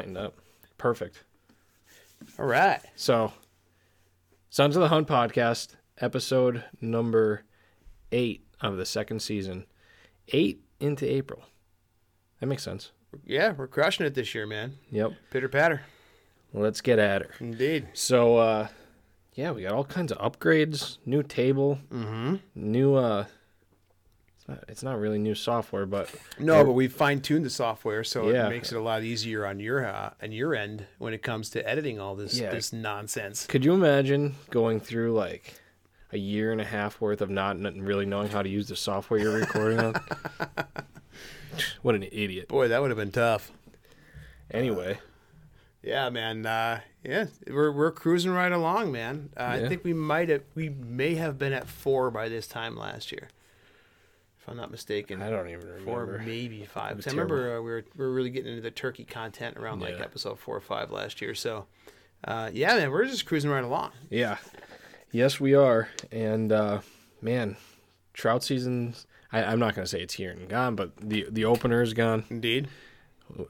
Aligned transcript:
lined 0.00 0.18
up. 0.18 0.36
Perfect. 0.78 1.24
All 2.38 2.46
right. 2.46 2.80
So, 2.96 3.32
Sons 4.48 4.76
of 4.76 4.82
the 4.82 4.88
Hunt 4.88 5.06
podcast, 5.08 5.76
episode 5.98 6.64
number 6.80 7.42
eight 8.12 8.46
of 8.60 8.76
the 8.76 8.86
second 8.86 9.20
season. 9.20 9.66
Eight 10.28 10.62
into 10.78 11.10
April. 11.10 11.42
That 12.40 12.46
makes 12.46 12.62
sense. 12.62 12.92
Yeah, 13.26 13.52
we're 13.52 13.66
crushing 13.66 14.06
it 14.06 14.14
this 14.14 14.34
year, 14.34 14.46
man. 14.46 14.78
Yep. 14.90 15.12
Pitter 15.30 15.48
patter. 15.48 15.82
Let's 16.52 16.80
get 16.80 16.98
at 16.98 17.22
her. 17.22 17.30
Indeed. 17.40 17.88
So, 17.92 18.36
uh, 18.38 18.68
yeah, 19.34 19.50
we 19.52 19.62
got 19.62 19.72
all 19.72 19.84
kinds 19.84 20.12
of 20.12 20.18
upgrades, 20.18 20.98
new 21.04 21.22
table, 21.22 21.78
Mm-hmm. 21.90 22.36
new, 22.54 22.94
uh, 22.94 23.26
not, 24.50 24.64
it's 24.68 24.82
not 24.82 24.98
really 24.98 25.18
new 25.18 25.34
software, 25.34 25.86
but 25.86 26.10
No, 26.38 26.64
but 26.64 26.72
we 26.72 26.88
fine 26.88 27.20
tuned 27.20 27.44
the 27.44 27.50
software, 27.50 28.04
so 28.04 28.30
Yeah. 28.30 28.46
it 28.46 28.50
makes 28.50 28.72
it 28.72 28.76
a 28.76 28.80
lot 28.82 29.02
easier 29.02 29.46
on 29.46 29.60
your 29.60 29.86
uh, 29.86 30.10
on 30.22 30.32
your 30.32 30.54
end 30.54 30.86
when 30.98 31.14
it 31.14 31.22
comes 31.22 31.48
to 31.50 31.66
editing 31.68 31.98
all 31.98 32.14
this 32.16 32.38
Yeah. 32.38 32.50
this 32.50 32.72
nonsense. 32.72 33.46
could 33.46 33.64
you 33.64 33.72
imagine 33.74 34.34
going 34.50 34.80
through 34.80 35.14
like 35.14 35.54
a 36.12 36.18
year 36.18 36.50
and 36.52 36.60
a 36.60 36.64
half 36.64 37.00
worth 37.00 37.20
of 37.20 37.30
not 37.30 37.56
really 37.76 38.04
knowing 38.06 38.28
how 38.28 38.42
to 38.42 38.48
use 38.48 38.66
the 38.68 38.76
software 38.76 39.20
you're 39.20 39.38
recording 39.38 39.78
on? 39.78 39.94
what 41.82 41.94
an 41.94 42.02
idiot. 42.04 42.48
Boy, 42.48 42.68
that 42.68 42.80
would 42.80 42.90
have 42.90 42.98
been 42.98 43.12
tough. 43.12 43.50
Anyway, 44.50 44.98
Yeah, 45.82 46.10
man. 46.10 46.44
Uh, 46.44 46.80
yeah, 47.04 47.26
we're 47.46 47.70
we're 47.72 47.92
cruising 47.92 48.32
right 48.32 48.52
along, 48.52 48.92
man. 48.92 49.30
Uh, 49.36 49.56
Yeah. 49.58 49.64
I 49.66 49.68
think 49.68 49.84
we 49.84 49.94
might 49.94 50.28
have 50.28 50.42
we 50.54 50.68
may 50.68 51.14
have 51.14 51.38
been 51.38 51.52
at 51.52 51.66
four 51.68 52.10
by 52.10 52.28
this 52.28 52.46
time 52.46 52.76
last 52.76 53.12
year, 53.12 53.28
I'm 54.50 54.56
not 54.56 54.70
mistaken. 54.70 55.22
I 55.22 55.30
don't 55.30 55.48
even 55.48 55.60
remember. 55.66 55.84
Four, 55.84 56.22
maybe 56.26 56.64
five. 56.72 57.00
I 57.06 57.10
remember 57.10 57.56
uh, 57.58 57.62
we 57.62 57.70
were 57.70 57.84
we 57.96 58.04
were 58.04 58.12
really 58.12 58.30
getting 58.30 58.50
into 58.50 58.62
the 58.62 58.70
turkey 58.70 59.04
content 59.04 59.56
around 59.56 59.80
like 59.80 59.96
Yeah. 59.98 60.04
episode 60.04 60.38
four 60.40 60.56
or 60.56 60.60
five 60.60 60.90
last 60.90 61.22
year. 61.22 61.34
So, 61.34 61.66
uh, 62.24 62.50
yeah, 62.52 62.74
man, 62.74 62.90
we're 62.90 63.04
just 63.06 63.26
cruising 63.26 63.50
right 63.50 63.64
along. 63.64 63.92
Yeah. 64.10 64.38
Yes, 65.12 65.38
we 65.40 65.54
are. 65.54 65.88
And 66.12 66.50
uh, 66.52 66.80
man, 67.22 67.56
trout 68.12 68.42
season. 68.44 68.94
I, 69.32 69.44
I'm 69.44 69.60
not 69.60 69.74
gonna 69.76 69.86
say 69.86 70.00
it's 70.02 70.14
here 70.14 70.32
and 70.32 70.48
gone, 70.48 70.74
but 70.74 70.96
the 70.96 71.26
the 71.30 71.44
opener 71.44 71.80
is 71.82 71.94
gone. 71.94 72.24
Indeed. 72.30 72.68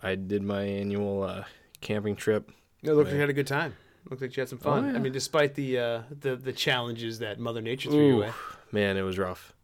I 0.02 0.14
did 0.14 0.42
my 0.42 0.62
annual 0.62 1.22
uh, 1.22 1.44
camping 1.80 2.14
trip. 2.14 2.50
It 2.82 2.92
looked 2.92 3.06
like 3.08 3.14
you 3.14 3.20
had 3.20 3.30
a 3.30 3.34
good 3.34 3.46
time. 3.46 3.74
Looked 4.10 4.20
like 4.20 4.36
you 4.36 4.40
had 4.42 4.48
some 4.50 4.58
fun. 4.58 4.84
Oh, 4.84 4.90
yeah. 4.90 4.96
I 4.96 4.98
mean, 4.98 5.12
despite 5.12 5.54
the 5.54 5.78
uh, 5.78 6.02
the 6.10 6.36
the 6.36 6.52
challenges 6.52 7.18
that 7.20 7.38
Mother 7.38 7.62
Nature 7.62 7.90
threw 7.90 8.16
Ooh, 8.16 8.20
way. 8.20 8.32
man, 8.72 8.98
it 8.98 9.02
was 9.02 9.16
rough. 9.18 9.54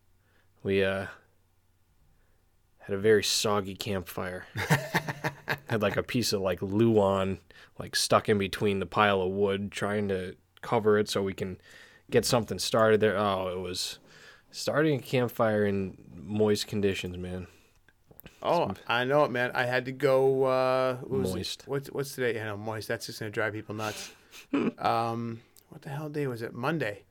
We 0.62 0.82
uh, 0.84 1.06
had 2.86 2.94
a 2.94 2.98
very 2.98 3.24
soggy 3.24 3.74
campfire. 3.74 4.46
had 5.68 5.82
like 5.82 5.96
a 5.96 6.04
piece 6.04 6.32
of 6.32 6.40
like 6.40 6.62
Luan 6.62 7.38
like 7.80 7.96
stuck 7.96 8.28
in 8.28 8.38
between 8.38 8.78
the 8.78 8.86
pile 8.86 9.20
of 9.20 9.32
wood, 9.32 9.72
trying 9.72 10.08
to 10.08 10.36
cover 10.62 10.96
it 10.96 11.08
so 11.08 11.20
we 11.20 11.34
can 11.34 11.58
get 12.10 12.24
something 12.24 12.60
started 12.60 13.00
there. 13.00 13.18
Oh, 13.18 13.48
it 13.48 13.58
was 13.58 13.98
starting 14.52 15.00
a 15.00 15.02
campfire 15.02 15.66
in 15.66 15.98
moist 16.14 16.68
conditions, 16.68 17.16
man. 17.16 17.48
Oh, 18.40 18.72
I 18.86 19.02
know 19.02 19.24
it, 19.24 19.32
man. 19.32 19.50
I 19.52 19.64
had 19.64 19.86
to 19.86 19.92
go. 19.92 20.44
Uh, 20.44 20.96
what 20.98 21.20
was 21.20 21.30
it? 21.30 21.36
Moist. 21.36 21.62
What's 21.66 21.88
what's 21.90 22.14
today? 22.14 22.40
I 22.40 22.44
know 22.44 22.56
moist. 22.56 22.86
That's 22.86 23.06
just 23.06 23.18
gonna 23.18 23.32
drive 23.32 23.52
people 23.52 23.74
nuts. 23.74 24.12
um, 24.78 25.40
what 25.70 25.82
the 25.82 25.88
hell 25.88 26.08
day 26.08 26.28
was 26.28 26.42
it? 26.42 26.54
Monday. 26.54 27.02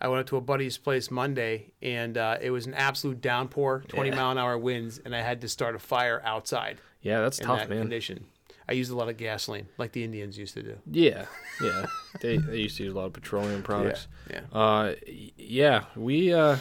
I 0.00 0.08
went 0.08 0.20
up 0.20 0.26
to 0.26 0.36
a 0.36 0.40
buddy's 0.40 0.76
place 0.76 1.10
Monday, 1.10 1.72
and 1.80 2.18
uh, 2.18 2.36
it 2.40 2.50
was 2.50 2.66
an 2.66 2.74
absolute 2.74 3.20
downpour, 3.20 3.84
twenty 3.88 4.10
Yeah. 4.10 4.16
mile 4.16 4.30
an 4.32 4.38
hour 4.38 4.58
winds, 4.58 4.98
and 5.04 5.14
I 5.16 5.22
had 5.22 5.40
to 5.42 5.48
start 5.48 5.74
a 5.74 5.78
fire 5.78 6.20
outside 6.24 6.78
Yeah, 7.02 7.20
that's 7.20 7.38
in 7.38 7.46
tough, 7.46 7.60
that 7.60 7.70
man. 7.70 7.80
condition. 7.80 8.26
I 8.68 8.72
used 8.72 8.90
a 8.90 8.96
lot 8.96 9.08
of 9.10 9.16
gasoline, 9.18 9.68
like 9.78 9.92
the 9.92 10.04
Indians 10.04 10.38
used 10.38 10.54
to 10.54 10.62
do. 10.62 10.78
Yeah, 10.90 11.26
yeah. 11.62 11.86
they 12.20 12.38
they 12.38 12.58
used 12.58 12.76
to 12.78 12.84
use 12.84 12.92
a 12.94 12.96
lot 12.96 13.06
of 13.06 13.12
petroleum 13.12 13.62
products. 13.62 14.08
Yeah. 14.30 14.40
Uh, 14.52 14.94
yeah, 15.36 15.84
we 15.96 16.32
uh, 16.32 16.56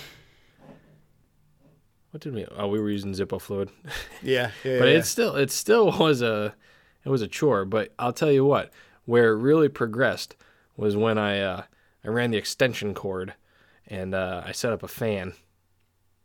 what 2.12 2.22
did 2.22 2.34
we? 2.34 2.46
Oh, 2.56 2.68
we 2.68 2.80
were 2.80 2.90
using 2.90 3.14
Zippo 3.14 3.42
fluid, 3.42 3.70
Yeah. 4.22 4.52
Yeah. 4.64 4.80
but 4.80 4.86
yeah. 4.90 4.98
it 4.98 5.06
still 5.06 5.36
it 5.36 5.50
still 5.52 5.92
was 6.00 6.22
a 6.22 6.54
it 7.04 7.10
was 7.10 7.22
a 7.22 7.28
chore. 7.28 7.66
But 7.66 7.94
I'll 7.98 8.14
tell 8.14 8.32
you 8.32 8.46
what, 8.46 8.72
where 9.06 9.34
it 9.34 9.38
really 9.38 9.70
progressed 9.70 10.36
was 10.78 10.96
when 10.96 11.18
I 11.18 11.40
uh, 11.40 11.64
I 12.06 12.10
ran 12.10 12.32
the 12.32 12.38
extension 12.38 12.94
cord, 12.94 13.34
and 13.88 14.14
uh, 14.14 14.44
I 14.46 14.52
set 14.52 14.74
up 14.74 14.84
a 14.84 14.88
fan, 14.88 15.34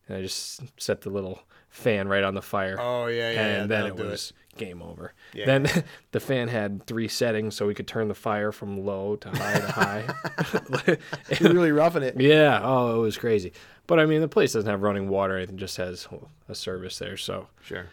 and 0.07 0.17
I 0.17 0.23
just 0.23 0.61
set 0.81 1.03
the 1.03 1.11
little 1.11 1.41
fan 1.71 2.09
right 2.09 2.25
on 2.25 2.35
the 2.35 2.43
fire. 2.43 2.77
Oh 2.81 3.07
yeah, 3.07 3.31
yeah. 3.31 3.41
and 3.41 3.71
yeah, 3.71 3.77
then 3.79 3.87
it 3.87 3.97
was 3.97 4.33
game 4.57 4.83
over. 4.83 5.13
Yeah. 5.33 5.47
Then 5.47 5.85
the 6.13 6.21
fan 6.21 6.49
had 6.49 6.85
three 6.87 7.09
settings, 7.09 7.55
so 7.55 7.67
we 7.67 7.75
could 7.75 7.87
turn 7.87 8.09
the 8.09 8.15
fire 8.15 8.51
from 8.53 8.85
low 8.85 9.17
to 9.17 9.29
high 9.31 9.61
to 9.61 9.67
high. 9.73 10.97
You're 11.41 11.53
really 11.53 11.73
roughing 11.73 12.03
it. 12.03 12.21
yeah, 12.21 12.61
oh, 12.63 12.97
it 12.97 13.03
was 13.03 13.17
crazy. 13.19 13.53
But 13.87 14.01
I 14.01 14.07
mean, 14.07 14.21
the 14.21 14.29
place 14.29 14.53
doesn't 14.53 14.69
have 14.69 14.83
running 14.83 15.09
water; 15.09 15.39
it 15.39 15.55
just 15.57 15.77
has 15.77 16.09
a 16.49 16.55
service 16.55 16.99
there, 16.99 17.17
so 17.17 17.47
Sure. 17.63 17.87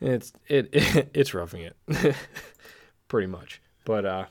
it's 0.00 0.32
it, 0.48 0.68
it's 1.14 1.32
roughing 1.34 1.62
it, 1.62 2.16
pretty 3.08 3.28
much. 3.28 3.62
But 3.84 4.04
uh, 4.04 4.24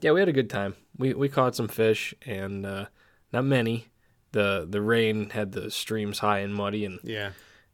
yeah, 0.00 0.12
we 0.12 0.20
had 0.20 0.28
a 0.28 0.32
good 0.32 0.50
time. 0.50 0.74
We 0.96 1.14
we 1.14 1.28
caught 1.28 1.54
some 1.56 1.68
fish, 1.68 2.14
and 2.26 2.64
uh, 2.66 2.86
not 3.32 3.44
many. 3.44 3.88
the 4.32 4.66
The 4.68 4.80
rain 4.82 5.30
had 5.30 5.52
the 5.52 5.70
streams 5.70 6.18
high 6.20 6.40
and 6.40 6.54
muddy, 6.54 6.84
and 6.84 6.98
Yeah. 7.02 7.28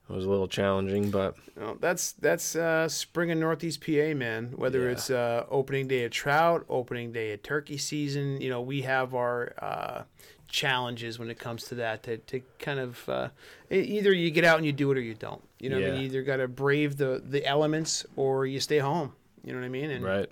it 0.09 0.13
was 0.13 0.25
a 0.25 0.31
little 0.31 0.49
challenging. 0.49 1.11
But 1.11 1.37
that's 1.81 2.13
that's 2.13 2.55
uh, 2.57 2.89
spring 2.89 3.31
in 3.31 3.41
Northeast 3.41 3.81
PA, 3.85 4.15
man. 4.15 4.53
Whether 4.57 4.85
Yeah. 4.85 4.91
it's 4.93 5.11
uh, 5.11 5.47
opening 5.51 5.89
day 5.89 6.05
of 6.05 6.11
trout, 6.13 6.65
opening 6.69 7.13
day 7.13 7.33
of 7.33 7.43
turkey 7.43 7.79
season, 7.79 8.41
you 8.41 8.51
know, 8.51 8.61
we 8.61 8.83
have 8.83 9.15
our 9.15 9.55
uh, 9.61 10.03
challenges 10.49 11.19
when 11.19 11.31
it 11.31 11.39
comes 11.39 11.65
to 11.65 11.75
that. 11.77 12.03
To, 12.05 12.19
to 12.19 12.41
kind 12.59 12.79
of 12.79 13.09
uh, 13.09 13.29
either 13.71 14.13
you 14.13 14.31
get 14.31 14.45
out 14.45 14.59
and 14.59 14.67
you 14.67 14.73
do 14.73 14.91
it 14.93 14.99
or 14.99 15.01
you 15.01 15.15
don't. 15.15 15.43
You 15.59 15.71
know, 15.71 15.81
what 15.81 15.89
I 15.89 15.91
mean, 15.93 16.01
you 16.01 16.07
either 16.07 16.23
got 16.23 16.37
to 16.37 16.49
brave 16.49 16.97
the 16.97 17.23
the 17.25 17.45
elements 17.47 18.05
or 18.17 18.47
you 18.47 18.61
stay 18.61 18.79
home. 18.79 19.13
You 19.43 19.53
know 19.53 19.59
what 19.61 19.67
I 19.67 19.71
mean? 19.71 19.91
And 19.91 20.05
right. 20.05 20.31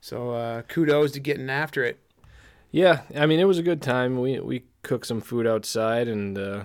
So 0.00 0.30
uh, 0.30 0.62
kudos 0.62 1.12
to 1.12 1.20
getting 1.20 1.50
after 1.50 1.84
it. 1.84 1.98
Yeah, 2.70 3.02
I 3.16 3.26
mean 3.26 3.40
it 3.40 3.44
was 3.44 3.58
a 3.58 3.62
good 3.62 3.82
time. 3.82 4.20
We 4.20 4.38
we 4.40 4.64
cooked 4.82 5.06
some 5.06 5.20
food 5.20 5.46
outside 5.46 6.08
and 6.08 6.38
uh 6.38 6.64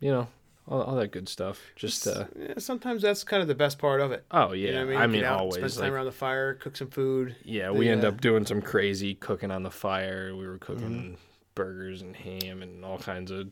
you 0.00 0.10
know, 0.12 0.28
all, 0.68 0.82
all 0.82 0.96
that 0.96 1.10
good 1.12 1.28
stuff. 1.28 1.60
Just 1.76 2.06
uh 2.06 2.24
Yeah, 2.38 2.54
sometimes 2.58 3.02
that's 3.02 3.24
kind 3.24 3.40
of 3.42 3.48
the 3.48 3.54
best 3.54 3.78
part 3.78 4.00
of 4.00 4.12
it. 4.12 4.24
oh 4.30 4.52
You 4.52 4.68
yeah. 4.68 4.72
know 4.84 4.86
what 4.86 4.96
I 4.96 5.00
Get 5.06 5.10
mean, 5.10 5.24
out, 5.24 5.52
spend 5.52 5.64
always 5.64 5.74
some 5.74 5.82
time 5.82 5.90
like, 5.90 5.96
around 5.96 6.06
the 6.06 6.12
fire, 6.12 6.54
cook 6.54 6.76
some 6.76 6.90
food. 6.90 7.36
yeah, 7.44 7.66
the, 7.68 7.74
we 7.74 7.88
end 7.88 8.04
uh, 8.04 8.08
up 8.08 8.20
doing 8.20 8.44
some 8.46 8.60
crazy 8.62 9.14
cooking 9.14 9.50
on 9.50 9.62
the 9.62 9.70
fire. 9.70 10.34
We 10.36 10.46
were 10.46 10.58
cooking 10.58 10.90
Mm-hmm. 10.90 11.14
burgers 11.54 12.02
and 12.02 12.14
ham 12.16 12.62
and 12.62 12.84
all 12.84 12.98
kinds 12.98 13.30
of 13.30 13.48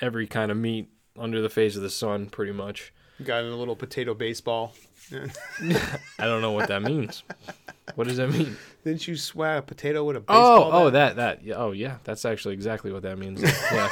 every 0.00 0.26
kind 0.26 0.50
of 0.50 0.56
meat 0.56 0.88
under 1.18 1.40
the 1.40 1.48
face 1.48 1.76
of 1.76 1.82
the 1.82 1.90
sun 1.90 2.26
pretty 2.26 2.52
much. 2.52 2.92
Got 3.24 3.44
in 3.44 3.52
a 3.52 3.56
little 3.56 3.76
potato 3.76 4.14
baseball. 4.14 4.74
I 5.12 6.24
don't 6.24 6.40
know 6.40 6.52
what 6.52 6.68
that 6.68 6.82
means. 6.82 7.22
what 7.94 8.06
does 8.06 8.16
that 8.16 8.30
mean? 8.30 8.56
Didn't 8.84 9.06
you 9.06 9.16
swat 9.16 9.58
a 9.58 9.62
potato 9.62 10.04
with 10.04 10.16
a 10.16 10.20
baseball? 10.20 10.64
Oh, 10.64 10.70
oh 10.72 10.90
bat? 10.90 11.16
that 11.16 11.16
that 11.16 11.44
yeah, 11.44 11.54
oh 11.56 11.72
yeah, 11.72 11.98
that's 12.04 12.24
actually 12.24 12.54
exactly 12.54 12.92
what 12.92 13.02
that 13.02 13.18
means. 13.18 13.42
Yeah. 13.72 13.90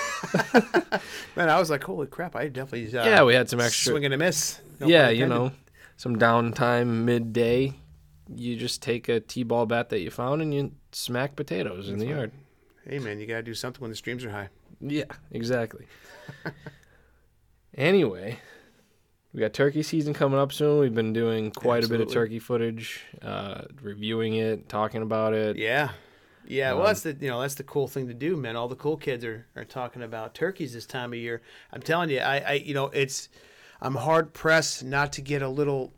Man, 1.37 1.49
I 1.49 1.59
was 1.59 1.71
like, 1.71 1.85
holy 1.85 2.07
crap! 2.07 2.35
I 2.35 2.49
definitely 2.49 2.97
uh, 2.99 3.05
yeah, 3.05 3.23
we 3.23 3.35
had 3.35 3.49
some 3.49 3.61
extra 3.61 3.93
swing 3.93 4.05
and 4.05 4.15
a 4.15 4.19
miss. 4.19 4.61
No 4.81 4.87
yeah, 4.87 5.09
you 5.09 5.27
know, 5.27 5.53
some 5.97 6.17
downtime 6.17 7.05
midday. 7.05 7.75
You 8.35 8.57
just 8.57 8.83
take 8.83 9.09
a 9.09 9.21
t-ball 9.21 9.67
bat 9.67 9.89
that 9.91 10.01
you 10.01 10.11
found 10.11 10.43
and 10.43 10.53
you 10.53 10.73
smack 10.93 11.37
potatoes 11.37 11.89
in 11.89 11.99
the 11.99 12.07
yard. 12.07 12.33
Hey, 12.87 12.99
man, 12.99 13.21
you 13.21 13.27
gotta 13.27 13.43
do 13.43 13.55
something 13.55 13.81
when 13.81 13.91
the 13.91 13.97
streams 13.97 14.25
are 14.25 14.31
high. 14.31 14.49
Yeah, 14.81 15.05
exactly. 15.31 15.87
anyway, 17.77 18.39
we 19.33 19.41
got 19.41 19.53
turkey 19.53 19.83
season 19.83 20.15
coming 20.15 20.39
up 20.39 20.53
soon. 20.53 20.81
We've 20.81 20.95
been 20.95 21.13
doing 21.13 21.51
quite 21.51 21.85
a 21.85 21.89
bit 21.89 22.01
of 22.01 22.11
turkey 22.11 22.39
footage, 22.39 23.03
uh, 23.23 23.63
reviewing 23.83 24.35
it, 24.35 24.69
talking 24.69 25.03
about 25.03 25.35
it. 25.35 25.57
Yeah, 25.57 25.91
yeah. 26.47 26.73
Well, 26.73 26.81
Um, 26.83 26.87
that's 26.87 27.03
the 27.03 27.17
you 27.21 27.29
know 27.29 27.41
that's 27.41 27.55
the 27.57 27.63
cool 27.65 27.89
thing 27.89 28.09
to 28.09 28.15
do, 28.15 28.37
man. 28.37 28.57
All 28.57 28.69
the 28.69 28.77
cool 28.77 28.97
kids 28.97 29.25
are 29.25 29.47
are 29.57 29.65
talking 29.65 30.03
about 30.03 30.35
turkeys 30.35 30.73
this 30.73 30.87
time 30.87 31.13
of 31.13 31.19
year. 31.19 31.43
I'm 31.73 31.83
telling 31.83 32.11
you, 32.11 32.21
I 32.21 32.39
I 32.39 32.53
you 32.55 32.75
know 32.75 32.87
it's 32.87 33.29
I'm 33.81 33.95
hard 33.97 34.33
pressed 34.33 34.83
not 34.85 35.13
to 35.15 35.21
get 35.21 35.43
a 35.43 35.49
little 35.49 35.93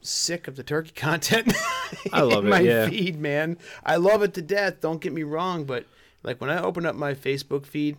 sick 0.00 0.48
of 0.48 0.56
the 0.56 0.62
turkey 0.62 0.90
content. 0.94 1.52
I 2.12 2.22
love 2.22 2.40
in 2.40 2.46
it, 2.46 2.50
My 2.50 2.60
yeah. 2.60 2.88
feed, 2.88 3.20
man. 3.20 3.58
I 3.84 3.96
love 3.96 4.22
it 4.22 4.34
to 4.34 4.42
death. 4.42 4.80
Don't 4.80 5.00
get 5.00 5.12
me 5.12 5.22
wrong, 5.22 5.64
but 5.64 5.86
like 6.22 6.40
when 6.40 6.50
I 6.50 6.60
open 6.62 6.86
up 6.86 6.94
my 6.94 7.14
Facebook 7.14 7.66
feed. 7.66 7.96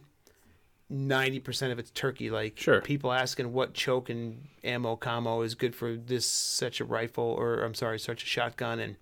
Ninety 0.95 1.39
percent 1.39 1.71
of 1.71 1.79
it's 1.79 1.89
turkey. 1.89 2.29
Like 2.29 2.59
Sure. 2.59 2.79
people 2.79 3.11
asking 3.11 3.51
what 3.51 3.73
choke 3.73 4.09
and 4.09 4.47
ammo 4.63 4.95
combo 4.95 5.41
is 5.41 5.55
good 5.55 5.73
for 5.73 5.95
this 5.95 6.23
such 6.25 6.79
a 6.79 6.85
rifle, 6.85 7.23
or 7.23 7.61
I'm 7.63 7.73
sorry, 7.73 7.97
such 7.97 8.21
a 8.21 8.27
shotgun, 8.27 8.79
and 8.79 8.95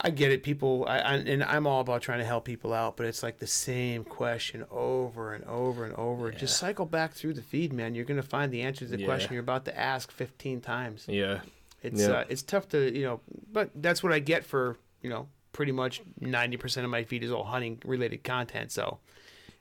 I 0.00 0.10
get 0.10 0.32
it. 0.32 0.42
People, 0.42 0.84
I, 0.86 0.98
I 0.98 1.14
and 1.14 1.42
I'm 1.42 1.66
all 1.66 1.80
about 1.80 2.02
trying 2.02 2.18
to 2.18 2.26
help 2.26 2.44
people 2.44 2.74
out, 2.74 2.96
but 2.96 3.06
it's 3.06 3.22
like 3.22 3.38
the 3.38 3.46
same 3.46 4.04
question 4.04 4.64
over 4.70 5.32
and 5.32 5.44
over 5.44 5.84
and 5.86 5.94
over. 5.94 6.30
Just 6.30 6.58
cycle 6.58 6.84
back 6.84 7.14
through 7.14 7.32
the 7.34 7.42
feed, 7.42 7.72
man. 7.72 7.94
You're 7.94 8.04
gonna 8.04 8.22
find 8.22 8.52
the 8.52 8.60
answer 8.62 8.84
to 8.84 8.90
the 8.90 8.98
Yeah. 9.00 9.06
question 9.06 9.32
you're 9.32 9.40
about 9.42 9.64
to 9.64 9.78
ask 9.78 10.10
15 10.10 10.60
times. 10.60 11.06
Yeah. 11.08 11.40
It's 11.82 12.02
Yeah. 12.02 12.08
uh, 12.08 12.24
it's 12.28 12.42
tough 12.42 12.68
to 12.70 12.94
you 12.94 13.04
know, 13.04 13.20
but 13.50 13.70
that's 13.76 14.02
what 14.02 14.12
I 14.12 14.18
get 14.18 14.44
for 14.44 14.76
you 15.00 15.08
know 15.08 15.28
pretty 15.52 15.72
much 15.72 16.02
90% 16.20 16.84
of 16.84 16.90
my 16.90 17.04
feed 17.04 17.22
is 17.24 17.30
all 17.30 17.44
hunting 17.44 17.80
related 17.84 18.24
content. 18.24 18.72
So 18.72 18.98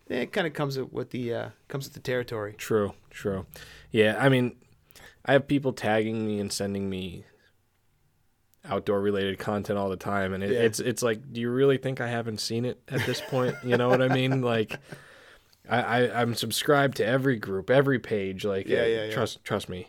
it 0.08 0.32
kind 0.32 0.46
of 0.48 0.54
comes 0.54 0.78
with 0.80 1.12
the 1.12 1.34
uh, 1.34 1.50
comes 1.68 1.86
with 1.86 1.94
the 1.94 2.00
territory. 2.00 2.54
True, 2.58 2.94
true. 3.10 3.46
Yeah, 3.92 4.16
I 4.20 4.30
mean, 4.30 4.56
I 5.26 5.34
have 5.34 5.48
people 5.48 5.74
tagging 5.74 6.26
me 6.26 6.40
and 6.40 6.52
sending 6.52 6.90
me 6.90 7.26
outdoor 8.66 9.02
related 9.02 9.40
content 9.40 9.78
all 9.78 9.90
the 9.90 9.98
time, 9.98 10.34
and 10.34 10.44
it, 10.44 10.52
Yeah. 10.52 10.60
it's 10.62 10.80
it's 10.80 11.04
like, 11.04 11.32
do 11.34 11.42
you 11.42 11.50
really 11.50 11.78
think 11.78 12.00
I 12.02 12.08
haven't 12.08 12.40
seen 12.40 12.66
it 12.66 12.82
at 12.88 13.06
this 13.06 13.22
point? 13.22 13.56
you 13.64 13.78
know 13.78 13.90
what 13.90 14.02
I 14.02 14.08
mean? 14.08 14.42
Like, 14.54 14.80
I, 15.70 15.82
I 15.82 16.22
I'm 16.22 16.34
subscribed 16.36 16.98
to 16.98 17.06
every 17.06 17.38
group, 17.38 17.70
every 17.70 18.00
page. 18.00 18.44
Like, 18.46 18.68
Yeah, 18.68 18.82
uh, 18.82 18.86
yeah, 18.86 19.04
yeah. 19.06 19.12
trust 19.12 19.44
trust 19.44 19.70
me, 19.70 19.88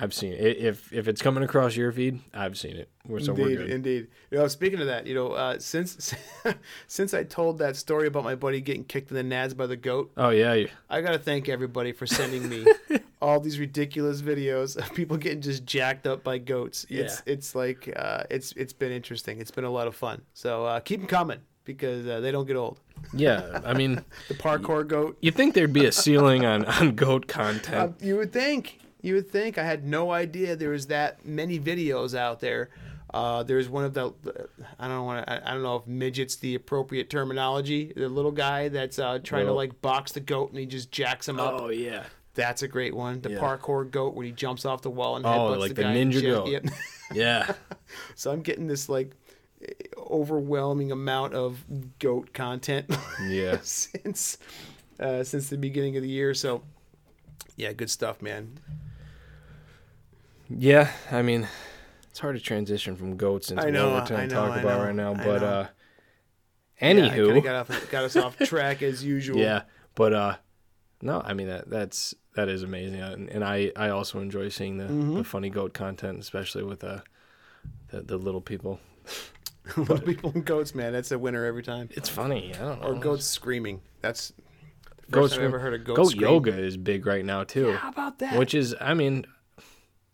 I've 0.00 0.14
seen 0.14 0.32
it. 0.32 0.56
If 0.56 0.92
if 0.92 1.08
it's 1.08 1.20
coming 1.20 1.42
across 1.44 1.76
your 1.76 1.92
feed, 1.92 2.20
I've 2.32 2.56
seen 2.56 2.76
it. 2.76 2.88
We're 3.06 3.20
so 3.20 3.34
indeed, 3.34 3.60
indeed. 3.60 4.06
You 4.30 4.38
know, 4.38 4.48
speaking 4.48 4.80
of 4.80 4.86
that, 4.86 5.06
you 5.06 5.14
know, 5.14 5.32
uh, 5.32 5.58
since 5.58 6.14
since 6.86 7.12
I 7.12 7.24
told 7.24 7.58
that 7.58 7.76
story 7.76 8.06
about 8.06 8.24
my 8.24 8.34
buddy 8.34 8.60
getting 8.60 8.84
kicked 8.84 9.10
in 9.10 9.16
the 9.16 9.34
nads 9.34 9.56
by 9.56 9.66
the 9.66 9.76
goat, 9.76 10.10
Oh 10.16 10.30
yeah, 10.30 10.64
I 10.88 11.00
gotta 11.00 11.18
thank 11.18 11.48
everybody 11.48 11.92
for 11.92 12.06
sending 12.06 12.48
me 12.48 12.64
all 13.22 13.40
these 13.40 13.58
ridiculous 13.58 14.22
videos 14.22 14.76
of 14.76 14.94
people 14.94 15.16
getting 15.16 15.40
just 15.42 15.64
jacked 15.66 16.06
up 16.06 16.24
by 16.24 16.38
goats. 16.38 16.86
It's 16.88 17.22
it's 17.26 17.54
like 17.54 17.92
uh, 17.96 18.24
it's 18.30 18.52
it's 18.52 18.72
been 18.72 18.92
interesting. 18.92 19.38
It's 19.40 19.50
been 19.50 19.64
a 19.64 19.70
lot 19.70 19.86
of 19.86 19.94
fun. 19.94 20.22
So 20.32 20.64
uh, 20.64 20.80
keep 20.80 21.00
them 21.00 21.08
coming 21.08 21.40
because 21.64 22.06
uh, 22.06 22.20
they 22.20 22.32
don't 22.32 22.46
get 22.46 22.56
old. 22.56 22.80
yeah. 23.12 23.60
I 23.64 23.74
mean, 23.74 24.02
The 24.28 24.34
parkour 24.34 24.86
goat. 24.86 25.18
you 25.20 25.30
think 25.30 25.54
there'd 25.54 25.72
be 25.72 25.84
a 25.84 25.92
ceiling 25.92 26.44
on 26.46 26.64
on 26.64 26.94
goat 26.94 27.26
content? 27.28 27.94
Uh, 28.00 28.04
you 28.06 28.16
would 28.16 28.32
think. 28.32 28.78
You 29.02 29.14
would 29.14 29.30
think. 29.30 29.58
I 29.58 29.64
had 29.64 29.84
no 29.86 30.10
idea 30.10 30.56
there 30.56 30.70
was 30.70 30.86
that 30.88 31.24
many 31.24 31.58
videos 31.58 32.14
out 32.16 32.40
there. 32.40 32.70
Uh, 33.12 33.42
there's 33.42 33.68
one 33.68 33.84
of 33.84 33.92
the, 33.92 34.12
I 34.78 34.86
don't 34.86 35.04
want 35.04 35.26
to, 35.26 35.48
I 35.48 35.52
don't 35.52 35.62
know 35.64 35.76
if 35.76 35.84
midget's 35.86 36.36
the 36.36 36.54
appropriate 36.54 37.10
terminology. 37.10 37.92
The 37.96 38.08
little 38.08 38.30
guy 38.30 38.68
that's 38.68 38.98
uh, 39.00 39.18
trying 39.24 39.46
to 39.46 39.52
like 39.52 39.80
box 39.82 40.12
the 40.12 40.20
goat 40.20 40.50
and 40.50 40.58
he 40.60 40.66
just 40.66 40.92
jacks 40.92 41.28
him 41.28 41.40
up. 41.40 41.54
oh 41.60 41.68
yeah. 41.70 42.04
That's 42.34 42.62
a 42.62 42.68
great 42.68 42.94
one. 42.94 43.20
The 43.20 43.30
Yeah. 43.32 43.38
parkour 43.40 43.90
goat 43.90 44.14
when 44.14 44.26
he 44.26 44.32
jumps 44.32 44.64
off 44.64 44.82
the 44.82 44.90
wall 44.90 45.16
and 45.16 45.26
Oh, 45.26 45.46
like 45.58 45.70
the 45.74 45.82
the 45.82 45.88
ninja 45.88 46.22
goat. 46.22 46.48
Yep. 46.48 46.66
Yeah. 47.12 47.54
so 48.14 48.30
I'm 48.30 48.42
getting 48.42 48.68
this 48.68 48.88
like 48.88 49.10
overwhelming 49.98 50.92
amount 50.92 51.34
of 51.34 51.64
goat 51.98 52.32
content 52.32 52.86
Yeah. 53.28 53.58
since 53.62 54.38
uh, 55.00 55.24
since 55.24 55.48
the 55.48 55.56
beginning 55.58 55.96
of 55.96 56.02
the 56.02 56.08
year. 56.08 56.34
So 56.34 56.62
yeah, 57.56 57.72
good 57.72 57.90
stuff, 57.90 58.22
man. 58.22 58.58
Yeah, 60.50 60.90
I 61.10 61.22
mean, 61.22 61.48
it's 62.10 62.18
hard 62.18 62.36
to 62.36 62.42
transition 62.42 62.96
from 62.96 63.16
goats 63.16 63.50
into 63.50 63.64
I 63.64 63.70
know, 63.70 63.92
what 63.92 64.10
we're 64.10 64.16
I 64.16 64.26
know, 64.26 64.34
talk 64.34 64.50
I 64.50 64.60
about 64.60 64.78
know, 64.80 64.84
right 64.84 64.94
now. 64.94 65.14
But 65.14 65.42
uh, 65.42 65.66
Yeah, 66.80 66.92
anywho, 66.92 67.42
got, 67.42 67.70
off, 67.70 67.90
got 67.90 68.04
us 68.04 68.16
off 68.16 68.36
track 68.44 68.82
as 68.82 69.04
usual. 69.04 69.38
yeah, 69.38 69.62
but 69.94 70.12
uh, 70.12 70.36
no, 71.02 71.20
I 71.24 71.34
mean 71.34 71.48
that 71.48 71.70
that's 71.70 72.14
that 72.34 72.48
is 72.48 72.62
amazing, 72.62 73.00
and, 73.00 73.28
and 73.28 73.44
I 73.44 73.70
I 73.76 73.90
also 73.90 74.20
enjoy 74.20 74.48
seeing 74.48 74.78
the, 74.78 74.84
Mm-hmm. 74.84 75.14
the 75.18 75.24
funny 75.24 75.50
goat 75.50 75.72
content, 75.72 76.18
especially 76.18 76.64
with 76.64 76.82
uh, 76.84 77.00
the 77.90 78.02
the 78.02 78.16
little 78.18 78.40
people. 78.40 78.80
little 79.76 79.98
people 80.00 80.32
and 80.34 80.44
goats, 80.44 80.74
man. 80.74 80.92
That's 80.92 81.12
a 81.12 81.18
winner 81.18 81.44
every 81.44 81.62
time. 81.62 81.88
It's 81.92 82.08
funny. 82.08 82.52
I 82.54 82.58
don't 82.58 82.80
know. 82.80 82.88
Or 82.88 82.94
goats 82.94 83.24
screaming. 83.26 83.82
That's 84.00 84.32
Goats 85.10 85.32
time 85.34 85.42
I 85.42 85.46
ever 85.46 85.58
heard 85.58 85.74
of 85.74 85.84
goat, 85.84 85.96
Goat 85.96 86.10
scream. 86.10 86.22
yoga 86.22 86.56
is 86.56 86.76
big 86.76 87.04
right 87.04 87.24
now 87.24 87.42
too, 87.42 87.72
How 87.72 87.88
about 87.88 88.20
that? 88.20 88.38
which 88.38 88.54
is 88.54 88.76
I 88.80 88.94
mean 88.94 89.26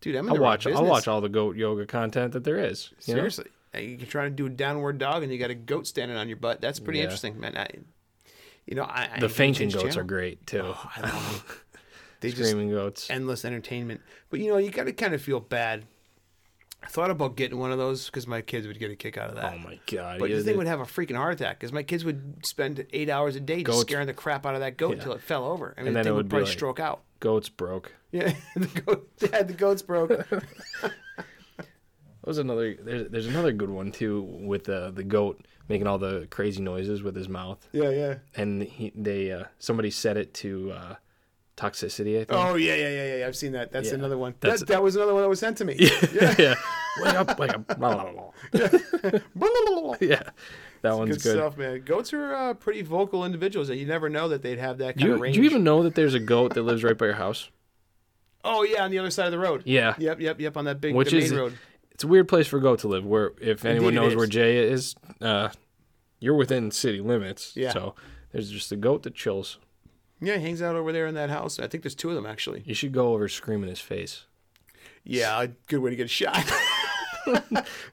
Dude, 0.07 0.15
I'm 0.15 0.27
in 0.27 0.29
I'll 0.31 0.35
the 0.37 0.41
right 0.41 0.47
watch 0.47 0.67
I'll 0.69 0.85
watch 0.87 1.09
all 1.09 1.21
the 1.21 1.29
goat 1.29 1.57
yoga 1.57 1.85
content 1.85 2.33
that 2.35 2.45
there 2.45 2.59
is. 2.59 2.91
you? 2.93 3.15
Seriously. 3.15 3.47
Uh, 3.75 3.79
You 3.81 3.97
can 3.99 4.07
try 4.07 4.23
to 4.23 4.31
do 4.31 4.47
a 4.47 4.49
downward 4.49 4.99
dog 4.99 5.25
and 5.25 5.33
you 5.33 5.39
got 5.39 5.51
a 5.51 5.55
goat 5.57 5.89
standing 5.89 6.17
on 6.17 6.29
your 6.29 6.37
butt. 6.37 6.61
That's 6.61 6.79
pretty 6.79 7.01
Yeah. 7.01 7.07
interesting, 7.07 7.41
man. 7.41 7.57
I, 7.57 7.67
you 8.67 8.77
know, 8.77 8.85
I, 8.85 9.09
I 9.11 9.15
The 9.17 9.21
gonna 9.23 9.29
fainting 9.31 9.69
goats 9.71 9.97
are 9.97 10.05
great 10.05 10.47
too. 10.47 10.61
Oh, 10.65 10.91
I 10.97 11.01
love 11.01 11.45
them. 11.49 11.57
They 12.21 12.31
just 12.31 12.49
Screaming 12.51 12.71
goats. 12.71 13.11
endless 13.11 13.45
entertainment. 13.45 14.01
But 14.31 14.39
you 14.39 14.49
know, 14.53 14.59
you 14.59 14.71
got 14.71 14.85
to 14.85 14.93
kind 14.93 15.13
of 15.13 15.21
feel 15.21 15.41
bad. 15.41 15.85
I 16.83 16.87
thought 16.87 17.11
about 17.11 17.37
getting 17.37 17.59
one 17.59 17.73
of 17.73 17.79
those 17.79 18.07
because 18.07 18.27
my 18.29 18.43
kids 18.43 18.67
would 18.67 18.79
get 18.79 18.91
a 18.93 18.97
kick 18.97 19.19
out 19.19 19.29
of 19.31 19.35
that. 19.37 19.55
Oh 19.55 19.59
my 19.59 19.81
god! 19.91 20.19
But 20.21 20.31
yeah, 20.31 20.37
the 20.37 20.45
thing 20.45 20.57
would 20.57 20.67
have 20.69 20.79
a 20.81 20.85
freaking 20.85 21.17
heart 21.17 21.35
attack 21.35 21.59
because 21.59 21.73
my 21.73 21.83
kids 21.83 22.05
would 22.05 22.47
spend 22.47 22.87
eight 22.93 23.11
hours 23.11 23.35
a 23.35 23.41
day 23.41 23.57
just 23.57 23.67
Goats- 23.67 23.81
scaring 23.81 24.07
the 24.07 24.15
crap 24.15 24.47
out 24.47 24.55
of 24.55 24.61
that 24.61 24.77
goat 24.77 24.91
Yeah. 24.93 24.97
until 24.99 25.13
it 25.15 25.21
fell 25.21 25.45
over. 25.47 25.75
I 25.77 25.81
mean, 25.81 25.89
And 25.89 25.97
then 25.97 26.07
it 26.07 26.11
would, 26.13 26.17
would 26.17 26.31
probably 26.31 26.45
like- 26.47 26.53
stroke 26.53 26.79
out. 26.81 27.03
goats 27.19 27.49
broke. 27.49 27.93
Yeah, 28.17 28.33
the 28.57 28.81
goat, 28.83 29.09
yeah, 29.21 29.43
the 29.43 29.53
goats 29.53 29.83
broke. 29.83 30.11
That 31.59 32.31
was 32.31 32.39
another. 32.39 32.75
There's 32.75 33.09
there's 33.09 33.27
another 33.29 33.53
good 33.53 33.71
one 33.71 33.93
too 33.93 34.21
with 34.23 34.65
the 34.65 34.91
the 34.91 35.05
goat 35.05 35.47
making 35.69 35.87
all 35.87 35.99
the 35.99 36.27
crazy 36.29 36.61
noises 36.61 37.01
with 37.03 37.15
his 37.15 37.29
mouth, 37.29 37.69
yeah, 37.73 37.91
yeah. 37.91 38.15
and 38.35 38.63
he 38.65 38.91
they 38.97 39.31
uh, 39.31 39.45
somebody 39.61 39.91
set 39.93 40.17
it 40.17 40.35
to 40.35 40.73
uh, 40.73 40.95
toxicity. 41.57 42.17
I 42.21 42.25
think. 42.25 42.33
Oh 42.33 42.57
yeah, 42.57 42.75
yeah, 42.75 42.89
yeah, 42.89 43.17
yeah. 43.19 43.27
I've 43.29 43.37
seen 43.37 43.53
that. 43.53 43.71
That's 43.71 43.89
Yeah, 43.91 43.95
another 43.95 44.19
one. 44.19 44.35
that's- 44.41 44.59
that, 44.61 44.67
that 44.69 44.83
was 44.83 44.97
another 44.97 45.15
one 45.15 45.23
that 45.23 45.29
was 45.29 45.39
sent 45.39 45.57
to 45.59 45.65
me. 45.65 45.77
yeah. 46.13 46.57
Wake 47.01 47.15
up! 47.15 47.39
Wake 47.39 47.55
up! 47.55 47.79
Blah, 47.79 48.11
blah, 48.11 49.13
blah. 49.35 49.95
yeah, 50.01 50.23
that 50.83 50.97
one's 50.97 51.11
Good 51.19 51.23
good. 51.23 51.33
stuff, 51.37 51.57
man. 51.57 51.83
Goats 51.83 52.13
are 52.13 52.35
uh, 52.35 52.55
pretty 52.55 52.83
vocal 52.83 53.25
individuals 53.25 53.69
that 53.69 53.77
you 53.77 53.87
never 53.87 54.09
know 54.09 54.29
that 54.31 54.43
they'd 54.43 54.59
have 54.59 54.79
that 54.79 54.97
Do 54.97 55.01
kind 55.03 55.09
you, 55.11 55.15
of 55.15 55.21
range. 55.21 55.37
do 55.37 55.43
you 55.43 55.47
even 55.49 55.63
know 55.63 55.85
that 55.85 55.95
there's 55.95 56.15
a 56.15 56.21
goat 56.21 56.55
that 56.55 56.63
lives 56.63 56.83
right 56.83 56.99
by 56.99 57.07
your 57.07 57.15
house? 57.15 57.51
Oh 58.49 58.63
yeah, 58.63 58.85
on 58.85 58.91
the 58.91 58.99
other 58.99 59.11
side 59.11 59.27
of 59.27 59.33
the 59.33 59.39
road. 59.39 59.63
Yeah, 59.67 59.95
Yep, 59.99 60.21
yep, 60.21 60.41
yep. 60.41 60.57
On 60.57 60.65
that 60.67 60.81
big 60.81 60.95
Which 60.95 61.13
is- 61.13 61.31
main 61.33 61.41
road. 61.41 61.59
it's 61.91 62.05
a 62.05 62.07
weird 62.09 62.29
place 62.29 62.47
for 62.47 62.59
a 62.59 62.61
goat 62.61 62.79
to 62.81 62.89
live. 62.89 63.05
Where 63.05 63.33
if 63.41 63.65
anyone 63.65 63.89
Indeed 63.95 64.01
knows 64.01 64.17
where 64.17 64.27
Jay 64.27 64.59
is, 64.59 64.95
uh, 65.21 65.49
you're 66.21 66.35
within 66.37 66.71
city 66.71 67.01
limits. 67.01 67.53
Yeah. 67.57 67.73
So 67.73 67.95
there's 68.33 68.51
just 68.51 68.71
a 68.73 68.77
goat 68.77 69.03
that 69.03 69.15
chills. 69.15 69.59
Yeah, 70.21 70.37
he 70.39 70.45
hangs 70.45 70.63
out 70.63 70.77
over 70.77 70.93
there 70.93 71.07
in 71.07 71.15
that 71.17 71.29
house. 71.31 71.59
I 71.59 71.67
think 71.67 71.83
there's 71.83 71.95
two 71.95 72.09
of 72.09 72.15
them 72.15 72.25
actually. 72.27 72.63
You 72.65 72.75
should 72.75 72.93
go 72.93 73.13
over 73.13 73.29
scream 73.29 73.63
in 73.63 73.69
his 73.69 73.81
face. 73.81 74.25
Yeah, 75.05 75.43
a 75.43 75.49
good 75.67 75.79
way 75.81 75.91
to 75.91 75.97
get 75.97 76.05
a 76.07 76.09
shot. 76.09 76.45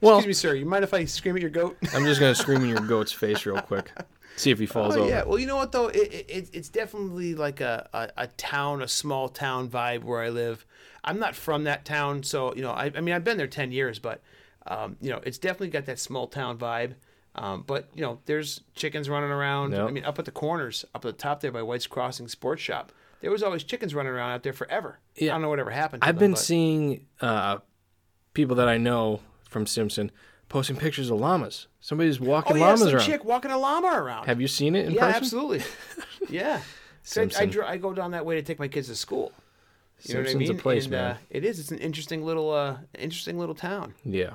Well, 0.00 0.18
Excuse 0.18 0.26
me, 0.26 0.32
sir. 0.32 0.54
You 0.54 0.64
mind 0.64 0.84
if 0.84 0.94
I 0.94 1.04
scream 1.06 1.34
at 1.34 1.40
your 1.42 1.50
goat? 1.50 1.76
I'm 1.92 2.04
just 2.04 2.20
gonna 2.20 2.36
scream 2.36 2.62
in 2.62 2.68
your 2.68 2.78
goat's 2.86 3.10
face 3.10 3.44
real 3.46 3.60
quick. 3.60 3.90
See 4.36 4.50
if 4.50 4.58
he 4.58 4.66
falls 4.66 4.96
Oh 4.96 5.00
over. 5.02 5.08
yeah. 5.08 5.22
Well, 5.24 5.38
you 5.38 5.46
know 5.46 5.56
what 5.56 5.72
though? 5.72 5.88
It, 5.88 6.12
it, 6.12 6.26
it 6.28 6.50
it's 6.52 6.68
definitely 6.68 7.34
like 7.34 7.60
a, 7.60 7.88
a, 7.92 8.24
a 8.24 8.26
town, 8.26 8.82
a 8.82 8.88
small 8.88 9.28
town 9.28 9.68
vibe 9.68 10.02
where 10.04 10.20
I 10.22 10.28
live. 10.30 10.66
I'm 11.04 11.18
not 11.18 11.34
from 11.36 11.64
that 11.64 11.84
town, 11.84 12.22
so 12.22 12.54
you 12.54 12.62
know. 12.62 12.70
I, 12.72 12.90
I 12.96 13.00
mean, 13.00 13.14
I've 13.14 13.24
been 13.24 13.36
there 13.36 13.46
ten 13.46 13.70
years, 13.72 13.98
but 13.98 14.22
um, 14.66 14.96
you 15.00 15.10
know, 15.10 15.20
it's 15.24 15.38
definitely 15.38 15.68
got 15.68 15.86
that 15.86 15.98
small 15.98 16.26
town 16.26 16.58
vibe. 16.58 16.94
Um, 17.36 17.64
but 17.66 17.88
you 17.94 18.02
know, 18.02 18.20
there's 18.26 18.60
chickens 18.74 19.08
running 19.08 19.30
around. 19.30 19.72
Yep. 19.72 19.88
I 19.88 19.90
mean, 19.90 20.04
up 20.04 20.18
at 20.18 20.24
the 20.24 20.30
corners, 20.30 20.84
up 20.94 21.04
at 21.04 21.16
the 21.16 21.22
top 21.22 21.40
there 21.40 21.52
by 21.52 21.62
White's 21.62 21.86
Crossing 21.86 22.28
Sports 22.28 22.62
Shop, 22.62 22.90
there 23.20 23.30
was 23.30 23.42
always 23.42 23.64
chickens 23.64 23.94
running 23.94 24.12
around 24.12 24.30
out 24.32 24.42
there 24.42 24.52
forever. 24.52 24.98
Yeah. 25.16 25.30
I 25.30 25.34
don't 25.34 25.42
know 25.42 25.48
whatever 25.48 25.70
happened. 25.70 26.02
To 26.02 26.08
I've 26.08 26.14
them, 26.16 26.20
been 26.20 26.32
but- 26.32 26.38
seeing 26.40 27.06
uh, 27.20 27.58
people 28.34 28.56
that 28.56 28.68
I 28.68 28.78
know 28.78 29.20
from 29.48 29.66
Simpson 29.66 30.10
posting 30.48 30.76
pictures 30.76 31.10
of 31.10 31.18
llamas. 31.20 31.66
Somebody's 31.80 32.20
walking 32.20 32.56
Oh 32.56 32.58
yeah, 32.58 32.64
llamas 32.66 32.80
some 32.80 32.94
around. 32.94 33.04
chick 33.06 33.24
walking 33.24 33.50
a 33.50 33.58
llama 33.58 33.88
around. 34.02 34.26
Have 34.26 34.40
you 34.40 34.48
seen 34.48 34.74
it 34.76 34.86
in 34.86 34.92
yeah, 34.92 35.00
person? 35.00 35.16
absolutely. 35.16 35.62
Yeah. 36.30 36.60
I, 37.16 37.28
I. 37.38 37.72
I 37.72 37.76
go 37.76 37.92
down 37.92 38.12
that 38.12 38.24
way 38.24 38.36
to 38.36 38.42
take 38.42 38.58
my 38.58 38.66
kids 38.68 38.88
to 38.88 38.94
school. 38.94 39.32
You 40.04 40.14
know 40.14 40.20
what 40.20 40.28
I 40.28 40.32
Simpson's 40.32 40.50
mean? 40.50 40.58
a 40.58 40.62
place, 40.62 40.84
and, 40.84 40.92
man. 40.92 41.10
Uh, 41.12 41.16
it 41.28 41.44
is. 41.44 41.58
It's 41.60 41.70
an 41.70 41.78
interesting 41.78 42.24
little, 42.24 42.50
uh, 42.50 42.78
interesting 42.98 43.38
little 43.38 43.54
town. 43.54 43.92
Yeah. 44.04 44.30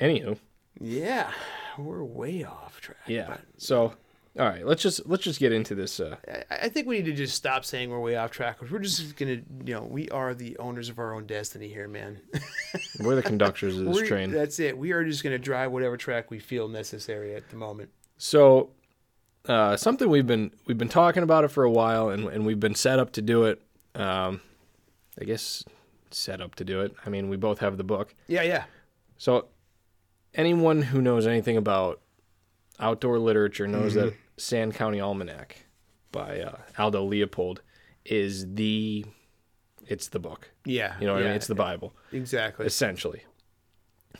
Anywho, 0.00 0.38
Yeah, 0.80 1.30
we're 1.78 2.04
way 2.04 2.44
off 2.44 2.80
track. 2.80 2.98
yeah. 3.06 3.26
but 3.28 3.40
So, 3.58 3.94
all 4.38 4.46
right, 4.46 4.66
let's 4.66 4.82
just 4.82 5.06
let's 5.06 5.22
just 5.22 5.38
get 5.38 5.52
into 5.52 5.74
this. 5.74 6.00
Uh, 6.00 6.16
I, 6.50 6.56
I 6.64 6.68
think 6.68 6.86
we 6.88 6.96
need 6.96 7.04
to 7.06 7.12
just 7.12 7.34
stop 7.36 7.64
saying 7.64 7.90
we're 7.90 8.00
way 8.00 8.16
off 8.16 8.30
track 8.32 8.58
because 8.58 8.72
we're 8.72 8.80
just 8.80 9.16
gonna, 9.16 9.40
you 9.64 9.74
know, 9.74 9.82
we 9.82 10.08
are 10.10 10.34
the 10.34 10.56
owners 10.58 10.88
of 10.88 10.98
our 10.98 11.14
own 11.14 11.26
destiny 11.26 11.68
here, 11.68 11.86
man. 11.86 12.20
we're 13.00 13.14
the 13.14 13.22
conductors 13.34 13.78
of 13.78 13.84
this 13.86 14.00
We- 14.02 14.08
train. 14.08 14.32
That's 14.32 14.58
it. 14.58 14.76
We 14.76 14.90
are 14.92 15.04
just 15.04 15.22
gonna 15.22 15.38
drive 15.38 15.70
whatever 15.70 15.96
track 15.96 16.30
we 16.30 16.40
feel 16.40 16.66
necessary 16.68 17.34
at 17.36 17.48
the 17.50 17.56
moment. 17.56 17.90
So, 18.18 18.70
uh, 19.48 19.76
something 19.76 20.08
we've 20.08 20.26
been 20.26 20.50
we've 20.66 20.78
been 20.78 20.88
talking 20.88 21.22
about 21.22 21.44
it 21.44 21.48
for 21.48 21.62
a 21.62 21.70
while, 21.70 22.08
and 22.08 22.24
and 22.26 22.44
we've 22.44 22.60
been 22.60 22.74
set 22.74 22.98
up 22.98 23.12
to 23.12 23.22
do 23.22 23.44
it. 23.44 23.62
Um, 23.94 24.40
I 25.20 25.24
guess 25.24 25.64
set 26.10 26.40
up 26.40 26.56
to 26.56 26.64
do 26.64 26.80
it. 26.80 26.92
I 27.06 27.08
mean, 27.10 27.28
we 27.28 27.36
both 27.36 27.60
have 27.60 27.76
the 27.76 27.84
book. 27.84 28.14
Yeah, 28.26 28.42
yeah. 28.42 28.64
So, 29.16 29.46
anyone 30.34 30.82
who 30.82 31.00
knows 31.00 31.24
anything 31.26 31.56
about 31.56 32.00
outdoor 32.80 33.20
literature 33.20 33.68
knows 33.68 33.94
that 33.94 34.12
Sand 34.36 34.74
County 34.74 35.00
Almanac 35.00 35.66
by 36.12 36.40
uh, 36.40 36.56
Aldo 36.78 37.04
Leopold 37.04 37.62
is 38.04 38.54
the 38.54 39.04
it's 39.86 40.08
the 40.08 40.18
book. 40.18 40.50
Yeah. 40.64 40.94
You 41.00 41.06
know 41.06 41.14
what 41.14 41.22
I 41.22 41.26
mean? 41.26 41.34
It's 41.34 41.46
the 41.46 41.54
Bible 41.54 41.92
exactly. 42.12 42.66
essentially. 42.66 43.22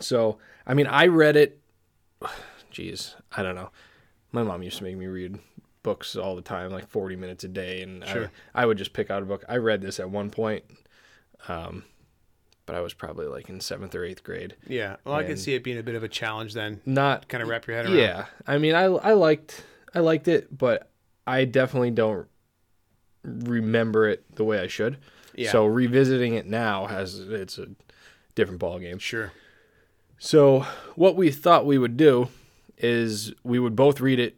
So, 0.00 0.38
I 0.66 0.74
mean, 0.74 0.86
I 0.86 1.06
read 1.06 1.36
it 1.36 1.60
jeez, 2.72 3.14
I 3.36 3.42
don't 3.42 3.54
know. 3.54 3.70
My 4.32 4.42
mom 4.42 4.62
used 4.62 4.78
to 4.78 4.84
make 4.84 4.96
me 4.96 5.06
read 5.06 5.38
books 5.82 6.16
all 6.16 6.34
the 6.34 6.42
time, 6.42 6.70
like 6.72 6.88
40 6.88 7.14
minutes 7.16 7.44
a 7.44 7.48
day, 7.48 7.82
and 7.82 8.04
Sure. 8.06 8.30
I, 8.54 8.62
I 8.62 8.66
would 8.66 8.78
just 8.78 8.92
pick 8.92 9.10
out 9.10 9.22
a 9.22 9.26
book. 9.26 9.44
I 9.48 9.56
read 9.58 9.80
this 9.80 10.00
at 10.00 10.10
one 10.10 10.30
point, 10.30 10.64
um, 11.46 11.84
but 12.66 12.74
I 12.74 12.80
was 12.80 12.94
probably 12.94 13.26
like 13.26 13.48
in 13.48 13.60
seventh 13.60 13.94
or 13.94 14.04
eighth 14.04 14.24
grade. 14.24 14.56
Yeah. 14.66 14.96
Well, 15.04 15.14
I 15.14 15.22
can 15.24 15.36
see 15.36 15.54
it 15.54 15.62
being 15.62 15.78
a 15.78 15.82
bit 15.82 15.94
of 15.94 16.02
a 16.02 16.08
challenge 16.08 16.54
then. 16.54 16.80
Not 16.84 17.28
Kind 17.28 17.42
of 17.42 17.48
wrap 17.48 17.66
your 17.66 17.76
head 17.76 17.86
around. 17.86 17.96
yeah. 17.96 18.24
I 18.46 18.58
mean, 18.58 18.74
I 18.74 18.84
I 18.84 19.12
liked 19.12 19.62
I 19.94 20.00
liked 20.00 20.28
it, 20.28 20.56
but 20.56 20.90
I 21.26 21.44
definitely 21.44 21.90
don't 21.90 22.26
remember 23.22 24.08
it 24.08 24.24
the 24.36 24.44
way 24.44 24.58
I 24.58 24.66
should. 24.66 24.98
Yeah. 25.34 25.50
So 25.50 25.66
revisiting 25.66 26.34
it 26.34 26.46
now 26.46 26.86
has 26.86 27.18
it's 27.18 27.58
a 27.58 27.68
different 28.34 28.60
ball 28.60 28.78
game. 28.78 28.98
Sure. 28.98 29.32
So 30.18 30.66
what 30.94 31.16
we 31.16 31.30
thought 31.30 31.66
we 31.66 31.78
would 31.78 31.96
do 31.96 32.28
is 32.78 33.32
we 33.42 33.58
would 33.58 33.76
both 33.76 34.00
read 34.00 34.18
it 34.18 34.36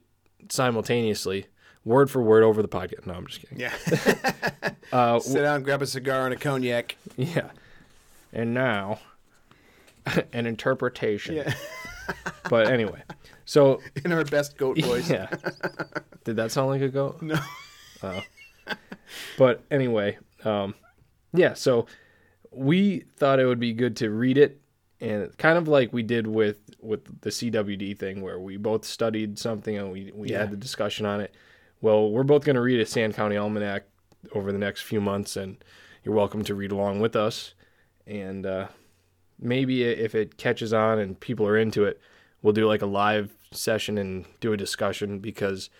simultaneously, 0.48 1.46
word 1.84 2.10
for 2.10 2.22
word 2.22 2.42
over 2.42 2.62
the 2.62 2.68
podcast. 2.68 3.06
No, 3.06 3.14
I'm 3.14 3.26
just 3.26 3.40
kidding. 3.40 3.60
Yeah. 3.60 3.72
Uh, 4.92 5.18
Sit 5.20 5.42
down, 5.42 5.64
grab 5.64 5.82
a 5.82 5.86
cigar 5.86 6.26
and 6.26 6.32
a 6.32 6.36
cognac. 6.36 6.96
yeah. 7.16 7.50
And 8.32 8.54
now 8.54 9.00
an 10.32 10.46
interpretation. 10.46 11.34
Yeah. 11.34 11.54
But 12.48 12.68
anyway, 12.68 13.02
so 13.46 13.80
In 14.04 14.12
our 14.12 14.24
best 14.24 14.58
goat 14.58 14.78
voice. 14.82 15.08
yeah. 15.08 15.28
Did 16.24 16.36
that 16.36 16.52
sound 16.52 16.68
like 16.68 16.82
a 16.82 16.88
goat? 16.88 17.22
No. 17.22 17.38
Oh. 18.02 18.20
But 19.38 19.62
anyway, 19.70 20.18
um, 20.44 20.74
yeah. 21.32 21.54
So 21.54 21.86
we 22.50 23.04
thought 23.16 23.38
it 23.40 23.46
would 23.46 23.60
be 23.60 23.72
good 23.72 23.96
to 23.96 24.10
read 24.10 24.36
it, 24.38 24.60
and 25.00 25.36
kind 25.38 25.56
of 25.58 25.68
like 25.68 25.92
we 25.92 26.02
did 26.02 26.26
with 26.26 26.58
with 26.80 27.20
the 27.22 27.30
CWD 27.30 27.96
thing, 27.98 28.20
where 28.22 28.38
we 28.40 28.56
both 28.56 28.84
studied 28.84 29.38
something 29.38 29.76
and 29.76 29.92
we 29.92 30.10
we 30.14 30.30
Yeah. 30.30 30.40
had 30.40 30.50
the 30.50 30.56
discussion 30.56 31.06
on 31.06 31.20
it. 31.20 31.34
Well, 31.80 32.10
we're 32.10 32.24
both 32.24 32.44
going 32.44 32.56
to 32.56 32.62
read 32.62 32.80
a 32.80 32.86
Sand 32.86 33.14
County 33.14 33.36
Almanac 33.36 33.84
over 34.32 34.50
the 34.50 34.58
next 34.58 34.82
few 34.82 35.00
months, 35.00 35.36
and 35.36 35.62
you're 36.02 36.14
welcome 36.14 36.42
to 36.44 36.54
read 36.54 36.72
along 36.72 37.00
with 37.00 37.14
us. 37.14 37.54
And 38.06 38.44
uh, 38.46 38.68
maybe 39.38 39.84
if 39.84 40.14
it 40.14 40.36
catches 40.38 40.72
on 40.72 40.98
and 40.98 41.18
people 41.20 41.46
are 41.46 41.56
into 41.56 41.84
it, 41.84 42.00
we'll 42.42 42.52
do 42.52 42.66
like 42.66 42.82
a 42.82 42.86
live 42.86 43.36
session 43.50 43.98
and 43.98 44.24
do 44.40 44.52
a 44.52 44.56
discussion 44.56 45.18
because 45.18 45.70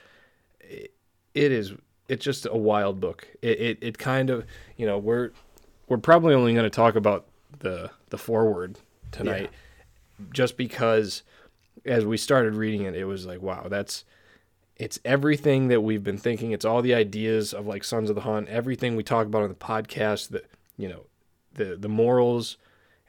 it, 0.60 0.92
it 1.34 1.52
is 1.52 1.74
it's 2.08 2.24
just 2.24 2.46
a 2.46 2.56
wild 2.56 3.00
book. 3.00 3.28
It, 3.42 3.60
it 3.60 3.78
it 3.80 3.98
kind 3.98 4.30
of 4.30 4.46
you 4.76 4.86
know 4.86 4.98
we're 4.98 5.30
we're 5.88 5.98
probably 5.98 6.34
only 6.34 6.52
going 6.52 6.64
to 6.64 6.70
talk 6.70 6.96
about 6.96 7.26
the 7.58 7.90
the 8.10 8.18
foreword 8.18 8.78
tonight, 9.10 9.50
just 10.32 10.56
because 10.56 11.22
as 11.84 12.04
we 12.04 12.16
started 12.16 12.54
reading 12.54 12.82
it, 12.82 12.94
it 12.94 13.04
was 13.04 13.26
like 13.26 13.42
wow 13.42 13.66
that's 13.68 14.04
it's 14.76 14.98
everything 15.04 15.68
that 15.68 15.80
we've 15.80 16.04
been 16.04 16.18
thinking. 16.18 16.52
It's 16.52 16.64
all 16.64 16.82
the 16.82 16.94
ideas 16.94 17.54
of 17.54 17.66
like 17.66 17.82
Sons 17.82 18.10
of 18.10 18.14
the 18.14 18.22
Hunt, 18.22 18.48
everything 18.48 18.94
we 18.94 19.02
talk 19.02 19.26
about 19.26 19.42
on 19.42 19.48
the 19.48 19.54
podcast. 19.54 20.28
That 20.28 20.46
you 20.76 20.88
know 20.88 21.06
the 21.54 21.76
the 21.76 21.88
morals 21.88 22.56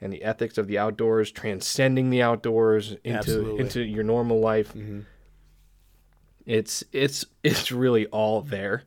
and 0.00 0.12
the 0.12 0.22
ethics 0.22 0.58
of 0.58 0.66
the 0.68 0.78
outdoors, 0.78 1.30
transcending 1.30 2.10
the 2.10 2.22
outdoors 2.22 2.92
into 3.04 3.18
Absolutely. 3.18 3.60
into 3.60 3.80
your 3.82 4.04
normal 4.04 4.38
life 4.40 4.72
Mhm. 4.74 5.04
it's 6.46 6.84
it's 6.92 7.24
it's 7.42 7.70
really 7.72 8.06
all 8.06 8.40
there 8.40 8.84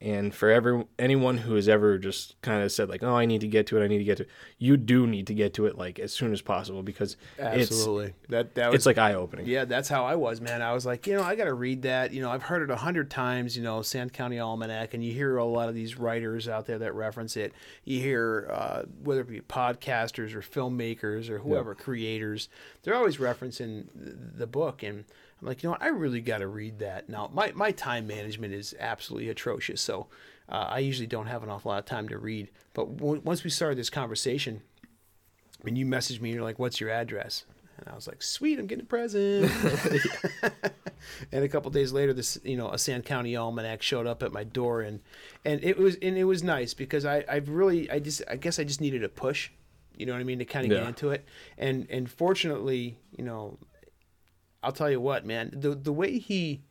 and 0.00 0.32
for 0.32 0.48
every 0.50 0.84
anyone 0.98 1.38
who 1.38 1.54
has 1.54 1.68
ever 1.68 1.98
just 1.98 2.40
kind 2.40 2.62
of 2.62 2.70
said 2.70 2.88
like 2.88 3.02
oh 3.02 3.16
i 3.16 3.24
need 3.24 3.40
to 3.40 3.48
get 3.48 3.66
to 3.66 3.76
it 3.80 3.84
i 3.84 3.88
need 3.88 3.98
to 3.98 4.04
get 4.04 4.16
to 4.16 4.22
it 4.22 4.28
you 4.58 4.76
do 4.76 5.06
need 5.06 5.26
to 5.26 5.34
get 5.34 5.52
to 5.54 5.66
it 5.66 5.76
like 5.76 5.98
as 5.98 6.12
soon 6.12 6.32
as 6.32 6.40
possible 6.40 6.84
because 6.84 7.16
Absolutely. 7.38 8.14
that 8.28 8.54
that 8.54 8.68
was 8.68 8.76
it's 8.76 8.86
like 8.86 8.98
eye-opening 8.98 9.46
Yeah, 9.46 9.64
that's 9.64 9.88
how 9.88 10.04
I 10.04 10.14
was, 10.14 10.40
man. 10.40 10.62
I 10.62 10.72
was 10.72 10.84
like, 10.84 11.06
you 11.06 11.14
know, 11.14 11.22
I 11.22 11.34
got 11.34 11.44
to 11.44 11.54
read 11.54 11.82
that. 11.82 12.12
You 12.12 12.22
know, 12.22 12.30
I've 12.30 12.42
heard 12.42 12.62
it 12.62 12.70
a 12.70 12.76
hundred 12.76 13.10
times. 13.10 13.56
You 13.56 13.62
know, 13.62 13.82
Sand 13.82 14.12
County 14.12 14.38
Almanac, 14.38 14.94
and 14.94 15.04
you 15.04 15.12
hear 15.12 15.36
a 15.36 15.44
lot 15.44 15.68
of 15.68 15.74
these 15.74 15.96
writers 15.98 16.48
out 16.48 16.66
there 16.66 16.78
that 16.78 16.94
reference 16.94 17.36
it. 17.36 17.52
You 17.84 18.00
hear 18.00 18.50
uh, 18.52 18.82
whether 19.02 19.22
it 19.22 19.28
be 19.28 19.40
podcasters 19.40 20.34
or 20.34 20.42
filmmakers 20.42 21.30
or 21.30 21.38
whoever 21.38 21.74
creators, 21.74 22.48
they're 22.82 22.94
always 22.94 23.16
referencing 23.16 23.86
the 23.94 24.46
book, 24.46 24.82
and 24.82 25.04
I'm 25.40 25.46
like, 25.46 25.62
you 25.62 25.68
know, 25.68 25.72
what? 25.72 25.82
I 25.82 25.88
really 25.88 26.20
got 26.20 26.38
to 26.38 26.48
read 26.48 26.78
that. 26.80 27.08
Now, 27.08 27.30
my 27.32 27.52
my 27.54 27.70
time 27.70 28.06
management 28.06 28.52
is 28.54 28.74
absolutely 28.78 29.28
atrocious, 29.28 29.80
so 29.80 30.08
uh, 30.48 30.66
I 30.68 30.78
usually 30.80 31.06
don't 31.06 31.26
have 31.26 31.42
an 31.42 31.48
awful 31.50 31.70
lot 31.70 31.78
of 31.78 31.84
time 31.84 32.08
to 32.08 32.18
read. 32.18 32.50
But 32.74 32.96
w- 32.96 33.20
once 33.24 33.44
we 33.44 33.50
started 33.50 33.78
this 33.78 33.90
conversation, 33.90 34.62
and 35.64 35.78
you 35.78 35.86
messaged 35.86 36.20
me, 36.20 36.32
you're 36.32 36.42
like, 36.42 36.58
"What's 36.58 36.80
your 36.80 36.90
address?" 36.90 37.44
And 37.78 37.88
I 37.88 37.94
was 37.94 38.08
like, 38.08 38.20
"Sweet, 38.22 38.58
I'm 38.58 38.66
getting 38.66 38.82
a 38.84 38.86
present." 38.88 39.52
and 41.32 41.44
a 41.44 41.48
couple 41.48 41.70
days 41.70 41.92
later, 41.92 42.12
this 42.12 42.38
you 42.42 42.56
know 42.56 42.70
a 42.70 42.78
Sand 42.78 43.04
County 43.04 43.36
Almanac 43.36 43.82
showed 43.82 44.06
up 44.06 44.22
at 44.22 44.32
my 44.32 44.44
door, 44.44 44.80
and 44.82 45.00
and 45.44 45.62
it 45.62 45.78
was 45.78 45.96
and 46.02 46.16
it 46.18 46.24
was 46.24 46.42
nice 46.42 46.74
because 46.74 47.04
I 47.04 47.24
I 47.28 47.36
really 47.36 47.90
I 47.90 47.98
just 48.00 48.22
I 48.28 48.36
guess 48.36 48.58
I 48.58 48.64
just 48.64 48.80
needed 48.80 49.04
a 49.04 49.08
push, 49.08 49.50
you 49.96 50.06
know 50.06 50.12
what 50.12 50.20
I 50.20 50.24
mean, 50.24 50.38
to 50.40 50.44
kind 50.44 50.66
of 50.66 50.72
Yeah. 50.72 50.80
get 50.80 50.88
into 50.88 51.10
it, 51.10 51.24
and 51.56 51.86
and 51.90 52.10
fortunately, 52.10 52.98
you 53.16 53.24
know, 53.24 53.58
I'll 54.62 54.72
tell 54.72 54.90
you 54.90 55.00
what, 55.00 55.24
man, 55.24 55.50
the 55.54 55.74
the 55.74 55.92
way 55.92 56.18
he 56.18 56.62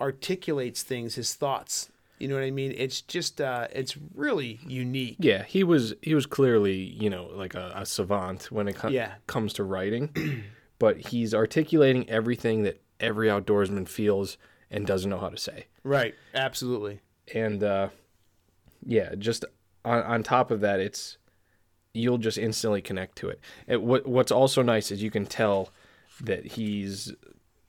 articulates 0.00 0.82
things, 0.82 1.14
his 1.14 1.34
thoughts. 1.34 1.90
You 2.18 2.28
know 2.28 2.34
what 2.34 2.44
I 2.44 2.50
mean? 2.50 2.74
It's 2.76 3.00
just, 3.00 3.40
uh, 3.40 3.68
it's 3.72 3.96
really 4.14 4.60
unique. 4.66 5.16
yeah 5.20 5.42
he 5.44 5.64
was 5.64 5.94
he 6.02 6.14
was 6.14 6.26
clearly 6.26 6.74
you 6.74 7.08
know 7.08 7.30
like 7.32 7.54
a, 7.54 7.72
a 7.74 7.86
savant 7.86 8.50
when 8.52 8.68
it 8.68 8.76
co- 8.76 8.88
Yeah. 8.88 9.14
comes 9.26 9.54
to 9.54 9.64
writing 9.64 10.10
but 10.78 10.98
he's 11.08 11.32
articulating 11.34 12.08
everything 12.10 12.62
that 12.64 12.82
every 13.00 13.28
outdoorsman 13.28 13.88
feels 13.88 14.36
and 14.70 14.86
doesn't 14.86 15.08
know 15.08 15.18
how 15.18 15.30
to 15.30 15.38
say 15.38 15.66
Right. 15.82 16.14
Absolutely. 16.34 17.00
and 17.34 17.62
uh, 17.64 17.88
yeah, 18.84 19.14
just 19.14 19.46
on, 19.84 20.02
on 20.02 20.22
top 20.22 20.50
of 20.50 20.60
that, 20.60 20.78
it's 20.80 21.16
you'll 21.94 22.18
just 22.18 22.36
instantly 22.38 22.82
connect 22.82 23.16
to 23.16 23.28
it. 23.30 23.40
And 23.66 23.82
what 23.82 24.06
what's 24.06 24.30
also 24.32 24.60
nice 24.62 24.90
is 24.90 25.02
you 25.02 25.10
can 25.10 25.24
tell 25.26 25.70
that 26.22 26.46
he's 26.46 27.12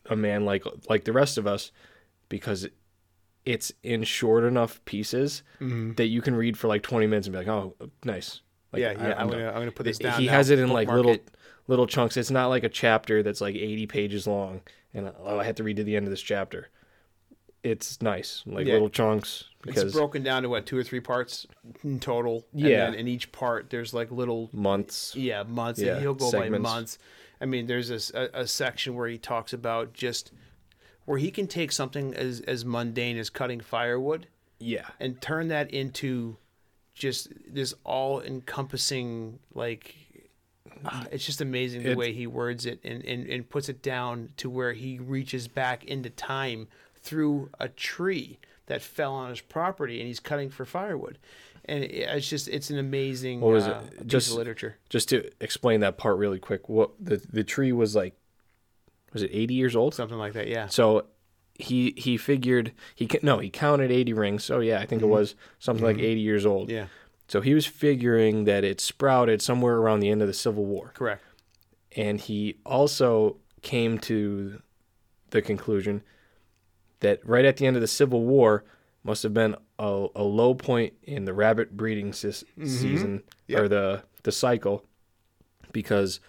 a 0.10 0.16
man 0.16 0.46
like 0.46 0.64
like 0.90 1.06
the 1.06 1.14
rest 1.14 1.38
of 1.38 1.48
us 1.48 1.72
because 2.30 2.68
it's 3.46 3.72
in 3.84 4.04
short 4.04 4.44
enough 4.44 4.84
pieces 4.86 5.44
mm-hmm. 5.60 5.94
that 5.94 6.08
you 6.08 6.22
can 6.22 6.36
read 6.36 6.58
for 6.58 6.68
like 6.68 6.84
20 6.84 7.08
minutes 7.08 7.28
and 7.28 7.34
be 7.34 7.40
like, 7.40 7.48
"Oh, 7.48 7.76
nice." 8.04 8.42
Like, 8.72 8.82
yeah, 8.82 8.92
yeah. 8.92 9.00
I- 9.00 9.12
I'm, 9.14 9.20
I'm 9.20 9.30
gonna. 9.30 9.48
I'm 9.48 9.56
gonna 9.56 9.72
put 9.72 9.84
this 9.84 9.98
down. 9.98 10.20
he 10.20 10.28
now. 10.28 10.34
has 10.34 10.50
it 10.50 10.60
in 10.60 10.70
like 10.70 10.90
little 10.90 11.14
it. 11.14 11.32
little 11.68 11.88
chunks. 11.88 12.18
It's 12.18 12.32
not 12.32 12.48
like 12.48 12.64
a 12.64 12.70
chapter 12.70 13.24
that's 13.24 13.42
like 13.42 13.56
80 13.56 13.88
pages 13.88 14.28
long 14.28 14.62
and 14.94 15.12
oh, 15.24 15.40
I 15.40 15.44
have 15.44 15.56
to 15.56 15.64
read 15.64 15.78
to 15.78 15.84
the 15.84 15.96
end 15.96 16.06
of 16.06 16.12
this 16.12 16.22
chapter. 16.22 16.70
It's 17.64 18.02
nice, 18.02 18.44
like 18.46 18.66
Yeah. 18.66 18.74
little 18.74 18.90
chunks 18.90 19.46
because 19.62 19.84
It's 19.84 19.94
broken 19.94 20.24
down 20.24 20.44
to 20.44 20.50
what 20.50 20.66
two 20.66 20.78
or 20.78 20.84
three 20.84 21.00
parts 21.00 21.46
in 21.84 22.00
total. 22.00 22.48
Yeah. 22.54 22.86
And 22.86 22.94
then 22.94 23.00
in 23.02 23.08
each 23.08 23.32
part, 23.32 23.70
there's 23.70 23.94
like 23.94 24.12
little 24.12 24.50
months. 24.52 25.16
yeah 25.16 25.44
months. 25.44 25.80
Yeah, 25.80 25.94
and 25.94 26.02
he'll 26.02 26.16
go 26.16 26.32
by 26.32 26.40
segments. 26.40 26.64
months. 26.64 26.98
I 27.42 27.46
mean, 27.46 27.66
there's 27.66 27.90
a 27.90 28.46
section 28.48 28.94
where 28.96 29.08
he 29.08 29.18
talks 29.18 29.52
about 29.52 29.94
just 29.94 30.32
where 31.06 31.18
he 31.18 31.32
can 31.32 31.48
take 31.48 31.72
something 31.72 32.14
as 32.14 32.40
as 32.42 32.64
mundane 32.64 33.18
as 33.18 33.30
cutting 33.32 33.60
firewood 33.60 34.28
Yeah. 34.60 34.88
and 35.00 35.20
turn 35.20 35.48
that 35.48 35.72
into 35.72 36.38
just 36.94 37.30
this 37.48 37.74
all 37.84 38.22
encompassing 38.22 39.40
like 39.56 39.96
ah, 40.86 41.06
it's 41.12 41.26
just 41.26 41.42
amazing 41.42 41.82
the 41.84 41.92
It- 41.92 41.98
way 41.98 42.14
he 42.14 42.28
words 42.28 42.66
it 42.68 42.80
and, 42.84 43.04
and, 43.04 43.26
and 43.28 43.50
puts 43.50 43.70
it 43.70 43.82
down 43.82 44.30
to 44.38 44.50
where 44.50 44.74
he 44.74 45.00
reaches 45.00 45.48
back 45.48 45.84
into 45.86 46.12
time 46.12 46.68
through 47.02 47.50
a 47.60 47.68
tree 47.70 48.38
that 48.68 48.84
fell 48.84 49.14
on 49.14 49.32
his 49.32 49.42
property 49.42 50.00
and 50.00 50.08
he's 50.08 50.20
cutting 50.20 50.52
for 50.52 50.66
firewood 50.66 51.18
and 51.72 51.84
it's 51.84 52.30
just 52.30 52.48
it's 52.48 52.70
an 52.70 52.78
amazing 52.78 53.40
What 53.42 53.54
was 53.54 53.68
uh, 53.68 53.82
it? 53.86 53.98
piece 54.00 54.08
Just- 54.08 54.32
of 54.32 54.38
literature 54.38 54.78
Just 54.90 55.10
to 55.10 55.30
explain 55.40 55.80
that 55.82 55.98
part 55.98 56.18
really 56.18 56.40
quick, 56.40 56.68
what 56.70 56.92
the 57.00 57.18
the 57.32 57.44
tree 57.44 57.72
was 57.72 57.96
like 57.96 58.14
was 59.14 59.24
it 59.24 59.32
80 59.34 59.54
years 59.54 59.76
old? 59.76 59.94
something 59.94 60.18
like 60.18 60.34
that 60.34 60.48
yeah 60.48 60.68
So 60.68 61.06
he 61.56 61.94
he 61.98 62.18
figured 62.18 62.72
he 62.96 63.10
no, 63.22 63.40
he 63.40 63.50
counted 63.50 63.92
80 63.92 64.14
rings. 64.14 64.44
So 64.44 64.60
yeah, 64.62 64.80
I 64.80 64.86
think 64.86 65.02
it 65.02 65.06
was 65.08 65.36
something 65.60 65.86
like 65.86 65.98
80 66.00 66.20
years 66.20 66.46
old. 66.46 66.70
yeah 66.72 66.88
So 67.28 67.42
he 67.42 67.54
was 67.54 67.66
figuring 67.66 68.46
that 68.46 68.64
it 68.64 68.82
sprouted 68.82 69.42
somewhere 69.42 69.76
around 69.78 70.00
the 70.00 70.10
end 70.10 70.22
of 70.22 70.28
the 70.28 70.34
Civil 70.34 70.66
War. 70.66 70.92
correct 70.96 71.24
And 71.96 72.20
he 72.20 72.58
also 72.66 73.38
came 73.62 73.98
to 74.00 74.62
the 75.30 75.42
conclusion 75.42 76.02
that 77.02 77.20
right 77.26 77.46
at 77.46 77.58
the 77.58 77.66
end 77.68 77.76
of 77.76 77.82
the 77.82 77.88
Civil 77.88 78.22
War 78.24 78.64
must 79.04 79.24
have 79.24 79.34
been 79.34 79.56
a, 79.80 80.08
a 80.16 80.24
low 80.24 80.54
point 80.54 80.94
in 81.04 81.26
the 81.26 81.34
rabbit 81.34 81.76
breeding 81.76 82.14
sis- 82.14 82.44
mm-hmm. 82.58 82.68
season 82.68 83.24
Yep. 83.48 83.60
or 83.62 83.68
the 83.68 84.04
the 84.24 84.32
cycle 84.32 84.86
because 85.72 86.20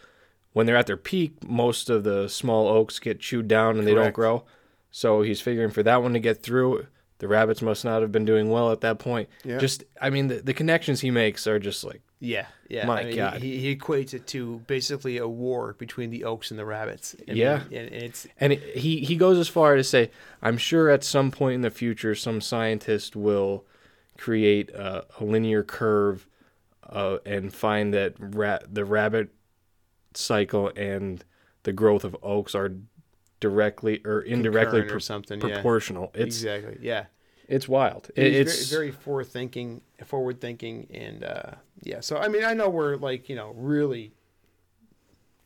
when 0.52 0.66
they're 0.66 0.76
at 0.76 0.86
their 0.86 0.96
peak 0.96 1.42
most 1.46 1.90
of 1.90 2.04
the 2.04 2.28
small 2.28 2.68
oaks 2.68 2.98
get 2.98 3.20
chewed 3.20 3.48
down 3.48 3.78
and 3.78 3.86
they 3.86 3.94
don't 3.94 4.14
grow 4.14 4.44
so 4.90 5.22
he's 5.22 5.40
figuring 5.40 5.70
for 5.70 5.82
that 5.82 6.02
one 6.02 6.12
to 6.12 6.18
get 6.20 6.42
through 6.42 6.86
the 7.18 7.28
rabbits 7.28 7.62
must 7.62 7.84
not 7.84 8.02
have 8.02 8.10
been 8.12 8.24
doing 8.24 8.50
well 8.50 8.72
at 8.72 8.80
that 8.80 8.98
point 8.98 9.28
Yeah. 9.44 9.58
just 9.58 9.84
i 10.00 10.10
mean 10.10 10.28
the, 10.28 10.36
the 10.36 10.54
connections 10.54 11.00
he 11.00 11.10
makes 11.10 11.46
are 11.46 11.58
just 11.58 11.84
like 11.84 12.00
Yeah, 12.24 12.46
yeah. 12.68 12.86
My 12.86 13.00
I 13.00 13.04
mean, 13.06 13.16
God. 13.16 13.42
He, 13.42 13.58
he 13.58 13.74
equates 13.74 14.14
it 14.14 14.28
to 14.28 14.62
basically 14.68 15.18
a 15.18 15.26
war 15.26 15.74
between 15.76 16.10
the 16.10 16.22
oaks 16.22 16.52
and 16.52 16.58
the 16.58 16.64
rabbits. 16.64 17.16
I 17.28 17.32
Yeah. 17.32 17.62
and, 17.64 17.72
and 17.72 18.02
it's 18.04 18.28
And 18.38 18.52
it, 18.52 18.76
he 18.76 19.00
he 19.00 19.16
goes 19.16 19.38
as 19.38 19.48
far 19.48 19.74
as 19.74 19.86
to 19.86 19.90
say, 19.90 20.10
I'm 20.40 20.56
sure 20.56 20.88
at 20.88 21.02
some 21.02 21.32
point 21.32 21.56
in 21.56 21.60
the 21.62 21.70
future, 21.70 22.14
some 22.14 22.40
scientist 22.40 23.16
will 23.16 23.66
create 24.18 24.70
a, 24.70 25.04
a 25.18 25.24
linear 25.24 25.64
curve, 25.64 26.28
uh, 26.88 27.18
and 27.26 27.52
find 27.52 27.92
that 27.92 28.14
ra- 28.18 28.60
the 28.70 28.84
rabbit 28.84 29.34
cycle 30.14 30.70
and 30.76 31.24
the 31.64 31.72
growth 31.72 32.04
of 32.04 32.16
oaks 32.22 32.54
are 32.54 32.70
directly 33.40 34.00
or 34.04 34.20
indirectly 34.20 34.82
concurrent 34.82 34.96
or 34.96 35.00
something. 35.00 35.40
yeah, 35.40 35.54
proportional. 35.54 36.12
It's 36.14 36.36
exactly. 36.36 36.78
Yeah, 36.80 37.06
it's 37.48 37.68
wild. 37.68 38.10
It- 38.16 38.34
it's 38.34 38.68
very, 38.70 38.90
very 38.90 38.92
forward 38.92 39.26
thinking, 39.26 39.82
forward 40.04 40.40
thinking, 40.40 40.86
and 40.92 41.24
uh, 41.24 41.52
yeah. 41.82 42.00
So 42.00 42.16
I 42.16 42.28
mean, 42.28 42.44
I 42.44 42.54
know 42.54 42.68
we're 42.68 42.96
like 42.96 43.28
you 43.28 43.36
know 43.36 43.52
really, 43.56 44.12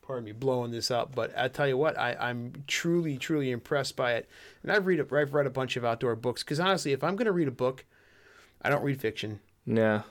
pardon 0.03 0.25
me, 0.25 0.33
blowing 0.33 0.71
this 0.71 0.91
up, 0.91 1.15
but 1.15 1.37
I 1.37 1.49
tell 1.49 1.67
you 1.67 1.77
what, 1.77 1.99
I, 1.99 2.15
I'm 2.15 2.53
truly, 2.67 3.19
truly 3.19 3.51
impressed 3.51 3.97
by 3.97 4.13
it. 4.15 4.29
And 4.63 4.71
I've 4.71 4.87
read 4.87 5.01
a, 5.01 5.15
I've 5.17 5.35
read 5.35 5.47
a 5.47 5.51
bunch 5.51 5.77
of 5.77 5.85
outdoor 5.85 6.15
books 6.17 6.43
because 6.43 6.61
honestly, 6.61 6.93
if 6.93 7.03
I'm 7.03 7.17
going 7.17 7.27
to 7.27 7.33
read 7.33 7.49
a 7.49 7.53
book, 7.53 7.85
I 8.63 8.69
don't 8.71 8.83
read 8.85 9.01
fiction. 9.01 9.41
nah. 9.65 10.03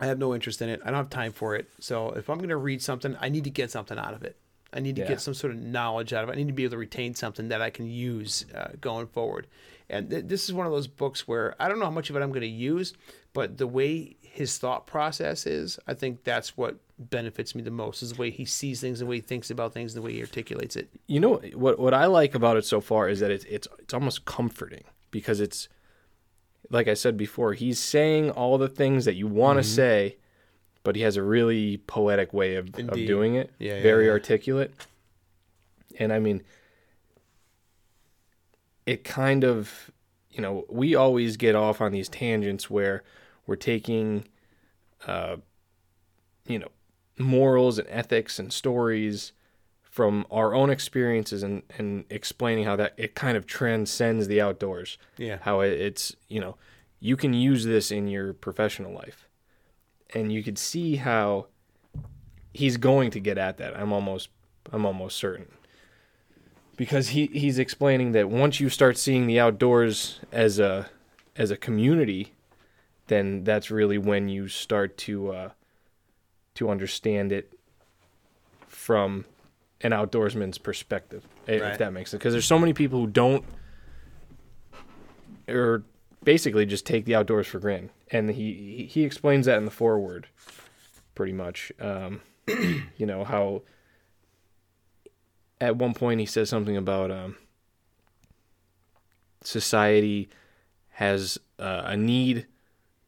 I 0.00 0.06
have 0.06 0.18
no 0.18 0.34
interest 0.34 0.60
in 0.60 0.68
it. 0.68 0.80
I 0.82 0.86
don't 0.86 0.96
have 0.96 1.08
time 1.08 1.30
for 1.30 1.54
it. 1.54 1.68
So 1.78 2.10
if 2.10 2.28
I'm 2.28 2.38
going 2.38 2.48
to 2.48 2.56
read 2.56 2.82
something, 2.82 3.16
I 3.20 3.28
need 3.28 3.44
to 3.44 3.50
get 3.50 3.70
something 3.70 3.96
out 3.96 4.12
of 4.12 4.24
it. 4.24 4.36
I 4.72 4.80
need 4.80 4.96
to 4.96 5.02
Yeah. 5.02 5.08
get 5.08 5.20
some 5.20 5.34
sort 5.34 5.52
of 5.52 5.60
knowledge 5.60 6.12
out 6.12 6.24
of 6.24 6.30
it. 6.30 6.32
I 6.32 6.34
need 6.34 6.48
to 6.48 6.52
be 6.52 6.64
able 6.64 6.72
to 6.72 6.78
retain 6.78 7.14
something 7.14 7.46
that 7.50 7.62
I 7.62 7.70
can 7.70 7.86
use 7.88 8.44
uh, 8.56 8.70
going 8.80 9.06
forward. 9.06 9.46
And 9.90 10.08
th- 10.10 10.24
this 10.26 10.44
is 10.44 10.52
one 10.52 10.66
of 10.66 10.72
those 10.72 10.86
books 10.86 11.28
where 11.28 11.54
I 11.60 11.68
don't 11.68 11.78
know 11.78 11.84
how 11.84 11.90
much 11.90 12.10
of 12.10 12.16
it 12.16 12.22
I'm 12.22 12.30
going 12.30 12.40
to 12.40 12.46
use, 12.46 12.94
but 13.32 13.58
the 13.58 13.66
way 13.66 14.16
his 14.22 14.56
thought 14.58 14.86
process 14.86 15.46
is, 15.46 15.78
I 15.86 15.94
think 15.94 16.24
that's 16.24 16.56
what 16.56 16.76
benefits 16.98 17.54
me 17.54 17.62
the 17.62 17.70
most 17.70 18.02
is 18.02 18.12
the 18.12 18.20
way 18.20 18.30
he 18.30 18.44
sees 18.44 18.80
things, 18.80 19.00
the 19.00 19.06
way 19.06 19.16
he 19.16 19.20
thinks 19.20 19.50
about 19.50 19.72
things, 19.74 19.94
the 19.94 20.02
way 20.02 20.12
he 20.12 20.20
articulates 20.22 20.74
it. 20.76 20.88
You 21.06 21.20
know 21.20 21.36
what 21.54 21.78
what 21.78 21.92
I 21.94 22.06
like 22.06 22.34
about 22.34 22.56
it 22.56 22.64
so 22.64 22.80
far 22.80 23.08
is 23.08 23.20
that 23.20 23.30
it's 23.30 23.44
it's 23.44 23.68
it's 23.78 23.92
almost 23.94 24.24
comforting 24.24 24.84
because 25.10 25.40
it's 25.40 25.68
like 26.70 26.88
I 26.88 26.94
said 26.94 27.16
before, 27.16 27.52
he's 27.52 27.78
saying 27.78 28.30
all 28.30 28.56
the 28.58 28.68
things 28.68 29.04
that 29.04 29.14
you 29.14 29.26
want 29.26 29.58
to 29.58 29.62
Mm-hmm. 29.64 29.74
say, 29.74 30.16
but 30.82 30.96
he 30.96 31.02
has 31.02 31.16
a 31.16 31.22
really 31.22 31.76
poetic 31.76 32.32
way 32.32 32.56
of, 32.56 32.68
of 32.78 32.92
doing 32.94 33.34
it. 33.34 33.50
Yeah, 33.58 33.76
yeah, 33.76 33.82
very 33.82 34.06
yeah. 34.06 34.12
articulate. 34.12 34.72
And 35.98 36.12
I 36.12 36.18
mean 36.18 36.42
it 38.86 39.04
kind 39.04 39.44
of 39.44 39.90
you 40.30 40.40
know, 40.40 40.64
we 40.68 40.96
always 40.96 41.36
get 41.36 41.54
off 41.54 41.80
on 41.80 41.92
these 41.92 42.08
tangents 42.08 42.68
where 42.68 43.02
we're 43.46 43.56
taking 43.56 44.24
uh 45.06 45.36
you 46.46 46.58
know, 46.58 46.68
morals 47.18 47.78
and 47.78 47.88
ethics 47.88 48.38
and 48.38 48.52
stories 48.52 49.32
from 49.82 50.26
our 50.28 50.54
own 50.54 50.70
experiences 50.70 51.44
and, 51.44 51.62
and 51.78 52.04
explaining 52.10 52.64
how 52.64 52.74
that 52.74 52.94
it 52.96 53.14
kind 53.14 53.36
of 53.36 53.46
transcends 53.46 54.26
the 54.26 54.40
outdoors. 54.40 54.98
Yeah. 55.16 55.38
How 55.42 55.60
it, 55.60 55.72
it's, 55.72 56.16
you 56.26 56.40
know, 56.40 56.56
you 56.98 57.16
can 57.16 57.32
use 57.32 57.64
this 57.64 57.92
in 57.92 58.08
your 58.08 58.32
professional 58.32 58.92
life. 58.92 59.28
And 60.12 60.32
you 60.32 60.42
could 60.42 60.58
see 60.58 60.96
how 60.96 61.46
he's 62.52 62.76
going 62.76 63.10
to 63.12 63.20
get 63.20 63.38
at 63.38 63.58
that. 63.58 63.76
I'm 63.76 63.92
almost 63.92 64.30
I'm 64.72 64.84
almost 64.84 65.16
certain. 65.16 65.48
Because 66.76 67.10
he, 67.10 67.26
he's 67.26 67.58
explaining 67.58 68.12
that 68.12 68.28
once 68.28 68.58
you 68.60 68.68
start 68.68 68.98
seeing 68.98 69.26
the 69.26 69.38
outdoors 69.38 70.20
as 70.32 70.58
a 70.58 70.88
as 71.36 71.50
a 71.50 71.56
community, 71.56 72.32
then 73.08 73.44
that's 73.44 73.70
really 73.70 73.98
when 73.98 74.28
you 74.28 74.48
start 74.48 74.96
to 74.98 75.30
uh, 75.32 75.50
to 76.54 76.70
understand 76.70 77.30
it 77.32 77.52
from 78.68 79.24
an 79.82 79.90
outdoorsman's 79.92 80.58
perspective, 80.58 81.24
Right. 81.46 81.60
if 81.62 81.78
that 81.78 81.92
makes 81.92 82.10
sense. 82.10 82.18
Because 82.20 82.32
there's 82.32 82.46
so 82.46 82.58
many 82.58 82.72
people 82.72 83.00
who 83.00 83.06
don't, 83.06 83.44
or 85.48 85.82
basically 86.22 86.66
just 86.66 86.86
take 86.86 87.04
the 87.04 87.14
outdoors 87.14 87.46
for 87.46 87.58
granted, 87.58 87.90
and 88.10 88.30
he 88.30 88.52
he- 88.78 88.86
he 88.86 89.04
explains 89.04 89.46
that 89.46 89.58
in 89.58 89.64
the 89.64 89.70
foreword, 89.70 90.26
pretty 91.14 91.32
much. 91.32 91.70
Um, 91.80 92.20
you 92.48 93.06
know 93.06 93.24
how. 93.24 93.62
At 95.64 95.76
one 95.76 95.94
point, 95.94 96.20
he 96.20 96.26
says 96.26 96.48
something 96.48 96.76
about 96.76 97.10
um, 97.10 97.36
society 99.42 100.28
has 100.90 101.38
uh, 101.58 101.82
a 101.86 101.96
need 101.96 102.46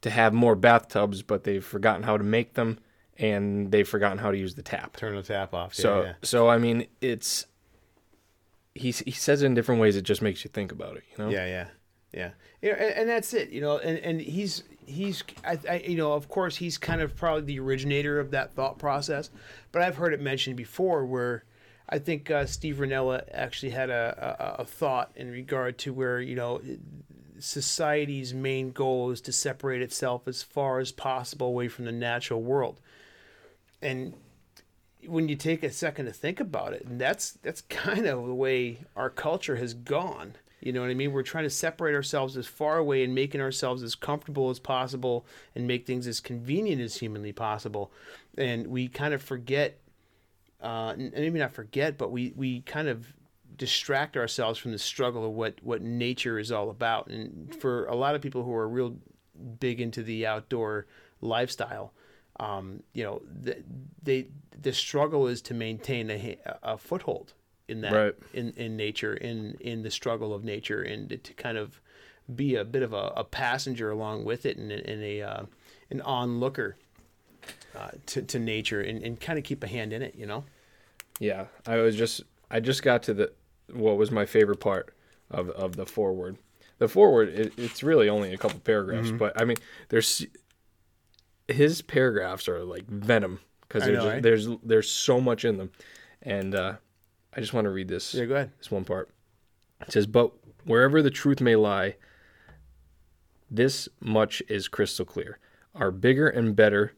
to 0.02 0.10
have 0.10 0.32
more 0.32 0.54
bathtubs, 0.54 1.22
but 1.22 1.44
they've 1.44 1.64
forgotten 1.64 2.02
how 2.02 2.16
to 2.16 2.24
make 2.24 2.54
them, 2.54 2.78
and 3.18 3.70
they've 3.70 3.88
forgotten 3.88 4.18
how 4.18 4.30
to 4.30 4.38
use 4.38 4.54
the 4.54 4.62
tap. 4.62 4.96
Turn 4.96 5.16
the 5.16 5.22
tap 5.22 5.54
off. 5.54 5.74
So, 5.74 6.02
yeah. 6.02 6.12
so 6.22 6.48
I 6.48 6.58
mean, 6.58 6.86
it's 7.00 7.46
he 8.74 8.90
he 8.90 9.10
says 9.10 9.42
it 9.42 9.46
in 9.46 9.54
different 9.54 9.80
ways. 9.80 9.96
It 9.96 10.02
just 10.02 10.22
makes 10.22 10.44
you 10.44 10.50
think 10.50 10.72
about 10.72 10.96
it, 10.96 11.04
you 11.10 11.24
know. 11.24 11.30
Yeah, 11.30 11.46
yeah, 11.46 11.66
yeah. 12.12 12.30
You 12.62 12.70
know, 12.70 12.76
and, 12.76 12.94
and 12.94 13.08
that's 13.08 13.34
it. 13.34 13.50
You 13.50 13.60
know, 13.60 13.78
and, 13.78 13.98
and 13.98 14.20
he's 14.20 14.62
he's 14.84 15.24
I, 15.44 15.58
I 15.68 15.76
you 15.78 15.96
know 15.96 16.12
of 16.12 16.28
course 16.28 16.56
he's 16.56 16.78
kind 16.78 17.00
of 17.00 17.16
probably 17.16 17.42
the 17.42 17.60
originator 17.60 18.20
of 18.20 18.30
that 18.30 18.52
thought 18.52 18.78
process, 18.78 19.30
but 19.72 19.82
I've 19.82 19.96
heard 19.96 20.12
it 20.12 20.20
mentioned 20.20 20.56
before 20.56 21.04
where 21.04 21.44
I 21.88 21.98
think 21.98 22.30
uh, 22.30 22.46
Steve 22.46 22.76
Rinella 22.76 23.24
actually 23.32 23.70
had 23.70 23.90
a, 23.90 24.56
a 24.58 24.62
a 24.62 24.64
thought 24.64 25.12
in 25.14 25.30
regard 25.30 25.78
to 25.78 25.92
where 25.92 26.20
you 26.20 26.34
know 26.34 26.60
society's 27.38 28.32
main 28.32 28.72
goal 28.72 29.10
is 29.10 29.20
to 29.22 29.32
separate 29.32 29.82
itself 29.82 30.26
as 30.26 30.42
far 30.42 30.78
as 30.78 30.90
possible 30.90 31.48
away 31.48 31.68
from 31.68 31.84
the 31.84 31.92
natural 31.92 32.42
world, 32.42 32.80
and 33.80 34.14
when 35.06 35.28
you 35.28 35.36
take 35.36 35.62
a 35.62 35.70
second 35.70 36.06
to 36.06 36.12
think 36.12 36.40
about 36.40 36.72
it, 36.72 36.84
and 36.84 37.00
that's 37.00 37.32
that's 37.42 37.60
kind 37.62 38.06
of 38.06 38.26
the 38.26 38.34
way 38.34 38.78
our 38.96 39.10
culture 39.10 39.56
has 39.56 39.74
gone. 39.74 40.34
You 40.60 40.72
know 40.72 40.80
what 40.80 40.90
I 40.90 40.94
mean? 40.94 41.12
We're 41.12 41.22
trying 41.22 41.44
to 41.44 41.50
separate 41.50 41.94
ourselves 41.94 42.36
as 42.36 42.46
far 42.46 42.78
away 42.78 43.04
and 43.04 43.14
making 43.14 43.40
ourselves 43.40 43.82
as 43.82 43.94
comfortable 43.94 44.50
as 44.50 44.58
possible 44.58 45.26
and 45.54 45.66
make 45.66 45.86
things 45.86 46.06
as 46.06 46.18
convenient 46.18 46.80
as 46.80 46.96
humanly 46.96 47.32
possible. 47.32 47.92
And 48.36 48.66
we 48.66 48.88
kind 48.88 49.14
of 49.14 49.22
forget, 49.22 49.78
uh, 50.62 50.94
and 50.96 51.12
maybe 51.12 51.38
not 51.38 51.52
forget, 51.52 51.98
but 51.98 52.10
we, 52.10 52.32
we 52.36 52.60
kind 52.62 52.88
of 52.88 53.12
distract 53.56 54.16
ourselves 54.16 54.58
from 54.58 54.72
the 54.72 54.78
struggle 54.78 55.24
of 55.24 55.32
what, 55.32 55.54
what 55.62 55.82
nature 55.82 56.38
is 56.38 56.52
all 56.52 56.70
about. 56.70 57.08
And 57.08 57.54
for 57.54 57.86
a 57.86 57.94
lot 57.94 58.14
of 58.14 58.22
people 58.22 58.42
who 58.42 58.54
are 58.54 58.68
real 58.68 58.96
big 59.60 59.80
into 59.80 60.02
the 60.02 60.26
outdoor 60.26 60.86
lifestyle, 61.20 61.92
um, 62.38 62.82
you 62.92 63.02
know, 63.02 63.22
the, 63.42 63.62
they 64.02 64.28
the 64.60 64.72
struggle 64.72 65.26
is 65.26 65.40
to 65.42 65.54
maintain 65.54 66.10
a, 66.10 66.36
a 66.62 66.78
foothold 66.78 67.32
in 67.68 67.80
that 67.80 67.92
Right. 67.92 68.14
in, 68.34 68.52
in 68.56 68.76
nature, 68.76 69.14
in 69.14 69.56
in 69.60 69.82
the 69.82 69.90
struggle 69.90 70.34
of 70.34 70.44
nature, 70.44 70.82
and 70.82 71.08
to 71.22 71.32
kind 71.34 71.56
of 71.56 71.80
be 72.34 72.56
a 72.56 72.64
bit 72.64 72.82
of 72.82 72.92
a, 72.92 73.12
a 73.16 73.24
passenger 73.24 73.90
along 73.90 74.24
with 74.24 74.44
it, 74.44 74.58
and, 74.58 74.70
and 74.70 75.02
a 75.02 75.22
uh, 75.22 75.42
an 75.90 76.00
onlooker 76.02 76.76
uh, 77.76 77.90
to 78.06 78.22
to 78.22 78.38
nature, 78.38 78.80
and, 78.80 79.02
and 79.02 79.20
kind 79.20 79.38
of 79.38 79.44
keep 79.44 79.62
a 79.62 79.66
hand 79.66 79.92
in 79.92 80.02
it, 80.02 80.14
you 80.16 80.26
know. 80.26 80.44
Yeah, 81.20 81.46
I 81.66 81.76
was 81.78 81.96
just 81.96 82.22
I 82.50 82.60
just 82.60 82.82
got 82.82 83.02
to 83.04 83.14
the 83.14 83.32
what 83.72 83.96
was 83.96 84.10
my 84.10 84.26
favorite 84.26 84.60
part 84.60 84.94
of 85.30 85.50
of 85.50 85.76
the 85.76 85.86
foreword. 85.86 86.36
The 86.78 86.88
foreword 86.88 87.28
it, 87.30 87.52
it's 87.56 87.82
really 87.82 88.08
only 88.08 88.32
a 88.34 88.38
couple 88.38 88.58
paragraphs, 88.60 89.08
Mm-hmm. 89.08 89.16
but 89.18 89.40
I 89.40 89.44
mean 89.44 89.56
there's 89.88 90.26
his 91.48 91.80
paragraphs 91.82 92.48
are 92.48 92.64
like 92.64 92.86
venom 92.88 93.40
because 93.62 93.84
there's 93.84 94.04
right? 94.04 94.22
there's 94.22 94.48
there's 94.62 94.90
so 94.90 95.20
much 95.20 95.44
in 95.44 95.56
them, 95.58 95.70
and 96.22 96.54
uh, 96.54 96.74
I 97.34 97.40
just 97.40 97.52
want 97.54 97.64
to 97.66 97.70
read 97.70 97.88
this 97.88 98.14
Yeah, 98.14 98.24
go 98.26 98.34
ahead. 98.34 98.50
this 98.58 98.70
one 98.70 98.84
part. 98.84 99.10
It 99.80 99.92
says, 99.92 100.06
"But 100.06 100.32
wherever 100.64 101.02
the 101.02 101.10
truth 101.10 101.40
may 101.40 101.56
lie, 101.56 101.96
this 103.50 103.88
much 104.00 104.42
is 104.48 104.68
crystal 104.68 105.04
clear: 105.04 105.38
our 105.74 105.90
bigger 105.90 106.28
and 106.28 106.54
better 106.56 106.92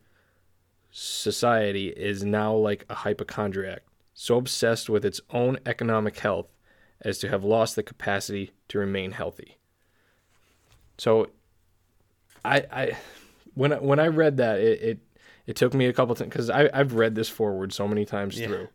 society 0.91 1.89
is 1.89 2.25
now 2.25 2.55
like 2.55 2.85
a 2.89 2.95
hypochondriac, 2.95 3.83
so 4.15 4.37
obsessed 4.37 4.89
with 4.89 5.05
its 5.05 5.21
own 5.31 5.59
economic 5.67 6.19
health 6.19 6.49
as 7.01 7.19
to 7.19 7.29
have 7.29 7.45
lost 7.45 7.77
the 7.77 7.83
capacity 7.83 8.53
to 8.69 8.79
remain 8.79 9.13
healthy. 9.13 9.59
So, 10.97 11.31
I, 12.45 12.65
I 12.73 12.97
when 13.55 13.73
I, 13.73 13.77
when 13.77 13.99
I 13.99 14.07
read 14.09 14.37
that, 14.39 14.59
it 14.61 14.83
it, 14.83 14.99
it 15.47 15.57
took 15.57 15.75
me 15.75 15.87
a 15.87 15.93
couple 15.93 16.15
times 16.15 16.31
because 16.31 16.51
I 16.51 16.69
I've 16.73 16.95
read 16.95 17.15
this 17.15 17.29
foreword 17.29 17.73
so 17.73 17.87
many 17.87 18.05
times 18.05 18.39
Yeah. 18.39 18.47
through. 18.47 18.69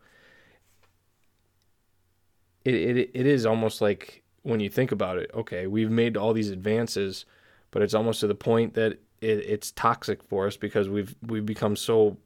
It, 2.65 2.75
it 2.75 3.11
it 3.13 3.25
is 3.25 3.45
almost 3.45 3.81
like 3.81 4.23
when 4.43 4.59
you 4.59 4.69
think 4.69 4.91
about 4.91 5.17
it. 5.17 5.31
Okay, 5.33 5.67
we've 5.67 5.91
made 5.91 6.15
all 6.15 6.33
these 6.33 6.49
advances, 6.49 7.25
but 7.71 7.81
it's 7.81 7.93
almost 7.93 8.21
to 8.21 8.27
the 8.27 8.35
point 8.35 8.73
that 8.75 8.99
it, 9.23 9.45
it's 9.47 9.71
toxic 9.71 10.21
for 10.23 10.47
us 10.47 10.57
because 10.57 10.89
we've 10.89 11.15
we've 11.21 11.45
become 11.45 11.75
so 11.75 12.17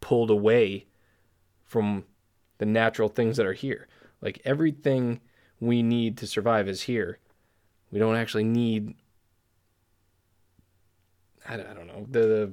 pulled 0.00 0.30
away 0.30 0.86
from 1.64 2.04
the 2.58 2.66
natural 2.66 3.08
things 3.08 3.36
that 3.36 3.46
are 3.46 3.52
here. 3.52 3.88
Like 4.20 4.40
everything 4.44 5.20
we 5.60 5.82
need 5.82 6.16
to 6.18 6.26
survive 6.26 6.68
is 6.68 6.82
here. 6.82 7.18
We 7.90 7.98
don't 7.98 8.16
actually 8.16 8.44
need. 8.44 8.94
I, 11.48 11.54
I 11.54 11.74
don't 11.74 11.86
know 11.86 12.06
the 12.10 12.52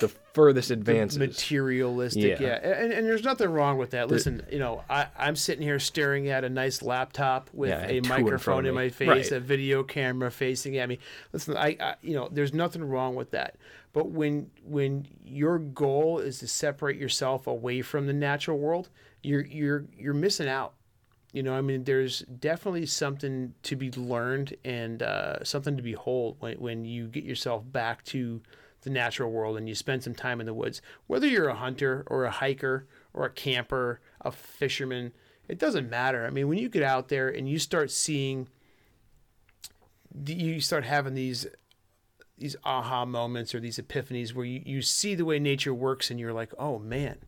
the 0.00 0.08
furthest 0.08 0.70
advances. 0.70 1.18
materialistic. 1.18 2.40
Yeah. 2.40 2.46
Yeah, 2.62 2.68
And, 2.72 2.92
and 2.92 3.06
there's 3.06 3.24
nothing 3.24 3.48
wrong 3.50 3.78
with 3.78 3.90
that. 3.90 4.08
Listen, 4.08 4.42
you 4.50 4.58
know, 4.58 4.82
I, 4.90 5.06
I'm 5.18 5.36
sitting 5.36 5.62
here 5.62 5.78
staring 5.78 6.28
at 6.28 6.44
a 6.44 6.48
nice 6.48 6.82
laptop 6.82 7.50
with 7.52 7.70
Yeah, 7.70 7.82
a 7.84 7.88
two 7.88 7.94
in 7.98 8.04
front 8.04 8.22
microphone 8.24 8.66
in 8.66 8.74
my 8.74 8.88
face, 8.88 9.08
Right. 9.08 9.32
a 9.32 9.40
video 9.40 9.82
camera 9.82 10.30
facing 10.30 10.76
at 10.78 10.88
me. 10.88 10.98
Listen, 11.32 11.56
I, 11.56 11.76
I, 11.80 11.94
you 12.02 12.14
know, 12.14 12.28
there's 12.30 12.52
nothing 12.54 12.82
wrong 12.84 13.14
with 13.14 13.30
that. 13.32 13.56
But 13.92 14.10
when 14.10 14.50
when 14.64 15.06
your 15.24 15.58
goal 15.58 16.20
is 16.20 16.38
to 16.38 16.46
separate 16.48 16.96
yourself 16.96 17.46
away 17.48 17.82
from 17.82 18.06
the 18.06 18.12
natural 18.12 18.56
world, 18.58 18.88
you're 19.22 19.44
you're 19.44 19.86
you're 19.98 20.14
missing 20.14 20.46
out. 20.48 20.74
You 21.32 21.42
know, 21.44 21.54
I 21.54 21.60
mean, 21.60 21.84
there's 21.84 22.20
definitely 22.20 22.86
something 22.86 23.54
to 23.64 23.76
be 23.76 23.90
learned 23.92 24.56
and 24.64 25.00
uh, 25.02 25.44
something 25.44 25.76
to 25.76 25.82
behold 25.82 26.36
when, 26.40 26.58
when 26.58 26.84
you 26.84 27.06
get 27.06 27.22
yourself 27.24 27.62
back 27.70 28.02
to 28.06 28.40
the 28.82 28.90
natural 28.90 29.30
world 29.30 29.56
and 29.56 29.68
you 29.68 29.74
spend 29.74 30.02
some 30.02 30.14
time 30.14 30.40
in 30.40 30.46
the 30.46 30.54
woods. 30.54 30.80
Whether 31.06 31.26
you're 31.26 31.48
a 31.48 31.54
hunter 31.54 32.04
or 32.06 32.24
a 32.24 32.30
hiker 32.30 32.86
or 33.12 33.24
a 33.24 33.30
camper, 33.30 34.00
a 34.20 34.32
fisherman, 34.32 35.12
it 35.48 35.58
doesn't 35.58 35.90
matter. 35.90 36.26
I 36.26 36.30
mean, 36.30 36.48
when 36.48 36.58
you 36.58 36.68
get 36.68 36.82
out 36.82 37.08
there 37.08 37.28
and 37.28 37.48
you 37.48 37.58
start 37.58 37.90
seeing, 37.90 38.48
you 40.26 40.60
start 40.60 40.84
having 40.84 41.14
these 41.14 41.46
these 42.38 42.56
aha 42.64 43.04
moments 43.04 43.54
or 43.54 43.60
these 43.60 43.78
epiphanies 43.78 44.32
where 44.32 44.46
you, 44.46 44.62
you 44.64 44.80
see 44.80 45.14
the 45.14 45.26
way 45.26 45.38
nature 45.38 45.74
works 45.74 46.10
and 46.10 46.18
you're 46.18 46.32
like, 46.32 46.52
oh 46.58 46.78
man, 46.78 47.18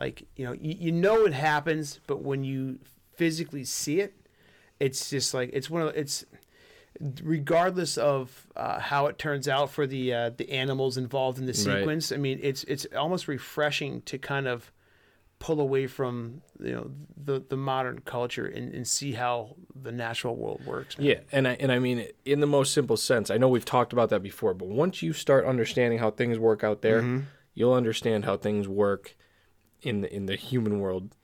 like 0.00 0.26
you 0.34 0.44
know 0.44 0.52
you, 0.52 0.74
you 0.78 0.92
know 0.92 1.24
it 1.24 1.32
happens, 1.32 2.00
but 2.06 2.22
when 2.22 2.42
you 2.42 2.80
physically 3.14 3.64
see 3.64 4.00
it, 4.00 4.14
it's 4.80 5.08
just 5.08 5.32
like 5.32 5.50
it's 5.52 5.70
one 5.70 5.82
of 5.82 5.96
it's 5.96 6.24
regardless 7.22 7.98
of 7.98 8.46
uh, 8.56 8.78
how 8.80 9.06
it 9.06 9.18
turns 9.18 9.48
out 9.48 9.70
for 9.70 9.86
the 9.86 10.12
uh, 10.14 10.30
the 10.30 10.50
animals 10.50 10.96
involved 10.96 11.38
in 11.38 11.46
the 11.46 11.54
sequence. 11.54 12.12
I 12.12 12.16
mean, 12.16 12.38
it's 12.42 12.64
it's 12.64 12.86
almost 12.96 13.28
refreshing 13.28 14.02
to 14.02 14.18
kind 14.18 14.46
of 14.46 14.72
pull 15.38 15.60
away 15.60 15.86
from 15.86 16.40
you 16.60 16.72
know 16.72 16.90
the 17.16 17.44
the 17.48 17.56
modern 17.56 17.98
culture 18.00 18.46
and, 18.46 18.72
and 18.74 18.86
see 18.88 19.12
how 19.12 19.54
the 19.74 19.92
natural 19.92 20.34
world 20.36 20.64
works. 20.64 20.96
man. 20.98 21.06
Yeah, 21.06 21.20
and 21.32 21.46
I 21.46 21.52
and 21.60 21.70
I 21.70 21.78
mean 21.78 22.06
in 22.24 22.40
the 22.40 22.46
most 22.46 22.72
simple 22.72 22.96
sense. 22.96 23.30
I 23.30 23.36
know 23.36 23.48
we've 23.48 23.64
talked 23.64 23.92
about 23.92 24.08
that 24.10 24.22
before, 24.22 24.54
but 24.54 24.68
once 24.68 25.02
you 25.02 25.12
start 25.12 25.44
understanding 25.44 25.98
how 25.98 26.10
things 26.10 26.38
work 26.38 26.64
out 26.64 26.82
there, 26.82 27.02
Mm-hmm. 27.02 27.20
you'll 27.54 27.74
understand 27.74 28.24
how 28.24 28.36
things 28.36 28.66
work 28.68 29.16
in 29.82 30.00
the 30.00 30.14
in 30.14 30.24
the 30.26 30.36
human 30.36 30.80
world 30.80 31.14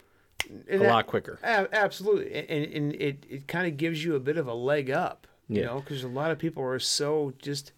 a 0.69 0.77
that- 0.77 0.89
lot 0.89 1.07
quicker. 1.07 1.39
Absolutely, 1.43 2.35
and, 2.35 2.73
and 2.75 2.95
it, 2.97 3.25
it 3.31 3.49
kind 3.49 3.67
of 3.67 3.79
gives 3.79 4.05
you 4.05 4.15
a 4.15 4.21
bit 4.21 4.37
of 4.37 4.47
a 4.47 4.53
leg 4.55 4.91
up, 4.91 5.27
you 5.49 5.61
Yeah. 5.61 5.67
know, 5.67 5.81
because 5.81 6.03
a 6.05 6.09
lot 6.09 6.31
of 6.31 6.39
people 6.39 6.63
are 6.63 6.79
so 6.79 7.33
just 7.39 7.73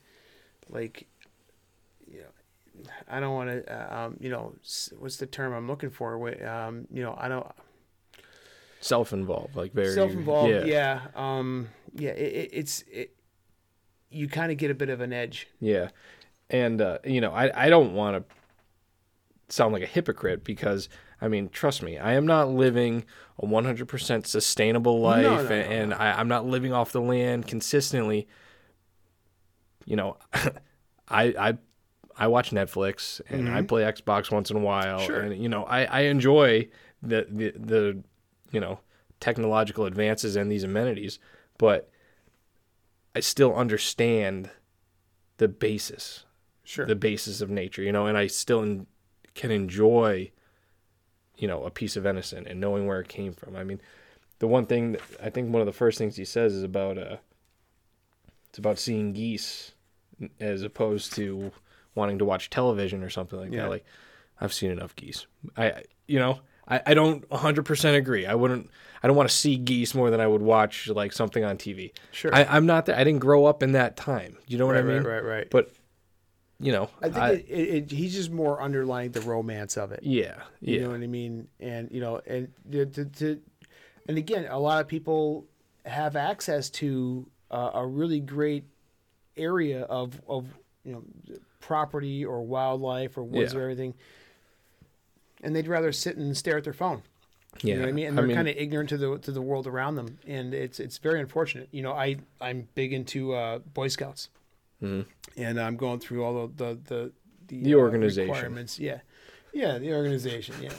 like, 0.69 1.07
you 2.11 2.19
know, 2.21 2.91
I 3.09 3.21
don't 3.21 3.35
want 3.35 3.51
to, 3.51 3.73
uh, 3.73 4.05
um, 4.07 4.17
you 4.21 4.31
know, 4.31 4.55
what's 4.99 5.17
the 5.17 5.27
term 5.27 5.53
I'm 5.53 5.69
looking 5.69 5.91
for? 5.91 6.15
Um, 6.47 6.87
you 6.93 7.03
know, 7.03 7.17
I 7.19 7.29
don't 7.29 7.47
Self-involved, 8.81 9.57
like 9.57 9.73
very 9.73 9.95
self-involved. 9.95 10.53
Yeah, 10.53 10.65
Yeah, 10.67 11.01
um, 11.15 11.69
yeah, 11.95 12.11
it, 12.11 12.33
it, 12.33 12.51
it's 12.53 12.85
it. 12.93 13.17
You 14.11 14.29
kind 14.29 14.53
of 14.53 14.59
get 14.59 14.71
a 14.71 14.75
bit 14.75 14.91
of 14.91 15.01
an 15.01 15.13
edge. 15.13 15.49
yeah. 15.61 15.89
And 16.51 16.83
uh, 16.83 16.99
you 17.05 17.21
know, 17.23 17.33
I 17.33 17.67
I 17.67 17.71
don't 17.71 17.95
want 17.95 18.29
to 18.29 19.55
sound 19.55 19.73
like 19.73 19.83
a 19.83 19.87
hypocrite 19.87 20.45
because 20.45 20.89
I 21.25 21.29
mean, 21.29 21.49
trust 21.49 21.83
me, 21.83 21.97
I 21.97 22.13
am 22.13 22.27
not 22.27 22.51
living 22.51 23.05
a 23.39 23.47
100% 23.47 24.27
sustainable 24.27 25.01
life, 25.01 25.49
no, 25.49 25.55
and, 25.57 25.71
no, 25.71 25.77
and 25.77 25.95
I, 25.95 26.13
I'm 26.21 26.29
not 26.29 26.45
living 26.45 26.75
off 26.75 26.93
the 26.93 27.01
land 27.01 27.49
consistently. 27.49 28.29
You 29.87 29.97
know, 29.97 30.19
I 31.09 31.23
I 31.39 31.59
I 32.17 32.27
watch 32.27 32.51
Netflix 32.51 33.23
and 33.31 33.49
I 33.49 33.63
play 33.63 33.83
Xbox 33.85 34.31
once 34.31 34.51
in 34.51 34.59
a 34.59 34.61
while, 34.61 34.99
Mm-hmm. 34.99 35.07
Sure. 35.07 35.21
and 35.21 35.43
you 35.43 35.49
know, 35.49 35.65
I 35.65 35.85
I 35.85 36.01
enjoy 36.03 36.69
the 37.03 37.27
the 37.31 37.53
the 37.57 38.03
you 38.51 38.61
know 38.61 38.81
technological 39.19 39.87
advances 39.87 40.37
and 40.37 40.53
these 40.53 40.63
amenities, 40.65 41.19
but 41.57 41.89
I 43.17 43.21
still 43.21 43.55
understand 43.55 44.51
the 45.39 45.49
basis 45.49 46.27
Sure. 46.65 46.85
the 46.87 46.97
basis 46.97 47.41
of 47.41 47.49
nature, 47.49 47.83
you 47.83 47.93
know, 47.93 48.07
and 48.07 48.17
I 48.19 48.27
still 48.27 48.87
can 49.35 49.51
enjoy, 49.51 50.31
you 51.37 51.49
know, 51.49 51.65
a 51.65 51.71
piece 51.71 51.97
of 51.97 52.03
venison 52.05 52.47
and 52.47 52.61
knowing 52.61 52.87
where 52.87 53.01
it 53.01 53.09
came 53.09 53.33
from. 53.33 53.57
I 53.57 53.65
mean, 53.65 53.81
the 54.39 54.47
one 54.47 54.67
thing 54.67 54.93
that 54.93 55.01
I 55.23 55.31
think 55.31 55.53
one 55.53 55.61
of 55.61 55.67
the 55.67 55.73
first 55.73 55.99
things 55.99 56.17
he 56.17 56.25
says 56.25 56.53
is 56.53 56.63
about 56.63 56.99
uh, 56.99 57.17
it's 58.51 58.59
about 58.59 58.79
seeing 58.79 59.13
geese 59.13 59.73
as 60.41 60.63
opposed 60.63 61.13
to 61.15 61.51
wanting 61.95 62.19
to 62.19 62.25
watch 62.25 62.51
television 62.51 63.03
or 63.03 63.11
something 63.11 63.39
like 63.39 63.53
Yeah. 63.53 63.63
that. 63.63 63.71
Like, 63.71 63.85
I've 64.41 64.53
seen 64.53 64.71
enough 64.71 64.95
geese. 64.97 65.27
I, 65.57 65.83
you 66.07 66.19
know, 66.19 66.41
I, 66.67 66.81
I 66.87 66.95
don't 66.95 67.29
100% 67.31 67.97
agree. 67.97 68.27
I 68.27 68.35
wouldn't. 68.35 68.71
I 69.03 69.07
don't 69.07 69.17
want 69.17 69.29
to 69.29 69.35
see 69.35 69.57
geese 69.57 69.95
more 69.95 70.11
than 70.11 70.21
I 70.21 70.27
would 70.27 70.41
watch 70.43 70.89
like 70.89 71.13
something 71.13 71.45
on 71.45 71.57
TV. 71.59 71.93
Sure. 72.11 72.35
I, 72.35 72.45
I'm 72.45 72.65
not 72.67 72.87
there. 72.87 72.97
I 72.97 73.05
didn't 73.05 73.21
grow 73.21 73.45
up 73.45 73.63
in 73.63 73.73
that 73.73 73.97
time. 73.97 74.39
You 74.47 74.57
know 74.59 74.67
what 74.67 74.75
right, 74.77 74.85
I 74.85 74.87
mean? 74.89 75.03
right, 75.03 75.23
right, 75.23 75.25
right. 75.25 75.51
But 75.51 75.73
you 76.61 76.73
know, 76.73 76.89
I 77.03 77.05
think 77.09 77.17
I- 77.17 77.31
it, 77.33 77.47
it, 77.49 77.69
it, 77.75 77.91
he's 77.91 78.15
just 78.15 78.31
more 78.31 78.63
underlying 78.63 79.11
the 79.13 79.21
romance 79.23 79.77
of 79.77 79.93
it. 79.93 80.01
yeah, 80.03 80.43
You 80.61 80.81
know 80.83 80.91
what 80.91 81.03
I 81.03 81.07
mean? 81.07 81.49
And 81.61 81.91
you 81.91 82.01
know, 82.01 82.21
and 82.27 82.49
to, 82.73 82.87
to, 82.87 83.41
and 84.09 84.19
again, 84.19 84.47
a 84.49 84.59
lot 84.59 84.81
of 84.81 84.89
people 84.89 85.47
have 85.85 86.17
access 86.17 86.71
to 86.71 87.27
uh, 87.51 87.71
a 87.75 87.87
really 87.87 88.21
great 88.21 88.65
area 89.37 89.83
of 89.83 90.21
of 90.29 90.47
you 90.85 90.93
know 90.93 91.05
property 91.61 92.25
or 92.25 92.43
wildlife 92.43 93.17
or 93.19 93.25
woods 93.25 93.53
Yeah. 93.53 93.59
or 93.59 93.63
everything, 93.63 93.95
and 95.43 95.55
they'd 95.55 95.69
rather 95.69 95.93
sit 95.93 96.17
and 96.17 96.37
stare 96.37 96.59
at 96.59 96.65
their 96.65 96.73
phone. 96.73 97.03
yeah. 97.63 97.75
You 97.75 97.75
know 97.77 97.81
what 97.83 97.89
I 97.89 97.93
mean? 97.93 98.07
And 98.09 98.19
they're 98.19 98.29
kind 98.35 98.49
of 98.49 98.57
ignorant 98.57 98.89
to 98.91 98.97
the 98.97 99.19
to 99.19 99.33
the 99.33 99.43
world 99.43 99.67
around 99.67 99.97
them, 99.97 100.19
and 100.27 100.55
it's 100.55 100.81
it's 100.81 100.99
very 100.99 101.21
unfortunate. 101.21 101.69
You 101.73 101.83
know, 101.83 101.93
I 101.93 102.17
I'm 102.41 102.69
big 102.75 102.93
into 102.93 103.33
uh, 103.35 103.59
Boy 103.59 103.89
Scouts, 103.89 104.29
Mhm. 104.85 105.07
and 105.37 105.61
I'm 105.61 105.77
going 105.77 105.99
through 106.01 106.23
all 106.25 106.47
the 106.47 106.55
the 106.65 106.79
the, 106.85 107.13
the, 107.49 107.63
The 107.65 107.75
uh, 107.75 107.79
organization. 107.79 108.31
requirements. 108.33 108.79
Yeah, 108.79 109.01
yeah, 109.53 109.79
the 109.79 109.93
organization. 109.95 110.55
Yeah, 110.61 110.73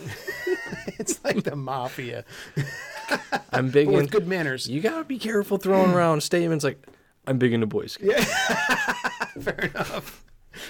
it's 0.99 1.23
like 1.23 1.43
the 1.43 1.55
mafia, 1.55 2.23
I'm 3.51 3.69
big 3.69 3.87
with 3.89 4.11
good 4.11 4.27
manners. 4.27 4.67
You 4.69 4.81
gotta 4.81 5.03
be 5.05 5.17
careful 5.19 5.57
throwing 5.57 5.91
around 5.91 6.21
statements 6.21 6.63
like, 6.63 6.79
"I'm 7.27 7.37
big 7.37 7.53
into 7.53 7.67
Boy 7.67 7.87
Scouts." 7.87 8.25
Fair 9.41 9.59
enough. 9.73 10.23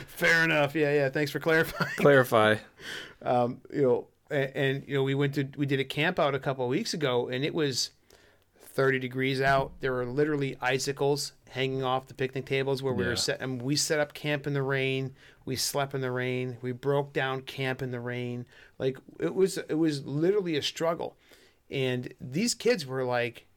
Fair 0.08 0.44
enough. 0.44 0.76
Yeah, 0.76 0.94
yeah. 0.94 1.10
Thanks 1.10 1.32
for 1.32 1.40
clarifying. 1.40 1.92
Clarify. 1.98 2.56
um, 3.22 3.62
you 3.74 3.82
know, 3.84 4.08
and, 4.32 4.52
and 4.56 4.84
you 4.88 4.96
know, 4.96 5.04
we 5.04 5.14
went 5.16 5.36
to 5.36 5.48
we 5.58 5.66
did 5.66 5.80
a 5.80 5.84
camp 5.84 6.20
out 6.20 6.34
a 6.36 6.40
couple 6.40 6.64
of 6.66 6.70
weeks 6.70 6.94
ago, 6.94 7.28
and 7.28 7.46
it 7.46 7.54
was 7.54 7.92
thirty 8.76 9.00
degrees 9.00 9.42
out. 9.42 9.72
There 9.80 9.94
were 9.94 10.06
literally 10.06 10.58
icicles 10.62 11.32
hanging 11.50 11.82
off 11.84 12.08
the 12.08 12.14
picnic 12.14 12.46
tables 12.46 12.84
where 12.84 12.94
we 12.94 13.04
Yeah. 13.04 13.12
were 13.12 13.16
set. 13.16 13.42
And 13.42 13.62
we 13.62 13.76
set 13.78 14.00
up 14.00 14.14
camp 14.14 14.46
in 14.46 14.54
the 14.54 14.62
rain. 14.62 15.16
We 15.46 15.56
slept 15.56 15.94
in 15.94 16.02
the 16.02 16.12
rain. 16.12 16.58
We 16.62 16.74
broke 16.74 17.14
down 17.14 17.42
camp 17.42 17.82
in 17.82 17.92
the 17.92 18.00
rain. 18.02 18.46
Like 18.78 18.98
it 19.20 19.34
was, 19.34 19.58
it 19.58 19.76
was 19.76 20.06
literally 20.06 20.58
a 20.58 20.62
struggle. 20.62 21.18
And 21.70 22.14
these 22.20 22.54
kids 22.54 22.86
were 22.86 23.06
like 23.06 23.48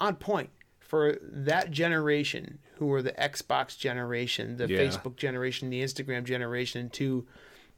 on 0.00 0.16
point 0.16 0.50
for 0.80 1.18
that 1.22 1.70
generation 1.70 2.58
who 2.76 2.86
were 2.86 3.02
the 3.02 3.12
Xbox 3.12 3.76
generation, 3.78 4.56
the 4.56 4.68
Yeah. 4.68 4.78
Facebook 4.78 5.16
generation, 5.16 5.68
the 5.70 5.82
Instagram 5.82 6.24
generation 6.24 6.88
to 6.90 7.26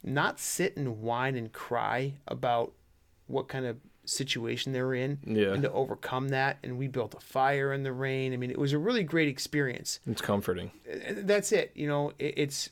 not 0.03 0.39
sit 0.39 0.77
and 0.77 1.01
whine 1.01 1.35
and 1.35 1.51
cry 1.51 2.13
about 2.27 2.73
what 3.27 3.49
kind 3.49 3.65
of 3.65 3.77
situation 4.09 4.71
they 4.73 4.81
were 4.81 4.95
in 4.95 5.19
Yeah. 5.25 5.53
and 5.53 5.61
to 5.63 5.71
overcome 5.71 6.29
that 6.29 6.57
and 6.63 6.77
we 6.77 6.87
built 6.87 7.13
a 7.13 7.19
fire 7.19 7.73
in 7.73 7.83
the 7.83 7.91
rain 7.91 8.33
i 8.33 8.37
mean 8.37 8.49
it 8.51 8.57
was 8.57 8.73
a 8.73 8.77
really 8.79 9.03
great 9.03 9.27
experience 9.27 9.99
It's 10.07 10.21
comforting. 10.21 10.71
That's 11.11 11.51
it 11.51 11.71
you 11.75 11.87
know 11.87 12.13
it, 12.19 12.33
it's 12.37 12.69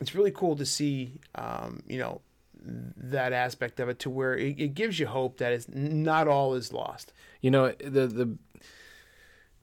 it's 0.00 0.14
really 0.14 0.32
cool 0.32 0.56
to 0.56 0.66
see 0.66 1.20
um, 1.36 1.82
you 1.86 1.98
know 1.98 2.20
that 2.64 3.32
aspect 3.32 3.80
of 3.80 3.88
it 3.88 3.98
to 4.00 4.10
where 4.10 4.36
it, 4.36 4.58
it 4.58 4.74
gives 4.74 4.98
you 4.98 5.06
hope 5.06 5.38
that 5.38 5.52
it's 5.52 5.68
not 5.68 6.26
all 6.28 6.54
is 6.54 6.72
lost 6.72 7.12
You 7.40 7.50
know, 7.50 7.72
the 7.78 8.06
the 8.06 8.38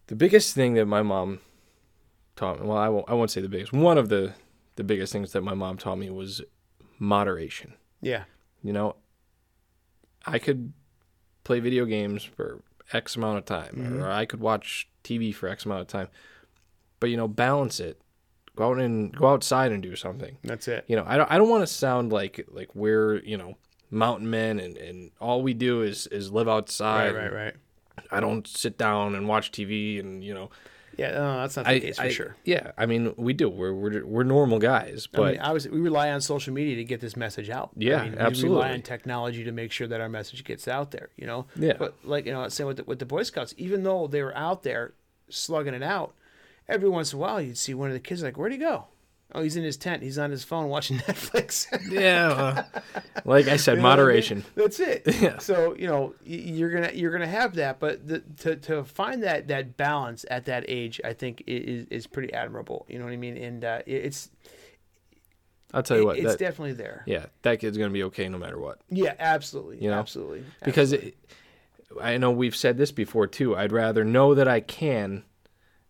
the 0.07 0.15
biggest 0.15 0.55
thing 0.55 0.73
that 0.73 0.85
my 0.87 1.01
mom 1.03 1.39
taught 2.35 2.59
me. 2.59 2.65
Well, 2.67 2.77
I 2.77 2.89
won't. 2.89 3.05
I 3.09 3.13
won't 3.13 3.29
say 3.31 3.41
the 3.41 3.47
biggest. 3.49 3.71
One 3.73 3.97
of 3.97 4.09
the 4.09 4.33
the 4.75 4.83
biggest 4.83 5.13
things 5.13 5.33
that 5.33 5.41
my 5.43 5.53
mom 5.53 5.77
taught 5.77 5.97
me 5.97 6.09
was 6.09 6.41
moderation. 6.97 7.73
yeah 8.01 8.23
You 8.63 8.73
know, 8.73 8.95
I 10.25 10.39
could 10.39 10.73
play 11.43 11.59
video 11.59 11.85
games 11.85 12.23
for 12.23 12.61
X 12.93 13.15
amount 13.15 13.37
of 13.37 13.45
time, 13.45 13.75
Mhm. 13.75 14.01
or 14.03 14.09
I 14.11 14.25
could 14.25 14.39
watch 14.39 14.87
TV 15.03 15.31
for 15.33 15.47
X 15.47 15.65
amount 15.65 15.81
of 15.81 15.87
time. 15.87 16.07
But 16.99 17.09
you 17.09 17.17
know, 17.17 17.27
balance 17.27 17.79
it. 17.79 18.01
Go 18.55 18.71
out 18.71 18.79
and 18.79 19.15
go 19.15 19.27
outside 19.27 19.71
and 19.71 19.81
do 19.81 19.95
something. 19.95 20.37
that's 20.43 20.67
it 20.67 20.83
You 20.87 20.95
know, 20.97 21.05
I 21.07 21.15
don't. 21.17 21.31
I 21.31 21.37
don't 21.37 21.49
want 21.49 21.61
to 21.63 21.67
sound 21.67 22.11
like 22.11 22.45
like 22.49 22.73
we're 22.75 23.19
you 23.23 23.37
know 23.37 23.57
mountain 23.89 24.29
men 24.29 24.59
and 24.59 24.75
and 24.77 25.11
all 25.21 25.41
we 25.41 25.53
do 25.53 25.81
is 25.81 26.07
is 26.07 26.31
live 26.31 26.47
outside. 26.49 27.15
right 27.15 27.23
right 27.31 27.33
right 27.33 27.55
I 28.11 28.19
don't 28.19 28.45
sit 28.47 28.77
down 28.77 29.15
and 29.15 29.27
watch 29.27 29.51
TV 29.51 29.99
and 29.99 30.23
you 30.23 30.33
know 30.33 30.49
Yeah, 30.99 31.11
no, 31.11 31.37
that's 31.41 31.55
not 31.55 31.65
the 31.65 31.71
I, 31.71 31.79
case 31.79 31.95
for 31.97 32.03
I- 32.03 32.09
sure. 32.09 32.35
Yeah, 32.43 32.71
I 32.77 32.85
mean, 32.85 33.13
we 33.15 33.31
do. 33.33 33.47
We're 33.49 33.73
we're, 33.73 34.05
we're 34.05 34.23
normal 34.23 34.59
guys, 34.59 35.07
I 35.13 35.17
but 35.17 35.31
mean, 35.33 35.41
obviously, 35.41 35.71
we 35.71 35.79
rely 35.79 36.11
on 36.11 36.19
social 36.19 36.53
media 36.53 36.75
to 36.75 36.83
get 36.83 36.99
this 36.99 37.15
message 37.15 37.49
out. 37.49 37.69
Yeah, 37.75 38.01
I 38.01 38.09
mean, 38.29 38.33
We 38.33 38.43
rely 38.49 38.71
on 38.73 38.81
technology 38.81 39.43
to 39.45 39.51
make 39.51 39.71
sure 39.71 39.87
that 39.87 40.01
our 40.01 40.09
message 40.09 40.43
gets 40.43 40.67
out 40.67 40.91
there. 40.91 41.09
You 41.15 41.25
know. 41.27 41.45
Yeah. 41.55 41.73
But 41.79 41.95
like 42.03 42.25
you 42.25 42.33
know, 42.33 42.47
same 42.49 42.67
with 42.67 42.77
the, 42.77 42.83
with 42.83 42.99
the 42.99 43.05
Boy 43.05 43.23
Scouts. 43.23 43.53
Even 43.57 43.83
though 43.83 44.07
they 44.07 44.21
were 44.21 44.35
out 44.35 44.63
there 44.63 44.93
slugging 45.29 45.73
it 45.73 45.83
out, 45.83 46.13
every 46.67 46.89
once 46.89 47.13
in 47.13 47.17
a 47.17 47.21
while 47.21 47.41
you'd 47.41 47.57
see 47.57 47.73
one 47.73 47.87
of 47.87 47.93
the 47.93 47.99
kids 47.99 48.21
like, 48.21 48.37
"Where'd 48.37 48.51
he 48.51 48.57
go?" 48.57 48.85
Oh, 49.35 49.43
he's 49.43 49.55
in 49.55 49.63
his 49.63 49.77
tent. 49.77 50.01
He's 50.01 50.17
on 50.17 50.31
his 50.31 50.43
phone 50.43 50.69
watching 50.69 50.97
Netflix. 51.07 51.67
yeah, 51.91 52.29
uh, 52.29 52.63
like 53.25 53.47
I 53.47 53.57
said, 53.57 53.73
You 53.77 53.83
know 53.83 53.89
what 53.89 53.91
I 53.91 53.95
mean? 53.97 53.99
moderation. 53.99 54.45
That's 54.55 54.79
it. 54.79 55.03
Yeah. 55.21 55.37
So 55.37 55.75
you 55.75 55.87
know 55.87 56.15
you're 56.25 56.71
gonna 56.71 56.91
you're 56.93 57.11
gonna 57.11 57.27
have 57.27 57.55
that, 57.55 57.79
but 57.79 58.07
the, 58.07 58.19
to 58.37 58.55
to 58.55 58.83
find 58.83 59.21
that 59.23 59.47
that 59.49 59.77
balance 59.77 60.25
at 60.31 60.45
that 60.45 60.65
age, 60.67 60.99
I 61.03 61.13
think 61.13 61.43
is 61.45 61.85
is 61.91 62.07
pretty 62.07 62.33
admirable. 62.33 62.85
You 62.89 62.97
know 62.99 63.05
what 63.05 63.13
I 63.13 63.17
mean? 63.17 63.37
And 63.37 63.63
uh, 63.63 63.81
it's 63.85 64.29
I'll 65.73 65.83
tell 65.83 65.97
you 65.97 66.05
what. 66.05 66.17
it's 66.17 66.25
That, 66.31 66.39
definitely 66.39 66.73
there. 66.73 67.03
yeah, 67.05 67.27
that 67.43 67.59
kid's 67.59 67.77
gonna 67.77 67.91
be 67.91 68.03
okay 68.05 68.27
no 68.29 68.37
matter 68.39 68.57
what. 68.57 68.79
Yeah, 68.89 69.13
absolutely. 69.19 69.83
You 69.83 69.91
know? 69.91 69.99
absolutely. 69.99 70.43
because 70.63 70.93
it, 70.93 71.15
I 72.01 72.17
know 72.17 72.31
we've 72.31 72.55
said 72.55 72.77
this 72.77 72.91
before 72.91 73.27
too. 73.27 73.55
I'd 73.55 73.71
rather 73.71 74.03
know 74.03 74.33
that 74.33 74.47
I 74.47 74.61
can 74.61 75.23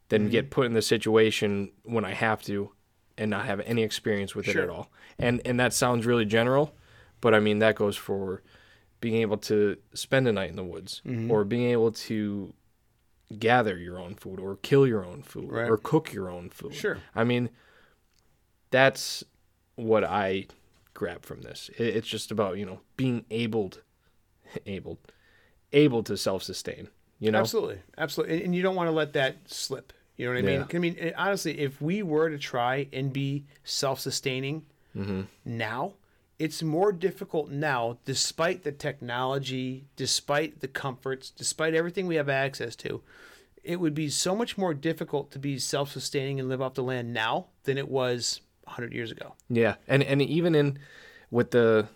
than 0.10 0.24
Mm-hmm. 0.24 0.32
get 0.32 0.50
put 0.50 0.66
in 0.66 0.74
the 0.74 0.82
situation 0.82 1.72
when 1.84 2.04
I 2.04 2.14
have 2.14 2.42
to 2.44 2.72
and 3.20 3.30
not 3.30 3.46
have 3.46 3.60
any 3.62 3.84
experience 3.84 4.34
with 4.34 4.48
it 4.48 4.56
at 4.56 4.70
all. 4.70 4.90
And 5.20 5.42
and 5.46 5.60
that 5.60 5.74
sounds 5.74 6.06
really 6.08 6.26
general, 6.26 6.74
but 7.22 7.34
I 7.36 7.40
mean 7.40 7.60
that 7.60 7.76
goes 7.76 7.96
for 7.96 8.42
being 9.02 9.16
able 9.22 9.38
to 9.38 9.78
spend 9.94 10.28
a 10.28 10.32
night 10.34 10.50
in 10.50 10.56
the 10.56 10.64
woods 10.64 11.02
Mm-hmm. 11.06 11.30
or 11.32 11.44
being 11.44 11.70
able 11.70 11.92
to 11.92 12.54
gather 13.38 13.78
your 13.78 14.00
own 14.00 14.16
food 14.16 14.40
or 14.40 14.56
kill 14.58 14.88
your 14.88 15.06
own 15.06 15.22
food 15.22 15.52
Right. 15.52 15.70
or 15.70 15.78
cook 15.78 16.12
your 16.14 16.30
own 16.30 16.50
food. 16.50 16.74
Sure. 16.74 16.98
I 17.16 17.24
mean 17.24 17.50
that's 18.72 19.24
what 19.76 20.04
I 20.04 20.48
grab 20.94 21.26
from 21.26 21.42
this. 21.42 21.70
It, 21.78 21.96
it's 21.98 22.08
just 22.08 22.32
about, 22.32 22.58
you 22.58 22.66
know, 22.66 22.82
being 22.98 23.26
able 23.32 23.72
able 24.66 25.00
able 25.72 26.02
to 26.04 26.18
self-sustain, 26.18 26.88
you 27.20 27.32
know? 27.32 27.40
Absolutely, 27.40 27.80
absolutely, 27.98 28.36
and, 28.38 28.46
and 28.46 28.56
you 28.56 28.62
don't 28.64 28.76
want 28.76 28.88
to 28.88 28.92
let 28.92 29.14
that 29.14 29.38
slip. 29.50 29.94
You 30.20 30.26
know 30.26 30.34
what 30.34 30.40
I 30.40 30.42
mean? 30.42 30.60
Yeah. 30.70 30.76
I 30.76 30.80
mean, 30.80 30.96
eh, 31.00 31.12
honestly, 31.18 31.58
if 31.60 31.82
we 31.82 32.04
were 32.04 32.30
to 32.30 32.38
try 32.38 32.88
and 32.92 33.12
be 33.14 33.46
self-sustaining 33.64 34.66
Mm-hmm. 34.98 35.22
now, 35.46 35.94
it's 36.40 36.62
more 36.64 36.92
difficult 36.92 37.50
now, 37.52 38.00
despite 38.06 38.64
the 38.64 38.72
technology, 38.72 39.86
despite 39.96 40.60
the 40.62 40.68
comforts, 40.68 41.30
despite 41.30 41.74
everything 41.76 42.06
we 42.08 42.16
have 42.16 42.28
access 42.28 42.76
to. 42.78 43.02
It 43.64 43.80
would 43.80 43.94
be 43.94 44.10
so 44.10 44.36
much 44.36 44.58
more 44.58 44.74
difficult 44.74 45.32
to 45.32 45.40
be 45.40 45.58
self-sustaining 45.60 46.40
and 46.40 46.50
live 46.50 46.62
off 46.62 46.74
the 46.74 46.84
land 46.84 47.14
now 47.14 47.46
than 47.64 47.78
it 47.78 47.88
was 47.88 48.42
100 48.64 48.92
years 48.94 49.12
ago. 49.12 49.36
Yeah. 49.48 49.76
And 49.88 50.02
and 50.04 50.22
even 50.22 50.54
in 50.56 50.80
with 51.32 51.52
the 51.52 51.88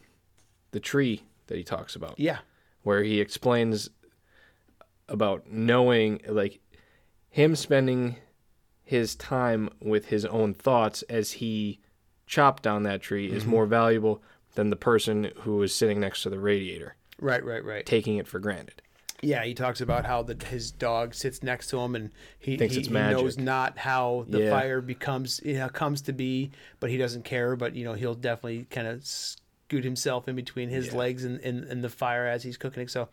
the 0.72 0.80
tree 0.80 1.24
that 1.48 1.58
he 1.58 1.64
talks 1.64 1.96
about 1.96 2.20
Yeah, 2.20 2.38
where 2.84 3.04
he 3.04 3.20
explains 3.20 3.90
about 5.10 5.50
knowing 5.52 6.22
like 6.28 6.60
him 7.34 7.56
spending 7.56 8.16
his 8.84 9.16
time 9.16 9.68
with 9.82 10.06
his 10.06 10.24
own 10.24 10.54
thoughts 10.54 11.02
as 11.04 11.32
he 11.32 11.80
chopped 12.28 12.62
down 12.62 12.84
that 12.84 13.02
tree 13.02 13.26
is 13.26 13.42
mm-hmm. 13.42 13.52
more 13.52 13.66
valuable 13.66 14.22
than 14.54 14.70
the 14.70 14.76
person 14.76 15.32
who 15.38 15.56
was 15.56 15.74
sitting 15.74 16.00
next 16.00 16.22
to 16.22 16.30
the 16.30 16.38
radiator 16.38 16.96
right, 17.20 17.44
right, 17.44 17.66
right. 17.66 17.88
taking 17.88 18.18
it 18.18 18.28
for 18.28 18.38
granted. 18.38 18.84
Yeah, 19.24 19.44
he 19.46 19.56
talks 19.56 19.82
about 19.82 20.06
how 20.06 20.22
the, 20.22 20.38
his 20.46 20.70
dog 20.70 21.16
sits 21.16 21.42
next 21.42 21.72
to 21.72 21.80
him 21.80 21.96
and 21.96 22.12
he, 22.38 22.56
he, 22.56 22.68
he 22.68 22.88
knows 22.90 23.40
not 23.40 23.80
how 23.80 24.26
the 24.30 24.44
Yeah. 24.44 24.52
fire 24.52 24.80
becomes 24.80 25.42
you 25.44 25.56
know, 25.56 25.70
comes 25.70 26.04
to 26.04 26.14
be, 26.14 26.52
but 26.80 26.92
he 26.92 26.98
doesn't 26.98 27.26
care. 27.26 27.56
But 27.56 27.76
you 27.76 27.84
know 27.84 27.94
he'll 27.94 28.14
definitely 28.14 28.68
kind 28.70 28.86
of 28.86 29.04
scoot 29.04 29.84
himself 29.84 30.28
in 30.28 30.36
between 30.36 30.70
his 30.70 30.90
Yeah. 30.90 30.98
legs 30.98 31.24
and, 31.24 31.40
and, 31.40 31.64
and 31.64 31.84
the 31.84 31.90
fire 31.90 32.28
as 32.28 32.44
he's 32.44 32.58
cooking 32.58 32.84
it. 32.84 32.92
So, 32.92 33.10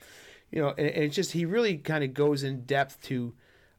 you 0.50 0.61
know, 0.61 0.74
and, 0.76 0.88
and 0.88 1.04
it's 1.04 1.16
just 1.16 1.33
he 1.33 1.46
really 1.46 1.78
kind 1.78 2.04
of 2.04 2.12
goes 2.12 2.42
in 2.42 2.64
depth 2.66 3.00
to 3.04 3.33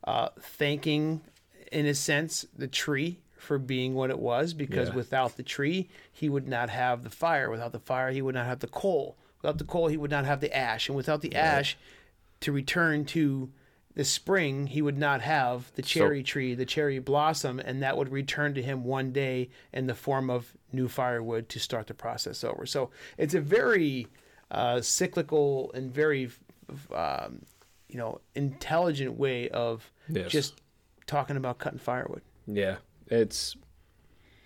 uh, 0.04 0.30
thanking, 0.40 1.22
in 1.72 1.86
a 1.86 1.94
sense, 1.94 2.46
the 2.58 2.68
tree 2.68 3.20
for 3.38 3.58
being 3.58 3.96
what 3.96 4.10
it 4.10 4.20
was 4.20 4.54
because 4.54 4.90
Yeah. 4.90 4.96
without 4.96 5.36
the 5.38 5.44
tree 5.44 5.90
he 6.12 6.30
would 6.30 6.48
not 6.48 6.70
have 6.70 7.04
the 7.04 7.10
fire. 7.10 7.50
Without 7.50 7.72
the 7.72 7.80
fire 7.80 8.12
he 8.12 8.22
would 8.22 8.36
not 8.36 8.46
have 8.46 8.60
the 8.60 8.68
coal. 8.68 9.18
Without 9.42 9.58
the 9.58 9.64
coal 9.64 9.88
he 9.88 9.98
would 9.98 10.12
not 10.12 10.26
have 10.26 10.42
the 10.42 10.56
ash, 10.56 10.88
and 10.88 10.96
without 10.96 11.22
the 11.22 11.36
ash 11.36 11.78
to 12.42 12.52
return 12.52 13.06
to 13.06 13.52
the 13.96 14.06
spring, 14.06 14.68
he 14.68 14.82
would 14.82 14.98
not 14.98 15.22
have 15.22 15.72
the 15.76 15.82
cherry 15.82 16.24
tree, 16.24 16.54
the 16.56 16.66
cherry 16.66 16.98
blossom, 17.00 17.60
and 17.60 17.82
that 17.84 17.98
would 17.98 18.10
return 18.10 18.54
to 18.54 18.62
him 18.62 18.84
one 18.86 19.12
day 19.12 19.50
in 19.74 19.88
the 19.88 19.94
form 19.96 20.30
of 20.30 20.56
new 20.72 20.88
firewood 20.88 21.50
to 21.50 21.60
start 21.60 21.88
the 21.88 21.94
process 21.94 22.44
over. 22.44 22.66
So 22.66 22.90
it's 23.18 23.34
a 23.34 23.42
very 23.42 24.08
uh, 24.50 24.80
cyclical 24.82 25.72
and 25.74 25.92
very, 25.92 26.30
um, 26.94 27.42
you 27.91 27.97
know, 27.97 28.21
intelligent 28.36 29.17
way 29.17 29.49
of 29.49 29.91
Yes. 30.08 30.32
just 30.32 30.62
talking 31.06 31.38
about 31.38 31.60
cutting 31.60 31.80
firewood. 31.80 32.21
Yeah, 32.47 32.77
it's 33.08 33.56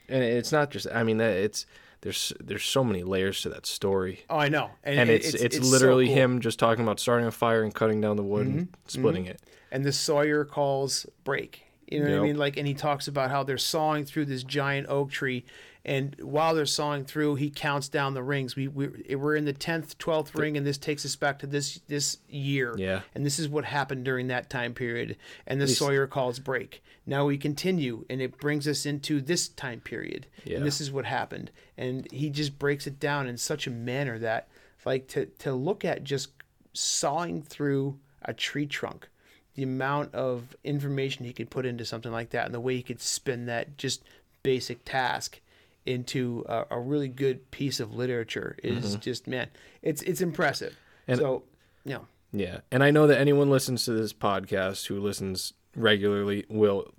and 0.10 0.24
it's 0.24 0.52
not 0.52 0.70
just. 0.72 0.88
I 0.94 1.04
mean, 1.04 1.22
it's 1.22 1.66
there's 2.02 2.34
there's 2.40 2.64
so 2.66 2.84
many 2.84 3.04
layers 3.04 3.42
to 3.42 3.50
that 3.50 3.66
story, 3.66 4.26
Oh, 4.30 4.38
I 4.38 4.50
know, 4.50 4.70
and 4.84 5.10
it's 5.10 5.34
it's, 5.34 5.58
so 5.58 5.64
literally 5.64 6.06
cool. 6.08 6.16
him 6.16 6.40
just 6.42 6.60
talking 6.60 6.84
about 6.84 7.00
starting 7.00 7.26
a 7.26 7.32
fire 7.32 7.64
and 7.64 7.74
cutting 7.74 8.02
down 8.02 8.16
the 8.18 8.24
wood 8.24 8.46
and 8.46 8.56
mm-hmm. 8.56 8.64
Mm-hmm. 8.66 8.88
splitting 8.88 9.26
it. 9.26 9.42
and 9.72 9.84
the 9.86 9.92
sawyer 9.92 10.46
calls 10.46 11.06
break. 11.24 11.64
You 11.88 12.04
know 12.04 12.12
what 12.12 12.20
I 12.20 12.24
mean? 12.24 12.38
Like, 12.38 12.58
and 12.58 12.68
he 12.68 12.74
talks 12.74 13.08
about 13.08 13.30
how 13.30 13.44
they're 13.44 13.60
sawing 13.60 14.06
through 14.06 14.26
this 14.26 14.44
giant 14.44 14.88
oak 14.90 15.12
tree, 15.12 15.46
and 15.86 16.16
while 16.20 16.56
they're 16.56 16.66
sawing 16.66 17.06
through, 17.06 17.36
he 17.36 17.52
counts 17.52 17.88
down 17.90 18.16
the 18.16 18.24
rings. 18.24 18.56
We 18.56 18.68
we 18.68 19.16
we're 19.16 19.36
in 19.36 19.46
the 19.46 19.54
tenth, 19.54 19.98
twelfth 20.00 20.34
ring, 20.34 20.58
and 20.58 20.66
this 20.66 20.80
takes 20.80 21.06
us 21.06 21.16
back 21.16 21.38
to 21.40 21.48
this 21.48 21.80
this 21.88 22.18
year. 22.28 22.74
Yeah. 22.76 23.02
And 23.14 23.24
this 23.24 23.38
is 23.38 23.48
what 23.48 23.66
happened 23.66 24.04
during 24.04 24.28
that 24.28 24.50
time 24.50 24.74
period. 24.74 25.16
And 25.46 25.62
the 25.62 25.68
least- 25.68 25.78
sawyer 25.78 26.08
calls 26.08 26.40
break. 26.40 26.84
Now 27.06 27.28
we 27.28 27.38
continue, 27.38 28.04
and 28.10 28.20
it 28.20 28.40
brings 28.40 28.68
us 28.68 28.88
into 28.88 29.22
this 29.22 29.48
time 29.48 29.80
period. 29.80 30.26
Yeah. 30.44 30.58
And 30.58 30.66
this 30.66 30.82
is 30.82 30.92
what 30.92 31.06
happened. 31.06 31.52
And 31.78 32.12
he 32.12 32.32
just 32.32 32.58
breaks 32.58 32.88
it 32.88 33.00
down 33.00 33.28
in 33.28 33.38
such 33.38 33.68
a 33.68 33.72
manner 33.72 34.18
that, 34.18 34.48
like, 34.86 35.08
to 35.10 35.28
to 35.28 35.54
look 35.54 35.86
at 35.86 36.04
just 36.04 36.32
sawing 36.74 37.44
through 37.44 38.00
a 38.24 38.34
tree 38.34 38.66
trunk 38.66 39.08
the 39.54 39.64
amount 39.64 40.14
of 40.14 40.56
information 40.64 41.26
he 41.26 41.32
could 41.32 41.50
put 41.50 41.66
into 41.66 41.86
something 41.86 42.12
like 42.12 42.32
that 42.32 42.46
and 42.46 42.54
the 42.54 42.60
way 42.60 42.76
he 42.76 42.84
could 42.84 43.00
spin 43.00 43.46
that 43.46 43.78
just 43.78 44.04
basic 44.44 44.84
task 44.84 45.40
into 45.86 46.44
a, 46.48 46.66
a 46.72 46.80
really 46.80 47.08
good 47.08 47.52
piece 47.52 47.80
of 47.80 47.94
literature 47.94 48.56
is 48.64 48.96
just 48.98 49.28
man 49.28 49.48
it's 49.82 50.02
it's 50.04 50.22
impressive 50.22 50.72
Mm-hmm. 50.74 51.12
And- 51.12 51.20
so 51.20 51.44
yeah. 51.84 52.00
Yeah, 52.34 52.62
and 52.70 52.84
I 52.84 52.92
know 52.92 53.08
that 53.08 53.20
anyone 53.20 53.50
listens 53.50 53.86
to 53.86 53.92
this 53.94 54.12
podcast 54.12 54.88
who 54.88 55.00
listens 55.00 55.54
regularly 55.76 56.46
will 56.50 56.92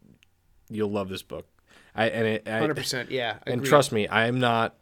you'll 0.70 0.90
love 0.90 1.08
this 1.10 1.22
book. 1.22 1.46
I 1.94 2.06
and 2.08 2.26
it, 2.26 2.48
I, 2.48 2.60
100% 2.60 3.10
yeah 3.10 3.38
and 3.46 3.62
trust 3.64 3.92
me, 3.92 4.06
I 4.08 4.28
am 4.28 4.38
not 4.40 4.76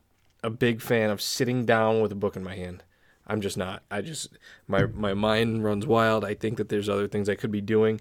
a 0.45 0.51
big 0.51 0.81
fan 0.81 1.11
of 1.11 1.21
sitting 1.21 1.65
down 1.65 2.03
with 2.03 2.13
a 2.13 2.15
book 2.15 2.37
in 2.37 2.45
my 2.45 2.55
hand. 2.55 2.85
I'm 3.27 3.41
just 3.41 3.57
not. 3.57 3.83
I 3.91 4.03
just 4.03 4.37
my 4.69 4.85
my 4.87 5.15
mind 5.15 5.65
runs 5.65 5.87
wild. 5.87 6.25
I 6.25 6.35
think 6.35 6.59
that 6.59 6.69
there's 6.69 6.89
other 6.89 7.09
things 7.09 7.29
I 7.29 7.35
could 7.35 7.51
be 7.51 7.63
doing, 7.63 8.01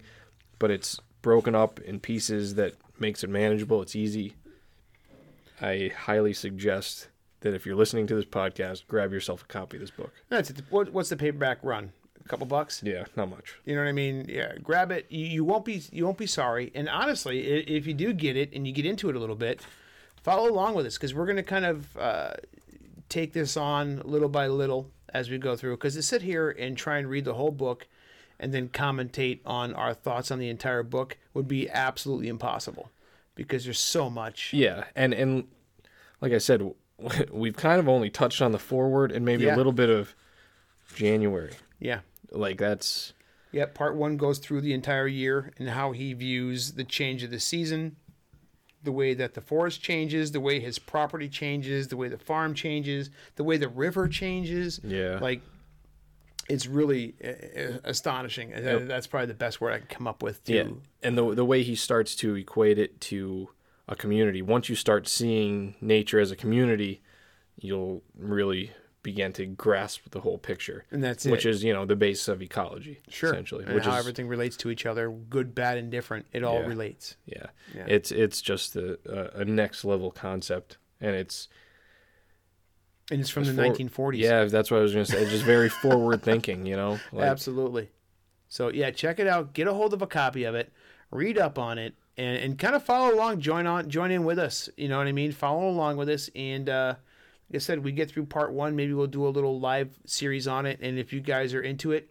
but 0.59 0.69
it's 0.69 0.99
broken 1.23 1.55
up 1.55 1.79
in 1.79 1.99
pieces 2.01 2.55
that 2.55 2.73
makes 2.99 3.23
it 3.23 3.29
manageable. 3.31 3.81
It's 3.81 3.95
easy. 3.95 4.35
I 5.63 5.91
highly 5.95 6.33
suggest 6.33 7.07
that 7.41 7.53
if 7.53 7.65
you're 7.65 7.75
listening 7.75 8.07
to 8.07 8.15
this 8.15 8.25
podcast, 8.25 8.87
grab 8.87 9.11
yourself 9.11 9.43
a 9.43 9.45
copy 9.45 9.77
of 9.77 9.81
this 9.81 9.91
book. 9.91 10.11
that's 10.29 10.49
it. 10.49 10.61
What, 10.69 10.91
what's 10.93 11.09
the 11.09 11.17
paperback 11.17 11.59
run 11.63 11.91
a 12.23 12.27
couple 12.29 12.45
bucks 12.45 12.81
Yeah, 12.85 13.03
not 13.17 13.29
much. 13.29 13.55
You 13.65 13.75
know 13.75 13.81
what 13.81 13.89
I 13.89 13.93
mean? 13.93 14.25
Yeah, 14.29 14.55
grab 14.63 14.91
it. 14.91 15.05
You, 15.09 15.25
you 15.25 15.43
won't 15.43 15.65
be 15.65 15.81
you 15.91 16.05
won't 16.05 16.17
be 16.17 16.25
sorry. 16.27 16.71
And 16.73 16.87
honestly, 16.87 17.41
i- 17.41 17.65
if 17.67 17.85
you 17.85 17.93
do 17.93 18.13
get 18.13 18.37
it 18.37 18.53
and 18.53 18.65
you 18.65 18.71
get 18.73 18.85
into 18.85 19.09
it 19.09 19.15
a 19.15 19.19
little 19.19 19.35
bit, 19.35 19.61
follow 20.21 20.49
along 20.49 20.75
with 20.75 20.85
us 20.85 20.95
because 20.97 21.13
we're 21.13 21.25
going 21.25 21.35
to 21.37 21.43
kind 21.43 21.65
of 21.65 21.97
uh, 21.97 22.33
take 23.09 23.33
this 23.33 23.57
on 23.57 24.01
little 24.05 24.29
by 24.29 24.47
little 24.47 24.89
as 25.13 25.29
we 25.29 25.37
go 25.37 25.55
through. 25.57 25.75
Because 25.75 25.95
to 25.95 26.01
sit 26.01 26.21
here 26.21 26.49
and 26.51 26.77
try 26.77 26.97
and 26.97 27.09
read 27.09 27.25
the 27.25 27.33
whole 27.33 27.51
book 27.51 27.87
and 28.39 28.53
then 28.53 28.69
commentate 28.69 29.39
on 29.45 29.73
our 29.73 29.93
thoughts 29.93 30.31
on 30.31 30.39
the 30.39 30.47
entire 30.49 30.83
book 30.83 31.17
would 31.33 31.47
be 31.47 31.69
absolutely 31.69 32.29
impossible 32.29 32.89
because 33.35 33.63
there's 33.65 33.79
so 33.79 34.09
much. 34.09 34.53
Yeah, 34.53 34.85
and 34.95 35.13
and 35.13 35.47
like 36.21 36.31
I 36.33 36.37
said, 36.37 36.73
we've 37.31 37.55
kind 37.55 37.79
of 37.79 37.87
only 37.89 38.09
touched 38.09 38.41
on 38.41 38.51
the 38.51 38.59
foreword 38.59 39.11
and 39.11 39.25
maybe 39.25 39.43
Yeah. 39.45 39.55
a 39.55 39.57
little 39.57 39.71
bit 39.73 39.89
of 39.89 40.15
January. 40.95 41.53
Yeah. 41.79 41.99
Like 42.31 42.57
that's 42.57 43.13
Yeah, 43.51 43.65
part 43.65 43.95
one 43.95 44.17
goes 44.17 44.39
through 44.39 44.61
the 44.61 44.73
entire 44.73 45.07
year 45.07 45.51
and 45.57 45.69
how 45.69 45.91
he 45.91 46.13
views 46.13 46.73
the 46.73 46.83
change 46.83 47.23
of 47.23 47.29
the 47.31 47.39
season, 47.39 47.95
the 48.83 48.91
way 48.91 49.13
that 49.13 49.33
the 49.33 49.41
forest 49.41 49.81
changes, 49.81 50.31
the 50.31 50.39
way 50.39 50.59
his 50.59 50.79
property 50.79 51.29
changes, 51.29 51.87
the 51.89 51.97
way 51.97 52.07
the 52.09 52.17
farm 52.17 52.53
changes, 52.53 53.09
the 53.35 53.43
way 53.43 53.57
the 53.57 53.67
river 53.69 54.07
changes. 54.07 54.79
yeah. 54.83 55.19
Like, 55.19 55.41
it's 56.49 56.67
really 56.67 57.15
uh, 57.23 57.77
astonishing. 57.83 58.49
Yep. 58.51 58.87
That's 58.87 59.07
probably 59.07 59.27
the 59.27 59.33
best 59.33 59.61
word 59.61 59.73
I 59.73 59.77
can 59.79 59.87
come 59.87 60.07
up 60.07 60.21
with. 60.23 60.43
To, 60.45 60.53
Yeah, 60.53 60.67
and 61.01 61.17
the 61.17 61.33
the 61.35 61.45
way 61.45 61.63
he 61.63 61.75
starts 61.75 62.15
to 62.17 62.35
equate 62.35 62.77
it 62.79 62.99
to 63.01 63.49
a 63.87 63.95
community. 63.95 64.41
Once 64.41 64.69
you 64.69 64.75
start 64.75 65.07
seeing 65.07 65.75
nature 65.81 66.19
as 66.19 66.31
a 66.31 66.35
community, 66.35 67.01
you'll 67.57 68.03
really 68.17 68.71
begin 69.03 69.33
to 69.33 69.45
grasp 69.45 70.09
the 70.11 70.21
whole 70.21 70.37
picture, 70.37 70.85
And 70.89 71.03
that's 71.03 71.25
which 71.25 71.45
it. 71.45 71.49
is 71.49 71.63
you 71.63 71.73
know 71.73 71.85
the 71.85 71.95
base 71.97 72.29
of 72.29 72.41
ecology, 72.41 73.01
Sure. 73.09 73.31
essentially. 73.33 73.65
And 73.65 73.75
which 73.75 73.83
how 73.83 73.93
is 73.95 73.99
everything 73.99 74.29
relates 74.29 74.55
to 74.57 74.69
each 74.69 74.85
other, 74.85 75.09
good, 75.11 75.53
bad, 75.53 75.77
and 75.77 75.91
different. 75.91 76.25
It 76.31 76.43
all 76.45 76.61
Yeah. 76.61 76.67
relates. 76.67 77.17
yeah, 77.25 77.47
Yeah. 77.75 77.85
it's 77.87 78.11
it's 78.11 78.41
just 78.41 78.75
a, 78.77 78.97
a 79.37 79.43
next 79.43 79.83
level 79.83 80.09
concept, 80.11 80.77
and 81.01 81.15
it's 81.17 81.49
And 83.11 83.19
it's 83.19 83.29
from 83.29 83.43
It's 83.43 83.51
the 83.51 83.55
for- 83.57 83.69
1940s. 83.69 84.17
yeah, 84.19 84.45
that's 84.45 84.71
what 84.71 84.77
I 84.77 84.81
was 84.81 84.93
gonna 84.93 85.05
say. 85.05 85.21
It's 85.21 85.31
just 85.31 85.43
very 85.43 85.69
forward 85.69 86.21
thinking, 86.23 86.65
you 86.65 86.75
know. 86.75 86.99
Like, 87.11 87.25
Absolutely. 87.25 87.89
So 88.47 88.69
yeah, 88.69 88.91
check 88.91 89.19
it 89.19 89.27
out. 89.27 89.53
Get 89.53 89.67
a 89.67 89.73
hold 89.73 89.93
of 89.93 90.01
a 90.01 90.07
copy 90.07 90.43
of 90.45 90.55
it. 90.55 90.71
Read 91.11 91.37
up 91.37 91.59
on 91.59 91.77
it, 91.77 91.93
and, 92.17 92.37
and 92.37 92.57
kind 92.57 92.75
of 92.75 92.83
follow 92.83 93.13
along. 93.13 93.39
Join 93.41 93.67
on, 93.67 93.89
join 93.89 94.09
in 94.11 94.23
with 94.23 94.39
us. 94.39 94.69
You 94.77 94.87
know 94.87 94.97
what 94.97 95.07
I 95.07 95.11
mean? 95.11 95.31
Follow 95.31 95.67
along 95.69 95.97
with 95.97 96.09
us. 96.09 96.29
And 96.35 96.69
uh, 96.69 96.95
like 97.49 97.55
I 97.55 97.59
said, 97.59 97.83
we 97.83 97.91
get 97.91 98.09
through 98.09 98.25
part 98.27 98.53
one. 98.53 98.75
Maybe 98.75 98.93
we'll 98.93 99.07
do 99.07 99.27
a 99.27 99.29
little 99.29 99.59
live 99.59 99.89
series 100.05 100.47
on 100.47 100.65
it. 100.65 100.79
And 100.81 100.97
if 100.97 101.11
you 101.13 101.19
guys 101.19 101.53
are 101.53 101.61
into 101.61 101.91
it, 101.91 102.09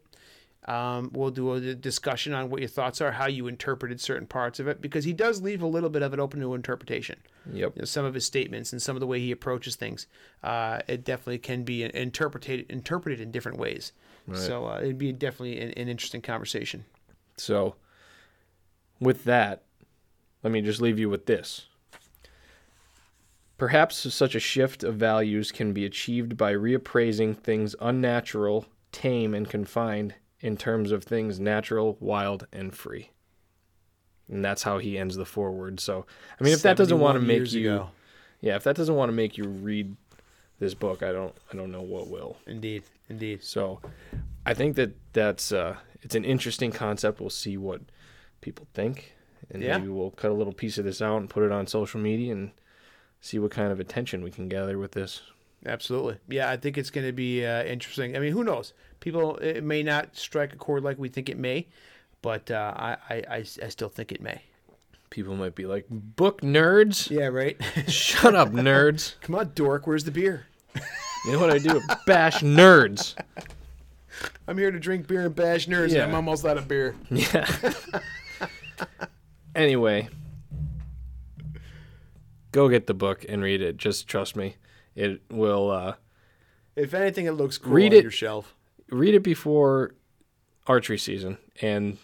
um, 0.66 1.10
we'll 1.12 1.30
do 1.30 1.52
a 1.54 1.74
discussion 1.74 2.32
on 2.32 2.48
what 2.48 2.60
your 2.60 2.68
thoughts 2.68 3.00
are, 3.00 3.10
how 3.10 3.26
you 3.26 3.48
interpreted 3.48 4.00
certain 4.00 4.28
parts 4.28 4.60
of 4.60 4.68
it, 4.68 4.80
because 4.80 5.04
he 5.04 5.12
does 5.12 5.42
leave 5.42 5.60
a 5.60 5.66
little 5.66 5.90
bit 5.90 6.02
of 6.02 6.12
it 6.12 6.20
open 6.20 6.40
to 6.40 6.54
interpretation. 6.54 7.18
Yep. 7.52 7.72
You 7.74 7.82
know, 7.82 7.84
some 7.84 8.04
of 8.04 8.14
his 8.14 8.24
statements 8.24 8.72
and 8.72 8.80
some 8.80 8.94
of 8.94 9.00
the 9.00 9.06
way 9.06 9.18
he 9.18 9.32
approaches 9.32 9.74
things, 9.74 10.06
uh, 10.44 10.80
it 10.86 11.04
definitely 11.04 11.38
can 11.38 11.64
be 11.64 11.82
interpreted 11.82 12.66
interpreted 12.70 13.20
in 13.20 13.32
different 13.32 13.58
ways. 13.58 13.92
Right. 14.28 14.38
So 14.38 14.66
uh, 14.66 14.78
it'd 14.80 14.98
be 14.98 15.12
definitely 15.12 15.60
an, 15.60 15.72
an 15.72 15.88
interesting 15.88 16.22
conversation. 16.22 16.84
So, 17.36 17.74
with 19.00 19.24
that, 19.24 19.62
let 20.44 20.52
me 20.52 20.60
just 20.60 20.80
leave 20.80 20.98
you 20.98 21.10
with 21.10 21.26
this. 21.26 21.66
Perhaps 23.58 24.12
such 24.14 24.36
a 24.36 24.40
shift 24.40 24.84
of 24.84 24.94
values 24.96 25.50
can 25.50 25.72
be 25.72 25.84
achieved 25.84 26.36
by 26.36 26.52
reappraising 26.52 27.36
things 27.36 27.74
unnatural, 27.80 28.66
tame, 28.92 29.34
and 29.34 29.48
confined 29.48 30.14
in 30.42 30.56
terms 30.56 30.92
of 30.92 31.04
things 31.04 31.40
natural, 31.40 31.96
wild, 32.00 32.46
and 32.52 32.74
free. 32.74 33.10
And 34.28 34.44
that's 34.44 34.62
how 34.62 34.78
he 34.78 34.98
ends 34.98 35.16
the 35.16 35.24
foreword. 35.24 35.80
So, 35.80 36.04
I 36.40 36.44
mean, 36.44 36.52
if 36.52 36.62
that 36.62 36.76
doesn't 36.76 36.98
want 37.00 37.16
to 37.16 37.20
make 37.26 37.52
you, 37.52 37.72
ago. 37.74 37.90
yeah, 38.40 38.56
if 38.56 38.64
that 38.64 38.76
doesn't 38.76 38.94
want 38.94 39.08
to 39.08 39.12
make 39.14 39.36
you 39.38 39.44
read 39.44 39.96
this 40.58 40.74
book, 40.74 41.02
I 41.02 41.12
don't, 41.12 41.34
I 41.52 41.56
don't 41.56 41.70
know 41.72 41.82
what 41.82 42.08
will. 42.08 42.36
indeed, 42.46 42.82
indeed, 43.08 43.42
So 43.42 43.80
I 44.46 44.54
think 44.54 44.76
that 44.76 44.92
that's 45.12 45.52
uh, 45.52 45.76
it's 46.02 46.14
an 46.14 46.24
interesting 46.24 46.70
concept. 46.72 47.20
We'll 47.20 47.30
see 47.30 47.56
what 47.56 47.80
people 48.40 48.66
think, 48.74 49.12
and 49.50 49.62
Yeah. 49.62 49.78
maybe 49.78 49.88
we'll 49.90 50.10
cut 50.12 50.30
a 50.30 50.34
little 50.34 50.52
piece 50.52 50.78
of 50.78 50.84
this 50.84 51.02
out 51.02 51.18
and 51.18 51.28
put 51.28 51.42
it 51.42 51.52
on 51.52 51.66
social 51.66 52.00
media 52.00 52.32
and 52.32 52.52
see 53.20 53.38
what 53.38 53.50
kind 53.50 53.70
of 53.72 53.80
attention 53.80 54.22
we 54.24 54.30
can 54.30 54.48
gather 54.48 54.78
with 54.78 54.92
this. 54.92 55.22
absolutely. 55.66 56.16
Yeah, 56.28 56.50
I 56.50 56.56
think 56.56 56.76
it's 56.78 56.90
going 56.90 57.06
to 57.06 57.12
be 57.12 57.44
uh, 57.46 57.62
interesting. 57.64 58.16
I 58.16 58.18
mean, 58.20 58.32
who 58.32 58.42
knows? 58.44 58.72
People, 59.02 59.36
it 59.38 59.64
may 59.64 59.82
not 59.82 60.14
strike 60.16 60.52
a 60.52 60.56
chord 60.56 60.84
like 60.84 60.96
we 60.96 61.08
think 61.08 61.28
it 61.28 61.36
may, 61.36 61.66
but 62.22 62.48
uh, 62.52 62.72
I, 62.76 62.96
I, 63.10 63.24
I, 63.38 63.42
still 63.42 63.88
think 63.88 64.12
it 64.12 64.20
may. 64.20 64.40
People 65.10 65.34
might 65.34 65.56
be 65.56 65.66
like, 65.66 65.86
"Book 65.90 66.40
nerds, 66.40 67.10
Yeah, 67.10 67.26
right. 67.26 67.56
shut 67.88 68.36
up, 68.36 68.50
nerds." 68.50 69.16
Come 69.22 69.34
on, 69.34 69.50
dork. 69.56 69.88
Where's 69.88 70.04
the 70.04 70.12
beer? 70.12 70.46
You 71.26 71.32
know 71.32 71.40
what 71.40 71.50
I 71.50 71.58
do? 71.58 71.80
Bash 72.06 72.42
nerds. 72.42 73.16
I'm 74.46 74.56
here 74.56 74.70
to 74.70 74.78
drink 74.78 75.08
beer 75.08 75.26
and 75.26 75.34
bash 75.34 75.66
nerds. 75.66 75.90
Yeah. 75.90 76.02
And 76.04 76.10
I'm 76.12 76.14
almost 76.14 76.44
out 76.46 76.56
of 76.56 76.68
beer. 76.68 76.94
Yeah. 77.10 77.44
anyway, 79.56 80.08
go 82.52 82.68
get 82.68 82.86
the 82.86 82.94
book 82.94 83.26
and 83.28 83.42
read 83.42 83.62
it. 83.62 83.78
Just 83.78 84.06
trust 84.06 84.36
me, 84.36 84.54
it 84.94 85.22
will. 85.28 85.72
Uh, 85.72 85.94
If 86.76 86.94
anything, 86.94 87.26
it 87.26 87.32
looks 87.32 87.58
cool 87.58 87.72
Read 87.72 87.92
on 87.94 87.98
it. 87.98 88.02
your 88.02 88.12
shelf. 88.12 88.54
Read 88.92 89.14
it 89.14 89.22
before 89.22 89.94
archery 90.66 90.98
season 90.98 91.38
and 91.60 91.98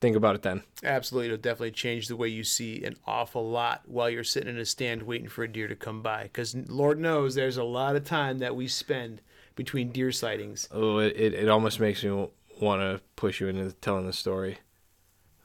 think 0.00 0.16
about 0.16 0.34
it 0.34 0.42
then. 0.42 0.62
Absolutely, 0.82 1.26
it'll 1.26 1.38
definitely 1.38 1.72
change 1.72 2.08
the 2.08 2.16
way 2.16 2.28
you 2.28 2.44
see 2.44 2.84
an 2.84 2.96
awful 3.06 3.48
lot 3.48 3.82
while 3.86 4.08
you're 4.08 4.24
sitting 4.24 4.54
in 4.54 4.58
a 4.58 4.64
stand 4.64 5.02
waiting 5.02 5.28
for 5.28 5.44
a 5.44 5.48
deer 5.48 5.68
to 5.68 5.76
come 5.76 6.02
by. 6.02 6.24
Because 6.24 6.54
Lord 6.54 6.98
knows 6.98 7.34
there's 7.34 7.56
a 7.56 7.64
lot 7.64 7.96
of 7.96 8.04
time 8.04 8.38
that 8.38 8.56
we 8.56 8.68
spend 8.68 9.20
between 9.54 9.90
deer 9.90 10.12
sightings. 10.12 10.68
Oh, 10.70 10.98
it, 10.98 11.14
it, 11.16 11.34
it 11.34 11.48
almost 11.48 11.78
makes 11.78 12.02
me 12.02 12.28
want 12.60 12.80
to 12.80 13.00
push 13.16 13.40
you 13.40 13.48
into 13.48 13.72
telling 13.74 14.06
the 14.06 14.12
story 14.12 14.58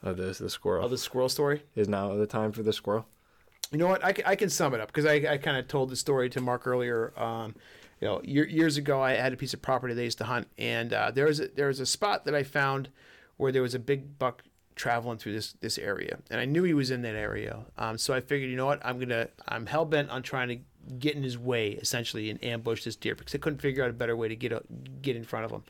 of 0.03 0.17
this 0.17 0.37
the 0.37 0.49
squirrel. 0.49 0.85
Oh, 0.85 0.87
the 0.87 0.97
squirrel 0.97 1.29
story. 1.29 1.63
Is 1.75 1.87
now 1.87 2.15
the 2.15 2.27
time 2.27 2.51
for 2.51 2.63
the 2.63 2.73
squirrel? 2.73 3.07
You 3.71 3.79
know 3.79 3.87
what? 3.87 4.03
I, 4.03 4.13
I 4.25 4.35
can 4.35 4.49
sum 4.49 4.73
it 4.73 4.79
up 4.79 4.87
because 4.87 5.05
I, 5.05 5.15
I 5.33 5.37
kind 5.37 5.57
of 5.57 5.67
told 5.67 5.89
the 5.89 5.95
story 5.95 6.29
to 6.29 6.41
Mark 6.41 6.65
earlier. 6.65 7.13
Um, 7.17 7.55
you 7.99 8.07
know, 8.07 8.21
year, 8.23 8.47
years 8.47 8.77
ago, 8.77 9.01
I 9.01 9.13
had 9.13 9.33
a 9.33 9.37
piece 9.37 9.53
of 9.53 9.61
property 9.61 9.93
I 9.93 10.03
used 10.03 10.19
to 10.19 10.25
hunt, 10.25 10.47
and 10.57 10.93
uh, 10.93 11.11
there 11.11 11.25
was 11.25 11.39
a, 11.39 11.47
there 11.47 11.67
was 11.67 11.79
a 11.79 11.85
spot 11.85 12.25
that 12.25 12.35
I 12.35 12.43
found 12.43 12.89
where 13.37 13.51
there 13.51 13.61
was 13.61 13.75
a 13.75 13.79
big 13.79 14.19
buck 14.19 14.43
traveling 14.75 15.17
through 15.17 15.33
this 15.33 15.53
this 15.53 15.77
area, 15.77 16.19
and 16.29 16.39
I 16.39 16.45
knew 16.45 16.63
he 16.63 16.73
was 16.73 16.91
in 16.91 17.01
that 17.01 17.15
area. 17.15 17.65
Um, 17.77 17.97
so 17.97 18.13
I 18.13 18.21
figured, 18.21 18.49
you 18.49 18.57
know 18.57 18.67
what? 18.67 18.85
I'm 18.85 18.99
gonna 18.99 19.29
I'm 19.47 19.65
hell 19.65 19.85
bent 19.85 20.09
on 20.09 20.21
trying 20.21 20.49
to 20.49 20.59
get 20.99 21.15
in 21.15 21.23
his 21.23 21.37
way, 21.37 21.71
essentially, 21.71 22.29
and 22.29 22.43
ambush 22.43 22.83
this 22.83 22.95
deer 22.95 23.15
because 23.15 23.35
I 23.35 23.39
couldn't 23.39 23.59
figure 23.61 23.83
out 23.83 23.89
a 23.89 23.93
better 23.93 24.15
way 24.15 24.27
to 24.27 24.35
get 24.35 24.51
a, 24.51 24.61
get 25.01 25.15
in 25.15 25.23
front 25.23 25.45
of 25.45 25.51
him. 25.51 25.63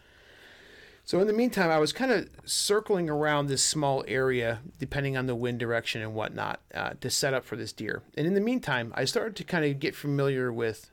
So 1.06 1.22
in 1.22 1.28
the 1.28 1.34
meantime, 1.34 1.72
I 1.72 1.78
was 1.78 1.94
kind 1.94 2.12
of 2.12 2.30
circling 2.44 3.10
around 3.10 3.48
this 3.48 3.64
small 3.64 4.04
area, 4.10 4.60
depending 4.78 5.16
on 5.16 5.26
the 5.26 5.36
wind 5.36 5.58
direction 5.58 6.02
and 6.02 6.14
whatnot, 6.14 6.60
uh, 6.74 6.96
to 7.00 7.10
set 7.10 7.34
up 7.34 7.46
for 7.46 7.56
this 7.56 7.72
deer. 7.72 8.04
And 8.18 8.28
in 8.28 8.34
the 8.34 8.42
meantime, 8.42 8.92
I 8.94 9.06
started 9.06 9.38
to 9.38 9.46
kind 9.46 9.64
of 9.64 9.80
get 9.80 9.96
familiar 9.96 10.52
with 10.52 10.92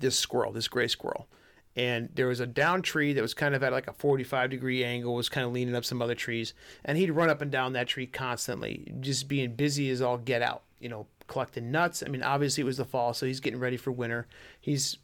this 0.00 0.18
squirrel, 0.18 0.52
this 0.52 0.68
gray 0.68 0.88
squirrel. 0.88 1.28
And 1.76 2.08
there 2.14 2.26
was 2.26 2.40
a 2.40 2.46
down 2.46 2.82
tree 2.82 3.12
that 3.12 3.22
was 3.22 3.34
kind 3.34 3.54
of 3.54 3.62
at 3.62 3.72
like 3.72 3.86
a 3.86 3.92
45 3.92 4.50
degree 4.50 4.82
angle, 4.82 5.14
was 5.14 5.28
kind 5.28 5.46
of 5.46 5.52
leaning 5.52 5.76
up 5.76 5.84
some 5.84 6.02
other 6.02 6.16
trees. 6.16 6.52
And 6.84 6.98
he'd 6.98 7.12
run 7.12 7.30
up 7.30 7.40
and 7.40 7.50
down 7.50 7.74
that 7.74 7.86
tree 7.86 8.06
constantly, 8.06 8.92
just 9.00 9.28
being 9.28 9.54
busy 9.54 9.88
as 9.90 10.02
all 10.02 10.18
get 10.18 10.42
out, 10.42 10.62
you 10.80 10.88
know, 10.88 11.06
collecting 11.28 11.70
nuts. 11.70 12.02
I 12.04 12.10
mean, 12.10 12.22
obviously 12.22 12.62
it 12.62 12.66
was 12.66 12.76
the 12.76 12.84
fall, 12.84 13.14
so 13.14 13.24
he's 13.24 13.40
getting 13.40 13.60
ready 13.60 13.76
for 13.76 13.92
winter. 13.92 14.26
He's 14.60 14.98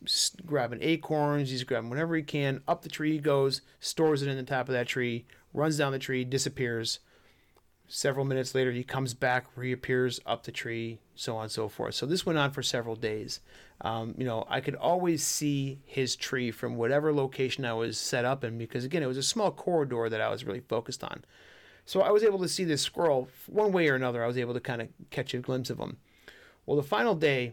grabbing 0.44 0.82
acorns, 0.82 1.50
he's 1.50 1.64
grabbing 1.64 1.88
whatever 1.88 2.16
he 2.16 2.22
can. 2.22 2.62
Up 2.66 2.82
the 2.82 2.88
tree 2.88 3.12
he 3.12 3.18
goes, 3.18 3.62
stores 3.78 4.22
it 4.22 4.28
in 4.28 4.36
the 4.36 4.42
top 4.42 4.68
of 4.68 4.72
that 4.72 4.88
tree, 4.88 5.24
runs 5.54 5.78
down 5.78 5.92
the 5.92 5.98
tree, 5.98 6.24
disappears. 6.24 6.98
Several 7.88 8.24
minutes 8.24 8.54
later, 8.54 8.72
he 8.72 8.82
comes 8.82 9.14
back, 9.14 9.46
reappears 9.54 10.18
up 10.26 10.42
the 10.42 10.50
tree, 10.50 10.98
so 11.14 11.36
on 11.36 11.44
and 11.44 11.52
so 11.52 11.68
forth. 11.68 11.94
So 11.94 12.04
this 12.04 12.26
went 12.26 12.38
on 12.38 12.50
for 12.50 12.62
several 12.62 12.96
days. 12.96 13.38
Um, 13.82 14.14
you 14.16 14.24
know, 14.24 14.46
I 14.48 14.60
could 14.60 14.74
always 14.74 15.22
see 15.22 15.80
his 15.84 16.16
tree 16.16 16.50
from 16.50 16.76
whatever 16.76 17.12
location 17.12 17.64
I 17.64 17.74
was 17.74 17.98
set 17.98 18.24
up 18.24 18.42
in 18.42 18.56
because, 18.56 18.84
again, 18.84 19.02
it 19.02 19.06
was 19.06 19.18
a 19.18 19.22
small 19.22 19.50
corridor 19.50 20.08
that 20.08 20.20
I 20.20 20.30
was 20.30 20.44
really 20.44 20.60
focused 20.60 21.04
on. 21.04 21.24
So 21.84 22.00
I 22.00 22.10
was 22.10 22.24
able 22.24 22.38
to 22.40 22.48
see 22.48 22.64
this 22.64 22.82
squirrel 22.82 23.28
one 23.46 23.72
way 23.72 23.88
or 23.88 23.94
another. 23.94 24.24
I 24.24 24.26
was 24.26 24.38
able 24.38 24.54
to 24.54 24.60
kind 24.60 24.82
of 24.82 24.88
catch 25.10 25.34
a 25.34 25.38
glimpse 25.38 25.70
of 25.70 25.78
him. 25.78 25.98
Well, 26.64 26.76
the 26.76 26.82
final 26.82 27.14
day 27.14 27.52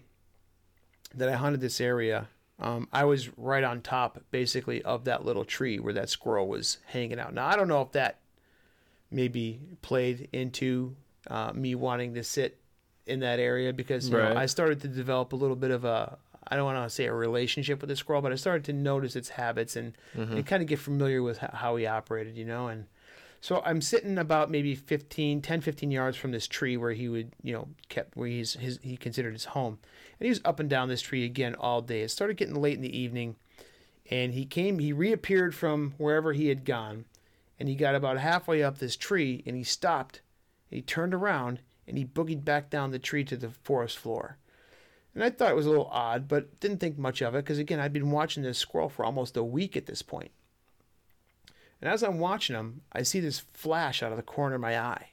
that 1.13 1.29
I 1.29 1.33
hunted 1.33 1.61
this 1.61 1.79
area, 1.79 2.29
um, 2.59 2.87
I 2.91 3.03
was 3.03 3.37
right 3.37 3.63
on 3.63 3.81
top, 3.81 4.23
basically, 4.31 4.81
of 4.83 5.03
that 5.03 5.25
little 5.25 5.45
tree 5.45 5.79
where 5.79 5.93
that 5.93 6.09
squirrel 6.09 6.47
was 6.47 6.77
hanging 6.85 7.19
out. 7.19 7.33
Now, 7.33 7.47
I 7.47 7.55
don't 7.55 7.67
know 7.67 7.81
if 7.81 7.91
that 7.91 8.19
maybe 9.11 9.59
played 9.81 10.29
into 10.31 10.95
uh, 11.29 11.51
me 11.53 11.75
wanting 11.75 12.15
to 12.15 12.23
sit 12.23 12.57
in 13.05 13.19
that 13.19 13.39
area 13.39 13.73
because 13.73 14.09
you 14.09 14.17
Right. 14.17 14.33
know, 14.33 14.39
I 14.39 14.45
started 14.45 14.81
to 14.81 14.87
develop 14.87 15.33
a 15.33 15.35
little 15.35 15.55
bit 15.55 15.71
of 15.71 15.85
a 15.85 16.17
I 16.47 16.55
don't 16.55 16.65
want 16.65 16.83
to 16.83 16.89
say 16.93 17.05
a 17.05 17.13
relationship 17.13 17.81
with 17.81 17.89
the 17.89 17.95
squirrel, 17.95 18.21
but 18.21 18.31
I 18.31 18.35
started 18.35 18.65
to 18.65 18.73
notice 18.73 19.15
its 19.15 19.29
habits 19.29 19.75
and, 19.75 19.93
mm-hmm. 20.15 20.33
and 20.37 20.45
kind 20.45 20.61
of 20.61 20.67
get 20.67 20.77
familiar 20.79 21.23
with 21.23 21.37
how 21.37 21.77
he 21.77 21.87
operated, 21.87 22.35
you 22.37 22.43
know. 22.43 22.67
And 22.67 22.85
so 23.39 23.61
I'm 23.65 23.81
sitting 23.81 24.17
about 24.17 24.51
maybe 24.51 24.75
15, 24.75 25.41
10, 25.41 25.61
15 25.61 25.89
yards 25.89 26.17
from 26.17 26.31
this 26.31 26.45
tree 26.47 26.75
where 26.75 26.91
he 26.91 27.07
would, 27.07 27.31
you 27.41 27.53
know, 27.53 27.69
kept 27.89 28.15
where 28.17 28.27
he's 28.27 28.53
his 28.53 28.79
he 28.83 28.97
considered 28.97 29.33
his 29.33 29.45
home. 29.45 29.79
And 30.19 30.25
he 30.25 30.29
was 30.29 30.41
up 30.45 30.59
and 30.59 30.69
down 30.69 30.89
this 30.89 31.01
tree 31.01 31.23
again 31.25 31.55
all 31.55 31.81
day. 31.81 32.01
It 32.01 32.11
started 32.11 32.37
getting 32.37 32.55
late 32.55 32.75
in 32.75 32.81
the 32.81 32.97
evening, 32.97 33.35
and 34.11 34.33
he 34.33 34.45
came, 34.45 34.79
he 34.79 34.93
reappeared 34.93 35.55
from 35.55 35.93
wherever 35.97 36.33
he 36.33 36.49
had 36.49 36.65
gone, 36.65 37.05
and 37.59 37.67
he 37.67 37.75
got 37.75 37.95
about 37.95 38.17
halfway 38.17 38.61
up 38.61 38.77
this 38.77 38.95
tree, 38.95 39.43
and 39.45 39.55
he 39.55 39.63
stopped. 39.63 40.21
He 40.69 40.81
turned 40.81 41.13
around 41.13 41.59
and 41.87 41.97
he 41.97 42.05
boogied 42.05 42.45
back 42.45 42.69
down 42.69 42.91
the 42.91 42.99
tree 42.99 43.23
to 43.25 43.37
the 43.37 43.49
forest 43.49 43.97
floor. 43.97 44.37
And 45.13 45.23
I 45.23 45.29
thought 45.29 45.51
it 45.51 45.55
was 45.55 45.65
a 45.65 45.69
little 45.69 45.89
odd, 45.91 46.27
but 46.27 46.59
didn't 46.59 46.79
think 46.79 46.97
much 46.97 47.21
of 47.21 47.35
it 47.35 47.43
because 47.43 47.59
again, 47.59 47.79
I'd 47.79 47.93
been 47.93 48.11
watching 48.11 48.43
this 48.43 48.57
squirrel 48.57 48.89
for 48.89 49.05
almost 49.05 49.37
a 49.37 49.43
week 49.43 49.77
at 49.77 49.85
this 49.85 50.01
point. 50.01 50.31
And 51.81 51.91
as 51.91 52.01
I'm 52.01 52.19
watching 52.19 52.55
him, 52.55 52.81
I 52.93 53.03
see 53.03 53.19
this 53.19 53.39
flash 53.39 54.01
out 54.01 54.11
of 54.11 54.17
the 54.17 54.23
corner 54.23 54.55
of 54.55 54.61
my 54.61 54.79
eye. 54.79 55.09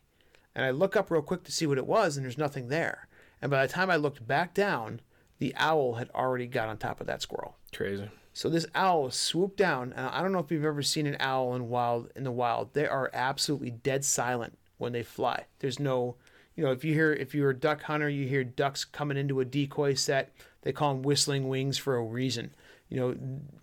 And 0.55 0.65
I 0.65 0.71
look 0.71 0.97
up 0.97 1.11
real 1.11 1.23
quick 1.23 1.45
to 1.45 1.53
see 1.53 1.67
what 1.67 1.79
it 1.79 1.87
was, 1.87 2.17
and 2.17 2.25
there's 2.25 2.39
nothing 2.39 2.69
there. 2.69 3.09
And 3.43 3.51
by 3.51 3.67
the 3.67 3.73
time 3.73 3.91
I 3.91 3.97
looked 3.97 4.27
back 4.27 4.55
down, 4.55 5.01
the 5.39 5.55
owl 5.57 5.95
had 5.95 6.11
already 6.11 6.47
got 6.47 6.69
on 6.69 6.77
top 6.77 7.01
of 7.01 7.07
that 7.07 7.23
squirrel. 7.23 7.57
Crazy. 7.75 8.09
So 8.33 8.49
this 8.49 8.67
owl 8.75 9.11
swooped 9.11 9.57
down, 9.57 9.93
and 9.93 10.07
I 10.07 10.23
don't 10.23 10.33
know 10.33 10.39
if 10.39 10.51
you've 10.51 10.65
ever 10.65 10.83
seen 10.83 11.07
an 11.07 11.17
owl 11.19 11.55
in 11.55 11.69
wild 11.69 12.11
in 12.15 12.25
the 12.25 12.31
wild. 12.31 12.73
They 12.75 12.87
are 12.87 13.11
absolutely 13.13 13.71
dead 13.71 14.05
silent 14.05 14.57
when 14.79 14.93
they 14.93 15.03
fly. 15.03 15.47
There's 15.59 15.81
no, 15.81 16.17
you 16.61 16.67
know, 16.67 16.73
if 16.73 16.85
you 16.85 16.93
hear 16.93 17.11
if 17.15 17.35
you're 17.35 17.49
a 17.49 17.59
duck 17.59 17.85
hunter, 17.85 18.11
you 18.11 18.29
hear 18.29 18.45
ducks 18.45 18.85
coming 18.85 19.17
into 19.17 19.41
a 19.41 19.47
decoy 19.47 19.95
set. 19.95 20.31
They 20.61 20.73
call 20.73 20.93
them 20.93 21.03
whistling 21.03 21.49
wings 21.49 21.79
for 21.79 21.97
a 21.97 22.05
reason. 22.05 22.51
You 22.91 23.01
know, 23.01 23.17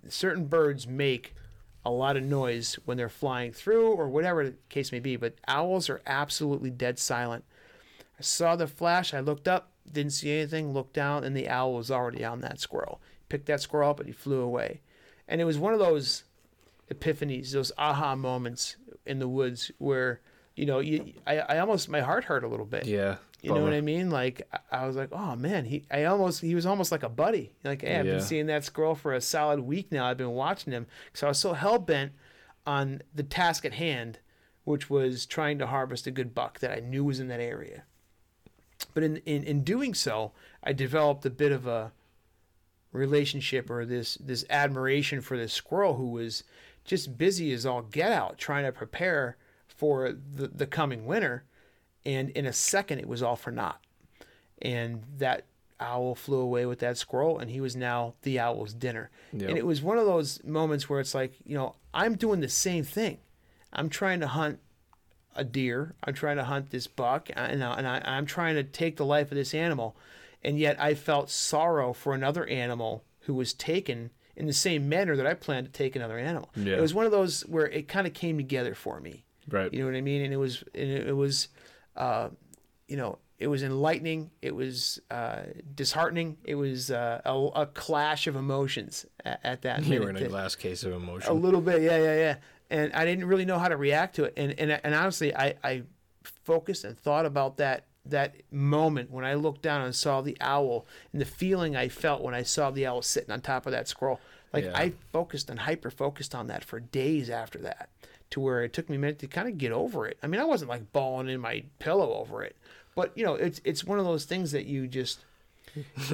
certain 0.08 0.48
birds 0.48 0.88
make 0.88 1.36
a 1.86 1.92
lot 1.92 2.18
of 2.18 2.24
noise 2.24 2.74
when 2.86 2.98
they're 2.98 3.08
flying 3.08 3.52
through 3.52 3.92
or 3.92 4.10
whatever 4.10 4.46
the 4.46 4.56
case 4.70 4.92
may 4.92 5.00
be, 5.00 5.16
but 5.16 5.36
owls 5.48 5.92
are 5.92 6.02
absolutely 6.08 6.72
dead 6.72 6.98
silent. 6.98 7.46
I 8.18 8.24
saw 8.24 8.56
the 8.56 8.66
flash, 8.66 9.14
I 9.14 9.20
looked 9.20 9.48
up, 9.48 9.70
didn't 9.92 10.14
see 10.14 10.32
anything, 10.32 10.74
looked 10.74 10.94
down, 10.94 11.24
and 11.24 11.38
the 11.38 11.50
owl 11.50 11.76
was 11.76 11.92
already 11.92 12.26
on 12.26 12.42
that 12.42 12.60
squirrel. 12.60 13.00
Picked 13.30 13.46
that 13.46 13.62
squirrel 13.62 13.92
up 13.92 14.00
and 14.00 14.08
he 14.08 14.14
flew 14.14 14.42
away. 14.42 14.82
And 15.28 15.40
it 15.40 15.46
was 15.46 15.60
one 15.60 15.74
of 15.74 15.80
those 15.80 16.24
epiphanies, 16.92 17.52
those 17.52 17.72
aha 17.78 18.16
moments 18.16 18.76
in 19.06 19.20
the 19.20 19.30
woods 19.30 19.72
where, 19.78 20.20
you 20.58 20.66
know, 20.66 20.80
you 20.80 21.14
I, 21.26 21.38
I 21.40 21.60
almost 21.60 21.88
my 21.88 22.02
heart 22.02 22.26
hurt 22.26 22.44
a 22.44 22.48
little 22.48 22.66
bit. 22.66 22.86
Yeah. 22.86 23.18
You 23.42 23.54
know 23.54 23.62
what. 23.62 23.74
I 23.74 23.82
mean? 23.82 24.10
Like 24.10 24.42
I- 24.72 24.86
was 24.88 24.96
like, 24.96 25.10
oh 25.12 25.36
man, 25.36 25.64
he 25.66 25.84
I 25.92 26.06
almost 26.06 26.42
he 26.42 26.56
was 26.56 26.66
almost 26.66 26.92
like 26.92 27.04
a 27.04 27.10
buddy. 27.10 27.54
Like 27.64 27.84
hey, 27.84 27.96
I've 27.98 28.06
Yeah. 28.06 28.14
been 28.14 28.22
seeing 28.22 28.48
that 28.48 28.66
squirrel 28.66 28.96
for 28.96 29.14
a 29.14 29.22
solid 29.22 29.60
week 29.62 29.92
now. 29.92 30.06
I've 30.08 30.18
been 30.18 30.32
watching 30.32 30.74
him 30.74 30.88
because 31.06 31.24
I 31.24 31.28
was 31.30 31.38
so 31.38 31.54
hell 31.54 31.78
bent 31.80 32.12
on 32.66 33.02
the 33.14 33.24
task 33.24 33.64
at 33.64 33.74
hand, 33.74 34.18
which 34.66 34.90
was 34.90 35.26
trying 35.28 35.60
to 35.60 35.68
harvest 35.68 36.08
a 36.08 36.12
good 36.12 36.34
buck 36.34 36.60
that 36.60 36.72
I 36.76 36.80
knew 36.82 37.06
was 37.06 37.20
in 37.20 37.28
that 37.30 37.40
area. 37.40 37.84
But 38.96 39.04
in 39.04 39.18
in, 39.18 39.44
in 39.44 39.64
doing 39.64 39.94
so, 39.94 40.32
I 40.64 40.74
developed 40.74 41.24
a 41.26 41.30
bit 41.30 41.52
of 41.52 41.68
a 41.68 41.92
relationship 42.92 43.70
or 43.70 43.86
this 43.86 44.16
this 44.16 44.46
admiration 44.50 45.22
for 45.22 45.38
this 45.38 45.54
squirrel 45.54 45.96
who 45.96 46.10
was 46.10 46.44
just 46.86 47.18
busy 47.18 47.52
as 47.54 47.66
all 47.66 47.82
get 47.84 48.12
out 48.12 48.38
trying 48.38 48.64
to 48.66 48.72
prepare 48.72 49.38
for 49.78 50.12
the, 50.12 50.48
the 50.48 50.68
coming 50.68 51.06
winter 51.06 51.44
and 52.06 52.30
in 52.32 52.46
a 52.46 52.54
second 52.54 53.00
it 53.00 53.08
was 53.08 53.22
all 53.22 53.36
for 53.36 53.52
naught. 53.52 53.80
And 54.62 55.04
that 55.18 55.46
owl 55.80 56.16
flew 56.16 56.40
away 56.40 56.66
with 56.66 56.80
that 56.80 56.98
squirrel 56.98 57.38
and 57.38 57.52
he 57.52 57.62
was 57.62 57.76
now 57.76 58.16
the 58.24 58.40
owl's 58.40 58.74
dinner. 58.74 59.12
Yep. 59.32 59.50
and 59.50 59.58
it 59.58 59.66
was 59.66 59.82
one 59.82 60.00
of 60.00 60.06
those 60.06 60.44
moments 60.44 60.90
where 60.90 61.00
it's 61.00 61.14
like 61.14 61.34
you 61.46 61.56
know 61.56 61.76
i'm 61.94 62.16
doing 62.16 62.40
the 62.40 62.50
same 62.50 62.84
thing. 62.84 63.20
I'm 63.72 63.90
trying 63.90 64.22
to 64.22 64.28
hunt 64.28 64.60
a 65.36 65.44
deer. 65.44 65.94
I'm 66.04 66.14
trying 66.16 66.38
to 66.38 66.46
hunt 66.46 66.72
this 66.72 66.88
buck 66.88 67.30
uh, 67.36 67.40
and, 67.40 67.64
I, 67.64 67.78
and 67.78 67.88
I, 67.88 68.02
i'm 68.06 68.26
trying 68.26 68.56
to 68.56 68.64
take 68.64 68.98
the 68.98 69.06
life 69.06 69.32
of 69.32 69.36
this 69.36 69.54
animal. 69.54 69.96
And 70.44 70.58
yet 70.58 70.82
i 70.82 70.96
felt 70.96 71.30
sorrow 71.30 71.94
for 71.94 72.16
another 72.16 72.48
animal 72.48 73.04
who 73.22 73.36
was 73.36 73.54
taken 73.54 74.10
in 74.36 74.48
the 74.48 74.54
same 74.54 74.88
manner 74.90 75.16
that 75.16 75.28
i 75.28 75.34
planned 75.36 75.68
to 75.68 75.72
take 75.74 75.96
another 75.96 76.18
animal. 76.18 76.50
Yeah. 76.56 76.78
it 76.78 76.82
was 76.82 76.94
one 76.96 77.06
of 77.06 77.12
those 77.12 77.42
where 77.42 77.68
it 77.68 77.88
kind 77.88 78.08
of 78.08 78.14
came 78.14 78.38
together 78.38 78.74
for 78.74 79.00
me 79.00 79.26
Right. 79.50 79.74
you 79.74 79.80
know 79.80 79.86
what 79.86 79.96
I 79.96 80.02
mean? 80.02 80.22
And 80.24 80.34
it 80.34 80.38
was, 80.38 80.64
and 80.76 80.90
it 80.90 81.16
was, 81.16 81.48
uh, 81.96 82.30
you 82.88 82.98
know, 82.98 83.18
it 83.40 83.48
was 83.48 83.62
enlightening. 83.64 84.32
It 84.42 84.56
was 84.56 85.00
uh, 85.12 85.42
disheartening. 85.76 86.38
It 86.44 86.56
was 86.56 86.90
uh, 86.92 87.22
a, 87.24 87.34
a 87.62 87.66
clash 87.68 88.26
of 88.28 88.36
emotions 88.36 89.06
at, 89.24 89.40
at 89.44 89.62
that 89.62 89.84
You 89.84 89.90
minute. 89.92 90.04
were 90.04 90.10
in 90.10 90.16
a 90.18 90.28
glass 90.28 90.56
case 90.56 90.84
of 90.84 90.94
emotion. 90.94 91.30
a 91.30 91.34
little 91.34 91.62
bit, 91.62 91.82
yeah, 91.84 91.98
yeah, 91.98 92.16
yeah. 92.16 92.36
And 92.70 92.92
I 92.94 93.06
didn't 93.06 93.26
really 93.26 93.46
know 93.46 93.60
how 93.60 93.68
to 93.70 93.78
react 93.78 94.16
to 94.18 94.24
it. 94.26 94.34
And 94.36 94.60
and 94.60 94.72
and 94.84 94.94
honestly, 94.96 95.36
I 95.36 95.56
I 95.64 95.84
focused 96.44 96.84
and 96.84 96.98
thought 96.98 97.26
about 97.26 97.58
that 97.58 97.86
that 98.06 98.36
moment 98.52 99.12
when 99.12 99.24
I 99.26 99.34
looked 99.36 99.62
down 99.62 99.82
and 99.82 99.94
saw 99.94 100.22
the 100.22 100.36
owl 100.42 100.86
and 101.12 101.22
the 101.22 101.26
feeling 101.26 101.76
I 101.76 101.90
felt 101.90 102.22
when 102.24 102.34
I 102.34 102.44
saw 102.44 102.72
the 102.72 102.86
owl 102.88 103.02
sitting 103.02 103.32
on 103.32 103.42
top 103.42 103.66
of 103.66 103.72
that 103.74 103.88
squirrel. 103.88 104.20
Like 104.54 104.64
Yeah. 104.64 104.72
I 104.78 104.94
focused 105.12 105.50
and 105.50 105.60
hyper 105.60 105.92
focused 105.92 106.34
on 106.34 106.48
that 106.48 106.64
for 106.64 106.80
days 106.80 107.30
after 107.30 107.60
that, 107.60 107.90
to 108.32 108.40
where 108.40 108.64
it 108.64 108.74
took 108.74 108.90
me 108.90 108.96
a 108.96 109.00
minute 109.00 109.20
to 109.20 109.28
kind 109.28 109.48
of 109.48 109.58
get 109.58 109.72
over 109.72 110.08
it. 110.08 110.18
I 110.22 110.28
mean, 110.28 110.42
I 110.42 110.46
wasn't 110.46 110.70
like 110.70 110.92
bawling 110.92 111.30
in 111.30 111.40
my 111.40 111.64
pillow 111.80 112.14
over 112.14 112.44
it, 112.44 112.56
but 112.96 113.12
you 113.16 113.26
know, 113.26 113.36
it's 113.36 113.62
it's 113.64 113.84
one 113.84 114.00
of 114.00 114.06
those 114.06 114.26
things 114.26 114.52
that 114.52 114.66
you 114.66 114.88
just. 114.88 115.20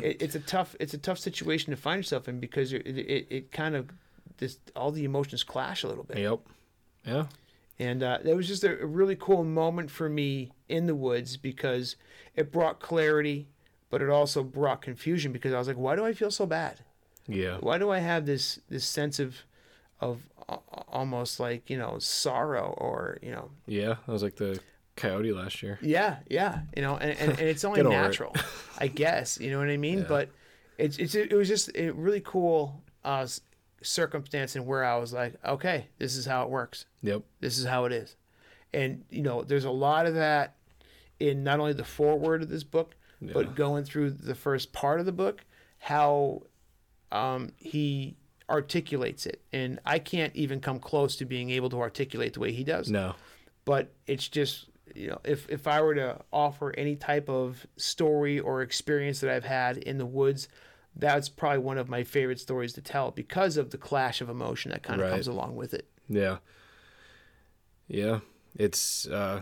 it, 0.01 0.21
it's 0.21 0.35
a 0.35 0.39
tough 0.39 0.75
it's 0.79 0.93
a 0.93 0.97
tough 0.97 1.19
situation 1.19 1.71
to 1.71 1.77
find 1.77 1.99
yourself 1.99 2.27
in 2.27 2.39
because 2.39 2.73
it 2.73 2.85
it, 2.85 3.27
it 3.29 3.51
kind 3.51 3.75
of 3.75 3.89
this 4.37 4.57
all 4.75 4.91
the 4.91 5.05
emotions 5.05 5.43
clash 5.43 5.83
a 5.83 5.87
little 5.87 6.03
bit. 6.03 6.17
Yep. 6.17 6.39
Yeah. 7.05 7.25
And 7.79 8.03
uh, 8.03 8.19
that 8.23 8.35
was 8.35 8.47
just 8.47 8.63
a, 8.63 8.85
really 8.85 9.15
cool 9.15 9.43
moment 9.43 9.89
for 9.89 10.07
me 10.07 10.51
in 10.69 10.85
the 10.85 10.95
woods 10.95 11.37
because 11.37 11.95
it 12.35 12.51
brought 12.51 12.79
clarity, 12.79 13.47
but 13.89 14.01
it 14.01 14.09
also 14.09 14.43
brought 14.43 14.81
confusion 14.81 15.31
because 15.31 15.53
I 15.53 15.57
was 15.57 15.67
like, 15.67 15.77
why 15.77 15.95
do 15.95 16.05
I 16.05 16.13
feel 16.13 16.31
so 16.31 16.45
bad? 16.45 16.81
Yeah. 17.27 17.57
Why 17.59 17.77
do 17.77 17.89
I 17.89 17.99
have 17.99 18.25
this 18.25 18.59
this 18.69 18.85
sense 18.85 19.19
of 19.19 19.37
of 19.99 20.21
almost 20.87 21.39
like 21.39 21.69
you 21.69 21.77
know 21.77 21.97
sorrow 21.99 22.73
or 22.77 23.17
you 23.21 23.31
know 23.31 23.51
Yeah. 23.65 23.95
That 24.05 24.11
was 24.11 24.23
like 24.23 24.35
the 24.35 24.59
coyote 24.95 25.31
last 25.31 25.63
year. 25.63 25.79
yeah 25.81 26.17
yeah 26.29 26.61
you 26.75 26.81
know 26.83 26.95
and, 26.97 27.17
and, 27.19 27.31
and 27.31 27.39
it's 27.49 27.63
only 27.65 27.81
over 27.81 27.89
it. 27.89 27.93
natural 27.93 28.35
I 28.77 28.87
guess 28.87 29.39
you 29.39 29.49
know 29.51 29.57
what 29.59 29.69
I 29.69 29.77
mean 29.77 29.99
Yeah. 29.99 30.05
but 30.07 30.29
it's 30.77 30.97
it's 30.97 31.15
it 31.15 31.31
was 31.33 31.47
just 31.47 31.71
a 31.75 31.89
really 31.91 32.21
cool 32.21 32.83
uh, 33.03 33.25
circumstance 33.81 34.55
and 34.55 34.65
where 34.67 34.83
I 34.83 34.97
was 34.97 35.11
like 35.13 35.35
okay 35.45 35.87
this 35.97 36.15
is 36.15 36.25
how 36.25 36.43
it 36.43 36.49
works 36.49 36.85
Yep. 37.01 37.23
this 37.39 37.57
is 37.57 37.65
how 37.65 37.85
it 37.85 37.91
is 37.91 38.15
and 38.73 39.03
you 39.09 39.21
know 39.23 39.43
there's 39.43 39.65
a 39.65 39.71
lot 39.71 40.05
of 40.05 40.13
that 40.15 40.55
in 41.19 41.43
not 41.43 41.59
only 41.59 41.73
the 41.73 41.83
foreword 41.83 42.41
of 42.43 42.49
this 42.49 42.63
book 42.63 42.95
Yeah. 43.19 43.31
but 43.33 43.55
going 43.55 43.83
through 43.85 44.11
the 44.11 44.35
first 44.35 44.73
part 44.73 44.99
of 44.99 45.05
the 45.05 45.11
book 45.11 45.43
how 45.79 46.43
um, 47.11 47.51
he 47.57 48.15
articulates 48.49 49.25
it 49.25 49.41
and 49.53 49.79
i 49.85 49.97
can't 49.99 50.35
even 50.35 50.59
come 50.59 50.79
close 50.79 51.15
to 51.15 51.25
being 51.25 51.49
able 51.49 51.69
to 51.69 51.79
articulate 51.79 52.33
the 52.33 52.39
way 52.39 52.51
he 52.51 52.63
does 52.63 52.89
No. 52.89 53.15
but 53.65 53.91
it's 54.07 54.27
just 54.27 54.67
you 54.95 55.07
know 55.07 55.19
if 55.23 55.49
if 55.49 55.65
i 55.67 55.81
were 55.81 55.95
to 55.95 56.19
offer 56.31 56.73
any 56.77 56.95
type 56.95 57.29
of 57.29 57.65
story 57.77 58.39
or 58.39 58.61
experience 58.61 59.21
that 59.21 59.29
i've 59.29 59.45
had 59.45 59.77
in 59.77 59.97
the 59.97 60.05
woods 60.05 60.47
that's 60.95 61.29
probably 61.29 61.57
one 61.59 61.77
of 61.77 61.89
my 61.89 62.03
favorite 62.03 62.39
stories 62.39 62.73
to 62.73 62.81
tell 62.81 63.11
because 63.11 63.57
of 63.57 63.71
the 63.71 63.77
clash 63.77 64.21
of 64.21 64.29
emotion 64.29 64.71
that 64.71 64.83
kind 64.83 64.99
of 65.01 65.05
Right. 65.05 65.13
comes 65.13 65.27
along 65.27 65.55
with 65.55 65.73
it 65.73 65.87
Yeah. 66.09 66.37
Yeah. 67.87 68.19
It's 68.55 69.07
uh 69.07 69.41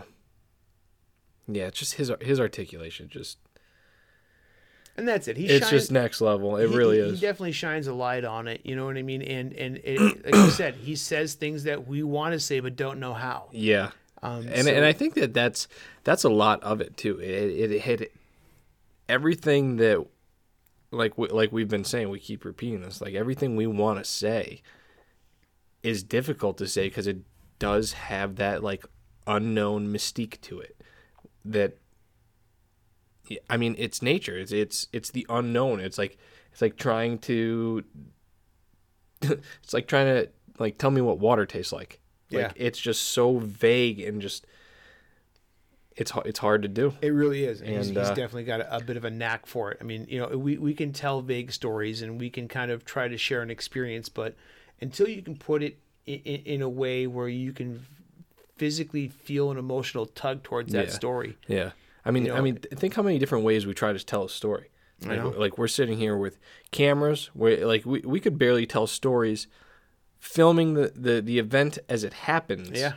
yeah, 1.48 1.66
it's 1.66 1.78
just 1.78 1.94
his 1.94 2.10
his 2.22 2.38
articulation 2.40 3.08
just 3.10 3.36
and 4.96 5.08
that's 5.08 5.28
it 5.28 5.36
he 5.36 5.46
it's 5.46 5.66
shines, 5.66 5.70
just 5.70 5.90
next 5.92 6.20
level. 6.20 6.56
It 6.56 6.68
he- 6.70 6.76
really 6.76 6.96
he, 6.96 7.02
is. 7.08 7.20
He 7.20 7.26
definitely 7.26 7.52
shines 7.52 7.86
a 7.86 7.94
light 7.94 8.24
on 8.24 8.48
it. 8.48 8.60
You 8.64 8.76
know 8.76 8.84
what 8.84 8.96
I 8.96 9.02
mean? 9.02 9.22
And 9.22 9.52
and 9.54 9.78
it, 9.84 9.98
like 10.24 10.34
you 10.34 10.50
said, 10.50 10.74
he 10.74 10.96
says 10.96 11.34
things 11.34 11.64
that 11.64 11.86
we 11.86 12.02
want 12.02 12.32
to 12.34 12.40
say 12.40 12.60
but 12.60 12.76
don't 12.76 13.00
know 13.00 13.14
how. 13.14 13.48
yeah. 13.52 13.90
Um, 14.24 14.46
and 14.46 14.64
so- 14.66 14.70
and 14.72 14.84
I 14.84 14.92
think 14.92 15.14
that 15.14 15.34
that's 15.34 15.66
that's 16.04 16.22
a 16.24 16.28
lot 16.28 16.62
of 16.62 16.80
it 16.80 16.96
too. 16.96 17.18
It 17.18 17.70
it 17.72 17.80
hit 17.80 18.12
everything 19.08 19.76
that 19.76 20.04
like 20.90 21.16
we, 21.18 21.28
like 21.28 21.50
we've 21.52 21.68
been 21.68 21.84
saying. 21.84 22.08
We 22.08 22.20
keep 22.20 22.44
repeating 22.44 22.82
this. 22.82 23.00
Like 23.00 23.14
everything 23.14 23.56
we 23.56 23.66
want 23.66 23.98
to 23.98 24.04
say 24.04 24.62
is 25.82 26.02
difficult 26.04 26.58
to 26.58 26.68
say 26.68 26.84
because 26.86 27.06
it 27.08 27.18
does 27.58 27.92
have 27.94 28.36
that 28.36 28.62
like 28.62 28.84
unknown 29.26 29.88
mystique 29.92 30.40
to 30.42 30.60
it. 30.60 30.80
That 31.44 31.78
I 33.50 33.56
mean, 33.56 33.74
it's 33.78 34.02
nature. 34.02 34.38
It's 34.38 34.52
it's 34.52 34.86
it's 34.92 35.10
the 35.10 35.26
unknown. 35.28 35.80
It's 35.80 35.98
like 35.98 36.18
it's 36.52 36.62
like 36.62 36.76
trying 36.76 37.18
to. 37.20 37.84
it's 39.22 39.72
like 39.72 39.86
trying 39.86 40.06
to 40.06 40.28
like 40.58 40.78
tell 40.78 40.90
me 40.90 41.00
what 41.00 41.18
water 41.18 41.46
tastes 41.46 41.72
like. 41.72 42.00
Like 42.30 42.40
Yeah. 42.40 42.52
it's 42.56 42.78
just 42.78 43.02
so 43.02 43.38
vague 43.38 44.00
and 44.00 44.20
just 44.22 44.46
it's 45.96 46.12
it's 46.24 46.38
hard 46.38 46.62
to 46.62 46.68
do. 46.68 46.94
It 47.02 47.10
really 47.10 47.44
is, 47.44 47.60
and, 47.60 47.70
he's, 47.70 47.88
And, 47.88 47.96
he's 47.98 48.08
uh, 48.08 48.14
definitely 48.14 48.44
got 48.44 48.60
a, 48.60 48.76
a 48.76 48.80
bit 48.80 48.96
of 48.96 49.04
a 49.04 49.10
knack 49.10 49.46
for 49.46 49.70
it. 49.70 49.78
I 49.80 49.84
mean, 49.84 50.06
you 50.08 50.18
know, 50.18 50.28
we 50.38 50.56
we 50.56 50.74
can 50.74 50.92
tell 50.92 51.20
vague 51.20 51.52
stories 51.52 52.00
and 52.02 52.18
we 52.18 52.30
can 52.30 52.48
kind 52.48 52.70
of 52.70 52.84
try 52.84 53.08
to 53.08 53.18
share 53.18 53.42
an 53.42 53.50
experience, 53.50 54.08
but 54.08 54.34
until 54.80 55.08
you 55.08 55.22
can 55.22 55.36
put 55.36 55.62
it 55.62 55.78
in, 56.06 56.18
in 56.20 56.62
a 56.62 56.68
way 56.68 57.06
where 57.06 57.28
you 57.28 57.52
can 57.52 57.84
physically 58.56 59.08
feel 59.08 59.50
an 59.50 59.58
emotional 59.58 60.06
tug 60.06 60.42
towards 60.42 60.72
that 60.72 60.86
Yeah. 60.86 60.92
story, 60.92 61.36
Yeah. 61.46 61.70
I 62.04 62.10
mean, 62.10 62.26
You 62.26 62.34
I 62.34 62.40
mean, 62.40 62.56
th- 62.56 62.74
think 62.78 62.94
how 62.94 63.02
many 63.02 63.18
different 63.18 63.44
ways 63.44 63.66
we 63.66 63.74
try 63.74 63.92
to 63.92 64.04
tell 64.04 64.24
a 64.24 64.28
story. 64.28 64.70
Like, 65.04 65.18
know. 65.18 65.28
like 65.30 65.58
we're 65.58 65.68
sitting 65.68 65.98
here 65.98 66.16
with 66.16 66.38
cameras, 66.70 67.30
where 67.34 67.66
like 67.66 67.84
we, 67.84 68.00
we 68.00 68.20
could 68.20 68.38
barely 68.38 68.66
tell 68.66 68.86
stories, 68.86 69.48
filming 70.18 70.74
the, 70.74 70.92
the, 70.94 71.20
the 71.20 71.38
event 71.38 71.78
as 71.88 72.04
it 72.04 72.12
happens. 72.12 72.78
yeah, 72.78 72.92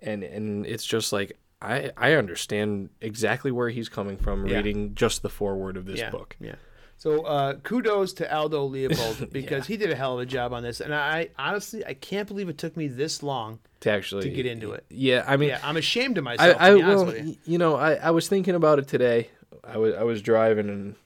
And 0.00 0.22
and 0.22 0.66
it's 0.66 0.84
just 0.84 1.12
like 1.12 1.38
I 1.62 1.90
I 1.96 2.12
understand 2.12 2.90
exactly 3.00 3.50
where 3.50 3.70
he's 3.70 3.88
coming 3.88 4.16
from 4.18 4.46
Yeah. 4.46 4.56
reading 4.58 4.94
just 4.94 5.22
the 5.22 5.28
foreword 5.30 5.76
of 5.76 5.86
this 5.86 5.98
yeah, 6.00 6.10
book. 6.10 6.36
yeah. 6.40 6.56
So 6.98 7.22
uh, 7.22 7.54
kudos 7.62 8.12
to 8.14 8.32
Aldo 8.34 8.64
Leopold 8.64 9.28
because 9.32 9.66
he 9.66 9.76
did 9.76 9.90
a 9.90 9.94
hell 9.94 10.14
of 10.14 10.20
a 10.20 10.26
job 10.26 10.52
on 10.52 10.62
this, 10.62 10.80
and 10.80 10.94
I 10.94 11.30
honestly 11.38 11.84
I 11.86 11.94
can't 11.94 12.26
believe 12.28 12.48
it 12.48 12.58
took 12.58 12.76
me 12.76 12.88
this 12.88 13.22
long 13.22 13.60
To 13.80 13.90
actually 13.90 14.24
to 14.24 14.30
get 14.30 14.46
into 14.46 14.72
it. 14.72 14.84
Yeah, 14.90 15.24
I 15.26 15.36
mean, 15.36 15.50
Yeah, 15.50 15.60
I'm 15.62 15.76
ashamed 15.76 16.18
of 16.18 16.24
myself. 16.24 16.56
I 16.58 16.70
to 16.70 16.76
be 16.76 16.82
well, 16.82 17.16
you. 17.16 17.36
you 17.44 17.58
know, 17.58 17.76
I, 17.76 17.94
I 17.94 18.10
was 18.10 18.28
thinking 18.28 18.54
about 18.56 18.78
it 18.80 18.88
today. 18.88 19.30
I 19.64 19.78
was 19.78 19.94
I 19.94 20.02
was 20.02 20.20
driving 20.22 20.68
and 20.68 20.96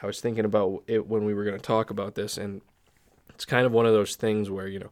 I 0.00 0.06
was 0.06 0.20
thinking 0.20 0.44
about 0.44 0.84
it 0.86 1.06
when 1.08 1.24
we 1.24 1.34
were 1.34 1.44
going 1.44 1.56
to 1.56 1.62
talk 1.62 1.90
about 1.90 2.14
this, 2.14 2.38
and 2.38 2.62
it's 3.30 3.44
kind 3.44 3.66
of 3.66 3.72
one 3.72 3.86
of 3.86 3.92
those 3.92 4.14
things 4.16 4.48
where 4.48 4.68
you 4.68 4.78
know 4.78 4.90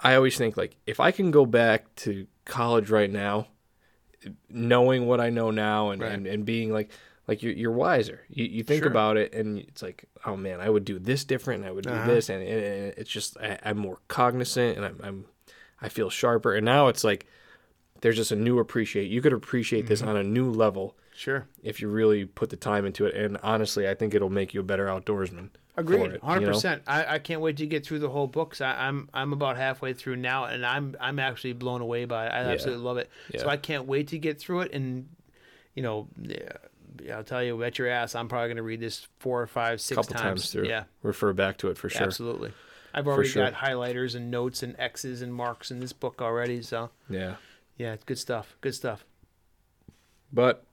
i 0.00 0.14
always 0.14 0.38
think 0.38 0.56
like 0.56 0.76
if 0.86 1.00
i 1.00 1.10
can 1.10 1.32
go 1.32 1.44
back 1.44 1.92
to 1.96 2.24
college 2.44 2.88
right 2.88 3.10
now 3.10 3.48
knowing 4.48 5.06
what 5.06 5.20
i 5.20 5.28
know 5.30 5.50
now 5.50 5.90
and 5.90 6.00
Right. 6.02 6.12
and, 6.12 6.26
and 6.26 6.44
being 6.44 6.72
like 6.72 6.90
like 7.28 7.42
you're, 7.42 7.52
you're 7.52 7.70
wiser 7.72 8.22
you, 8.28 8.44
you 8.46 8.62
think 8.64 8.82
Sure. 8.82 8.90
about 8.90 9.16
it 9.16 9.32
and 9.34 9.58
it's 9.58 9.82
like 9.82 10.04
oh 10.26 10.36
man 10.36 10.60
i 10.60 10.68
would 10.68 10.84
do 10.84 10.98
this 10.98 11.24
different 11.24 11.60
and 11.60 11.68
i 11.68 11.72
would 11.72 11.84
do 11.84 11.90
Uh-huh. 11.90 12.06
this 12.06 12.28
and, 12.28 12.42
and, 12.42 12.62
and 12.64 12.94
it's 12.96 13.10
just 13.10 13.36
I, 13.38 13.58
i'm 13.64 13.78
more 13.78 13.98
cognizant 14.08 14.76
and 14.76 14.84
I'm, 14.86 15.00
I'm 15.04 15.24
i 15.80 15.88
feel 15.88 16.10
sharper 16.10 16.54
and 16.54 16.64
now 16.64 16.88
it's 16.88 17.04
like 17.04 17.26
there's 18.00 18.16
just 18.16 18.32
a 18.32 18.36
new 18.36 18.58
appreciate 18.58 19.10
you 19.10 19.20
could 19.22 19.32
appreciate 19.32 19.86
this 19.86 20.00
Mm-hmm. 20.00 20.08
on 20.10 20.16
a 20.16 20.24
new 20.24 20.50
level 20.50 20.96
Sure. 21.14 21.46
if 21.62 21.80
you 21.80 21.88
really 21.88 22.24
put 22.24 22.48
the 22.50 22.56
time 22.56 22.86
into 22.86 23.04
it 23.06 23.14
and 23.14 23.36
honestly 23.42 23.88
i 23.88 23.94
think 23.94 24.14
it'll 24.14 24.30
make 24.30 24.54
you 24.54 24.60
a 24.60 24.64
better 24.64 24.86
outdoorsman 24.86 25.50
Agreed, 25.76 26.10
it, 26.10 26.22
hundred 26.24 26.40
you 26.40 26.46
know? 26.46 26.52
percent. 26.54 26.82
I, 26.88 27.14
I 27.14 27.18
can't 27.20 27.40
wait 27.40 27.56
to 27.58 27.66
get 27.66 27.86
through 27.86 28.00
the 28.00 28.08
whole 28.08 28.26
book. 28.26 28.50
'cause 28.50 28.60
I, 28.60 28.88
I'm 28.88 29.08
I'm 29.14 29.32
about 29.32 29.56
halfway 29.56 29.92
through 29.92 30.16
now, 30.16 30.46
and 30.46 30.66
I'm 30.66 30.96
I'm 31.00 31.20
actually 31.20 31.52
blown 31.52 31.80
away 31.82 32.04
by 32.04 32.26
it. 32.26 32.30
I 32.30 32.38
absolutely 32.50 32.82
love 32.82 32.96
it. 32.98 33.08
So 33.36 33.48
I 33.48 33.56
can't 33.56 33.86
wait 33.86 34.08
to 34.08 34.18
get 34.18 34.40
through 34.40 34.62
it. 34.62 34.72
And 34.72 35.08
you 35.76 35.84
know, 35.84 36.08
yeah, 36.20 36.48
I'll 37.12 37.24
tell 37.24 37.42
you, 37.42 37.56
bet 37.56 37.78
your 37.78 37.88
ass, 37.88 38.14
I'm 38.14 38.28
probably 38.28 38.48
going 38.48 38.56
to 38.56 38.62
read 38.62 38.80
this 38.80 39.06
four 39.18 39.40
or 39.42 39.46
five, 39.46 39.80
six 39.80 39.96
couple 39.96 40.14
times, 40.14 40.50
through 40.50 40.68
Yeah, 40.68 40.84
refer 41.02 41.32
back 41.32 41.58
to 41.58 41.68
it 41.68 41.78
for 41.78 41.88
sure 41.88 42.02
absolutely. 42.02 42.52
I've 42.94 43.06
already 43.06 43.28
sure. 43.28 43.44
got 43.44 43.54
highlighters 43.54 44.14
and 44.14 44.30
notes 44.30 44.62
and 44.62 44.74
X's 44.78 45.22
and 45.22 45.32
marks 45.32 45.70
in 45.70 45.80
this 45.80 45.92
book 45.92 46.22
already. 46.22 46.62
So 46.62 46.90
yeah 47.08 47.36
yeah, 47.78 47.92
it's 47.92 48.04
good 48.04 48.18
stuff. 48.18 48.56
Good 48.60 48.74
stuff. 48.74 49.06
But 50.32 50.64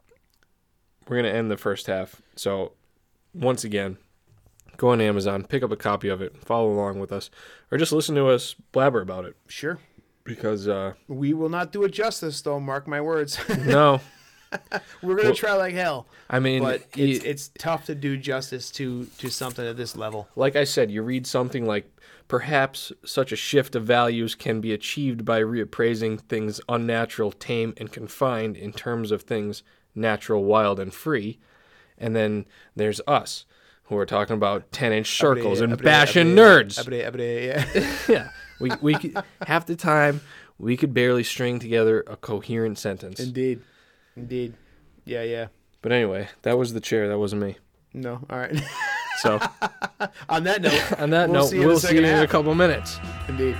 we're 1.07 1.21
going 1.21 1.31
to 1.31 1.37
end 1.37 1.49
the 1.49 1.57
first 1.57 1.87
half. 1.87 2.21
So, 2.35 2.73
once 3.33 3.63
again, 3.63 3.97
go 4.75 4.89
on 4.89 4.99
Amazon, 4.99 5.43
pick 5.43 5.63
up 5.63 5.71
a 5.71 5.77
copy 5.77 6.09
of 6.09 6.21
it, 6.21 6.35
follow 6.43 6.69
along 6.69 6.99
with 6.99 7.11
us, 7.11 7.29
or 7.71 7.77
just 7.77 7.93
listen 7.93 8.15
to 8.15 8.27
us 8.27 8.55
blabber 8.73 9.01
about 9.01 9.23
it. 9.25 9.37
Sure. 9.47 9.79
Because, 10.23 10.67
uh, 10.67 10.93
We 11.07 11.33
will 11.33 11.49
not 11.49 11.71
do 11.71 11.83
it 11.83 11.91
justice, 11.91 12.41
though. 12.41 12.59
Mark 12.59 12.87
my 12.87 12.99
words. 12.99 13.37
no, 13.65 14.01
We're 15.01 15.15
gonna 15.15 15.29
Well, 15.29 15.35
try 15.35 15.53
like 15.53 15.73
hell, 15.73 16.07
I 16.29 16.39
mean, 16.39 16.61
but 16.63 16.95
you- 16.97 17.15
it's 17.15 17.25
it's 17.25 17.51
tough 17.57 17.85
to 17.85 17.95
do 17.95 18.17
justice 18.17 18.71
to 18.71 19.05
to 19.17 19.29
something 19.29 19.65
at 19.65 19.77
this 19.77 19.95
level. 19.95 20.27
like 20.35 20.55
I 20.55 20.63
said, 20.63 20.91
you 20.91 21.01
read 21.01 21.27
something 21.27 21.65
like, 21.65 21.89
perhaps 22.27 22.91
such 23.05 23.31
a 23.31 23.35
shift 23.35 23.75
of 23.75 23.83
values 23.83 24.33
can 24.35 24.61
be 24.61 24.71
achieved 24.73 25.25
by 25.25 25.41
reappraising 25.41 26.19
things 26.21 26.59
unnatural, 26.69 27.31
tame, 27.31 27.73
and 27.77 27.91
confined 27.91 28.57
in 28.57 28.71
terms 28.73 29.11
of 29.11 29.23
things 29.23 29.61
natural, 29.93 30.43
wild, 30.43 30.79
and 30.79 30.93
free. 30.93 31.39
And 31.97 32.15
then 32.15 32.45
there's 32.75 32.99
us, 33.07 33.45
who 33.83 33.97
are 33.97 34.05
talking 34.05 34.35
about 34.35 34.71
10 34.71 34.91
inch 34.91 35.15
circles 35.17 35.61
and 35.61 35.81
bashing 35.81 36.35
nerds. 36.35 36.77
Yeah. 37.47 37.65
yeah, 38.09 38.29
we 38.59 38.71
we 38.81 38.95
could, 38.95 39.15
half 39.45 39.65
the 39.65 39.75
time 39.75 40.21
we 40.57 40.75
could 40.77 40.93
barely 40.93 41.23
string 41.23 41.59
together 41.59 42.03
a 42.07 42.15
coherent 42.17 42.77
sentence. 42.79 43.19
Indeed. 43.19 43.61
Indeed. 44.15 44.53
Yeah, 45.05 45.23
yeah. 45.23 45.47
But 45.81 45.91
anyway, 45.91 46.29
that 46.43 46.57
was 46.57 46.73
the 46.73 46.79
chair. 46.79 47.07
That 47.07 47.19
wasn't 47.19 47.41
me. 47.41 47.57
No. 47.93 48.21
All 48.29 48.37
right. 48.39 48.55
So 49.19 49.39
On 50.29 50.43
that 50.43 50.61
note, 50.61 50.91
on 50.99 51.09
that 51.11 51.29
We'll 51.29 51.41
note, 51.41 51.49
see 51.49 51.55
you 51.57 51.61
in 51.61 51.67
the 51.67 51.71
we'll 51.73 51.79
see 51.79 51.95
you 51.95 52.03
in 52.03 52.23
a 52.23 52.27
couple 52.27 52.53
minutes. 52.55 52.99
indeed. 53.29 53.55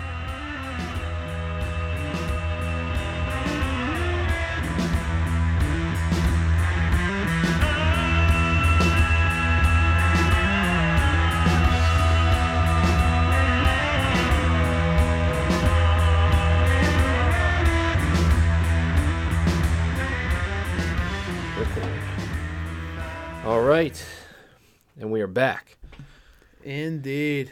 Right, 23.76 24.06
and 24.98 25.12
we 25.12 25.20
are 25.20 25.28
back. 25.28 25.78
Indeed. 26.64 27.52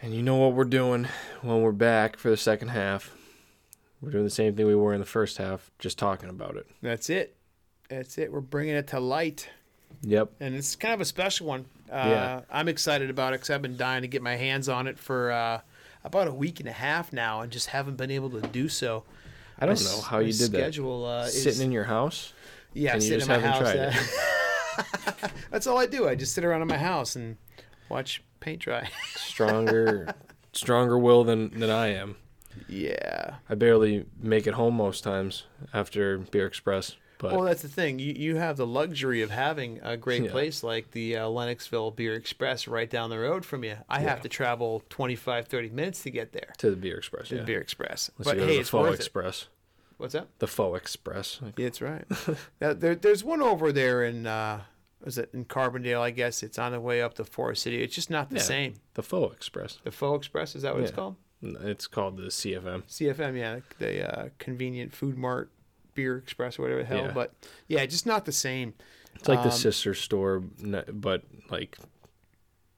And 0.00 0.14
you 0.14 0.22
know 0.22 0.36
what 0.36 0.52
we're 0.54 0.64
doing 0.64 1.08
when 1.42 1.62
we're 1.62 1.72
back 1.72 2.16
for 2.16 2.30
the 2.30 2.36
second 2.36 2.68
half? 2.68 3.12
We're 4.00 4.12
doing 4.12 4.22
the 4.24 4.30
same 4.30 4.54
thing 4.54 4.66
we 4.66 4.74
were 4.76 4.94
in 4.94 5.00
the 5.00 5.06
first 5.06 5.38
half, 5.38 5.70
just 5.80 5.98
talking 5.98 6.28
about 6.28 6.56
it. 6.56 6.66
That's 6.80 7.10
it. 7.10 7.36
That's 7.88 8.18
it. 8.18 8.32
We're 8.32 8.40
bringing 8.40 8.76
it 8.76 8.86
to 8.88 9.00
light. 9.00 9.48
Yep. 10.02 10.30
And 10.38 10.54
it's 10.54 10.76
kind 10.76 10.94
of 10.94 11.00
a 11.00 11.04
special 11.04 11.48
one. 11.48 11.64
Uh, 11.90 12.06
Yeah. 12.08 12.40
I'm 12.50 12.68
excited 12.68 13.10
about 13.10 13.32
it 13.32 13.38
because 13.40 13.50
I've 13.50 13.62
been 13.62 13.76
dying 13.76 14.02
to 14.02 14.08
get 14.08 14.22
my 14.22 14.36
hands 14.36 14.68
on 14.68 14.86
it 14.86 14.96
for 14.98 15.32
uh, 15.32 15.60
about 16.04 16.28
a 16.28 16.32
week 16.32 16.60
and 16.60 16.68
a 16.68 16.72
half 16.72 17.12
now 17.12 17.40
and 17.40 17.50
just 17.50 17.68
haven't 17.68 17.96
been 17.96 18.12
able 18.12 18.30
to 18.30 18.40
do 18.40 18.68
so. 18.68 19.02
I 19.58 19.66
don't 19.66 19.82
My 19.84 19.90
know 19.90 20.00
how 20.02 20.18
you 20.20 20.32
did 20.32 20.52
that. 20.52 20.58
schedule, 20.58 21.04
Uh, 21.04 21.24
is, 21.24 21.42
Sitting 21.42 21.62
in 21.66 21.72
your 21.72 21.84
house. 21.84 22.32
Yeah, 22.74 22.96
sitting 22.98 23.18
just 23.18 23.30
in 23.30 23.40
my 23.40 23.46
house. 23.48 23.94
That's 25.50 25.66
all 25.66 25.78
I 25.78 25.86
do. 25.86 26.08
I 26.08 26.14
just 26.14 26.34
sit 26.34 26.44
around 26.44 26.62
in 26.62 26.68
my 26.68 26.78
house 26.78 27.16
and 27.16 27.36
watch 27.88 28.22
paint 28.40 28.60
dry. 28.60 28.88
Stronger, 29.16 30.14
stronger 30.52 30.98
will 30.98 31.24
than 31.24 31.58
than 31.58 31.70
I 31.70 31.88
am. 31.88 32.16
yeah. 32.68 33.34
I 33.48 33.54
barely 33.54 34.04
make 34.20 34.46
it 34.46 34.54
home 34.54 34.74
most 34.74 35.02
times 35.04 35.44
after 35.72 36.18
Beer 36.18 36.46
Express. 36.46 36.96
But 37.18 37.32
Well, 37.34 37.42
that's 37.42 37.62
the 37.62 37.68
thing. 37.68 37.98
You 38.00 38.12
you 38.14 38.36
have 38.36 38.56
the 38.56 38.66
luxury 38.66 39.22
of 39.22 39.30
having 39.30 39.78
a 39.82 39.96
great 39.96 40.24
Yeah. 40.24 40.30
place 40.32 40.62
like 40.64 40.90
the 40.90 41.16
uh, 41.18 41.26
Lenoxville 41.28 41.94
Beer 41.94 42.14
Express 42.14 42.66
right 42.66 42.90
down 42.90 43.10
the 43.10 43.18
road 43.18 43.44
from 43.44 43.62
you. 43.64 43.76
I 43.88 44.00
have 44.00 44.20
to 44.22 44.28
travel 44.28 44.82
25, 44.90 45.46
30 45.46 45.68
minutes 45.70 46.02
to 46.02 46.10
get 46.10 46.32
there. 46.32 46.52
to 46.58 46.70
the 46.70 46.76
Beer 46.76 46.96
Express, 46.98 47.28
To 47.28 47.36
yeah. 47.36 47.40
the 47.42 47.46
Beer 47.46 47.60
Express. 47.60 48.10
Unless 48.18 48.34
but 48.34 48.40
hey, 48.40 48.54
the 48.54 48.60
it's 48.60 48.68
Faux 48.70 48.82
worth 48.90 48.94
it. 49.00 49.48
What's 50.02 50.14
that? 50.14 50.28
The 50.40 50.46
Faux 50.48 50.76
Express. 50.78 51.40
Yeah, 51.42 51.50
that's 51.56 51.80
right. 51.80 52.04
Now, 52.60 52.72
there, 52.74 52.94
there's 52.94 53.22
one 53.24 53.40
over 53.40 53.70
there 53.72 54.04
in 54.04 54.26
uh, 54.26 54.62
was 55.04 55.16
it 55.18 55.30
in 55.32 55.44
Carbondale? 55.44 56.00
I 56.00 56.10
guess 56.10 56.42
it's 56.42 56.58
on 56.58 56.72
the 56.72 56.80
way 56.80 57.00
up 57.02 57.14
to 57.14 57.24
Forest 57.24 57.62
City. 57.62 57.82
It's 57.82 57.94
just 57.94 58.10
not 58.10 58.28
the 58.30 58.36
Yeah. 58.36 58.42
same. 58.42 58.74
The 58.94 59.02
Faux 59.02 59.34
Express. 59.34 59.78
The 59.84 59.90
Faux 59.92 60.18
Express 60.18 60.54
is 60.56 60.62
that 60.62 60.74
what 60.74 60.82
it's 60.82 60.92
called? 60.92 61.16
It's 61.42 61.86
called 61.86 62.16
the 62.18 62.24
CFM. 62.30 62.82
CFM, 62.88 63.36
yeah, 63.38 63.60
the 63.78 64.12
uh, 64.18 64.28
convenient 64.38 64.92
food 64.92 65.16
mart 65.18 65.50
beer 65.94 66.16
express 66.16 66.58
or 66.58 66.62
whatever 66.62 66.80
the 66.82 66.86
hell. 66.86 67.04
Yeah. 67.06 67.12
But 67.12 67.32
yeah, 67.68 67.84
just 67.86 68.06
not 68.06 68.24
the 68.24 68.32
same. 68.32 68.74
It's 69.14 69.28
like 69.28 69.42
the 69.42 69.50
Um, 69.50 69.56
sister 69.56 69.92
store, 69.94 70.40
but 70.40 71.22
like 71.50 71.78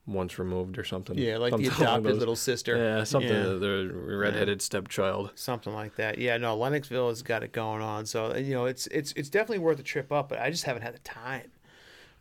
once 0.06 0.38
removed 0.38 0.78
or 0.78 0.84
something. 0.84 1.16
Yeah, 1.16 1.38
like 1.38 1.56
the 1.56 1.64
Something 1.64 1.82
along 1.86 2.00
adopted 2.00 2.18
little 2.18 2.36
sister. 2.36 2.76
Yeah, 2.76 3.04
something. 3.04 3.30
Yeah. 3.32 3.42
The 3.44 3.90
redheaded 3.92 4.60
stepchild. 4.62 5.32
Something 5.34 5.72
like 5.72 5.96
that. 5.96 6.18
Yeah, 6.18 6.36
no, 6.36 6.56
Lenoxville 6.56 7.08
has 7.08 7.22
got 7.22 7.42
it 7.42 7.52
going 7.52 7.82
on. 7.82 8.06
So 8.06 8.34
you 8.36 8.54
know, 8.54 8.66
it's 8.66 8.86
it's 8.88 9.12
it's 9.12 9.28
definitely 9.28 9.60
worth 9.60 9.78
a 9.78 9.82
trip 9.82 10.12
up. 10.12 10.28
But 10.28 10.40
I 10.40 10.50
just 10.50 10.64
haven't 10.64 10.82
had 10.82 10.94
the 10.94 10.98
time. 11.00 11.50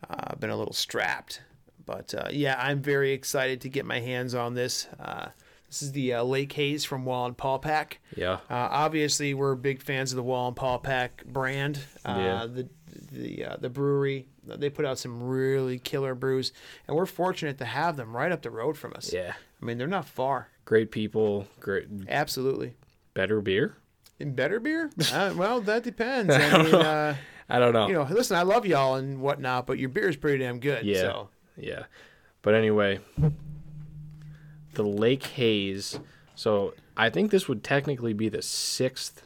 Uh, 0.08 0.16
I've 0.28 0.40
been 0.40 0.50
a 0.50 0.56
little 0.56 0.74
strapped. 0.74 1.42
But 1.86 2.14
uh, 2.14 2.28
yeah, 2.30 2.56
I'm 2.58 2.80
very 2.80 3.12
excited 3.12 3.60
to 3.62 3.68
get 3.68 3.84
my 3.84 4.00
hands 4.00 4.34
on 4.34 4.54
this. 4.54 4.86
Uh, 4.98 5.28
this 5.68 5.82
is 5.82 5.92
the 5.92 6.14
uh, 6.14 6.22
Lake 6.22 6.52
Haze 6.52 6.84
from 6.84 7.04
Wallenpaupack. 7.04 7.94
Yeah. 8.16 8.34
Uh, 8.48 8.68
obviously, 8.70 9.34
we're 9.34 9.54
big 9.56 9.82
fans 9.82 10.12
of 10.12 10.16
the 10.16 10.22
Wallenpaupack 10.24 11.24
brand. 11.26 11.80
Uh, 12.04 12.14
Yeah. 12.18 12.46
The 12.46 12.68
the 13.14 13.44
uh, 13.44 13.56
the 13.58 13.68
brewery 13.70 14.26
they 14.46 14.68
put 14.70 14.84
out 14.84 14.98
some 14.98 15.22
really 15.22 15.78
killer 15.78 16.14
brews, 16.14 16.52
and 16.86 16.96
we're 16.96 17.06
fortunate 17.06 17.58
to 17.58 17.64
have 17.64 17.96
them 17.96 18.16
right 18.16 18.30
up 18.32 18.42
the 18.42 18.50
road 18.50 18.76
from 18.76 18.92
us. 18.94 19.12
Yeah. 19.12 19.32
I 19.60 19.64
mean, 19.64 19.78
they're 19.78 19.86
not 19.86 20.06
far. 20.06 20.48
Great 20.64 20.90
people. 20.90 21.46
Great. 21.60 21.86
Absolutely. 22.08 22.74
Better 23.14 23.40
beer. 23.40 23.76
In 24.18 24.34
better 24.34 24.60
beer? 24.60 24.90
Uh, 25.12 25.32
well, 25.36 25.60
that 25.62 25.82
depends. 25.82 26.34
I 26.34 26.62
mean, 26.62 26.74
uh, 26.74 27.16
I 27.48 27.58
don't 27.58 27.72
know. 27.72 27.88
you 27.88 27.94
know, 27.94 28.06
listen, 28.10 28.36
I 28.36 28.42
love 28.42 28.66
y'all 28.66 28.94
and 28.96 29.20
whatnot, 29.20 29.66
but 29.66 29.78
your 29.78 29.88
beer 29.88 30.08
is 30.08 30.16
pretty 30.16 30.38
damn 30.38 30.58
good. 30.60 30.84
Yeah. 30.84 31.00
So 31.00 31.28
Yeah. 31.56 31.84
But 32.42 32.54
anyway, 32.54 33.00
the 34.74 34.82
Lake 34.82 35.24
Haze. 35.24 35.98
So 36.34 36.74
I 36.96 37.10
think 37.10 37.30
this 37.30 37.48
would 37.48 37.62
technically 37.64 38.12
be 38.12 38.28
the 38.28 38.42
sixth 38.42 39.22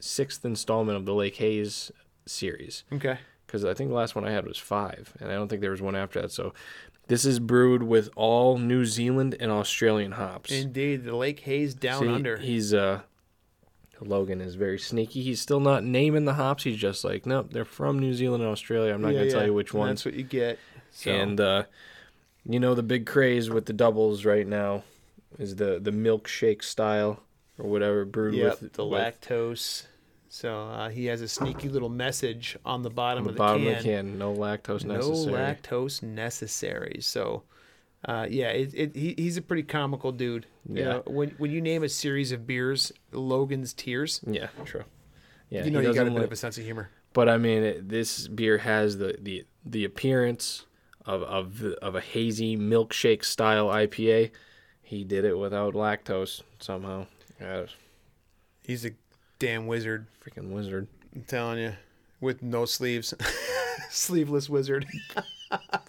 sixth 0.00 0.44
installment 0.44 0.96
of 0.96 1.04
the 1.04 1.14
Lake 1.14 1.36
Haze 1.36 1.92
series 2.26 2.84
okay. 2.92 3.18
because 3.46 3.64
I 3.64 3.74
think 3.74 3.90
the 3.90 3.96
last 3.96 4.14
one 4.14 4.24
I 4.26 4.30
had 4.30 4.46
was 4.46 4.58
five, 4.58 5.12
and 5.20 5.30
I 5.30 5.34
don't 5.34 5.48
think 5.48 5.60
there 5.60 5.70
was 5.70 5.82
one 5.82 5.96
after 5.96 6.20
that. 6.22 6.32
So 6.32 6.52
this 7.08 7.24
is 7.24 7.38
brewed 7.38 7.82
with 7.82 8.10
all 8.16 8.58
New 8.58 8.84
Zealand 8.84 9.36
and 9.40 9.50
Australian 9.50 10.12
hops. 10.12 10.50
Indeed, 10.52 11.04
the 11.04 11.16
Lake 11.16 11.40
Haze 11.40 11.74
down 11.74 12.02
See, 12.02 12.08
under. 12.08 12.36
He's 12.38 12.72
uh 12.72 13.02
Logan 14.00 14.40
is 14.40 14.56
very 14.56 14.78
sneaky. 14.78 15.22
He's 15.22 15.40
still 15.40 15.60
not 15.60 15.84
naming 15.84 16.24
the 16.24 16.34
hops. 16.34 16.64
He's 16.64 16.76
just 16.76 17.04
like, 17.04 17.24
nope, 17.24 17.48
they're 17.52 17.64
from 17.64 17.98
New 18.00 18.14
Zealand 18.14 18.42
and 18.42 18.50
Australia. 18.50 18.92
I'm 18.94 19.00
not 19.00 19.12
Yeah, 19.12 19.20
gonna 19.20 19.30
tell 19.30 19.46
you 19.46 19.54
which 19.54 19.70
And 19.72 19.78
ones. 19.80 20.00
That's 20.00 20.06
what 20.06 20.14
you 20.14 20.24
get. 20.24 20.58
So. 20.90 21.10
And 21.10 21.40
uh, 21.40 21.64
you 22.44 22.58
know 22.58 22.74
the 22.74 22.82
big 22.82 23.06
craze 23.06 23.48
with 23.48 23.66
the 23.66 23.72
doubles 23.72 24.24
right 24.24 24.46
now 24.46 24.82
is 25.38 25.56
the 25.56 25.78
the 25.80 25.92
milkshake 25.92 26.62
style 26.62 27.20
or 27.58 27.68
whatever 27.70 28.04
brewed 28.04 28.34
Yep, 28.34 28.60
with 28.60 28.72
the 28.72 28.84
with 28.86 29.00
lactose. 29.00 29.86
So 30.34 30.62
uh, 30.68 30.88
he 30.88 31.04
has 31.06 31.20
a 31.20 31.28
sneaky 31.28 31.68
little 31.68 31.90
message 31.90 32.56
on 32.64 32.80
the 32.80 32.88
bottom 32.88 33.18
on 33.18 33.24
the 33.24 33.30
of 33.30 33.34
the 33.34 33.38
bottom 33.38 33.62
can. 33.64 33.72
of 33.72 33.78
the 33.82 33.84
can. 33.84 34.18
No 34.18 34.32
lactose 34.34 34.82
no 34.82 34.94
necessary. 34.96 35.34
lactose 35.34 36.02
necessary. 36.02 36.98
So 37.02 37.42
Uh, 38.08 38.26
yeah, 38.30 38.48
it, 38.48 38.72
it, 38.74 38.96
he, 38.96 39.14
he's 39.18 39.36
a 39.36 39.42
pretty 39.42 39.62
comical 39.62 40.10
dude. 40.10 40.46
You 40.66 40.76
Yeah. 40.78 40.84
know, 40.84 41.02
when 41.06 41.30
when 41.36 41.50
you 41.50 41.60
name 41.60 41.82
a 41.82 41.88
series 41.90 42.32
of 42.32 42.46
beers, 42.46 42.92
Logan's 43.12 43.74
Tears, 43.74 44.20
Yeah, 44.26 44.48
true. 44.64 44.84
Yeah, 45.50 45.64
you 45.66 45.70
know 45.70 45.80
he 45.80 45.86
you 45.88 45.92
got 45.94 46.06
a 46.06 46.10
bit 46.10 46.14
like- 46.16 46.24
of 46.24 46.32
a 46.32 46.36
sense 46.36 46.56
of 46.56 46.64
humor. 46.64 46.88
But 47.12 47.28
I 47.28 47.36
mean, 47.36 47.62
it, 47.62 47.88
this 47.90 48.26
beer 48.26 48.56
has 48.58 48.96
the 48.96 49.18
the 49.20 49.44
the 49.66 49.84
appearance 49.84 50.64
of 51.04 51.22
of 51.24 51.58
the- 51.58 51.76
of 51.84 51.94
a 51.94 52.00
hazy 52.00 52.56
milkshake 52.56 53.22
style 53.22 53.66
IPA. 53.68 54.30
He 54.80 55.04
did 55.04 55.26
it 55.26 55.36
without 55.38 55.74
lactose 55.74 56.40
somehow. 56.58 57.06
Yeah, 57.38 57.66
He's 58.64 58.84
a 58.86 58.92
damn 59.42 59.66
wizard. 59.66 60.06
freaking 60.24 60.50
wizard. 60.50 60.86
I'm 61.16 61.22
telling 61.24 61.58
you, 61.58 61.72
with 62.20 62.42
no 62.42 62.64
sleeves, 62.64 63.12
sleeveless 63.90 64.48
wizard. 64.48 64.86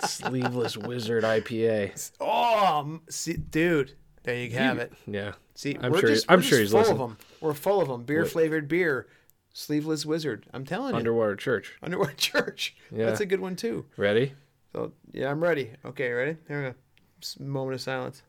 Sleeveless 0.06 0.76
wizard 0.76 1.24
IPA. 1.24 2.12
Oh, 2.20 3.00
see, 3.10 3.34
dude, 3.38 3.94
there 4.24 4.36
you 4.36 4.50
have 4.52 4.78
it. 4.78 4.92
Yeah. 5.08 5.34
See, 5.56 5.78
I'm 5.80 5.92
we're 5.92 6.00
sure- 6.02 6.10
just, 6.10 6.26
I'm 6.30 6.40
we're 6.40 6.44
sure 6.44 6.60
just 6.60 6.62
he's 6.62 6.72
full 6.72 6.80
listening. 6.82 7.02
of 7.02 7.10
them. 7.10 7.18
We're 7.40 7.54
full 7.54 7.80
of 7.82 7.88
them. 7.88 8.04
Beer 8.04 8.26
flavored 8.26 8.68
beer, 8.68 9.08
sleeveless 9.54 10.06
wizard. 10.06 10.46
I'm 10.54 10.66
telling 10.66 10.94
you, 10.94 10.98
Underwater 10.98 11.36
Church. 11.38 11.76
Underwater 11.82 12.14
Church. 12.18 12.76
Yeah. 12.92 13.06
That's 13.06 13.22
a 13.22 13.26
good 13.26 13.40
one 13.40 13.56
too. 13.56 13.86
Ready? 13.96 14.34
So 14.74 14.92
yeah, 15.14 15.30
I'm 15.32 15.42
ready. 15.42 15.72
Okay, 15.86 16.12
ready? 16.12 16.36
Here 16.50 16.62
we 16.62 16.70
go. 16.70 16.76
Just 17.22 17.40
a 17.40 17.44
moment 17.44 17.76
of 17.76 17.82
silence. 17.82 18.24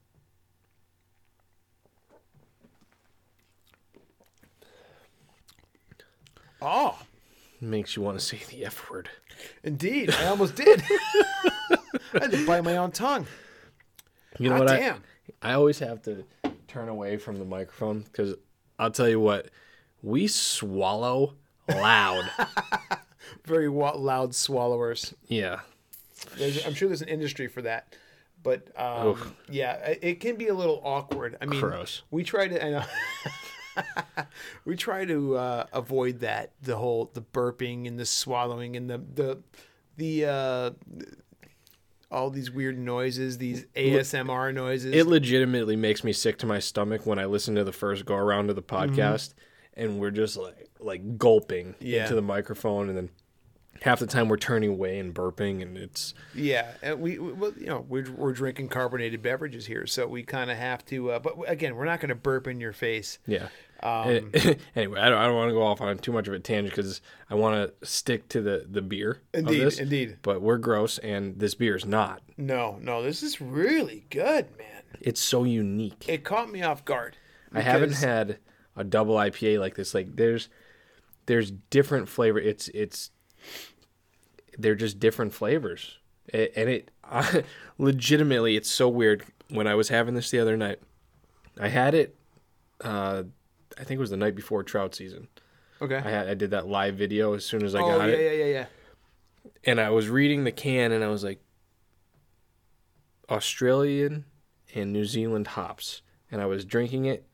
Oh, 6.65 6.99
Makes 7.61 7.95
you 7.97 8.03
want 8.03 8.19
to 8.19 8.25
say 8.25 8.41
the 8.51 8.65
F 8.67 8.91
word. 8.91 9.09
indeed. 9.62 10.11
I 10.11 10.27
almost 10.27 10.55
did. 10.57 10.83
I 10.91 11.77
had 12.21 12.31
to 12.33 12.47
bite 12.47 12.65
my 12.65 12.77
own 12.79 12.91
tongue. 12.91 13.27
You 14.39 14.51
know 14.51 14.59
what? 14.59 14.71
I, 14.71 14.79
damn. 14.79 15.03
I 15.43 15.53
always 15.53 15.79
have 15.79 16.03
to 16.03 16.25
turn 16.69 16.89
away 16.89 17.17
from 17.17 17.39
the 17.39 17.45
microphone 17.45 18.01
because 18.01 18.35
I'll 18.79 18.91
tell 18.91 19.09
you 19.09 19.21
what, 19.21 19.51
we 20.03 20.27
swallow 20.27 21.35
loud. 21.69 22.29
Very 23.45 23.69
wa- 23.69 23.95
loud 23.97 24.35
swallowers. 24.35 25.15
yeah. 25.29 25.61
There's, 26.37 26.65
I'm 26.67 26.75
sure 26.75 26.89
there's 26.89 27.03
an 27.03 27.09
industry 27.09 27.47
for 27.49 27.62
that. 27.62 27.95
But 28.43 28.69
um, 28.79 29.35
yeah, 29.49 29.75
it, 29.77 29.99
it 30.03 30.21
can 30.21 30.37
be 30.37 30.49
a 30.49 30.55
little 30.55 30.81
awkward. 30.85 31.37
I 31.41 31.47
mean, 31.47 31.61
Gross. 31.61 32.03
we 32.11 32.25
try 32.25 32.49
to. 32.49 32.65
I 32.65 32.71
know. 32.71 32.85
we 34.64 34.77
try 34.77 35.05
to 35.05 35.37
uh, 35.37 35.66
avoid 35.72 36.20
that 36.20 36.53
the 36.62 36.77
whole 36.77 37.11
the 37.14 37.22
burping 37.22 37.87
and 37.87 37.99
the 37.99 38.07
swallowing 38.07 38.77
and 38.77 38.89
the 38.91 38.99
the 38.99 39.43
the 39.97 40.25
uh, 40.27 40.70
all 42.11 42.31
these 42.31 42.51
weird 42.51 42.79
noises, 42.79 43.39
these 43.39 43.64
ASMR 43.75 44.55
noises. 44.55 44.95
It 44.95 45.07
legitimately 45.07 45.77
makes 45.77 46.05
me 46.05 46.12
sick 46.12 46.39
to 46.39 46.47
my 46.47 46.59
stomach 46.61 47.07
when 47.07 47.18
I 47.18 47.25
listen 47.25 47.55
to 47.57 47.64
the 47.64 47.72
first 47.72 48.05
go 48.05 48.14
around 48.14 48.51
of 48.51 48.57
the 48.57 48.62
podcast 48.62 49.35
and 49.75 49.99
we're 49.99 50.11
just 50.12 50.37
like 50.37 50.68
like 50.79 51.18
gulping 51.18 51.75
Yeah. 51.81 52.03
into 52.03 52.14
the 52.14 52.22
microphone 52.22 52.89
and 52.89 52.97
then 52.97 53.11
half 53.83 53.99
the 54.01 54.07
time 54.07 54.29
we're 54.29 54.37
turning 54.37 54.70
away 54.70 54.99
and 54.99 55.14
burping 55.14 55.62
and 55.62 55.77
it's 55.77 56.14
Yeah, 56.35 56.72
and 56.83 57.01
we, 57.01 57.18
we 57.18 57.33
well, 57.33 57.53
you 57.59 57.66
know 57.66 57.85
we're, 57.89 58.11
we're 58.11 58.33
drinking 58.33 58.68
carbonated 58.68 59.22
beverages 59.22 59.66
here, 59.66 59.87
so 59.87 60.07
we 60.07 60.22
kind 60.22 60.51
of 60.51 60.57
have 60.57 60.85
to. 60.87 61.12
Uh, 61.12 61.18
but 61.18 61.35
again, 61.47 61.77
we're 61.77 61.85
not 61.85 62.01
going 62.01 62.09
to 62.11 62.14
burp 62.14 62.47
in 62.47 62.61
your 62.61 62.72
face. 62.72 63.18
yeah. 63.27 63.49
Um, 63.83 64.33
anyway, 64.77 64.99
I 64.99 65.11
don't, 65.11 65.18
I 65.18 65.27
don't 65.27 65.35
want 65.37 65.51
to 65.51 65.55
go 65.55 65.62
off 65.62 65.83
on 65.83 65.99
too 65.99 66.12
much 66.12 66.27
of 66.27 66.33
a 66.33 66.39
tangent 66.39 66.75
because 66.75 67.03
I 67.29 67.35
want 67.35 67.55
to 67.81 67.87
stick 67.87 68.29
to 68.31 68.41
the, 68.41 68.66
the 68.68 68.81
beer. 68.81 69.20
Indeed, 69.35 69.61
this, 69.61 69.79
indeed. 69.79 70.16
But 70.22 70.41
we're 70.41 70.57
gross, 70.57 70.97
and 70.99 71.39
this 71.39 71.55
beer 71.55 71.77
is 71.77 71.85
not. 71.85 72.22
No, 72.39 72.79
no, 72.81 73.03
this 73.03 73.22
is 73.22 73.43
really 73.43 74.07
good, 74.09 74.47
man. 74.57 74.83
It's 75.03 75.20
so 75.20 75.45
unique. 75.45 76.09
It 76.09 76.25
caught 76.25 76.51
me 76.51 76.62
off 76.62 76.87
guard. 76.87 77.18
I 77.53 77.61
haven't 77.61 77.93
had 77.93 78.39
a 78.75 78.85
double 78.85 79.16
IPA 79.16 79.61
like 79.61 79.75
this. 79.75 79.95
Like 79.95 80.16
there's 80.16 80.49
there's 81.27 81.51
different 81.51 82.09
flavor. 82.09 82.39
It's 82.39 82.68
it's 82.68 83.11
they're 84.59 84.75
just 84.75 84.99
different 84.99 85.35
flavors, 85.35 85.99
and 86.33 86.69
it 86.69 86.91
I, 87.05 87.45
legitimately 87.79 88.57
it's 88.57 88.71
so 88.71 88.89
weird. 88.89 89.25
When 89.51 89.67
I 89.67 89.75
was 89.75 89.89
having 89.89 90.15
this 90.15 90.31
the 90.31 90.41
other 90.41 90.57
night, 90.57 90.81
I 91.61 91.69
had 91.69 91.95
it. 91.95 92.17
Uh, 92.81 93.25
I 93.79 93.85
think 93.85 93.99
it 93.99 94.01
was 94.01 94.11
the 94.11 94.17
night 94.17 94.35
before 94.35 94.63
trout 94.63 94.95
season. 94.95 95.29
Okay. 95.83 95.97
I 95.97 96.11
had 96.11 96.29
I 96.29 96.35
did 96.35 96.51
that 96.53 96.67
live 96.67 96.97
video 96.97 97.35
as 97.35 97.45
soon 97.45 97.63
as 97.65 97.75
I 97.75 97.81
oh 97.81 97.99
got 97.99 98.09
yeah, 98.09 98.15
it, 98.15 98.21
yeah, 98.21 98.45
yeah, 98.45 98.53
yeah. 98.53 98.67
and 99.65 99.81
I 99.81 99.91
was 99.91 100.09
reading 100.09 100.45
the 100.45 100.53
can, 100.53 100.93
and 100.93 101.05
I 101.05 101.09
was 101.09 101.25
like, 101.25 101.41
Australian 103.29 104.25
and 104.75 104.93
New 104.93 105.05
Zealand 105.05 105.49
hops, 105.49 106.03
and 106.31 106.41
I 106.41 106.47
was 106.47 106.65
drinking 106.65 107.05
it, 107.07 107.27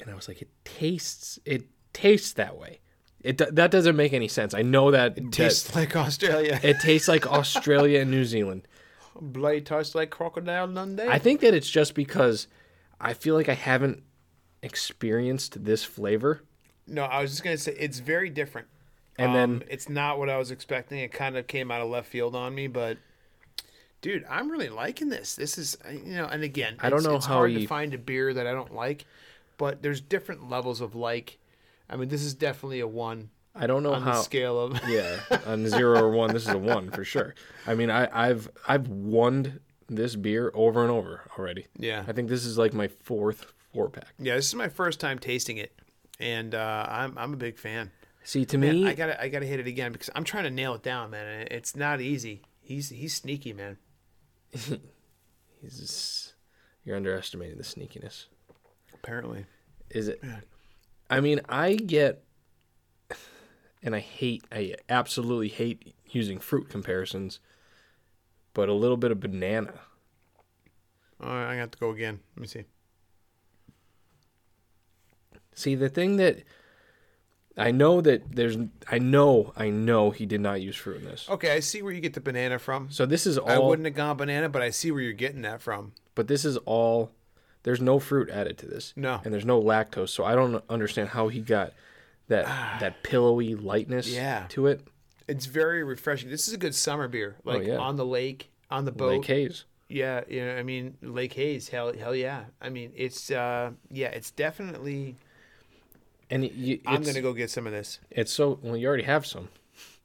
and 0.00 0.10
I 0.10 0.14
was 0.14 0.28
like, 0.28 0.42
it 0.42 0.50
tastes, 0.64 1.38
it 1.44 1.64
tastes 1.92 2.32
that 2.34 2.56
way. 2.56 2.80
It 3.22 3.38
that 3.54 3.70
doesn't 3.70 3.96
make 3.96 4.12
any 4.12 4.28
sense. 4.28 4.54
I 4.54 4.62
know 4.62 4.90
that 4.90 5.14
that- 5.16 5.32
Tastes 5.32 5.74
like 5.74 5.94
Australia. 5.96 6.58
it 6.62 6.78
tastes 6.80 7.06
like 7.08 7.26
Australia 7.30 8.00
and 8.00 8.10
New 8.10 8.24
Zealand. 8.24 8.66
Bloody 9.20 9.60
tastes 9.60 9.94
like 9.94 10.08
crocodile 10.10 10.66
Dundee. 10.68 11.02
I 11.08 11.18
think 11.18 11.40
that 11.40 11.52
it's 11.52 11.68
just 11.68 11.94
because 11.94 12.46
I 13.00 13.12
feel 13.12 13.34
like 13.34 13.48
I 13.50 13.54
haven't 13.54 14.02
experienced 14.62 15.64
this 15.64 15.84
flavor, 15.84 16.42
no, 16.86 17.04
I 17.04 17.22
was 17.22 17.30
just 17.30 17.44
gonna 17.44 17.56
say 17.58 17.74
it's 17.78 17.98
very 17.98 18.30
different. 18.30 18.66
and 19.18 19.30
Um, 19.30 19.34
then 19.58 19.68
it's 19.70 19.88
not 19.88 20.18
what 20.18 20.28
I 20.30 20.36
was 20.38 20.50
expecting. 20.50 20.98
It 21.00 21.12
kind 21.12 21.36
of 21.36 21.46
came 21.46 21.70
out 21.70 21.80
of 21.82 21.88
left 21.88 22.08
field 22.08 22.34
on 22.34 22.54
me, 22.54 22.66
but 22.66 22.98
dude, 24.00 24.24
I'm 24.28 24.50
really 24.50 24.68
liking 24.70 25.08
this. 25.08 25.34
This 25.36 25.58
is 25.58 25.76
you 25.90 26.14
know, 26.16 26.26
and 26.26 26.42
again, 26.42 26.76
I 26.80 26.88
don't 26.90 27.02
know 27.02 27.16
it's 27.16 27.26
how 27.26 27.34
hard 27.34 27.52
you- 27.52 27.60
to 27.60 27.66
find 27.66 27.92
a 27.94 27.98
beer 27.98 28.32
that 28.34 28.46
I 28.46 28.52
don't 28.52 28.74
like, 28.74 29.04
but 29.58 29.82
there's 29.82 30.00
different 30.00 30.48
levels 30.48 30.80
of 30.80 30.94
like. 30.94 31.36
I 31.90 31.96
mean, 31.96 32.08
this 32.08 32.22
is 32.22 32.34
definitely 32.34 32.80
a 32.80 32.86
one 32.86 33.30
I 33.54 33.66
don't 33.66 33.82
know 33.82 33.92
on 33.92 34.04
the 34.04 34.12
how. 34.12 34.22
scale 34.22 34.58
of. 34.60 34.80
Yeah, 34.88 35.18
on 35.46 35.66
zero 35.68 36.00
or 36.00 36.10
one, 36.10 36.32
this 36.32 36.44
is 36.44 36.54
a 36.54 36.58
one 36.58 36.90
for 36.90 37.04
sure. 37.04 37.34
I 37.66 37.74
mean, 37.74 37.90
I, 37.90 38.08
I've 38.28 38.48
I've 38.66 38.88
won 38.88 39.60
this 39.88 40.14
beer 40.16 40.52
over 40.54 40.82
and 40.82 40.90
over 40.90 41.22
already. 41.36 41.66
Yeah. 41.76 42.04
I 42.06 42.12
think 42.12 42.28
this 42.28 42.44
is 42.44 42.56
like 42.56 42.72
my 42.72 42.88
fourth 42.88 43.52
four 43.72 43.90
pack. 43.90 44.14
Yeah, 44.18 44.36
this 44.36 44.46
is 44.46 44.54
my 44.54 44.68
first 44.68 45.00
time 45.00 45.18
tasting 45.18 45.56
it, 45.56 45.72
and 46.18 46.54
uh, 46.54 46.86
I'm 46.88 47.18
I'm 47.18 47.32
a 47.34 47.36
big 47.36 47.58
fan. 47.58 47.90
See, 48.22 48.44
to 48.46 48.58
Man, 48.58 48.82
me, 48.82 48.86
I 48.86 48.94
gotta 48.94 49.20
I 49.20 49.28
gotta 49.28 49.46
hit 49.46 49.60
it 49.60 49.66
again 49.66 49.92
because 49.92 50.10
I'm 50.14 50.24
trying 50.24 50.44
to 50.44 50.50
nail 50.50 50.74
it 50.74 50.82
down, 50.82 51.10
man. 51.10 51.48
It's 51.50 51.74
not 51.74 52.00
easy. 52.00 52.42
He's 52.60 52.90
he's 52.90 53.14
sneaky, 53.14 53.52
man. 53.52 53.78
he's, 55.60 56.34
you're 56.84 56.96
underestimating 56.96 57.56
the 57.56 57.64
sneakiness. 57.64 58.26
Apparently. 58.94 59.46
Is 59.90 60.08
it? 60.08 60.22
I 61.10 61.20
mean, 61.20 61.40
I 61.48 61.74
get, 61.74 62.22
and 63.82 63.94
I 63.94 63.98
hate, 63.98 64.44
I 64.52 64.76
absolutely 64.88 65.48
hate 65.48 65.94
using 66.06 66.38
fruit 66.38 66.68
comparisons, 66.70 67.40
but 68.54 68.68
a 68.68 68.72
little 68.72 68.96
bit 68.96 69.10
of 69.10 69.20
banana. 69.20 69.74
All 71.22 71.30
right, 71.30 71.52
I 71.52 71.56
got 71.56 71.72
to 71.72 71.78
go 71.78 71.90
again. 71.90 72.20
Let 72.36 72.40
me 72.40 72.46
see. 72.46 72.64
See, 75.54 75.74
the 75.74 75.88
thing 75.88 76.16
that 76.16 76.44
I 77.56 77.72
know 77.72 78.00
that 78.00 78.34
there's, 78.34 78.56
I 78.88 78.98
know, 78.98 79.52
I 79.56 79.68
know 79.68 80.10
he 80.10 80.24
did 80.24 80.40
not 80.40 80.62
use 80.62 80.76
fruit 80.76 80.98
in 80.98 81.04
this. 81.04 81.26
Okay, 81.28 81.52
I 81.52 81.60
see 81.60 81.82
where 81.82 81.92
you 81.92 82.00
get 82.00 82.14
the 82.14 82.20
banana 82.20 82.58
from. 82.58 82.88
So 82.90 83.04
this 83.04 83.26
is 83.26 83.36
all. 83.36 83.50
I 83.50 83.58
wouldn't 83.58 83.84
have 83.84 83.94
gone 83.94 84.16
banana, 84.16 84.48
but 84.48 84.62
I 84.62 84.70
see 84.70 84.90
where 84.90 85.02
you're 85.02 85.12
getting 85.12 85.42
that 85.42 85.60
from. 85.60 85.92
but 86.14 86.28
this 86.28 86.44
is 86.44 86.56
all. 86.58 87.10
There's 87.62 87.80
no 87.80 87.98
fruit 87.98 88.30
added 88.30 88.56
to 88.58 88.66
this. 88.66 88.92
No. 88.96 89.20
and 89.24 89.32
there's 89.34 89.44
no 89.44 89.60
lactose, 89.60 90.08
so 90.10 90.24
I 90.24 90.34
don't 90.34 90.62
understand 90.70 91.10
how 91.10 91.28
he 91.28 91.40
got 91.40 91.72
that 92.28 92.44
that 92.80 93.02
pillowy 93.02 93.54
lightness 93.54 94.08
Yeah. 94.08 94.46
to 94.50 94.66
it. 94.66 94.80
It's 95.28 95.46
very 95.46 95.84
refreshing. 95.84 96.28
This 96.30 96.48
is 96.48 96.54
a 96.54 96.58
good 96.58 96.74
summer 96.74 97.06
beer, 97.06 97.36
like 97.44 97.58
Oh, 97.58 97.62
yeah. 97.62 97.76
on 97.78 97.96
the 97.96 98.06
lake, 98.06 98.50
on 98.70 98.84
the 98.84 98.92
boat. 98.92 99.10
Lake 99.20 99.24
Hayes. 99.26 99.64
Yeah, 99.88 100.22
you 100.28 100.44
know, 100.44 100.56
I 100.56 100.62
mean, 100.62 100.96
Lake 101.02 101.32
Hayes. 101.34 101.68
Hell, 101.68 101.92
hell 101.92 102.14
yeah. 102.14 102.44
I 102.62 102.68
mean, 102.68 102.92
it's 102.96 103.30
uh, 103.30 103.72
yeah, 103.90 104.08
it's 104.08 104.30
definitely. 104.30 105.16
And 106.30 106.44
you, 106.48 106.80
I'm 106.86 107.02
gonna 107.02 107.20
go 107.22 107.32
get 107.32 107.50
some 107.50 107.66
of 107.66 107.72
this. 107.72 107.98
It's 108.10 108.32
so 108.32 108.58
well. 108.62 108.76
You 108.76 108.86
already 108.86 109.02
have 109.02 109.26
some. 109.26 109.48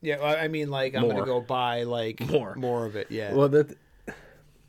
Yeah, 0.01 0.17
well, 0.19 0.35
I 0.35 0.47
mean, 0.47 0.69
like 0.71 0.95
I'm 0.95 1.07
gonna 1.07 1.25
go 1.25 1.39
buy 1.39 1.83
like 1.83 2.19
More. 2.29 2.55
more 2.55 2.85
of 2.85 2.95
it. 2.95 3.07
Yeah, 3.11 3.33
Well, 3.33 3.47
that 3.49 3.77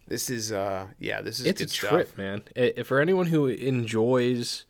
this 0.07 0.31
is 0.31 0.53
uh, 0.53 0.87
yeah, 0.99 1.21
this 1.21 1.41
is 1.41 1.47
it's 1.47 1.61
a 1.61 1.69
stuff. 1.69 1.91
trip, 1.91 2.19
man. 2.19 2.43
For 2.85 3.01
anyone 3.01 3.27
who 3.27 3.47
enjoys 3.47 4.65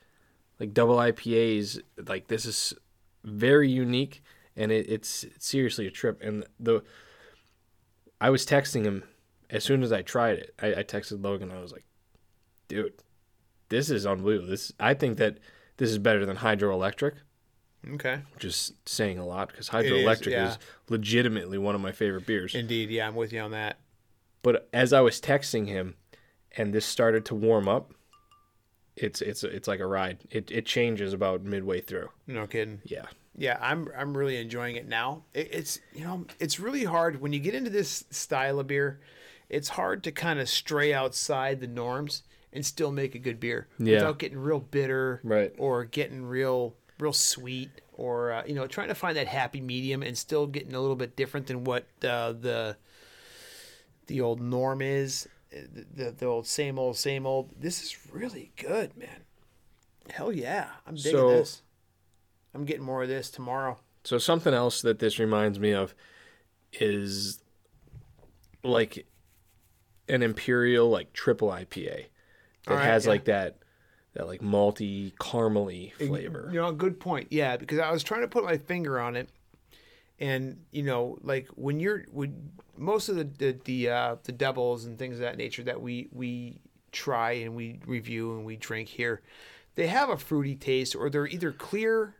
like 0.59 0.73
double 0.73 0.97
IPAs, 0.97 1.81
like 2.07 2.29
this 2.29 2.47
is 2.47 2.75
very 3.25 3.71
unique, 3.71 4.23
and 4.57 4.73
it, 4.73 4.89
it's, 4.89 5.27
seriously 5.39 5.87
a 5.87 5.91
trip. 5.91 6.23
And 6.23 6.45
the 6.59 6.83
I 8.21 8.31
was 8.31 8.47
texting 8.47 8.85
him 8.85 9.05
as 9.51 9.65
soon 9.65 9.83
as 9.83 9.93
I 9.93 10.03
tried 10.03 10.39
it. 10.39 10.55
I, 10.61 10.77
I 10.77 10.83
texted 10.83 11.23
Logan. 11.23 11.51
I 11.51 11.61
was 11.61 11.73
like, 11.73 11.85
"Dude, 12.69 12.95
this 13.69 13.91
is 13.91 14.07
unbelievable. 14.07 14.49
This 14.49 14.73
I 14.81 14.95
think 14.95 15.19
that 15.19 15.39
this 15.77 15.91
is 15.91 15.99
better 15.99 16.25
than 16.25 16.39
hydroelectric." 16.39 17.13
Okay, 17.95 18.21
Just 18.41 18.89
saying 18.89 19.19
a 19.19 19.25
lot 19.25 19.49
because 19.49 19.67
is, 19.67 19.71
hydroelectric 19.71 20.33
yeah. 20.33 20.49
is 20.49 20.59
legitimately 20.89 21.57
one 21.57 21.77
of 21.77 21.81
my 21.81 21.93
favorite 21.93 22.27
beers. 22.27 22.55
indeed. 22.55 22.91
Yeah, 22.91 23.07
I'm 23.07 23.15
with 23.15 23.33
you 23.33 23.41
on 23.41 23.53
that. 23.53 23.79
But 24.47 24.69
as 24.73 24.93
I 24.93 25.01
was 25.01 25.21
texting 25.21 25.67
him, 25.67 25.97
and 26.57 26.73
this 26.73 26.87
started 26.87 27.25
to 27.25 27.35
warm 27.35 27.67
up, 27.67 27.93
it's 28.95 29.21
it's 29.21 29.43
it's 29.43 29.67
like 29.67 29.81
a 29.81 29.87
ride. 29.87 30.19
It 30.31 30.53
it 30.53 30.67
changes 30.67 31.13
about 31.13 31.43
midway 31.43 31.81
through. 31.81 32.11
No 32.29 32.47
kidding. 32.47 32.81
Yeah. 32.85 33.07
Yeah, 33.37 33.59
I'm 33.61 33.89
I'm 33.99 34.17
really 34.17 34.37
enjoying 34.37 34.77
it 34.77 34.87
now. 34.87 35.25
It, 35.35 35.49
it's 35.51 35.81
you 35.93 36.05
know 36.05 36.27
it's 36.39 36.61
really 36.61 36.85
hard 36.85 37.21
when 37.21 37.33
you 37.33 37.41
get 37.41 37.57
into 37.57 37.71
this 37.71 38.05
style 38.11 38.61
of 38.61 38.69
beer. 38.69 39.01
It's 39.49 39.71
hard 39.71 40.05
to 40.05 40.13
kind 40.13 40.39
of 40.39 40.49
stray 40.49 40.95
outside 40.95 41.59
the 41.59 41.67
norms 41.67 42.23
and 42.53 42.65
still 42.65 42.93
make 42.93 43.17
a 43.17 43.19
good 43.19 43.41
beer 43.41 43.67
Yeah. 43.81 43.95
without 43.95 44.21
getting 44.21 44.39
real 44.39 44.61
bitter, 44.61 45.21
Right. 45.25 45.53
Or 45.59 45.85
getting 45.85 46.25
real 46.25 46.77
real 47.01 47.13
sweet, 47.13 47.71
or 47.95 48.31
uh, 48.31 48.45
you 48.47 48.55
know 48.55 48.69
trying 48.69 48.91
to 48.91 48.95
find 48.95 49.17
that 49.17 49.27
happy 49.27 49.61
medium 49.61 50.05
and 50.05 50.17
still 50.17 50.47
getting 50.47 50.77
a 50.77 50.81
little 50.81 50.95
bit 50.95 51.17
different 51.17 51.49
than 51.49 51.65
what 51.65 51.85
uh, 52.05 52.31
the 52.31 52.77
the 54.07 54.21
old 54.21 54.41
norm 54.41 54.81
is. 54.83 55.29
uh, 55.53 55.61
The, 55.73 55.87
the 56.05 56.11
the 56.13 56.27
old 56.27 56.47
same 56.47 56.79
old 56.79 56.97
same 56.97 57.27
old. 57.27 57.51
This 57.61 57.83
is 57.83 57.97
really 58.13 58.53
good, 58.57 58.97
man. 58.97 59.23
Hell 60.11 60.33
yeah, 60.33 60.69
I'm 60.87 60.95
digging 60.95 61.13
So- 61.13 61.31
this. 61.31 61.63
I'm 62.55 62.65
getting 62.65 62.85
more 62.85 63.03
of 63.03 63.09
this 63.09 63.31
tomorrow. 63.31 63.79
So 64.05 64.17
something 64.19 64.55
else 64.55 64.81
that 64.83 64.99
this 64.99 65.19
reminds 65.19 65.59
me 65.59 65.73
of 65.73 65.95
is 66.73 67.41
like 68.63 69.07
an 70.09 70.23
imperial 70.23 70.89
like 70.89 71.13
triple 71.13 71.49
IPA 71.49 72.07
that 72.67 72.75
right, 72.75 72.85
has 72.85 73.05
yeah. 73.05 73.11
like 73.11 73.25
that 73.25 73.57
that 74.15 74.27
like 74.27 74.41
malty 74.41 75.13
caramely 75.17 75.93
flavor. 75.95 76.49
You 76.53 76.61
know, 76.61 76.73
good 76.73 76.99
point. 76.99 77.29
Yeah, 77.31 77.57
because 77.57 77.79
I 77.79 77.91
was 77.91 78.03
trying 78.03 78.23
to 78.23 78.29
put 78.29 78.45
my 78.45 78.57
finger 78.59 78.99
on 78.99 79.17
it, 79.17 79.29
and 80.19 80.59
you 80.71 80.83
know, 80.83 81.19
like 81.23 81.49
when 81.55 81.81
you're 81.81 82.05
when 82.11 82.51
most 82.77 83.09
of 83.09 83.17
the 83.17 83.25
the 83.25 83.59
the, 83.65 83.91
uh, 83.91 84.17
the 84.25 84.33
doubles 84.33 84.85
and 84.85 84.99
things 84.99 85.17
of 85.17 85.21
that 85.23 85.37
nature 85.37 85.63
that 85.65 85.81
we 85.81 86.09
we 86.13 86.61
try 86.93 87.33
and 87.33 87.55
we 87.55 87.81
review 87.87 88.35
and 88.37 88.45
we 88.45 88.57
drink 88.57 88.89
here, 88.89 89.23
they 89.75 89.87
have 89.87 90.09
a 90.09 90.17
fruity 90.17 90.55
taste, 90.57 90.95
or 90.97 91.11
they're 91.11 91.27
either 91.27 91.53
clear 91.53 92.15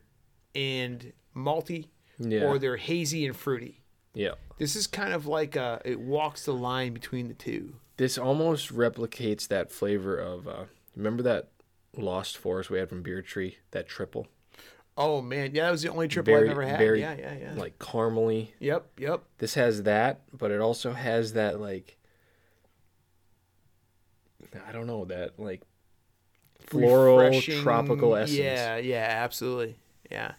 and 0.55 1.13
malty, 1.35 1.87
Yeah. 2.19 2.43
or 2.45 2.59
they're 2.59 2.77
hazy 2.77 3.25
and 3.25 3.35
fruity. 3.35 3.81
Yeah. 4.13 4.31
This 4.57 4.75
is 4.75 4.87
kind 4.87 5.13
of 5.13 5.27
like 5.27 5.55
a 5.55 5.81
it 5.85 5.99
walks 5.99 6.45
the 6.45 6.53
line 6.53 6.93
between 6.93 7.27
the 7.27 7.33
two. 7.35 7.75
This 7.97 8.17
almost 8.17 8.73
replicates 8.73 9.47
that 9.47 9.71
flavor 9.71 10.17
of 10.17 10.47
uh 10.47 10.65
remember 10.95 11.23
that 11.23 11.49
Lost 11.95 12.37
Forest 12.37 12.69
we 12.69 12.77
had 12.79 12.89
from 12.89 13.01
Beer 13.01 13.21
Tree, 13.23 13.57
that 13.71 13.87
triple? 13.87 14.27
Oh 14.97 15.21
man, 15.21 15.53
yeah, 15.53 15.65
that 15.65 15.71
was 15.71 15.83
the 15.83 15.89
only 15.89 16.07
triple 16.07 16.33
Very- 16.33 16.47
I've 16.47 16.51
ever 16.51 16.63
had. 16.65 16.79
very, 16.79 16.99
yeah, 17.01 17.15
yeah, 17.17 17.35
yeah. 17.39 17.53
Like 17.55 17.77
caramely. 17.77 18.49
yep, 18.59 18.87
yep. 18.97 19.23
This 19.37 19.53
has 19.53 19.83
that, 19.83 20.21
but 20.35 20.49
it 20.51 20.59
also 20.59 20.91
has 20.93 21.33
that 21.33 21.59
like 21.59 21.97
I 24.67 24.71
don't 24.71 24.87
know, 24.87 25.05
that 25.05 25.39
like 25.39 25.61
floral 26.65 27.17
refreshing- 27.19 27.61
tropical 27.61 28.15
essence. 28.15 28.37
Yeah, 28.39 28.77
yeah, 28.77 29.05
absolutely. 29.23 29.75
Yeah. 30.09 30.33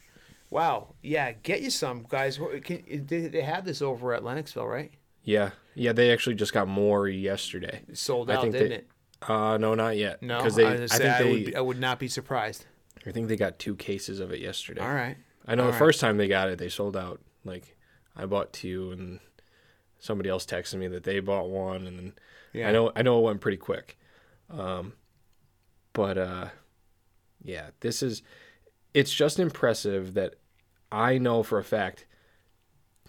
Wow. 0.51 0.95
Yeah, 1.03 1.33
get 1.33 1.61
you 1.61 1.71
some 1.71 2.07
guys. 2.09 2.39
Can, 2.65 3.05
they, 3.07 3.29
they 3.29 3.43
had 3.43 3.65
this 3.65 3.83
over 3.83 4.15
at 4.15 4.23
Lenoxville, 4.23 4.69
right? 4.69 4.91
Yeah. 5.23 5.51
Yeah, 5.75 5.93
they 5.93 6.11
actually 6.11 6.37
just 6.37 6.55
got 6.55 6.67
more 6.69 7.07
yesterday. 7.07 7.83
Sold 7.93 8.31
I 8.31 8.35
out, 8.37 8.41
think 8.43 8.53
didn't 8.55 8.69
they- 8.71 8.75
it? 8.77 8.89
Uh 9.21 9.59
no, 9.59 9.75
not 9.75 9.97
yet. 9.97 10.23
No, 10.23 10.39
because 10.39 10.55
they 10.55 10.65
I, 10.65 10.83
I, 10.85 10.87
say, 10.87 11.09
I, 11.09 11.23
they 11.23 11.31
would, 11.33 11.45
be- 11.47 11.57
I 11.57 11.61
would 11.61 11.81
not 11.81 11.99
be 11.99 12.07
surprised. 12.09 12.67
I 13.09 13.13
think 13.13 13.29
they 13.29 13.37
got 13.37 13.59
two 13.59 13.75
cases 13.75 14.21
of 14.21 14.33
it 14.33 14.41
yesterday. 14.41 14.81
All 14.83 14.93
right. 14.95 15.17
I 15.47 15.55
know 15.55 15.63
All 15.63 15.69
the 15.69 15.73
right. 15.73 15.79
first 15.79 16.01
time 16.01 16.19
they 16.19 16.29
got 16.29 16.51
it, 16.51 16.59
they 16.59 16.69
sold 16.69 16.97
out. 16.97 17.21
Like 17.45 17.77
I 18.17 18.27
bought 18.27 18.53
two, 18.53 18.93
and 18.93 19.21
somebody 19.99 20.29
else 20.29 20.45
texted 20.45 20.75
me 20.75 20.89
that 20.89 21.05
they 21.05 21.21
bought 21.21 21.49
one, 21.49 21.87
and 21.87 21.99
then 21.99 22.13
Yeah. 22.53 22.69
I 22.69 22.73
know 22.73 22.93
I 22.95 23.03
know 23.03 23.19
it 23.19 23.23
went 23.23 23.41
pretty 23.41 23.57
quick. 23.57 23.99
Um, 24.51 24.93
but 25.93 26.19
uh, 26.19 26.49
yeah, 27.43 27.71
this 27.81 28.03
is 28.03 28.23
it's 28.95 29.13
just 29.13 29.39
impressive 29.39 30.15
that 30.15 30.35
I 30.91 31.19
know 31.19 31.43
for 31.43 31.59
a 31.59 31.65
fact 31.65 32.05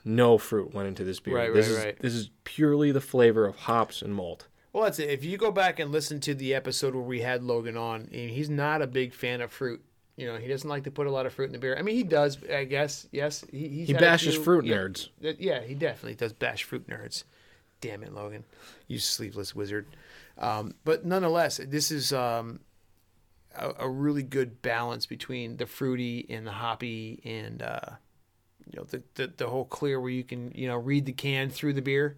no 0.05 0.37
fruit 0.37 0.73
went 0.73 0.87
into 0.87 1.03
this 1.03 1.19
beer. 1.19 1.35
Right, 1.35 1.53
this 1.53 1.67
right, 1.67 1.77
is 1.77 1.85
right. 1.85 1.99
this 1.99 2.13
is 2.13 2.29
purely 2.45 2.91
the 2.91 3.01
flavor 3.01 3.45
of 3.45 3.55
hops 3.55 4.01
and 4.01 4.13
malt. 4.15 4.47
Well, 4.71 4.83
that's 4.83 4.99
it. 4.99 5.09
If 5.09 5.25
you 5.25 5.37
go 5.37 5.51
back 5.51 5.79
and 5.79 5.91
listen 5.91 6.19
to 6.21 6.33
the 6.35 6.53
episode 6.53 6.93
where 6.93 7.03
we 7.03 7.21
had 7.21 7.43
Logan 7.43 7.75
on, 7.75 8.01
and 8.13 8.29
he's 8.29 8.49
not 8.49 8.81
a 8.81 8.87
big 8.87 9.13
fan 9.13 9.41
of 9.41 9.51
fruit. 9.51 9.83
You 10.19 10.27
know, 10.27 10.37
he 10.37 10.47
doesn't 10.47 10.69
like 10.69 10.83
to 10.83 10.91
put 10.91 11.07
a 11.07 11.11
lot 11.11 11.25
of 11.25 11.33
fruit 11.33 11.45
in 11.45 11.51
the 11.53 11.59
beer. 11.59 11.77
I 11.77 11.81
mean, 11.81 11.95
he 11.95 12.03
does, 12.03 12.37
I 12.51 12.65
guess. 12.65 13.07
Yes, 13.11 13.45
he 13.51 13.85
He 13.85 13.93
bashes 13.93 14.35
few- 14.35 14.43
fruit 14.43 14.65
yeah, 14.65 14.75
nerds. 14.75 15.09
Yeah, 15.21 15.61
he 15.61 15.73
definitely 15.75 16.15
does 16.15 16.33
bash 16.33 16.63
fruit 16.63 16.87
nerds. 16.87 17.23
Damn 17.81 18.03
it, 18.03 18.13
Logan, 18.13 18.43
you 18.87 18.99
sleepless 18.99 19.55
wizard. 19.55 19.85
Um, 20.37 20.73
but 20.83 21.05
nonetheless, 21.05 21.61
this 21.65 21.91
is 21.91 22.11
um, 22.11 22.59
a, 23.55 23.71
a 23.79 23.89
really 23.89 24.23
good 24.23 24.61
balance 24.61 25.05
between 25.05 25.55
the 25.57 25.65
fruity 25.65 26.25
and 26.29 26.45
the 26.45 26.51
hoppy, 26.51 27.21
and 27.23 27.61
uh, 27.61 27.79
you 28.69 28.77
know 28.79 28.83
the, 28.83 29.01
the 29.15 29.27
the 29.37 29.47
whole 29.47 29.63
clear 29.65 30.01
where 30.01 30.09
you 30.09 30.25
can 30.25 30.51
you 30.53 30.67
know 30.67 30.75
read 30.77 31.05
the 31.05 31.13
can 31.13 31.49
through 31.49 31.73
the 31.73 31.81
beer, 31.81 32.17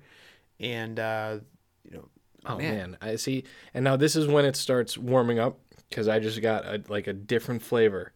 and 0.60 1.00
uh, 1.00 1.38
you 1.84 1.92
know 1.98 2.08
Oh 2.44 2.58
Man. 2.58 2.92
man. 2.92 2.98
I 3.02 3.18
see. 3.18 3.44
And 3.76 3.84
now 3.84 3.98
this 3.98 4.16
is 4.16 4.28
when 4.28 4.46
it 4.46 4.56
starts 4.56 4.98
warming 4.98 5.38
up 5.38 5.60
because 5.92 6.08
I 6.08 6.18
just 6.20 6.42
got 6.42 6.66
a, 6.66 6.82
like 6.88 7.06
a 7.06 7.14
different 7.14 7.62
flavor, 7.62 8.14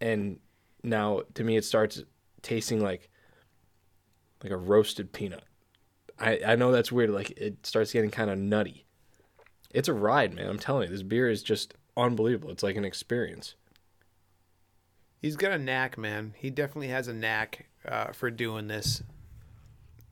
and 0.00 0.38
now 0.82 1.22
to 1.34 1.44
me 1.44 1.56
it 1.58 1.64
starts 1.66 2.02
tasting 2.42 2.80
like 2.82 3.10
like 4.42 4.52
a 4.52 4.56
roasted 4.56 5.12
peanut. 5.12 5.42
I 6.18 6.40
I 6.46 6.54
know 6.56 6.72
that's 6.72 6.90
weird. 6.90 7.10
Like 7.10 7.32
it 7.32 7.66
starts 7.66 7.92
getting 7.92 8.10
kind 8.10 8.30
of 8.30 8.38
nutty. 8.38 8.86
It's 9.74 9.88
a 9.88 9.92
ride, 9.92 10.32
man. 10.32 10.48
I'm 10.48 10.58
telling 10.58 10.84
you, 10.88 10.88
this 10.94 11.02
beer 11.02 11.28
is 11.28 11.42
just 11.42 11.74
unbelievable. 11.96 12.50
It's 12.50 12.62
like 12.62 12.76
an 12.76 12.84
experience. 12.84 13.54
He's 15.20 15.36
got 15.36 15.52
a 15.52 15.58
knack, 15.58 15.98
man. 15.98 16.34
He 16.36 16.50
definitely 16.50 16.88
has 16.88 17.08
a 17.08 17.12
knack 17.12 17.66
uh, 17.86 18.12
for 18.12 18.30
doing 18.30 18.68
this. 18.68 19.02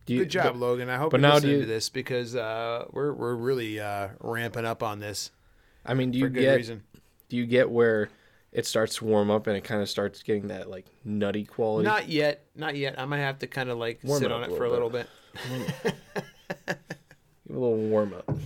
Do 0.07 0.13
you- 0.15 0.21
Good 0.21 0.31
job, 0.31 0.57
Logan. 0.57 0.91
I 0.91 0.97
hope 0.97 1.13
but 1.13 1.21
you're 1.21 1.31
now 1.31 1.39
do 1.39 1.49
you- 1.49 1.61
to 1.61 1.67
this 1.67 1.89
because 1.89 2.35
uh, 2.37 2.87
we're 2.91 3.13
we're 3.13 3.35
really 3.37 3.81
uh, 3.81 4.09
ramping 4.21 4.65
up 4.67 4.83
on 4.83 4.99
this 4.99 5.31
but- 5.31 5.44
I 5.85 5.95
mean, 5.95 6.11
do 6.11 6.19
you 6.19 6.29
get 6.29 6.57
reason. 6.57 6.83
do 7.29 7.37
you 7.37 7.47
get 7.47 7.71
where 7.71 8.09
it 8.53 8.67
starts 8.67 8.97
to 8.97 9.05
warm 9.05 9.31
up 9.31 9.47
and 9.49 9.57
it 9.57 9.65
kind 9.65 9.83
of 9.83 9.89
starts 9.89 10.23
getting 10.23 10.49
that 10.49 10.71
like 10.71 10.87
nutty 11.05 11.45
quality? 11.45 11.87
Not 11.87 12.09
yet, 12.09 12.45
not 12.55 12.77
yet. 12.77 12.99
I'm 12.99 13.11
gonna 13.11 13.23
have 13.23 13.39
to 13.41 13.47
kind 13.47 13.69
of 13.71 13.79
like 13.79 14.01
Warm 14.05 14.21
sit 14.21 14.27
it 14.31 14.33
on 14.33 14.45
it 14.45 14.57
for 14.57 14.65
a 14.65 14.71
little 14.71 14.89
little 14.89 14.91
bit, 14.91 15.09
Give 17.47 17.57
a 17.57 17.59
little 17.59 17.77
warm 17.77 18.15
up. 18.15 18.39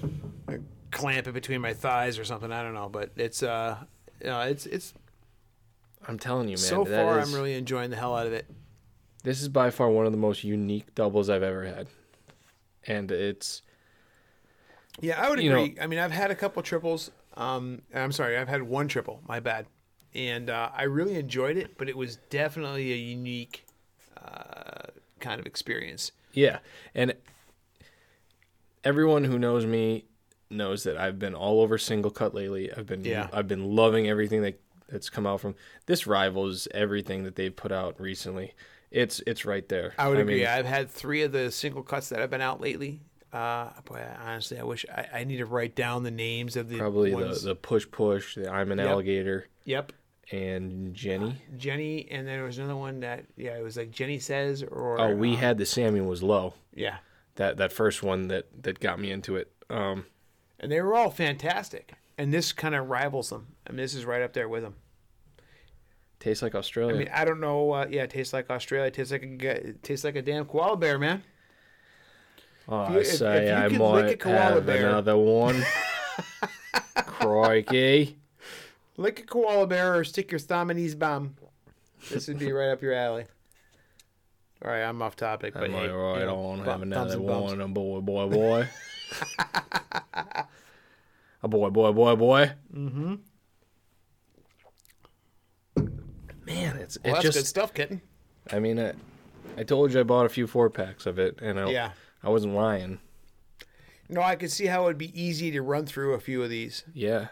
clamp 0.91 1.29
it 1.29 1.33
between 1.33 1.61
my 1.61 1.73
thighs 1.75 2.19
or 2.19 2.25
something. 2.25 2.51
I 2.51 2.63
don't 2.63 2.75
know, 2.75 2.89
but 2.89 3.11
it's 3.17 3.43
uh, 3.43 3.77
you 4.21 4.27
know, 4.27 4.41
it's 4.41 4.67
it's 4.67 4.95
I'm 6.07 6.19
telling 6.19 6.49
you, 6.49 6.57
man. 6.57 6.59
so 6.59 6.85
far 6.85 7.19
is- 7.21 7.29
I'm 7.29 7.35
really 7.35 7.55
enjoying 7.55 7.91
the 7.91 7.97
hell 7.97 8.17
out 8.17 8.27
of 8.27 8.33
it. 8.33 8.47
This 9.25 9.43
is 9.43 9.49
by 9.49 9.71
far 9.71 9.91
one 9.91 10.07
of 10.07 10.13
the 10.13 10.19
most 10.19 10.45
unique 10.45 10.95
doubles 10.95 11.29
I've 11.29 11.43
ever 11.43 11.65
had, 11.65 11.87
and 12.87 13.11
it's 13.13 13.63
Yeah, 15.01 15.21
I 15.21 15.29
would 15.31 15.41
You 15.41 15.51
know- 15.51 15.63
agree. 15.65 15.77
I 15.81 15.87
mean, 15.87 15.99
I've 15.99 16.13
had 16.13 16.31
a 16.31 16.35
couple 16.35 16.63
triples. 16.63 17.11
Um, 17.39 17.83
I'm 17.95 18.13
sorry, 18.13 18.37
I've 18.37 18.49
had 18.49 18.63
one 18.63 18.89
triple. 18.89 19.23
My 19.27 19.41
bad. 19.41 19.67
And 20.15 20.51
uh, 20.51 20.71
I 20.77 20.83
really 20.83 21.15
enjoyed 21.17 21.57
it, 21.57 21.79
but 21.79 21.89
it 21.89 21.97
was 21.97 22.17
definitely 22.29 22.93
a 22.93 22.97
unique 22.97 23.65
uh, 24.23 24.89
kind 25.21 25.41
of 25.41 25.47
experience. 25.47 26.13
yeah, 26.33 26.59
and 26.95 27.15
everyone 28.85 29.25
who 29.25 29.39
knows 29.39 29.65
me 29.65 30.05
knows 30.51 30.83
that 30.85 30.97
I've 30.97 31.19
been 31.19 31.35
all 31.35 31.61
over 31.61 31.79
single 31.79 32.11
cut 32.11 32.35
lately. 32.35 32.73
I've 32.73 32.87
been 32.87 33.05
Yeah. 33.05 33.29
I've 33.33 33.49
been 33.49 33.77
loving 33.77 34.09
everything 34.09 34.43
that 34.43 34.61
that's 34.89 35.11
come 35.11 35.27
out 35.27 35.41
from 35.41 35.55
this 35.87 36.07
rivals 36.07 36.67
everything 36.73 37.25
that 37.25 37.37
they've 37.37 37.55
put 37.55 37.71
out 37.71 38.01
recently. 38.01 38.55
It's 38.91 39.21
it's 39.27 39.45
right 39.45 39.69
there. 39.69 39.93
I 39.99 40.09
would 40.09 40.19
agree. 40.19 40.39
mean, 40.39 40.47
I've 40.47 40.65
had 40.67 40.91
three 40.91 41.23
of 41.23 41.33
the 41.33 41.51
single 41.51 41.83
cuts 41.83 42.09
that 42.09 42.21
have 42.21 42.31
been 42.31 42.41
out 42.41 42.61
lately. 42.61 43.03
Uh, 43.33 43.69
boy, 43.85 44.03
honestly, 44.25 44.59
I 44.59 44.63
wish 44.63 44.87
I, 44.91 45.07
I 45.21 45.25
need 45.25 45.37
to 45.39 45.47
write 45.47 45.75
down 45.75 46.03
the 46.03 46.11
names 46.11 46.57
of 46.57 46.69
the 46.69 46.79
probably 46.79 47.11
the, 47.11 47.17
ones. 47.17 47.43
the 47.43 47.55
push 47.55 47.87
push. 47.91 48.35
The 48.37 48.51
I'm 48.51 48.73
an 48.73 48.79
Yep. 48.79 48.89
alligator 48.89 49.47
Yep, 49.65 49.93
and 50.33 50.95
Jenny. 50.95 51.37
Jenny, 51.57 52.09
and 52.11 52.27
then 52.27 52.37
there 52.37 52.45
was 52.45 52.57
another 52.59 52.77
one 52.77 53.01
that 53.01 53.27
yeah, 53.37 53.57
it 53.59 53.63
was 53.63 53.77
like 53.77 53.91
Jenny 53.91 54.19
says 54.19 54.63
or 54.63 54.99
Oh, 55.01 55.15
we 55.15 55.35
uh, 55.35 55.37
had 55.37 55.59
the 55.59 55.67
Samuel 55.67 56.07
was 56.07 56.23
low. 56.23 56.55
yeah, 56.75 56.99
That 57.35 57.59
that 57.59 57.71
first 57.73 58.03
one 58.03 58.29
that 58.29 58.47
that 58.63 58.81
got 58.81 58.99
me 58.99 59.11
into 59.11 59.37
it. 59.37 59.53
Um, 59.69 60.07
and 60.59 60.73
they 60.73 60.81
were 60.81 60.95
all 60.95 61.11
fantastic. 61.11 61.93
And 62.17 62.33
this 62.33 62.53
kind 62.53 62.75
of 62.75 62.89
rivals 62.89 63.29
them. 63.31 63.49
I 63.67 63.71
mean, 63.71 63.77
this 63.77 63.95
is 63.95 64.05
right 64.07 64.23
up 64.23 64.33
there 64.33 64.49
with 64.49 64.63
them. 64.63 64.75
tastes 66.19 66.43
like 66.43 66.55
Australia. 66.55 66.95
I 66.95 66.99
mean, 66.99 67.11
I 67.13 67.25
don't 67.25 67.41
know. 67.41 67.73
Uh, 67.73 67.87
yeah, 67.91 68.03
it 68.05 68.11
tastes 68.11 68.33
like 68.33 68.51
Australia. 68.51 68.91
Tastes 68.91 69.13
like 69.13 69.23
a 69.23 69.73
tastes 69.83 70.05
like 70.05 70.17
a 70.17 70.23
damn 70.23 70.47
koala 70.47 70.77
bear, 70.77 70.99
man. 70.99 71.23
Oh, 72.69 72.85
If 72.85 72.91
you- 72.91 72.97
I 72.97 73.01
if- 73.01 73.07
say 73.07 73.37
if 73.45 73.49
you 73.49 73.55
I 73.55 73.63
could 73.69 73.73
lick 73.73 73.81
a 74.05 74.07
might 74.09 74.21
koala 74.21 74.39
have 74.55 74.67
bear- 74.67 74.89
another 74.89 75.17
one. 75.17 75.63
Crikey. 76.97 78.19
Lick 78.97 79.21
a 79.21 79.23
koala 79.25 79.67
bear 79.67 79.97
or 79.97 80.05
stick 80.05 80.31
your 80.33 80.39
thumb 80.39 80.71
in 80.71 80.77
his 80.77 80.95
bum. 80.95 81.37
This 82.11 82.29
would 82.29 82.39
be 82.39 82.53
right 82.53 82.71
up 82.71 82.83
your 82.83 82.93
alley. 82.95 83.25
All 84.65 84.71
right, 84.73 84.83
I'm 84.83 85.01
off 85.03 85.15
topic, 85.17 85.55
but 85.55 85.65
Am 85.65 85.71
hey, 85.71 85.89
I 85.89 85.93
right 85.95 86.21
you 86.21 86.27
know, 86.27 86.37
on? 86.37 86.57
bump- 86.59 86.69
Have 86.69 86.83
another 86.83 87.13
and 87.15 87.23
one, 87.25 87.73
boy, 87.73 88.01
boy, 88.01 88.29
boy. 88.29 88.69
a 91.43 91.49
boy, 91.49 91.71
boy, 91.71 91.93
boy, 91.93 92.17
boy. 92.17 92.53
Mm-hmm. 92.75 93.15
Man, 96.47 96.77
it's 96.77 96.99
Well, 97.05 97.13
it 97.13 97.15
that's 97.15 97.23
just. 97.25 97.39
good 97.39 97.47
stuff, 97.47 97.73
kitten. 97.75 98.01
I 98.53 98.59
mean, 98.59 98.81
I, 98.81 98.95
I 99.57 99.63
told 99.63 99.93
you 99.93 100.01
I 100.01 100.03
bought 100.03 100.27
a 100.27 100.31
few 100.31 100.47
four 100.47 100.71
packs 100.71 101.07
of 101.07 101.19
it, 101.19 101.39
and 101.41 101.61
I, 101.61 101.71
Yeah. 101.71 101.91
I 102.23 102.31
wasn't 102.31 102.55
lying. 102.55 102.99
No, 104.09 104.23
I 104.23 104.37
could 104.37 104.51
see 104.51 104.67
how 104.67 104.83
it 104.83 104.87
would 104.87 104.99
be 104.99 105.21
easy 105.21 105.51
to 105.51 105.61
run 105.61 105.85
through 105.87 106.15
a 106.15 106.21
few 106.21 106.43
of 106.43 106.49
these, 106.51 106.83
Yeah, 106.95 107.29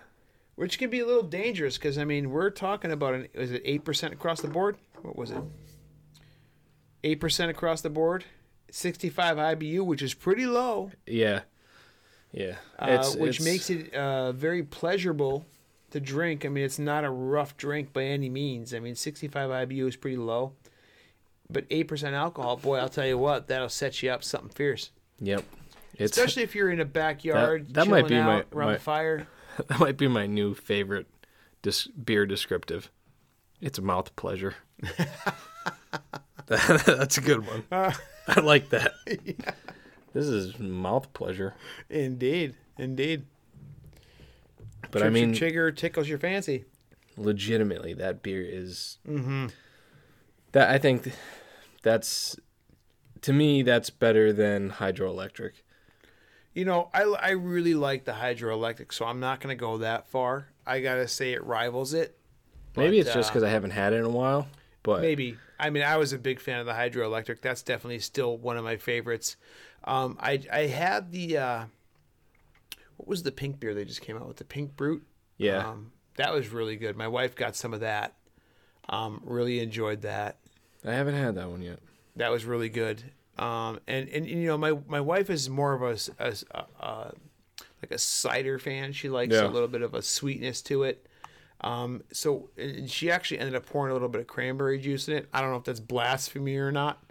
which 0.57 0.79
can 0.79 0.91
be 0.91 1.01
a 1.01 1.07
little 1.07 1.23
dangerous 1.23 1.79
because 1.79 1.97
I 1.99 2.05
mean 2.05 2.31
we're 2.31 2.51
talking 2.51 2.93
about 2.93 3.15
an 3.15 3.29
is 3.33 3.51
it 3.51 3.63
eight 3.65 3.85
percent 3.85 4.13
across 4.13 4.41
the 4.41 4.49
board? 4.49 4.77
What 5.03 5.17
was 5.17 5.31
it? 5.31 5.43
Eight 7.05 7.21
percent 7.21 7.51
across 7.51 7.81
the 7.81 7.91
board, 7.91 8.25
sixty-five 8.71 9.37
IBU, 9.37 9.85
which 9.85 10.03
is 10.03 10.13
pretty 10.15 10.45
low, 10.47 10.91
yeah, 11.07 11.43
yeah. 12.33 12.57
uh, 12.79 13.05
which 13.13 13.41
makes 13.41 13.71
it 13.71 13.95
uh, 13.95 14.33
very 14.33 14.63
pleasurable 14.63 15.47
to 15.93 16.01
drink. 16.01 16.45
I 16.45 16.49
mean, 16.49 16.65
it's 16.65 16.79
not 16.79 17.05
a 17.05 17.11
rough 17.11 17.57
drink 17.57 17.93
by 17.93 18.03
any 18.05 18.29
means. 18.29 18.75
I 18.75 18.81
mean, 18.81 18.97
sixty-five 18.97 19.49
IBU 19.69 19.89
is 19.89 19.97
pretty 19.97 20.17
low, 20.17 20.53
but 21.51 21.65
eight 21.71 21.85
percent 21.89 22.15
alcohol, 22.15 22.57
boy, 22.57 22.79
I'll 22.79 22.89
tell 22.89 23.07
you 23.07 23.19
what, 23.19 23.49
that'll 23.49 23.69
set 23.69 24.03
you 24.03 24.11
up 24.11 24.23
something 24.25 24.51
fierce. 24.51 24.91
Yep. 25.21 25.45
It's 25.95 26.17
Especially 26.17 26.43
if 26.43 26.55
you're 26.55 26.71
in 26.71 26.81
a 26.81 26.85
backyard, 26.85 27.73
that 27.75 27.89
might 27.89 28.07
chilling 28.09 28.23
be 28.25 28.27
my- 28.27 28.45
around 28.53 28.67
my- 28.69 28.73
the 28.75 28.79
fire. 28.81 29.27
that 29.69 29.79
might 29.81 29.97
be 29.97 30.09
my 30.09 30.27
new 30.27 30.55
favorite 30.55 31.07
dis- 31.63 31.87
beer 31.87 32.27
descriptive. 32.27 32.91
It's 33.63 33.79
a 33.79 33.83
mouth 33.83 34.15
pleasure. 34.17 34.55
That's 36.47 37.19
a 37.19 37.21
good 37.21 37.47
one. 37.47 37.65
I 38.29 38.41
like 38.43 38.69
that. 38.71 38.93
This 40.13 40.27
is 40.27 40.59
mouth 40.59 41.13
pleasure. 41.13 41.55
Indeed, 41.91 42.55
indeed. 42.79 43.25
But 44.91 45.03
I 45.03 45.07
Trips 45.07 45.19
your 45.19 45.27
mean, 45.29 45.35
trigger 45.35 45.73
tickles 45.73 46.09
your 46.09 46.19
fancy. 46.19 46.65
legitimately, 47.17 47.95
that 47.95 48.23
beer 48.23 48.43
is 48.43 48.99
Mm-hmm. 49.09 49.47
That. 50.57 50.71
I 50.71 50.79
think 50.79 51.13
that's 51.83 52.37
to 53.23 53.33
me 53.33 53.63
that's 53.63 53.91
better 53.91 54.33
than 54.33 54.71
hydroelectric. 54.71 55.53
You 56.55 56.65
know, 56.65 56.89
I, 56.95 57.03
I 57.03 57.31
really 57.31 57.75
like 57.75 58.05
the 58.05 58.13
hydroelectric, 58.13 58.93
so 58.93 59.05
I'm 59.05 59.21
not 59.21 59.41
going 59.41 59.57
to 59.57 59.61
go 59.61 59.79
that 59.79 60.09
far. 60.09 60.49
I 60.67 60.81
gotta 60.81 61.07
say 61.07 61.33
it 61.33 61.45
rivals 61.45 61.95
it. 61.95 62.19
Maybe 62.77 62.99
But, 62.99 63.07
it's 63.07 63.15
just 63.15 63.31
uh, 63.31 63.33
because 63.33 63.43
I 63.45 63.51
haven't 63.51 63.71
had 63.71 63.93
it 63.93 63.97
in 63.97 64.05
a 64.05 64.11
while. 64.11 64.49
But 64.83 65.01
Maybe. 65.01 65.37
I 65.59 65.71
mean, 65.71 65.83
I 65.83 65.97
was 65.97 66.13
a 66.13 66.19
big 66.19 66.41
fan 66.41 66.61
of 66.61 66.67
the 66.67 66.73
hydroelectric. 66.73 67.41
That's 67.41 67.63
definitely 67.63 68.01
still 68.01 68.37
one 68.37 68.57
of 68.57 68.65
my 68.65 68.77
favorites. 68.77 69.37
Um, 69.85 70.17
I 70.21 70.41
I 70.53 70.67
had 70.67 71.13
the 71.13 71.39
uh, 71.39 71.65
what 72.97 73.09
was 73.09 73.23
the 73.23 73.33
pink 73.33 73.61
beer 73.61 73.75
they 73.75 73.85
just 73.85 74.01
came 74.01 74.17
out 74.17 74.27
with? 74.27 74.39
The 74.39 74.45
Pink 74.45 74.77
Brute. 74.77 75.07
yeah, 75.39 75.69
Um, 75.69 75.93
that 76.17 76.33
was 76.33 76.49
really 76.49 76.77
good. 76.77 76.97
My 76.97 77.09
wife 77.09 77.35
got 77.35 77.55
some 77.55 77.75
of 77.75 77.81
that. 77.81 78.15
Um, 78.89 79.21
really 79.25 79.61
enjoyed 79.61 80.03
that. 80.03 80.39
I 80.87 80.93
haven't 80.93 81.15
had 81.15 81.35
that 81.35 81.51
one 81.51 81.63
yet. 81.63 81.81
That 82.17 82.31
was 82.31 82.45
really 82.45 82.69
good. 82.69 83.03
Um, 83.39 83.81
and, 83.87 84.09
and 84.09 84.27
you 84.27 84.47
know, 84.47 84.57
my 84.57 84.79
my 84.87 85.01
wife 85.01 85.29
is 85.29 85.51
more 85.51 85.75
of 85.75 85.83
a 85.83 85.97
like 87.83 87.91
a 87.91 87.99
cider 87.99 88.59
fan. 88.59 88.93
She 88.93 89.09
likes 89.09 89.35
Yeah. 89.35 89.47
a 89.47 89.51
little 89.51 89.69
bit 89.69 89.83
of 89.83 89.95
a 89.95 90.03
sweetness 90.03 90.63
to 90.63 90.85
it. 90.85 91.07
Um, 91.61 92.03
so 92.13 92.51
and 92.57 92.91
she 92.91 93.11
actually 93.11 93.39
ended 93.41 93.55
up 93.55 93.67
pouring 93.67 93.91
a 93.91 93.95
little 93.95 94.09
bit 94.09 94.21
of 94.21 94.27
cranberry 94.27 94.79
juice 94.79 95.09
in 95.09 95.17
it. 95.17 95.29
I 95.33 95.41
don't 95.41 95.51
know 95.51 95.57
if 95.57 95.65
that's 95.65 95.81
blasphemy 95.81 96.57
or 96.57 96.71
not. 96.73 97.03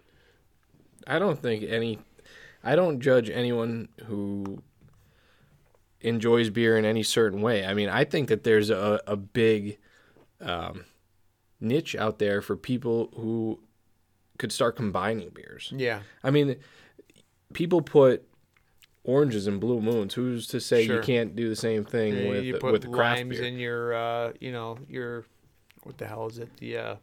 I 1.08 1.20
don't 1.20 1.40
think 1.40 1.64
any. 1.68 2.00
I 2.64 2.76
don't 2.76 3.00
judge 3.00 3.30
anyone 3.30 3.90
who 4.06 4.64
enjoys 6.02 6.50
beer 6.50 6.78
in 6.78 6.86
any 6.86 7.04
certain 7.04 7.42
way. 7.42 7.66
I 7.66 7.74
mean, 7.74 7.90
I 7.90 8.04
think 8.04 8.30
that 8.30 8.44
there's 8.44 8.70
a, 8.70 9.00
a 9.08 9.16
big 9.16 9.78
um, 10.42 10.86
niche 11.60 11.96
out 11.96 12.20
there 12.20 12.42
for 12.42 12.56
people 12.56 13.12
who 13.16 13.60
could 14.38 14.52
start 14.52 14.76
combining 14.76 15.30
beers. 15.30 15.72
Yeah, 15.76 16.02
I 16.24 16.32
mean, 16.32 16.56
people 17.54 17.82
put 17.82 18.28
oranges 19.04 19.48
and 19.48 19.60
blue 19.60 19.82
moons. 19.82 20.14
Who's 20.16 20.48
to 20.48 20.60
say 20.60 20.86
Sure. 20.86 20.96
you 20.98 21.02
can't 21.02 21.36
do 21.36 21.48
the 21.50 21.56
same 21.56 21.84
thing 21.86 22.16
you, 22.18 22.30
with 22.30 22.44
you 22.44 22.58
put 22.58 22.72
with 22.72 22.92
craft 22.92 23.20
limes 23.20 23.38
beer? 23.38 23.44
in 23.48 23.58
your, 23.60 23.94
uh, 23.94 24.34
you 24.40 24.52
know, 24.52 24.78
your 24.90 25.26
what 25.84 25.98
the 25.98 26.08
hell 26.08 26.28
is 26.28 26.40
it? 26.40 26.50
The 26.58 26.78
uh, 26.78 26.96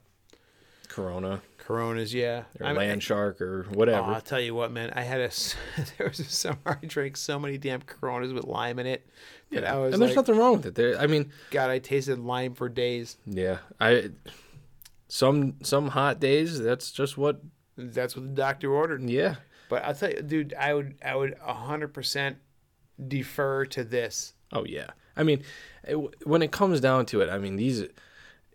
Corona 0.89 1.41
Coronas. 1.59 2.13
Yeah, 2.13 2.43
or 2.61 2.67
I 2.67 2.69
mean, 2.71 2.77
Land 2.79 3.03
Shark 3.03 3.41
or 3.41 3.67
Oh, 3.71 3.75
whatever. 3.75 4.11
I'll 4.13 4.21
tell 4.21 4.41
you 4.41 4.55
what, 4.55 4.73
man. 4.73 4.93
I 4.95 5.03
had 5.03 5.21
a 5.21 5.31
there 5.99 6.09
was 6.09 6.21
a 6.21 6.25
summer 6.25 6.59
I 6.67 6.85
drank 6.87 7.17
so 7.17 7.39
many 7.39 7.57
damn 7.59 7.83
Coronas 7.83 8.33
with 8.33 8.45
lime 8.45 8.79
in 8.79 8.87
it 8.87 9.07
that 9.53 9.65
I 9.65 9.77
was 9.79 9.93
and 9.95 10.03
there's 10.03 10.11
like, 10.11 10.17
nothing 10.27 10.37
wrong 10.37 10.57
with 10.57 10.67
it. 10.67 10.75
There, 10.75 10.99
I 10.99 11.07
mean, 11.07 11.31
God, 11.51 11.71
I 11.71 11.79
tasted 11.79 12.19
lime 12.19 12.55
for 12.55 12.69
days. 12.69 13.17
yeah, 13.27 13.59
I 13.81 14.11
some 15.13 15.57
some 15.63 15.89
hot 15.89 16.21
days. 16.21 16.59
That's 16.59 16.91
just 16.91 17.19
what. 17.19 17.43
That's 17.77 18.17
what 18.17 18.25
the 18.25 18.33
doctor 18.35 18.73
ordered. 18.73 19.03
Yeah, 19.09 19.37
But 19.69 19.85
I'll 19.85 19.95
tell 19.95 20.11
you, 20.11 20.23
dude, 20.23 20.55
I 20.55 20.73
would 20.73 20.95
I 21.05 21.15
would 21.15 21.37
hundred 21.39 21.89
percent 21.89 22.39
defer 23.09 23.67
to 23.67 23.85
this. 23.85 24.33
Oh 24.53 24.65
yeah. 24.65 24.91
I 25.15 25.23
mean, 25.23 25.43
it, 25.85 25.97
when 26.27 26.41
it 26.43 26.51
comes 26.53 26.81
down 26.81 27.05
to 27.07 27.21
it, 27.21 27.29
I 27.29 27.37
mean 27.39 27.57
these, 27.57 27.85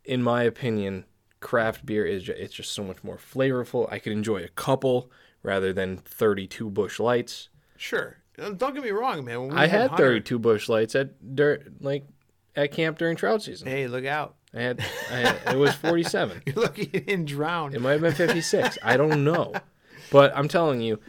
in 0.03 0.23
my 0.23 0.41
opinion, 0.43 1.05
craft 1.41 1.85
beer 1.85 2.05
is 2.05 2.23
ju- 2.23 2.33
it's 2.35 2.53
just 2.55 2.71
so 2.71 2.83
much 2.83 3.03
more 3.03 3.17
flavorful. 3.17 3.91
I 3.91 3.99
could 3.99 4.13
enjoy 4.13 4.43
a 4.43 4.47
couple 4.49 5.11
rather 5.43 5.73
than 5.73 5.97
32 5.97 6.71
Busch 6.71 6.99
Lights. 6.99 7.49
Sure, 7.75 8.17
don't 8.35 8.73
get 8.73 8.83
me 8.83 8.89
wrong, 8.89 9.23
man. 9.23 9.51
I 9.51 9.67
had 9.67 9.89
Hunter- 9.91 10.05
32 10.05 10.39
Busch 10.39 10.69
Lights 10.69 10.95
at 10.95 11.35
dur- 11.35 11.63
like 11.79 12.07
at 12.55 12.71
camp 12.71 12.97
during 12.97 13.15
trout 13.15 13.43
season. 13.43 13.67
Hey, 13.67 13.87
look 13.87 14.05
out! 14.05 14.36
I 14.57 14.61
had, 14.61 14.79
I 15.11 15.15
had 15.19 15.37
it 15.55 15.57
was 15.57 15.75
47. 15.75 16.41
You're 16.45 16.55
lucky 16.55 16.89
you 16.93 16.99
didn't 16.99 17.25
drown. 17.25 17.73
It 17.75 17.81
might 17.81 17.91
have 17.93 18.01
been 18.01 18.13
56. 18.13 18.77
I 18.83 18.97
don't 18.97 19.23
know, 19.23 19.53
but 20.11 20.35
I'm 20.35 20.47
telling 20.47 20.81
you, 20.81 20.99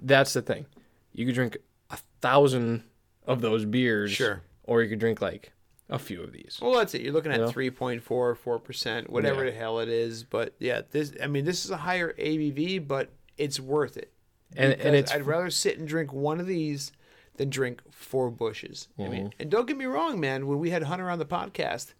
that's 0.00 0.32
the 0.32 0.42
thing. 0.42 0.66
You 1.12 1.26
could 1.26 1.34
drink 1.34 1.56
a 1.90 1.98
thousand 2.20 2.84
of 3.26 3.40
those 3.40 3.64
beers, 3.64 4.12
Sure. 4.12 4.42
or 4.64 4.82
you 4.82 4.88
could 4.88 4.98
drink 4.98 5.20
like 5.20 5.52
a 5.88 5.98
few 5.98 6.22
of 6.22 6.32
these. 6.32 6.58
Well, 6.60 6.74
that's 6.74 6.94
it. 6.94 7.02
You're 7.02 7.12
looking 7.12 7.32
at 7.32 7.38
You 7.38 7.44
know? 7.46 7.50
three 7.50 7.70
point 7.70 8.02
four, 8.02 8.34
four 8.34 8.58
percent, 8.58 9.10
whatever 9.10 9.44
Yeah. 9.44 9.50
the 9.50 9.56
hell 9.56 9.78
it 9.80 9.88
is. 9.88 10.24
But 10.24 10.54
yeah, 10.58 10.82
this. 10.90 11.12
I 11.22 11.26
mean, 11.26 11.44
this 11.44 11.64
is 11.64 11.70
a 11.70 11.76
higher 11.76 12.12
ABV, 12.18 12.86
but 12.86 13.10
it's 13.36 13.60
worth 13.60 13.96
it. 13.96 14.12
And- 14.56 14.72
and 14.74 14.94
it's- 14.96 15.12
I'd 15.14 15.26
rather 15.26 15.50
sit 15.50 15.78
and 15.78 15.86
drink 15.86 16.12
one 16.12 16.40
of 16.40 16.46
these 16.46 16.92
than 17.36 17.50
drink 17.50 17.82
four 17.90 18.30
Busches. 18.30 18.88
I 18.98 19.02
Mm-hmm. 19.02 19.10
mean, 19.12 19.34
and 19.38 19.50
don't 19.50 19.66
get 19.66 19.76
me 19.76 19.84
wrong, 19.84 20.18
man. 20.20 20.46
When 20.46 20.58
we 20.58 20.70
had 20.70 20.84
Hunter 20.84 21.10
on 21.10 21.18
the 21.18 21.26
podcast, 21.26 21.92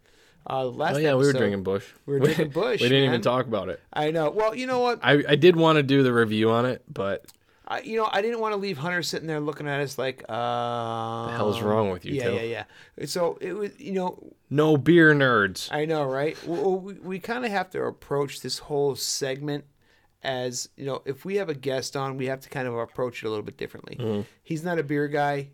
uh, 0.48 0.64
last 0.66 0.96
Oh 0.96 0.98
yeah, 0.98 1.14
we 1.14 1.26
were 1.26 1.32
drinking 1.32 1.62
Busch. 1.62 1.84
we 2.06 2.14
were 2.14 2.20
drinking 2.26 2.50
Busch, 2.50 2.80
we 2.80 2.88
didn't 2.88 3.04
man. 3.06 3.10
even 3.14 3.20
talk 3.22 3.46
about 3.46 3.68
it. 3.68 3.80
I 3.92 4.10
know. 4.10 4.30
Well, 4.30 4.54
you 4.54 4.66
know 4.66 4.80
what? 4.80 5.00
I, 5.02 5.22
I 5.28 5.36
did 5.36 5.56
want 5.56 5.76
to 5.76 5.82
do 5.82 6.02
the 6.02 6.12
review 6.12 6.50
on 6.50 6.66
it, 6.66 6.82
but 6.92 7.26
I, 7.68 7.80
you 7.80 7.96
know, 7.96 8.08
I 8.10 8.22
didn't 8.22 8.38
want 8.40 8.52
to 8.52 8.56
leave 8.56 8.78
Hunter 8.78 9.02
sitting 9.02 9.26
there 9.26 9.40
looking 9.40 9.66
at 9.66 9.80
us 9.80 9.98
like, 9.98 10.22
uh, 10.28 11.26
the 11.26 11.32
hell's 11.32 11.60
wrong 11.60 11.90
with 11.90 12.04
you, 12.04 12.14
Yeah, 12.14 12.22
Till? 12.24 12.34
yeah, 12.34 12.64
yeah. 12.96 13.06
So 13.06 13.38
it 13.40 13.54
was, 13.54 13.72
you 13.80 13.92
know, 13.92 14.22
No 14.50 14.76
beer 14.76 15.12
nerds. 15.14 15.68
I 15.72 15.84
know, 15.84 16.04
right? 16.04 16.36
Well, 16.46 16.78
we, 16.78 16.94
we 16.94 17.18
kind 17.18 17.44
of 17.44 17.50
have 17.50 17.70
to 17.70 17.82
approach 17.82 18.40
this 18.40 18.58
whole 18.58 18.94
segment 18.94 19.64
as, 20.22 20.68
you 20.76 20.86
know, 20.86 21.02
if 21.06 21.24
we 21.24 21.36
have 21.36 21.48
a 21.48 21.54
guest 21.54 21.96
on, 21.96 22.16
we 22.16 22.26
have 22.26 22.40
to 22.40 22.48
kind 22.48 22.68
of 22.68 22.74
approach 22.74 23.22
it 23.22 23.26
a 23.26 23.30
little 23.30 23.44
bit 23.44 23.56
differently. 23.56 23.96
Mm-hmm. 23.96 24.20
He's 24.44 24.62
not 24.64 24.78
a 24.78 24.82
beer 24.84 25.08
guy. 25.08 25.48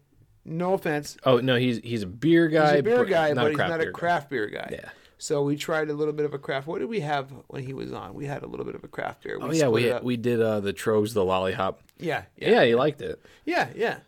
No 0.44 0.74
offense. 0.74 1.16
Oh 1.24 1.38
no, 1.38 1.56
he's 1.56 1.78
he's 1.78 2.02
a 2.02 2.06
beer 2.06 2.48
guy. 2.48 2.72
He's 2.72 2.80
a 2.80 2.82
beer 2.82 3.04
guy, 3.04 3.32
but 3.34 3.50
he's 3.50 3.58
not 3.58 3.80
a 3.80 3.90
craft 3.92 4.30
beer 4.30 4.46
guy. 4.48 4.70
Yeah. 4.72 4.88
So 5.18 5.42
we 5.44 5.54
tried 5.56 5.88
a 5.88 5.94
little 5.94 6.12
bit 6.12 6.26
of 6.26 6.34
a 6.34 6.38
craft. 6.38 6.66
What 6.66 6.80
did 6.80 6.88
we 6.88 6.98
have 7.00 7.30
when 7.46 7.62
he 7.64 7.72
was 7.74 7.92
on? 7.92 8.12
We 8.14 8.26
had 8.26 8.42
a 8.42 8.46
little 8.46 8.66
bit 8.66 8.74
of 8.74 8.82
a 8.82 8.88
craft 8.88 9.22
beer. 9.22 9.38
We 9.38 9.44
Oh 9.44 9.50
yeah, 9.52 9.68
we 9.68 9.92
we 10.02 10.16
did 10.16 10.40
uh, 10.42 10.58
the 10.58 10.72
Tröegs, 10.72 11.14
the 11.14 11.24
lollipop. 11.24 11.80
yeah, 11.98 12.22
Yeah, 12.36 12.50
yeah, 12.50 12.64
he 12.64 12.74
liked 12.74 13.00
it. 13.02 13.20
yeah, 13.44 13.68
yeah. 13.76 13.98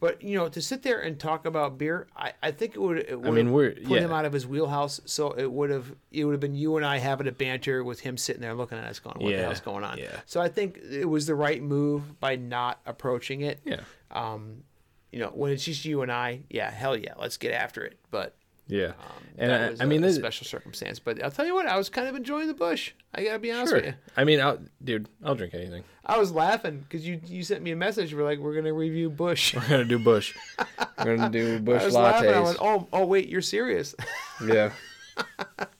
But 0.00 0.22
you 0.22 0.36
know, 0.36 0.48
to 0.48 0.60
sit 0.62 0.82
there 0.82 0.98
and 0.98 1.20
talk 1.20 1.44
about 1.44 1.76
beer, 1.78 2.08
I, 2.16 2.32
I 2.42 2.50
think 2.50 2.74
it 2.74 2.80
would. 2.80 2.98
It 2.98 3.20
would 3.20 3.34
mean, 3.34 3.52
we're- 3.52 3.74
put 3.84 4.00
him 4.00 4.12
out 4.12 4.24
of 4.24 4.32
his 4.32 4.46
wheelhouse. 4.46 5.00
So 5.04 5.30
it 5.32 5.52
would 5.52 5.68
have. 5.70 5.94
It 6.10 6.24
would 6.24 6.32
have 6.32 6.40
been 6.40 6.56
you 6.56 6.76
and 6.78 6.84
I 6.86 6.96
having 6.98 7.28
a 7.28 7.32
banter 7.32 7.84
with 7.84 8.00
him 8.00 8.16
sitting 8.16 8.40
there 8.42 8.54
looking 8.54 8.78
at 8.78 8.84
us, 8.84 8.98
going, 8.98 9.16
"What 9.20 9.28
the 9.28 9.36
Yeah, 9.36 9.42
hell's 9.42 9.60
going 9.60 9.84
on?" 9.84 9.98
yeah. 9.98 10.20
So 10.26 10.40
I 10.40 10.48
think 10.48 10.78
it 10.90 11.04
was 11.04 11.26
the 11.26 11.34
right 11.36 11.62
move 11.62 12.18
by 12.18 12.34
not 12.36 12.80
approaching 12.86 13.42
it. 13.42 13.60
Yeah, 13.64 13.80
Um, 14.10 14.64
you 15.12 15.18
know, 15.18 15.28
when 15.28 15.52
it's 15.52 15.64
just 15.64 15.84
you 15.84 16.02
and 16.02 16.10
I, 16.10 16.40
yeah, 16.50 16.70
hell 16.70 16.96
yeah, 16.96 17.14
let's 17.18 17.36
get 17.36 17.52
after 17.52 17.84
it. 17.84 17.98
But 18.10 18.34
yeah. 18.66 18.86
um, 18.86 18.94
and 19.38 19.52
I, 19.52 19.56
I 19.56 19.84
a- 19.84 19.86
mean, 19.86 20.02
a 20.02 20.06
this, 20.06 20.16
special 20.16 20.46
circumstance. 20.46 20.98
But 20.98 21.22
I'll 21.22 21.30
tell 21.30 21.46
you 21.46 21.54
what, 21.54 21.66
I 21.66 21.76
was 21.76 21.88
kind 21.88 22.08
of 22.08 22.16
enjoying 22.16 22.48
the 22.48 22.54
Busch. 22.54 22.92
I 23.14 23.24
gotta 23.24 23.38
be 23.38 23.52
honest 23.52 23.70
sure. 23.70 23.78
with 23.78 23.86
you. 23.86 23.94
I 24.16 24.24
mean, 24.24 24.40
I'll, 24.40 24.58
dude, 24.82 25.08
I'll 25.22 25.34
drink 25.34 25.54
anything. 25.54 25.84
I 26.04 26.18
was 26.18 26.32
laughing 26.32 26.78
because 26.78 27.06
you 27.06 27.20
you 27.26 27.44
sent 27.44 27.62
me 27.62 27.70
a 27.70 27.76
message. 27.76 28.14
We're 28.14 28.24
like, 28.24 28.38
we're 28.38 28.54
gonna 28.54 28.72
review 28.72 29.10
Busch. 29.10 29.54
We're 29.54 29.68
gonna 29.68 29.84
do 29.84 29.98
Busch. 29.98 30.34
We're 30.98 31.16
gonna 31.16 31.30
do 31.30 31.58
Busch 31.58 31.82
I 31.82 31.84
was 31.84 31.94
laughing. 31.94 32.30
I 32.30 32.40
went, 32.40 32.58
oh, 32.60 32.86
oh, 32.92 33.04
wait, 33.06 33.28
you're 33.28 33.42
serious. 33.42 33.94
Yeah. 34.44 34.72
but 35.46 35.70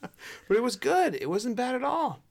it 0.49 0.63
was 0.63 0.75
good. 0.75 1.15
It 1.15 1.29
wasn't 1.29 1.55
bad 1.55 1.75
at 1.75 1.83
all. 1.83 2.23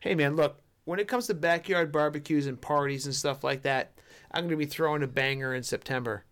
Hey, 0.00 0.14
man, 0.14 0.34
look, 0.34 0.60
when 0.84 0.98
it 0.98 1.06
comes 1.06 1.26
to 1.26 1.34
backyard 1.34 1.92
barbecues 1.92 2.46
and 2.46 2.60
parties 2.60 3.06
and 3.06 3.14
stuff 3.14 3.44
like 3.44 3.62
that, 3.62 3.92
I'm 4.32 4.44
going 4.44 4.50
to 4.50 4.56
be 4.56 4.66
throwing 4.66 5.02
a 5.02 5.06
banger 5.06 5.54
in 5.54 5.62
September. 5.62 6.24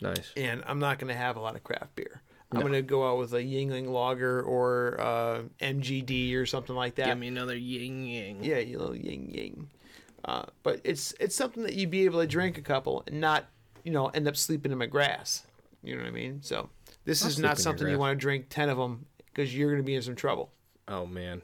Nice. 0.00 0.32
and 0.36 0.62
I'm 0.66 0.78
not 0.80 0.98
going 0.98 1.12
to 1.12 1.18
have 1.18 1.36
a 1.36 1.40
lot 1.40 1.56
of 1.56 1.64
craft 1.64 1.94
beer. 1.94 2.20
I'm 2.52 2.60
going 2.60 2.72
to 2.72 2.82
go 2.82 3.08
out 3.08 3.18
with 3.18 3.32
a 3.34 3.42
Yuengling 3.42 3.88
Lager 3.88 4.40
or 4.42 5.00
uh, 5.00 5.42
MGD 5.60 6.36
or 6.36 6.46
something 6.46 6.76
like 6.76 6.94
that. 6.96 7.06
Give 7.06 7.18
me 7.18 7.28
another 7.28 7.56
yin 7.56 8.06
yang. 8.06 8.44
Yeah, 8.44 8.58
you 8.58 8.78
little 8.78 8.96
ying 8.96 9.34
ying. 9.34 9.70
Uh, 10.24 10.44
but 10.62 10.80
it's 10.84 11.14
it's 11.20 11.34
something 11.34 11.64
that 11.64 11.74
you'd 11.74 11.90
be 11.90 12.04
able 12.04 12.20
to 12.20 12.26
drink 12.26 12.56
a 12.56 12.62
couple 12.62 13.02
and 13.06 13.20
not, 13.20 13.46
you 13.82 13.92
know, 13.92 14.06
end 14.06 14.28
up 14.28 14.36
sleeping 14.36 14.72
in 14.72 14.78
my 14.78 14.86
grass. 14.86 15.46
You 15.82 15.96
know 15.96 16.02
what 16.02 16.08
I 16.08 16.12
mean? 16.12 16.42
So 16.42 16.70
this 17.04 17.22
I'll 17.22 17.28
is 17.28 17.38
not 17.38 17.58
something 17.58 17.88
you 17.88 17.98
want 17.98 18.16
to 18.16 18.20
drink 18.20 18.46
ten 18.48 18.68
of 18.68 18.78
them 18.78 19.06
because 19.26 19.54
you're 19.54 19.70
going 19.70 19.82
to 19.82 19.86
be 19.86 19.94
in 19.94 20.02
some 20.02 20.14
trouble. 20.14 20.50
Oh 20.88 21.06
man. 21.06 21.42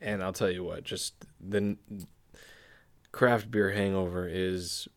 And 0.00 0.22
I'll 0.22 0.32
tell 0.32 0.50
you 0.50 0.62
what, 0.62 0.84
just 0.84 1.14
the 1.40 1.76
craft 3.12 3.50
beer 3.50 3.72
hangover 3.72 4.28
is 4.28 4.88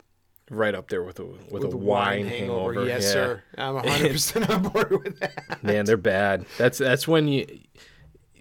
right 0.49 0.73
up 0.75 0.89
there 0.89 1.03
with 1.03 1.19
a 1.19 1.25
with, 1.25 1.63
a 1.63 1.67
the 1.67 1.77
wine, 1.77 2.27
hangover. 2.27 2.85
yes, 2.85 3.03
Yeah. 3.03 3.09
sir. 3.11 3.43
I'm 3.57 3.75
100 3.75 4.11
percent 4.11 4.49
on 4.49 4.63
board 4.63 4.91
with 5.03 5.19
that. 5.19 5.63
Man, 5.63 5.85
they're 5.85 5.97
bad. 5.97 6.45
That's 6.57 6.77
that's 6.77 7.07
when 7.07 7.27
you 7.27 7.45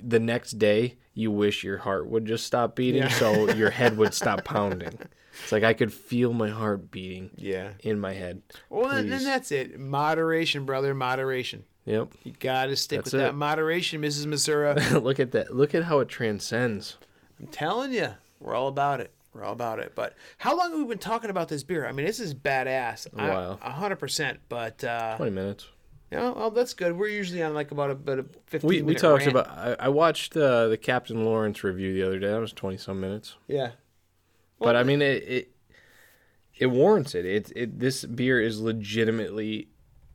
the 0.03 0.21
next 0.21 0.53
day 0.53 0.97
you 1.15 1.31
wish 1.31 1.65
your 1.65 1.79
heart 1.79 2.09
would 2.09 2.25
just 2.25 2.47
stop 2.47 2.77
beating 2.77 3.03
Yeah. 3.03 3.09
so 3.09 3.51
your 3.55 3.71
head 3.71 3.97
would 3.97 4.15
stop 4.15 4.45
pounding. 4.45 4.99
It's 5.43 5.53
like 5.53 5.65
I 5.65 5.73
could 5.75 5.93
feel 5.93 6.33
my 6.33 6.49
heart 6.49 6.91
beating 6.91 7.31
Yeah. 7.37 7.73
in 7.81 7.99
my 7.99 8.13
head. 8.13 8.43
Well, 8.71 8.89
then, 8.89 9.09
then 9.09 9.25
that's 9.25 9.51
it. 9.53 9.79
Moderation, 9.79 10.65
brother. 10.65 10.95
Moderation. 10.95 11.65
Yep. 11.85 12.13
You 12.25 12.33
got 12.39 12.67
to 12.67 12.77
stick 12.77 12.99
That's 13.05 13.13
with 13.13 13.23
that 13.23 13.35
moderation, 13.35 14.03
Mrs. 14.03 14.27
Missouri. 14.27 14.75
Look 15.01 15.19
at 15.21 15.33
that. 15.33 15.55
Look 15.57 15.75
at 15.75 15.85
how 15.85 16.01
it 16.01 16.09
transcends. 16.09 16.97
I'm 17.41 17.47
telling 17.47 17.93
you, 17.93 18.09
we're 18.41 18.55
all 18.55 18.69
about 18.69 19.01
it. 19.01 19.11
We're 19.39 19.45
all 19.45 19.53
about 19.53 19.79
it. 19.79 19.93
But 19.95 20.15
how 20.39 20.57
long 20.57 20.71
have 20.73 20.81
we 20.81 20.87
been 20.87 20.99
talking 20.99 21.31
about 21.31 21.49
this 21.49 21.63
beer? 21.63 21.87
I 21.87 21.93
mean, 21.93 22.07
this 22.07 22.19
is 22.19 22.35
badass. 22.35 23.07
A 23.13 23.17
while. 23.17 23.59
A 23.63 23.71
hundred 23.71 23.97
percent. 23.97 24.41
But 24.49 24.83
uh, 24.83 25.17
20 25.17 25.31
minutes. 25.33 25.67
you 26.11 26.19
know, 26.19 26.33
well, 26.37 26.51
that's 26.51 26.75
good. 26.75 26.97
We're 26.99 27.09
usually 27.09 27.43
on 27.43 27.55
like 27.55 27.71
about 27.71 27.91
a, 27.91 27.93
about 27.93 28.19
a 28.19 28.25
fifteen. 28.47 28.69
We 28.69 28.83
we 28.83 28.95
talked 28.95 29.27
rant. 29.27 29.33
about 29.37 29.49
I, 29.49 29.77
I 29.79 29.89
watched 29.89 30.37
uh, 30.37 30.67
the 30.69 30.77
Captain 30.77 31.25
Lawrence 31.25 31.63
review 31.63 31.95
the 31.95 32.03
other 32.05 32.19
day. 32.19 32.29
That 32.29 32.41
was 32.41 32.53
20 32.53 32.77
some 32.79 33.01
minutes. 33.01 33.37
yeah. 33.47 33.71
but 34.59 34.75
I 34.75 34.83
mean 34.83 35.01
it, 35.03 35.23
it 35.23 35.51
it 36.59 36.67
warrants 36.67 37.15
it. 37.15 37.25
It 37.25 37.53
it 37.55 37.79
this 37.79 38.05
beer 38.05 38.41
is 38.41 38.61
legitimately 38.61 39.69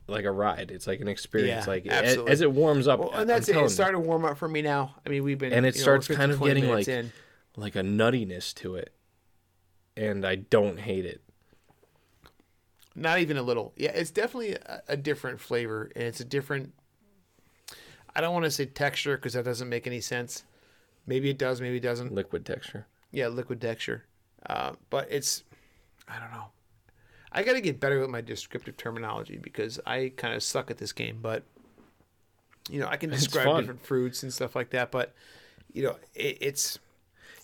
like 0.08 0.26
a 0.26 0.32
ride. 0.32 0.70
It's 0.72 0.86
like 0.88 1.00
an 1.00 1.08
experience. 1.08 1.66
Yeah, 1.66 1.72
like 1.72 1.86
a- 1.86 1.94
absolutely. 1.94 2.32
as 2.34 2.42
it 2.42 2.52
warms 2.52 2.88
up, 2.90 3.00
Well, 3.00 3.12
and 3.14 3.30
that's 3.30 3.48
it. 3.48 3.56
It's 3.56 3.74
starting 3.74 4.02
to 4.02 4.06
warm 4.06 4.26
up 4.26 4.38
for 4.38 4.50
me 4.50 4.62
now. 4.62 4.96
I 5.06 5.10
mean, 5.10 5.24
we've 5.24 5.38
been 5.38 5.54
And 5.54 5.66
it 5.66 5.76
you 5.76 5.80
know, 5.80 5.84
starts 5.84 6.08
kind 6.10 6.32
of 6.32 6.42
getting, 6.42 6.68
like- 6.70 6.90
in. 6.90 7.14
like 7.56 7.76
a 7.78 7.82
nuttiness 7.82 8.54
to 8.56 8.76
it, 8.76 8.93
and 9.96 10.26
I 10.26 10.36
don't 10.36 10.80
hate 10.80 11.06
it. 11.06 11.22
Not 12.96 13.20
even 13.20 13.38
a 13.38 13.42
little. 13.42 13.74
Yeah, 13.76 13.92
it's 13.92 14.12
definitely 14.12 14.54
a, 14.54 14.82
a 14.90 14.98
different 14.98 15.40
flavor, 15.40 15.92
and 15.96 16.04
it's 16.04 16.20
a 16.20 16.26
different. 16.26 16.74
I 18.16 18.22
don't 18.22 18.34
want 18.34 18.46
to 18.46 18.52
say 18.52 18.66
texture 18.66 19.18
because 19.18 19.34
that 19.34 19.46
doesn't 19.46 19.70
make 19.70 19.88
any 19.88 20.02
sense. 20.02 20.44
Maybe 21.08 21.30
it 21.30 21.38
does. 21.38 21.60
Maybe 21.60 21.78
it 21.78 21.84
doesn't. 21.84 22.14
Liquid 22.14 22.46
texture. 22.46 22.86
Yeah, 23.12 23.28
liquid 23.28 23.60
texture. 23.60 24.06
Uh, 24.46 24.74
but 24.90 25.08
it's, 25.10 25.44
I 26.08 26.20
don't 26.20 26.32
know. 26.32 26.46
I 27.32 27.42
got 27.44 27.54
to 27.54 27.62
get 27.62 27.80
better 27.80 28.00
with 28.00 28.10
my 28.10 28.22
descriptive 28.22 28.78
terminology 28.78 29.38
because 29.38 29.80
I 29.86 30.14
kind 30.16 30.36
of 30.36 30.44
suck 30.44 30.70
at 30.70 30.78
this 30.78 30.94
game. 30.94 31.18
But 31.22 31.44
you 32.70 32.80
know, 32.80 32.88
I 32.88 32.98
can 32.98 33.10
describe 33.10 33.58
different 33.58 33.84
fruits 33.84 34.22
and 34.22 34.32
stuff 34.32 34.56
like 34.56 34.70
that. 34.70 34.92
But 34.92 35.14
you 35.72 35.84
know, 35.84 35.96
it, 36.14 36.38
it's 36.42 36.80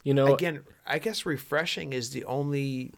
You 0.03 0.13
know, 0.13 0.33
again, 0.33 0.61
I 0.87 0.99
guess 0.99 1.25
refreshing 1.25 1.93
is 1.93 2.11
the 2.11 2.23
only 2.25 2.93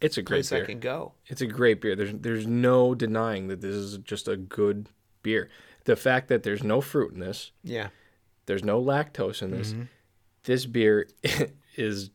it's 0.00 0.18
a 0.18 0.22
great 0.22 0.38
place 0.38 0.50
beer. 0.50 0.62
I 0.64 0.66
can 0.66 0.80
go. 0.80 1.12
It's 1.26 1.40
a 1.40 1.46
great 1.46 1.80
beer. 1.80 1.96
There's 1.96 2.12
there's 2.12 2.46
no 2.46 2.94
denying 2.94 3.48
that 3.48 3.60
this 3.60 3.74
is 3.74 3.98
just 3.98 4.28
a 4.28 4.36
good 4.36 4.88
beer. 5.22 5.48
The 5.84 5.96
fact 5.96 6.28
that 6.28 6.42
there's 6.42 6.62
no 6.62 6.80
fruit 6.80 7.12
in 7.12 7.20
this, 7.20 7.50
Yeah. 7.64 7.88
there's 8.46 8.62
no 8.64 8.80
lactose 8.82 9.42
in 9.42 9.50
this. 9.50 9.72
Mm-hmm. 9.72 9.82
This 10.44 10.66
beer 10.66 11.08
is 11.76 12.10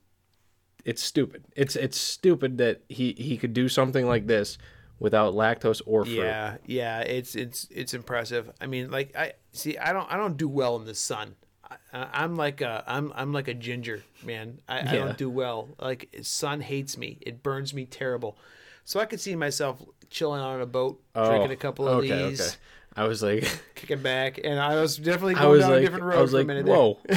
it's 0.85 1.01
stupid. 1.03 1.45
It's 1.55 1.75
it's 1.75 1.97
stupid 1.99 2.57
that 2.59 2.81
he 2.89 3.13
he 3.17 3.35
could 3.37 3.53
do 3.53 3.67
something 3.67 4.05
like 4.05 4.27
this 4.27 4.57
without 4.99 5.33
lactose 5.33 5.81
or 5.85 6.05
fruit. 6.05 6.15
Yeah, 6.17 6.57
yeah, 6.65 6.99
it's 7.01 7.35
it's 7.35 7.67
it's 7.71 7.93
impressive. 7.93 8.51
I 8.61 8.67
mean, 8.67 8.89
like 8.91 9.15
I 9.15 9.33
see, 9.51 9.77
I 9.77 9.91
don't 9.91 10.11
I 10.11 10.17
don't 10.17 10.37
do 10.37 10.47
well 10.47 10.75
in 10.75 10.85
the 10.85 10.95
sun. 10.95 11.35
I, 11.93 12.07
I'm 12.13 12.35
like 12.35 12.61
a 12.61 12.83
I'm 12.87 13.11
I'm 13.15 13.33
like 13.33 13.47
a 13.47 13.53
ginger 13.53 14.03
man. 14.23 14.59
I, 14.67 14.79
I 14.79 14.95
don't 14.95 15.17
do 15.17 15.29
well. 15.29 15.69
Like 15.79 16.09
sun 16.21 16.61
hates 16.61 16.97
me. 16.97 17.17
It 17.21 17.43
burns 17.43 17.73
me 17.73 17.85
terrible. 17.85 18.37
So 18.85 18.99
I 18.99 19.05
could 19.05 19.19
see 19.19 19.35
myself 19.35 19.81
chilling 20.09 20.41
on 20.41 20.61
a 20.61 20.65
boat, 20.65 21.01
drinking 21.13 21.51
a 21.51 21.55
couple 21.57 21.87
of 21.87 21.95
Oh, 21.95 21.97
okay, 21.99 22.29
these, 22.29 22.41
okay. 22.41 22.51
I 22.95 23.05
was 23.05 23.21
like, 23.21 23.45
kicking 23.75 24.01
back, 24.01 24.39
and 24.43 24.59
I 24.59 24.79
was 24.79 24.95
definitely 24.97 25.35
I 25.35 25.41
going 25.41 25.51
was 25.51 25.61
down 25.61 25.71
like, 25.71 25.79
a 25.79 25.81
different 25.81 26.03
road 26.05 26.17
I 26.17 26.21
was 26.21 26.31
for 26.31 26.37
like, 26.37 26.43
a 26.45 26.47
minute. 26.47 26.65
there. 26.65 26.75
whoa. 26.75 26.97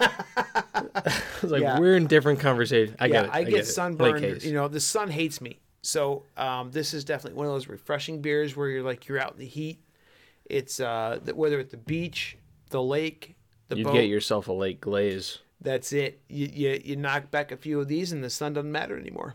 I 0.00 1.12
was 1.42 1.50
like, 1.52 1.62
Yeah. 1.62 1.78
we're 1.78 1.96
in 1.96 2.06
different 2.06 2.40
conversation. 2.40 2.96
I 2.98 3.06
yeah, 3.06 3.12
get 3.12 3.24
it. 3.24 3.30
I, 3.32 3.44
get 3.44 3.50
get 3.52 3.66
sunburned. 3.66 4.42
You 4.42 4.52
know, 4.54 4.68
the 4.68 4.80
sun 4.80 5.08
hates 5.10 5.40
me. 5.40 5.60
So 5.82 6.24
um, 6.36 6.70
this 6.70 6.94
is 6.94 7.04
definitely 7.04 7.36
one 7.38 7.46
of 7.46 7.52
those 7.52 7.68
refreshing 7.68 8.22
beers 8.22 8.56
where 8.56 8.68
you're 8.68 8.82
like 8.82 9.06
you're 9.06 9.18
out 9.20 9.32
in 9.32 9.38
the 9.38 9.46
heat. 9.46 9.80
It's 10.46 10.80
uh, 10.80 11.20
whether 11.34 11.58
at 11.58 11.70
the 11.70 11.76
beach, 11.76 12.36
the 12.70 12.82
lake, 12.82 13.33
the 13.68 13.76
you 13.76 13.84
get 13.84 14.08
yourself 14.08 14.48
a 14.48 14.52
late 14.52 14.80
glaze. 14.80 15.38
That's 15.60 15.92
it. 15.92 16.20
You, 16.28 16.48
you 16.52 16.80
you 16.84 16.96
knock 16.96 17.30
back 17.30 17.50
a 17.52 17.56
few 17.56 17.80
of 17.80 17.88
these, 17.88 18.12
and 18.12 18.22
the 18.22 18.30
sun 18.30 18.52
doesn't 18.52 18.70
matter 18.70 18.98
anymore. 18.98 19.34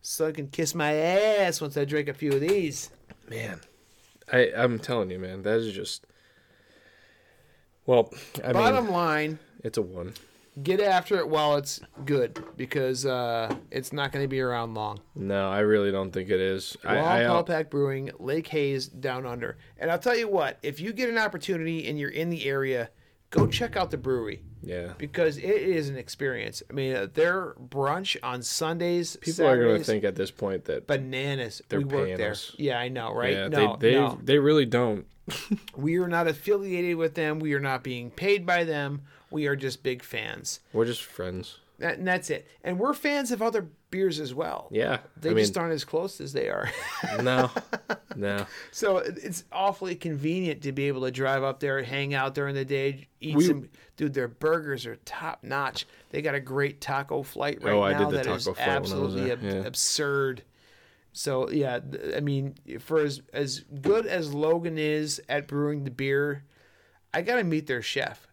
So 0.00 0.26
I 0.26 0.32
can 0.32 0.48
kiss 0.48 0.74
my 0.74 0.94
ass 0.94 1.60
once 1.60 1.76
I 1.76 1.84
drink 1.84 2.08
a 2.08 2.14
few 2.14 2.32
of 2.32 2.40
these. 2.40 2.90
Man, 3.28 3.60
I 4.32 4.50
I'm 4.56 4.78
telling 4.78 5.10
you, 5.10 5.18
man, 5.18 5.42
that 5.42 5.58
is 5.58 5.72
just. 5.72 6.06
Well, 7.86 8.12
I 8.44 8.52
Bottom 8.52 8.86
mean, 8.86 8.92
line, 8.92 9.38
it's 9.64 9.78
a 9.78 9.82
one. 9.82 10.14
Get 10.62 10.80
after 10.80 11.16
it 11.18 11.28
while 11.28 11.56
it's 11.56 11.80
good 12.04 12.42
because 12.56 13.06
uh, 13.06 13.54
it's 13.70 13.92
not 13.92 14.12
going 14.12 14.24
to 14.24 14.28
be 14.28 14.40
around 14.40 14.74
long. 14.74 15.00
No, 15.14 15.50
I 15.50 15.60
really 15.60 15.90
don't 15.90 16.10
think 16.10 16.30
it 16.30 16.40
is. 16.40 16.76
Wall 16.84 16.96
uh, 16.96 17.42
Pack 17.42 17.70
Brewing, 17.70 18.10
Lake 18.18 18.48
Hayes, 18.48 18.88
Down 18.88 19.26
Under. 19.26 19.58
And 19.78 19.90
I'll 19.90 19.98
tell 19.98 20.16
you 20.16 20.28
what, 20.28 20.58
if 20.62 20.80
you 20.80 20.92
get 20.92 21.08
an 21.08 21.18
opportunity 21.18 21.88
and 21.88 21.98
you're 21.98 22.10
in 22.10 22.30
the 22.30 22.46
area, 22.46 22.90
go 23.30 23.46
check 23.46 23.76
out 23.76 23.90
the 23.90 23.98
brewery 23.98 24.42
yeah. 24.62 24.92
because 24.98 25.38
it 25.38 25.44
is 25.44 25.88
an 25.88 25.96
experience. 25.96 26.62
I 26.68 26.72
mean, 26.72 26.94
uh, 26.94 27.06
their 27.12 27.54
brunch 27.54 28.16
on 28.22 28.42
Sundays, 28.42 29.16
People 29.16 29.46
are 29.46 29.62
going 29.62 29.78
to 29.78 29.84
think 29.84 30.04
at 30.04 30.16
this 30.16 30.30
point 30.30 30.64
that 30.66 30.86
bananas. 30.86 31.62
They're 31.68 31.80
we 31.80 31.84
work 31.84 32.16
there. 32.16 32.32
us. 32.32 32.54
Yeah, 32.58 32.78
I 32.78 32.88
know, 32.88 33.14
right? 33.14 33.32
yeah, 33.32 33.48
no, 33.48 33.76
they 33.76 33.90
they 33.90 33.94
no. 33.98 34.18
they 34.22 34.38
really 34.38 34.66
don't. 34.66 35.06
We 35.76 35.98
are 35.98 36.08
not 36.08 36.26
affiliated 36.26 36.96
with 36.96 37.14
them. 37.14 37.38
We 37.38 37.54
are 37.54 37.60
not 37.60 37.84
being 37.84 38.10
paid 38.10 38.44
by 38.44 38.64
them. 38.64 39.02
We 39.30 39.46
are 39.46 39.56
just 39.56 39.82
big 39.82 40.02
fans. 40.02 40.60
We're 40.72 40.86
just 40.86 41.02
friends. 41.02 41.58
That, 41.78 41.98
and 41.98 42.08
that's 42.08 42.28
it. 42.30 42.48
And 42.64 42.76
we're 42.78 42.92
fans 42.92 43.30
of 43.30 43.40
other 43.40 43.68
beers 43.90 44.18
as 44.18 44.34
well. 44.34 44.66
Yeah, 44.72 44.98
They 45.20 45.30
I 45.30 45.34
mean, 45.34 45.44
just 45.44 45.56
aren't 45.56 45.74
as 45.74 45.84
close 45.84 46.20
as 46.20 46.32
they 46.32 46.48
are. 46.48 46.68
no, 47.22 47.50
no. 48.16 48.46
So 48.72 48.96
it's 48.98 49.44
awfully 49.52 49.94
convenient 49.94 50.62
to 50.62 50.72
be 50.72 50.88
able 50.88 51.02
to 51.02 51.12
drive 51.12 51.44
up 51.44 51.60
there, 51.60 51.80
hang 51.84 52.14
out 52.14 52.34
during 52.34 52.56
the 52.56 52.64
day, 52.64 53.06
eat 53.20 53.36
We- 53.36 53.44
some. 53.44 53.68
Dude, 53.96 54.14
their 54.14 54.28
burgers 54.28 54.86
are 54.86 54.94
top 55.04 55.42
notch. 55.42 55.84
They 56.10 56.22
got 56.22 56.34
a 56.36 56.40
great 56.40 56.80
taco 56.80 57.22
flight 57.24 57.62
right 57.62 57.72
Oh, 57.74 57.82
I 57.82 57.92
now 57.94 58.10
that 58.10 58.24
taco 58.24 58.36
is 58.36 58.44
flight 58.44 58.56
when 58.58 58.68
I 58.68 58.78
was 58.78 58.92
absolutely 58.92 59.32
ab- 59.32 59.42
yeah. 59.42 59.52
absurd. 59.66 60.42
So 61.12 61.50
yeah, 61.50 61.80
I 62.16 62.20
mean, 62.20 62.54
for 62.78 63.00
as 63.00 63.22
as 63.32 63.60
good 63.82 64.06
as 64.06 64.32
Logan 64.32 64.78
is 64.78 65.20
at 65.28 65.48
brewing 65.48 65.82
the 65.82 65.90
beer, 65.90 66.44
I 67.12 67.22
got 67.22 67.36
to 67.36 67.44
meet 67.44 67.66
their 67.66 67.82
chef 67.82 68.27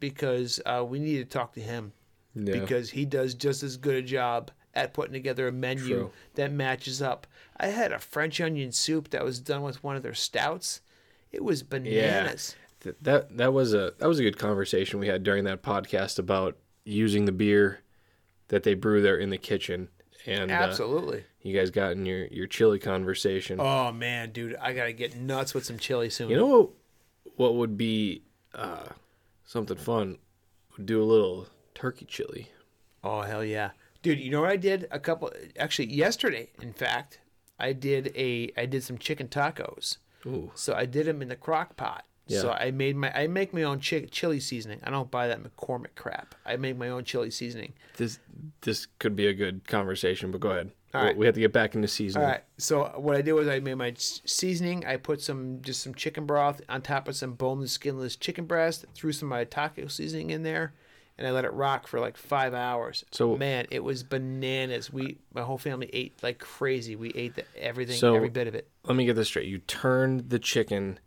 because 0.00 0.60
uh, 0.66 0.84
we 0.86 0.98
need 0.98 1.18
to 1.18 1.24
talk 1.24 1.52
to 1.54 1.60
him 1.60 1.92
Yeah. 2.34 2.58
because 2.60 2.90
he 2.90 3.04
does 3.04 3.34
just 3.34 3.62
as 3.62 3.76
good 3.76 3.96
a 3.96 4.02
job 4.02 4.50
at 4.74 4.92
putting 4.92 5.12
together 5.12 5.48
a 5.48 5.52
menu 5.52 5.86
True. 5.94 6.10
that 6.34 6.52
matches 6.52 7.02
up. 7.02 7.26
I 7.56 7.66
had 7.68 7.92
a 7.92 7.98
French 7.98 8.40
onion 8.40 8.70
soup 8.72 9.10
that 9.10 9.24
was 9.24 9.40
done 9.40 9.62
with 9.62 9.82
one 9.82 9.96
of 9.96 10.02
their 10.02 10.14
stouts. 10.14 10.80
It 11.32 11.42
was 11.42 11.62
bananas. 11.62 12.54
Th- 12.80 12.94
that 13.02 13.36
that 13.38 13.52
was 13.52 13.74
a 13.74 13.92
that 13.98 14.06
was 14.06 14.20
a 14.20 14.22
good 14.22 14.38
conversation 14.38 15.00
we 15.00 15.08
had 15.08 15.24
during 15.24 15.44
that 15.44 15.62
podcast 15.62 16.18
about 16.18 16.56
using 16.84 17.24
the 17.24 17.32
beer 17.32 17.80
that 18.48 18.62
they 18.62 18.74
brew 18.74 19.02
there 19.02 19.16
in 19.18 19.30
the 19.30 19.36
kitchen 19.36 19.88
and 20.26 20.50
uh, 20.50 20.54
Absolutely. 20.54 21.24
you 21.42 21.54
guys 21.58 21.70
got 21.70 21.92
in 21.92 22.06
your 22.06 22.26
your 22.26 22.46
chili 22.46 22.78
conversation 22.78 23.58
oh 23.60 23.90
man, 23.90 24.30
dude, 24.30 24.54
I 24.56 24.72
gotta 24.74 24.92
get 24.92 25.16
nuts 25.16 25.54
with 25.54 25.64
some 25.64 25.76
chili 25.78 26.08
soon. 26.08 26.30
you 26.30 26.36
know 26.36 26.46
what 26.46 26.70
what 27.36 27.54
would 27.56 27.76
be 27.76 28.22
uh 28.54 28.84
something 29.48 29.78
fun 29.78 30.18
would 30.76 30.86
do 30.86 31.02
a 31.02 31.04
little 31.04 31.48
turkey 31.74 32.04
chili 32.04 32.50
Oh 33.02 33.22
hell 33.22 33.44
yeah, 33.44 33.70
dude! 34.02 34.18
You 34.18 34.30
know 34.30 34.40
what 34.40 34.50
I 34.50 34.56
did 34.56 34.88
a 34.90 34.98
couple 34.98 35.32
actually 35.56 35.92
yesterday. 35.92 36.50
In 36.60 36.72
fact, 36.72 37.20
I 37.58 37.72
did 37.72 38.12
a 38.16 38.50
I 38.56 38.66
did 38.66 38.82
some 38.82 38.98
chicken 38.98 39.28
tacos. 39.28 39.98
Ooh. 40.26 40.50
So 40.54 40.74
I 40.74 40.84
did 40.84 41.06
them 41.06 41.22
in 41.22 41.28
the 41.28 41.36
crock 41.36 41.76
pot. 41.76 42.04
Yeah. 42.26 42.40
So 42.40 42.50
I 42.50 42.72
made 42.72 42.96
my 42.96 43.16
I 43.16 43.28
make 43.28 43.54
my 43.54 43.62
own 43.62 43.78
chi- 43.80 44.08
chili 44.10 44.40
seasoning. 44.40 44.80
I 44.82 44.90
don't 44.90 45.12
buy 45.12 45.28
that 45.28 45.40
McCormick 45.42 45.94
crap. 45.94 46.34
I 46.44 46.56
make 46.56 46.76
my 46.76 46.88
own 46.88 47.04
chili 47.04 47.30
seasoning. 47.30 47.72
this 47.96 48.18
this 48.62 48.86
could 48.98 49.14
be 49.14 49.28
a 49.28 49.32
good 49.32 49.66
conversation 49.68 50.32
but 50.32 50.40
go 50.40 50.50
ahead 50.50 50.72
All 50.94 51.02
right. 51.04 51.16
We 51.16 51.26
have 51.26 51.34
to 51.34 51.40
get 51.40 51.52
back 51.52 51.74
into 51.74 51.86
seasoning. 51.88 52.24
All 52.24 52.32
right. 52.32 52.42
So 52.56 52.84
what 52.96 53.14
I 53.16 53.22
did 53.22 53.32
was 53.34 53.46
I 53.46 53.60
made 53.60 53.74
my 53.74 53.92
seasoning. 53.96 54.86
I 54.86 54.96
put 54.96 55.20
some 55.20 55.60
just 55.62 55.82
some 55.82 55.94
chicken 55.94 56.24
broth 56.24 56.60
on 56.68 56.80
top 56.82 57.08
of 57.08 57.16
some 57.16 57.34
boneless, 57.34 57.72
skinless 57.72 58.16
chicken 58.16 58.46
breast. 58.46 58.86
Threw 58.94 59.12
some 59.12 59.28
of 59.28 59.36
my 59.36 59.44
taco 59.44 59.86
seasoning 59.88 60.30
in 60.30 60.42
there, 60.44 60.72
and 61.18 61.26
I 61.26 61.30
let 61.30 61.44
it 61.44 61.52
rock 61.52 61.86
for 61.86 62.00
like 62.00 62.16
five 62.16 62.54
hours. 62.54 63.04
So- 63.10 63.36
man, 63.36 63.66
it 63.70 63.84
was 63.84 64.02
bananas. 64.02 64.90
We 64.92 65.18
my 65.34 65.42
whole 65.42 65.58
family 65.58 65.90
ate 65.92 66.22
like 66.22 66.38
crazy. 66.38 66.96
We 66.96 67.10
ate 67.14 67.34
the, 67.36 67.44
everything, 67.56 67.96
So- 67.96 68.14
every 68.14 68.30
bit 68.30 68.46
of 68.46 68.54
it. 68.54 68.68
Let 68.84 68.96
me 68.96 69.04
get 69.04 69.14
this 69.16 69.28
straight. 69.28 69.46
You 69.48 69.58
turned 69.58 70.30
the 70.30 70.38
chicken 70.38 70.98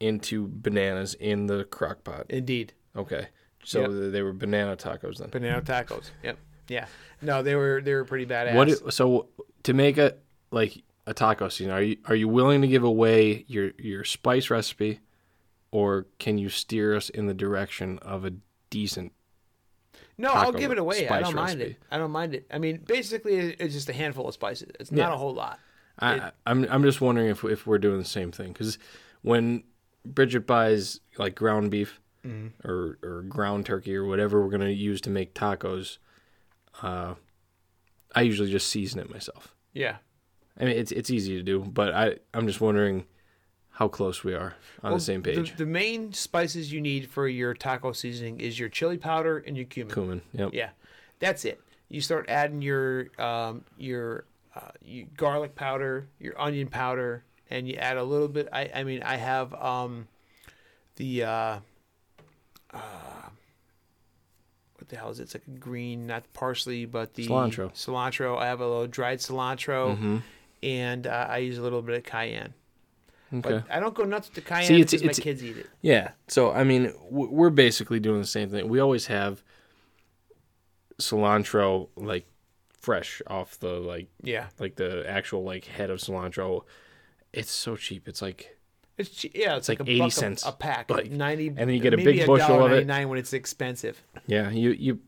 into 0.00 0.48
bananas 0.50 1.14
in 1.14 1.46
the 1.48 1.64
crock 1.64 2.04
pot. 2.04 2.26
Indeed, 2.30 2.72
Okay. 2.96 3.28
So 3.64 3.80
Yep. 3.90 4.12
they 4.12 4.22
were 4.22 4.32
banana 4.32 4.76
tacos 4.76 5.18
then. 5.18 5.28
banana 5.30 5.60
tacos. 5.60 6.10
Yep. 6.22 6.38
Yeah. 6.68 6.86
No, 7.22 7.42
they 7.42 7.54
were 7.54 7.80
they 7.82 7.94
were 7.94 8.04
pretty 8.04 8.26
badass. 8.26 8.54
What 8.54 8.68
i- 8.70 8.90
so 8.90 9.28
to 9.64 9.72
make 9.74 9.98
a 9.98 10.14
like 10.50 10.82
a 11.06 11.14
taco 11.14 11.48
season, 11.48 11.72
are 11.72 11.82
you 11.82 11.96
are 12.06 12.14
you 12.14 12.28
willing 12.28 12.60
to 12.62 12.68
give 12.68 12.84
away 12.84 13.44
your 13.48 13.72
your 13.78 14.04
spice 14.04 14.50
recipe 14.50 15.00
or 15.70 16.06
can 16.18 16.38
you 16.38 16.48
steer 16.48 16.94
us 16.96 17.08
in 17.10 17.26
the 17.26 17.34
direction 17.34 17.98
of 18.00 18.24
a 18.24 18.32
decent 18.70 19.12
No, 20.16 20.30
I'll 20.32 20.52
give 20.52 20.70
it 20.72 20.78
away. 20.78 21.08
I 21.08 21.20
don't 21.20 21.34
mind 21.34 21.58
recipe. 21.60 21.70
it. 21.72 21.76
I 21.90 21.98
don't 21.98 22.10
mind 22.10 22.34
it. 22.34 22.46
I 22.50 22.58
mean, 22.58 22.82
basically, 22.86 23.36
it's 23.36 23.74
just 23.74 23.88
a 23.88 23.92
handful 23.92 24.26
of 24.28 24.34
spices. 24.34 24.68
It's 24.80 24.90
not 24.92 25.08
Yeah. 25.08 25.14
a 25.14 25.16
whole 25.16 25.34
lot. 25.34 25.58
I, 26.00 26.30
I'm 26.46 26.64
I'm 26.70 26.82
just 26.84 27.00
wondering 27.00 27.28
if 27.28 27.42
if 27.44 27.66
we're 27.66 27.78
doing 27.78 27.98
the 27.98 28.04
same 28.04 28.30
thing 28.30 28.52
because 28.52 28.78
when 29.22 29.64
Bridget 30.04 30.46
buys 30.46 31.00
like 31.18 31.34
ground 31.34 31.70
beef 31.70 32.00
Mm-hmm. 32.26 32.68
or 32.68 32.98
or 33.02 33.22
ground 33.22 33.64
turkey 33.64 33.94
or 33.94 34.04
whatever 34.04 34.42
we're 34.42 34.50
gonna 34.50 34.68
use 34.70 35.00
to 35.02 35.10
make 35.10 35.34
tacos, 35.34 35.98
uh, 36.82 37.14
I 38.14 38.22
usually 38.22 38.50
just 38.50 38.68
season 38.68 39.00
it 39.00 39.10
myself. 39.10 39.54
Yeah. 39.72 39.96
I 40.60 40.64
mean 40.64 40.76
it's 40.76 40.92
it's 40.92 41.10
easy 41.10 41.36
to 41.36 41.42
do, 41.42 41.60
but 41.60 41.94
I 41.94 42.16
I'm 42.34 42.46
just 42.46 42.60
wondering 42.60 43.04
how 43.70 43.86
close 43.86 44.24
we 44.24 44.34
are 44.34 44.56
on 44.82 44.92
the 44.92 44.98
same 44.98 45.22
page. 45.22 45.52
The, 45.52 45.58
the 45.58 45.66
main 45.66 46.12
spices 46.12 46.72
you 46.72 46.80
need 46.80 47.08
for 47.08 47.28
your 47.28 47.54
taco 47.54 47.92
seasoning 47.92 48.40
is 48.40 48.58
your 48.58 48.68
chili 48.68 48.98
powder 48.98 49.38
and 49.38 49.56
your 49.56 49.66
cumin. 49.66 49.94
Cumin, 49.94 50.22
yep. 50.32 50.50
Yeah, 50.52 50.70
that's 51.20 51.44
it. 51.44 51.60
You 51.88 52.00
start 52.00 52.26
adding 52.28 52.60
your 52.60 53.08
um, 53.20 53.64
your, 53.76 54.24
uh, 54.56 54.70
your 54.82 55.06
garlic 55.16 55.54
powder, 55.54 56.08
your 56.18 56.38
onion 56.40 56.66
powder, 56.66 57.22
and 57.50 57.68
you 57.68 57.76
add 57.76 57.96
a 57.96 58.02
little 58.02 58.26
bit. 58.26 58.48
I 58.52 58.68
I 58.74 58.82
mean 58.82 59.04
I 59.04 59.16
have 59.16 59.54
um, 59.54 60.08
the 60.96 61.22
uh, 61.22 61.58
uh, 62.74 63.27
what 64.88 64.96
the 64.96 64.96
hell 64.96 65.10
is 65.10 65.20
it? 65.20 65.24
It's 65.24 65.34
like 65.34 65.46
a 65.46 65.58
green, 65.58 66.06
not 66.06 66.32
parsley, 66.32 66.86
but 66.86 67.12
the 67.14 67.26
Cilantro. 67.26 67.72
Cilantro. 67.74 68.38
I 68.38 68.46
have 68.46 68.60
a 68.60 68.66
little 68.66 68.86
dried 68.86 69.18
cilantro, 69.18 69.94
Mm-hmm. 69.94 70.16
and 70.62 71.06
uh, 71.06 71.26
I 71.28 71.38
use 71.38 71.58
a 71.58 71.62
little 71.62 71.82
bit 71.82 71.96
of 71.98 72.04
cayenne. 72.04 72.54
Okay. 73.32 73.40
But 73.42 73.64
I 73.70 73.78
don't 73.80 73.94
go 73.94 74.04
nuts 74.04 74.28
with 74.28 74.36
the 74.36 74.40
cayenne 74.40 74.64
See, 74.66 74.80
it's- 74.80 74.90
because 75.02 75.02
it's- 75.02 75.18
my 75.18 75.22
kids 75.22 75.44
eat 75.44 75.58
it. 75.58 75.66
Yeah. 75.82 76.12
So 76.28 76.50
I 76.52 76.64
mean, 76.64 76.92
we're 77.10 77.50
basically 77.50 78.00
doing 78.00 78.20
the 78.20 78.26
same 78.26 78.48
thing. 78.48 78.68
We 78.68 78.80
always 78.80 79.06
have 79.06 79.42
cilantro 81.00 81.88
like 81.96 82.26
fresh 82.80 83.20
off 83.26 83.58
the 83.60 83.74
like 83.74 84.08
Yeah, 84.22 84.46
like 84.58 84.76
the 84.76 85.04
actual 85.08 85.44
like 85.44 85.66
head 85.66 85.90
of 85.90 85.98
cilantro. 85.98 86.62
It's 87.32 87.50
so 87.50 87.76
cheap. 87.76 88.08
It's 88.08 88.22
like 88.22 88.56
it's 88.98 89.10
che- 89.10 89.30
yeah, 89.34 89.56
it's, 89.56 89.68
like 89.68 89.78
like, 89.80 89.88
a 89.88 89.92
80 89.92 89.98
buck 90.00 90.08
a- 90.08 90.12
cents. 90.12 90.46
a, 90.46 90.52
pack, 90.52 90.90
Like, 90.90 91.10
ninety, 91.10 91.48
and 91.48 91.56
then 91.56 91.70
you 91.70 91.80
get 91.80 91.94
a 91.94 91.96
big 91.96 92.26
bushel 92.26 92.64
of 92.64 92.72
it. 92.72 92.86
$1.99 92.86 93.08
when 93.08 93.18
it's 93.18 93.32
expensive. 93.32 94.02
yeah, 94.26 94.50
you 94.50 94.70
you 94.70 95.00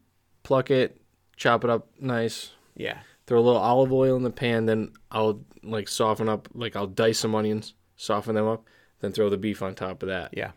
pluck 0.42 0.70
it, 0.70 1.00
chop 1.36 1.64
it 1.64 1.70
up 1.70 1.88
nice, 2.00 2.50
Yeah, 2.76 2.98
throw 3.26 3.38
a 3.38 3.42
little 3.42 3.60
olive 3.60 3.92
oil 3.92 4.16
in 4.16 4.22
the 4.22 4.30
pan, 4.30 4.66
then 4.66 4.92
I'll 5.10 5.40
like 5.62 5.88
soften 5.88 6.28
up 6.28 6.48
like 6.54 6.76
I'll 6.76 6.86
dice 6.86 7.18
some 7.18 7.34
onions, 7.34 7.74
soften 7.96 8.34
them 8.34 8.46
up, 8.46 8.64
then 9.00 9.12
throw 9.12 9.28
the 9.28 9.36
beef 9.36 9.62
on 9.62 9.74
top 9.74 10.02
of 10.02 10.08
that. 10.08 10.30
yeah. 10.36 10.52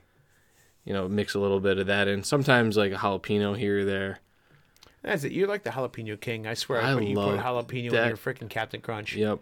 You 0.85 0.91
know, 0.91 1.07
mix 1.07 1.33
a 1.33 1.39
little 1.39 1.61
bit 1.61 1.77
of 1.77 1.87
that 1.87 2.09
in. 2.09 2.23
Sometimes 2.23 2.75
like 2.75 2.91
a 2.91 2.95
jalapeno 2.95 3.57
here 3.57 3.79
or 3.79 3.85
there. 3.85 4.19
That's 5.01 5.23
it. 5.23 5.31
You're 5.31 5.47
like 5.47 5.63
the 5.63 5.69
jalapeno 5.69 6.19
king. 6.19 6.45
I 6.45 6.55
swear. 6.55 6.81
I 6.81 6.99
you 6.99 7.15
put 7.15 7.39
jalapeno 7.39 7.91
that- 7.91 8.01
in 8.03 8.07
your 8.09 8.17
freaking 8.17 8.49
Cap'n 8.49 8.81
Crunch. 8.81 9.15
Yep. 9.15 9.39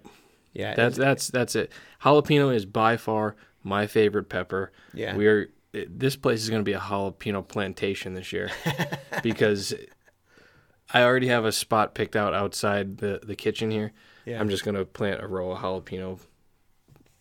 Yeah, 0.54 0.76
That's 0.76 0.98
that's 0.98 1.30
that's 1.30 1.56
it. 1.56 1.72
Jalapeno 2.04 2.54
is 2.54 2.66
by 2.68 2.96
far 2.98 3.36
my 3.64 3.88
favorite 3.88 4.30
pepper. 4.30 4.72
Yeah. 4.94 5.16
We 5.16 5.28
are 5.28 5.50
this 5.74 6.16
place 6.18 6.42
is 6.44 6.50
going 6.50 6.60
to 6.62 6.66
be 6.66 6.74
a 6.74 6.80
jalapeno 6.80 7.48
plantation 7.48 8.14
this 8.14 8.34
year 8.34 8.50
because 9.24 9.74
I 10.94 11.04
already 11.04 11.28
have 11.28 11.46
a 11.46 11.52
spot 11.52 11.94
picked 11.96 12.16
out 12.16 12.34
outside 12.34 12.98
the 12.98 13.20
the 13.24 13.36
kitchen 13.36 13.72
here. 13.72 13.94
Yeah. 14.26 14.40
I'm 14.40 14.50
just 14.50 14.64
going 14.66 14.76
to 14.76 14.86
plant 14.86 15.24
a 15.24 15.28
row 15.28 15.52
of 15.52 15.60
jalapeno. 15.60 16.20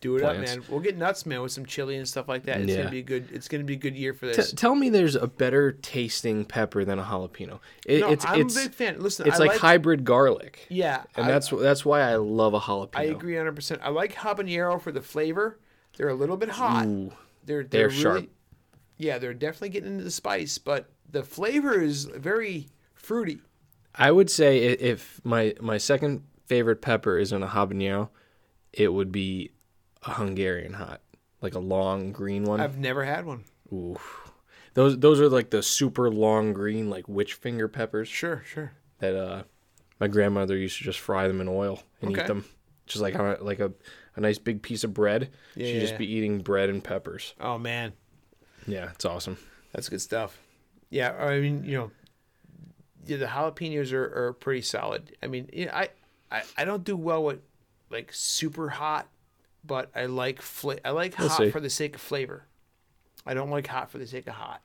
do 0.01 0.17
it 0.17 0.21
plants. 0.21 0.51
up, 0.51 0.57
man. 0.59 0.65
We'll 0.69 0.81
get 0.81 0.97
nuts, 0.97 1.25
man, 1.25 1.41
with 1.41 1.51
some 1.51 1.65
chili 1.65 1.95
and 1.95 2.07
stuff 2.07 2.27
like 2.27 2.43
that. 2.43 2.59
It's 2.61 2.71
Yeah. 2.71 2.77
gonna 2.79 2.89
be 2.89 3.01
good. 3.03 3.29
It's 3.31 3.47
gonna 3.47 3.63
be 3.63 3.73
a 3.73 3.77
good 3.77 3.95
year 3.95 4.13
for 4.13 4.27
T- 4.29 4.33
this. 4.35 4.51
tell 4.51 4.75
me 4.75 4.89
there's 4.89 5.15
a 5.15 5.27
better 5.27 5.71
tasting 5.71 6.43
pepper 6.43 6.83
than 6.83 6.99
a 6.99 7.03
jalapeno. 7.03 7.59
It, 7.85 8.01
no, 8.01 8.09
it's 8.11 8.25
I'm 8.25 8.41
it's 8.41 8.57
a 8.57 8.63
big 8.65 8.73
fan. 8.73 8.99
Listen, 8.99 9.27
it's 9.27 9.39
I 9.39 9.45
like, 9.45 9.57
hybrid 9.59 10.03
garlic. 10.03 10.65
Yeah, 10.69 11.03
And 11.15 11.27
I, 11.27 11.31
that's 11.31 11.49
that's 11.49 11.85
why 11.85 12.01
I 12.01 12.15
love 12.17 12.53
a 12.53 12.59
jalapeno. 12.59 12.97
I 12.97 13.03
agree 13.03 13.35
100. 13.35 13.55
percent 13.55 13.81
I 13.83 13.89
like 13.89 14.13
habanero 14.15 14.81
for 14.81 14.91
the 14.91 15.01
flavor. 15.01 15.57
They're 16.01 16.09
a 16.09 16.15
little 16.15 16.35
bit 16.35 16.49
hot. 16.49 16.87
Ooh. 16.87 17.13
They're 17.45 17.63
They're 17.63 17.81
they're, 17.83 17.89
sharp. 17.91 18.15
really, 18.15 18.29
Yeah, 18.97 19.19
they're 19.19 19.35
definitely 19.35 19.69
getting 19.69 19.91
into 19.91 20.03
the 20.03 20.09
spice, 20.09 20.57
but 20.57 20.89
the 21.07 21.21
flavor 21.21 21.79
is 21.79 22.05
very 22.05 22.69
fruity. 22.95 23.39
I 23.93 24.09
would 24.09 24.31
say 24.31 24.63
if 24.63 25.21
my 25.23 25.53
my 25.61 25.77
second 25.77 26.23
favorite 26.47 26.81
pepper 26.81 27.19
isn't 27.19 27.43
a 27.43 27.45
habanero, 27.45 28.09
it 28.73 28.91
would 28.91 29.11
be 29.11 29.51
a 30.01 30.13
Hungarian 30.13 30.73
hot, 30.73 31.01
like 31.39 31.53
a 31.53 31.59
long 31.59 32.11
green 32.11 32.45
one. 32.45 32.61
I've 32.61 32.79
never 32.79 33.03
had 33.05 33.27
one. 33.27 33.43
Ooh, 33.71 33.99
those 34.73 34.97
those 34.97 35.19
are 35.21 35.29
like 35.29 35.51
the 35.51 35.61
super 35.61 36.09
long 36.09 36.51
green, 36.51 36.89
like 36.89 37.07
witch 37.07 37.35
finger 37.35 37.67
peppers 37.67 38.07
Sure, 38.07 38.41
sure. 38.43 38.71
that 38.97 39.15
uh 39.15 39.43
my 39.99 40.07
grandmother 40.07 40.57
used 40.57 40.79
to 40.79 40.83
just 40.83 40.99
fry 40.99 41.27
them 41.27 41.41
in 41.41 41.47
oil 41.47 41.83
and 42.01 42.09
Okay. 42.13 42.21
eat 42.23 42.27
them, 42.27 42.43
just 42.87 43.03
like 43.03 43.15
on 43.19 43.35
a, 43.39 43.43
like 43.43 43.59
a 43.59 43.71
a 44.15 44.21
nice 44.21 44.37
big 44.37 44.61
piece 44.61 44.83
of 44.83 44.93
bread. 44.93 45.29
She'd 45.55 45.75
Yeah. 45.75 45.79
just 45.79 45.97
be 45.97 46.05
eating 46.11 46.39
bread 46.39 46.69
and 46.69 46.83
peppers. 46.83 47.33
Oh 47.39 47.57
man, 47.57 47.93
Yeah, 48.67 48.89
it's 48.91 49.05
awesome. 49.05 49.37
that's 49.71 49.89
good 49.89 50.01
stuff. 50.01 50.37
Yeah, 50.89 51.11
I 51.13 51.39
mean, 51.39 51.63
you 51.63 51.77
know, 51.77 51.91
yeah, 53.05 53.17
the 53.17 53.25
jalapenos 53.25 53.93
are, 53.93 54.27
are 54.27 54.33
pretty 54.33 54.61
solid. 54.61 55.15
I 55.23 55.27
mean, 55.27 55.49
you 55.53 55.65
know, 55.65 55.71
I, 55.73 55.89
I 56.31 56.43
I 56.57 56.65
don't 56.65 56.83
do 56.83 56.95
well 56.97 57.23
with 57.23 57.39
like 57.89 58.11
super 58.13 58.69
hot, 58.69 59.07
but 59.63 59.89
I 59.95 60.05
like 60.05 60.41
fla- 60.41 60.79
I 60.85 60.89
like 60.91 61.13
hot 61.15 61.37
see. 61.37 61.49
for 61.51 61.59
the 61.59 61.69
sake 61.69 61.95
of 61.95 62.01
flavor. 62.01 62.45
I 63.25 63.33
don't 63.33 63.49
like 63.49 63.67
hot 63.67 63.89
for 63.91 63.97
the 63.97 64.07
sake 64.07 64.27
of 64.27 64.33
hot. 64.33 64.61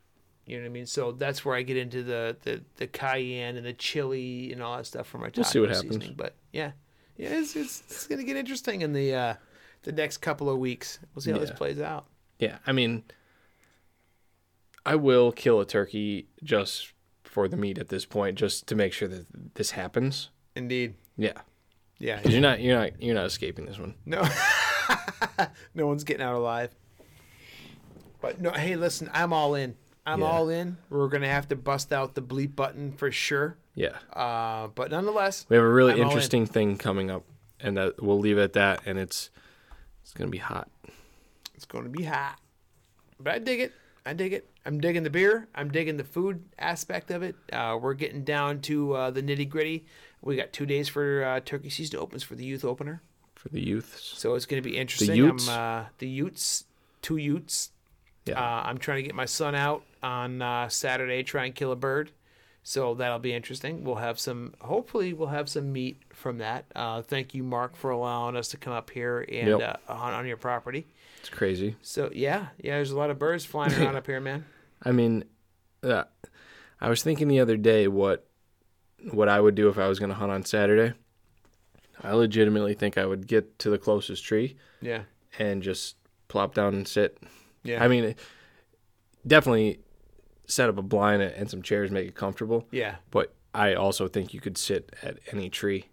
You 0.46 0.56
know 0.58 0.62
what 0.62 0.68
I 0.68 0.72
mean? 0.72 0.86
So 0.86 1.12
that's 1.12 1.44
where 1.44 1.54
I 1.56 1.62
get 1.62 1.76
into 1.76 2.02
the 2.02 2.36
the, 2.42 2.62
the 2.76 2.86
cayenne 2.86 3.56
and 3.56 3.64
the 3.66 3.72
chili 3.72 4.52
and 4.52 4.62
all 4.62 4.76
that 4.76 4.86
stuff 4.86 5.06
for 5.06 5.18
my 5.18 5.26
taco 5.28 5.40
We'll 5.40 5.44
see 5.50 5.60
what 5.60 5.70
happens. 5.70 5.94
seasoning. 5.96 6.14
But 6.16 6.34
yeah, 6.52 6.72
yeah, 7.16 7.30
it's, 7.38 7.56
it's 7.56 7.82
it's 7.86 8.06
gonna 8.06 8.24
get 8.24 8.36
interesting 8.36 8.82
in 8.82 8.92
the 8.92 9.14
uh, 9.14 9.34
the 9.82 9.92
next 9.92 10.18
couple 10.18 10.48
of 10.50 10.58
weeks. 10.58 10.98
We'll 11.14 11.22
see 11.22 11.30
how 11.32 11.38
this 11.38 11.50
plays 11.50 11.80
out. 11.80 12.06
Yeah, 12.38 12.58
I 12.66 12.72
mean, 12.72 13.04
I 14.84 14.94
will 14.96 15.32
kill 15.32 15.60
a 15.60 15.66
turkey 15.66 16.28
just 16.44 16.92
for 17.24 17.48
the 17.48 17.56
meat 17.56 17.78
at 17.78 17.88
this 17.88 18.04
point, 18.04 18.36
just 18.38 18.66
to 18.68 18.74
make 18.74 18.92
sure 18.92 19.08
that 19.08 19.26
this 19.54 19.72
happens. 19.72 20.30
Indeed. 20.54 20.94
Yeah, 21.16 21.32
Yeah. 21.98 22.16
because 22.16 22.32
you're 22.32 22.42
not 22.42 22.60
you're 22.60 22.78
not 22.78 23.02
you're 23.02 23.14
not 23.14 23.26
escaping 23.26 23.66
this 23.66 23.78
one. 23.78 23.94
No, 24.04 24.22
no 25.74 25.86
one's 25.86 26.04
getting 26.04 26.22
out 26.22 26.34
alive. 26.34 26.70
But 28.20 28.40
no, 28.40 28.50
hey, 28.50 28.76
listen, 28.76 29.10
I'm 29.12 29.32
all 29.32 29.54
in. 29.54 29.76
I'm 30.06 30.20
Yeah. 30.20 30.26
all 30.26 30.48
in. 30.48 30.76
We're 30.90 31.08
gonna 31.08 31.28
have 31.28 31.48
to 31.48 31.56
bust 31.56 31.92
out 31.92 32.14
the 32.14 32.22
bleep 32.22 32.54
button 32.56 32.92
for 32.92 33.10
sure. 33.10 33.56
Yeah, 33.76 33.98
Uh, 34.12 34.68
but 34.68 34.90
nonetheless, 34.90 35.44
we 35.50 35.56
have 35.56 35.64
a 35.64 35.68
really 35.68 35.92
I'm 35.92 35.98
all 36.00 36.04
in. 36.06 36.10
interesting 36.10 36.46
thing 36.46 36.78
coming 36.78 37.10
up, 37.10 37.24
and 37.60 37.76
that 37.76 38.02
we'll 38.02 38.18
leave 38.18 38.38
it 38.38 38.42
at 38.42 38.52
that. 38.54 38.80
And 38.86 38.98
it's 38.98 39.28
it's 40.02 40.12
gonna 40.14 40.30
be 40.30 40.38
hot. 40.38 40.68
it's 41.54 41.66
gonna 41.66 41.90
be 41.90 42.04
hot. 42.04 42.40
But 43.20 43.34
I 43.34 43.38
dig 43.38 43.60
it. 43.60 43.72
I 44.06 44.14
dig 44.14 44.32
it. 44.32 44.48
I'm 44.64 44.80
digging 44.80 45.02
the 45.02 45.10
beer. 45.10 45.46
I'm 45.54 45.70
digging 45.70 45.96
the 45.98 46.04
food 46.04 46.42
aspect 46.58 47.10
of 47.10 47.22
it. 47.22 47.36
Uh, 47.52 47.78
we're 47.80 47.94
getting 47.94 48.24
down 48.24 48.60
to 48.62 48.94
uh, 48.94 49.10
the 49.10 49.22
nitty 49.22 49.48
gritty. 49.48 49.84
We 50.22 50.36
got 50.36 50.52
two 50.52 50.64
days 50.66 50.88
for 50.88 51.22
uh, 51.24 51.40
turkey 51.40 51.70
season 51.70 51.98
opens 52.00 52.22
for 52.22 52.34
the 52.34 52.44
youth 52.44 52.64
opener. 52.64 53.02
for 53.34 53.48
the 53.50 53.60
youths. 53.60 54.00
So 54.18 54.34
it's 54.34 54.46
going 54.46 54.62
to 54.62 54.68
be 54.68 54.76
interesting. 54.76 55.14
Utes? 55.16 55.48
I'm, 55.48 55.82
uh, 55.82 55.84
the 55.98 56.08
Utes, 56.08 56.64
two 57.02 57.16
Utes. 57.18 57.70
Yeah. 58.24 58.40
Uh, 58.40 58.62
I'm 58.64 58.78
trying 58.78 58.98
to 58.98 59.02
get 59.02 59.14
my 59.14 59.24
son 59.26 59.54
out 59.54 59.82
on 60.02 60.40
uh, 60.42 60.68
Saturday, 60.68 61.22
try 61.22 61.44
and 61.44 61.54
kill 61.54 61.70
a 61.70 61.76
bird. 61.76 62.10
So 62.68 62.94
that'll 62.94 63.20
be 63.20 63.32
interesting. 63.32 63.84
We'll 63.84 63.94
have 63.94 64.18
some, 64.18 64.52
hopefully, 64.60 65.12
we'll 65.12 65.28
have 65.28 65.48
some 65.48 65.72
meat 65.72 66.02
from 66.12 66.38
that. 66.38 66.64
Uh, 66.74 67.00
thank 67.00 67.32
you, 67.32 67.44
Mark, 67.44 67.76
for 67.76 67.92
allowing 67.92 68.34
us 68.34 68.48
to 68.48 68.56
come 68.56 68.72
up 68.72 68.90
here 68.90 69.20
and 69.20 69.60
Yep. 69.60 69.80
uh, 69.88 69.92
on, 69.92 70.12
on 70.14 70.26
your 70.26 70.36
property. 70.36 70.84
It's 71.20 71.28
crazy. 71.28 71.76
So 71.80 72.10
yeah, 72.12 72.48
yeah, 72.60 72.74
there's 72.74 72.90
a 72.90 72.96
lot 72.98 73.10
of 73.10 73.20
birds 73.20 73.44
flying 73.44 73.72
around 73.80 73.94
up 73.94 74.04
here, 74.08 74.18
man. 74.20 74.46
I 74.82 74.90
mean, 74.90 75.22
uh, 75.84 76.04
I 76.80 76.88
was 76.88 77.04
thinking 77.04 77.28
the 77.28 77.38
other 77.38 77.56
day 77.56 77.86
what 77.86 78.26
what 79.12 79.28
I 79.28 79.40
would 79.40 79.54
do 79.54 79.68
if 79.68 79.78
I 79.78 79.86
was 79.86 80.00
gonna 80.00 80.14
hunt 80.14 80.32
on 80.32 80.44
Saturday. 80.44 80.92
I 82.02 82.14
legitimately 82.14 82.74
think 82.74 82.98
I 82.98 83.06
would 83.06 83.28
get 83.28 83.60
to 83.60 83.70
the 83.70 83.78
closest 83.78 84.24
tree 84.24 84.56
Yeah. 84.80 85.02
and 85.38 85.62
just 85.62 85.94
plop 86.26 86.54
down 86.54 86.74
and 86.74 86.88
sit. 86.88 87.16
Yeah. 87.62 87.82
I 87.84 87.86
mean, 87.86 88.16
definitely 89.24 89.78
set 90.46 90.68
up 90.68 90.78
a 90.78 90.82
blind 90.82 91.22
and 91.22 91.50
some 91.50 91.62
chairs, 91.62 91.90
make 91.90 92.06
it 92.08 92.14
comfortable. 92.14 92.66
yeah. 92.70 92.96
But 93.10 93.34
I 93.54 93.74
also 93.74 94.06
think 94.08 94.32
you 94.34 94.40
could 94.40 94.56
sit 94.58 94.94
at 95.02 95.18
any 95.32 95.48
tree. 95.50 95.86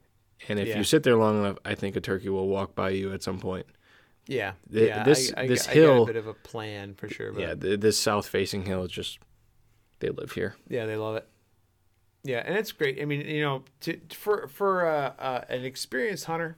And 0.50 0.60
if 0.60 0.68
Yeah. 0.68 0.78
you 0.78 0.84
sit 0.84 1.04
there 1.04 1.16
long 1.16 1.40
enough, 1.40 1.58
I 1.64 1.76
think 1.76 1.96
a 1.96 2.02
turkey 2.02 2.30
will 2.30 2.48
walk 2.50 2.76
by 2.76 2.90
you 2.90 3.14
at 3.14 3.24
some 3.24 3.40
point. 3.40 3.66
Yeah. 4.28 4.54
Th- 4.72 4.88
yeah. 4.90 5.04
this- 5.04 5.34
I, 5.38 5.42
I, 5.44 5.48
this 5.48 5.64
I 5.68 5.74
got 5.74 5.76
hill- 5.76 6.04
a 6.04 6.08
bit 6.08 6.16
of 6.18 6.28
a 6.28 6.34
plan 6.34 6.94
for 6.96 7.08
sure. 7.10 7.32
But 7.32 7.42
Yeah, 7.42 7.56
th- 7.56 7.80
this 7.80 7.98
south 7.98 8.28
facing 8.28 8.66
hill 8.66 8.84
is 8.84 8.92
just, 8.92 9.20
they 10.00 10.10
live 10.10 10.34
here. 10.34 10.56
Yeah, 10.68 10.86
they 10.86 10.98
love 10.98 11.16
it. 11.16 11.28
Yeah, 12.26 12.42
and 12.46 12.56
it's 12.58 12.72
great. 12.72 13.02
I 13.02 13.06
mean, 13.06 13.22
you 13.22 13.42
know, 13.42 13.64
to, 13.82 14.00
for 14.14 14.48
for 14.48 14.86
uh, 14.88 15.14
uh, 15.20 15.44
an 15.50 15.66
experienced 15.66 16.24
hunter, 16.26 16.56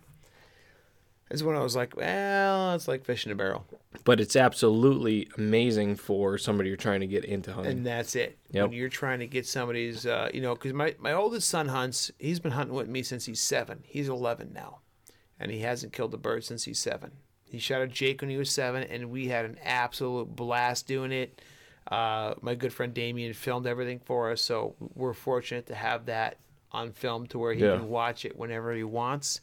is 1.32 1.44
when 1.44 1.56
I 1.56 1.60
was 1.62 1.76
like, 1.76 1.96
well, 1.98 2.74
it's 2.76 2.88
like 2.88 3.04
fishing 3.04 3.32
a 3.32 3.36
barrel, 3.36 3.66
But 4.04 4.20
it's 4.20 4.36
absolutely 4.36 5.28
amazing 5.38 5.96
for 5.96 6.38
somebody 6.38 6.70
you're 6.70 6.78
trying 6.78 7.00
to 7.02 7.08
get 7.08 7.26
into 7.26 7.52
hunting. 7.54 7.78
and 7.78 7.86
that's 7.86 8.16
it. 8.16 8.38
Yep. 8.52 8.70
When 8.70 8.78
you're 8.78 8.90
trying 8.90 9.20
to 9.20 9.28
get 9.28 9.46
somebody's, 9.48 10.06
uh, 10.06 10.30
you 10.34 10.42
know, 10.42 10.54
because 10.54 10.74
my 10.74 10.96
my 11.00 11.14
oldest 11.14 11.48
son 11.50 11.68
hunts. 11.70 12.12
He's 12.20 12.40
been 12.40 12.52
hunting 12.52 12.76
with 12.76 12.88
me 12.88 13.02
since 13.04 13.26
he's 13.26 13.40
seven. 13.42 13.82
He's 13.86 14.08
eleven 14.10 14.52
now, 14.54 14.80
and 15.40 15.52
he 15.52 15.60
hasn't 15.62 15.94
killed 15.94 16.14
a 16.14 16.18
bird 16.18 16.44
since 16.44 16.64
he's 16.66 16.80
seven. 16.80 17.12
He 17.44 17.60
shot 17.60 17.82
a 17.82 17.88
jake 17.88 18.22
when 18.22 18.30
he 18.30 18.38
was 18.38 18.52
seven, 18.52 18.84
and 18.84 19.10
we 19.10 19.28
had 19.28 19.46
an 19.46 19.58
absolute 19.64 20.36
blast 20.36 20.88
doing 20.88 21.12
it. 21.12 21.42
Uh, 21.90 22.34
my 22.42 22.56
good 22.56 22.74
friend 22.74 22.94
Damien 22.94 23.34
filmed 23.34 23.68
everything 23.68 24.00
for 24.04 24.32
us, 24.32 24.42
so 24.42 24.76
we're 24.96 25.14
fortunate 25.14 25.68
to 25.68 25.76
have 25.76 26.06
that 26.08 26.38
on 26.72 26.92
film 26.92 27.28
to 27.28 27.38
where 27.40 27.54
he 27.54 27.62
Yeah. 27.64 27.78
can 27.78 27.90
watch 27.90 28.26
it 28.26 28.36
whenever 28.38 28.74
he 28.74 28.84
wants. 28.84 29.42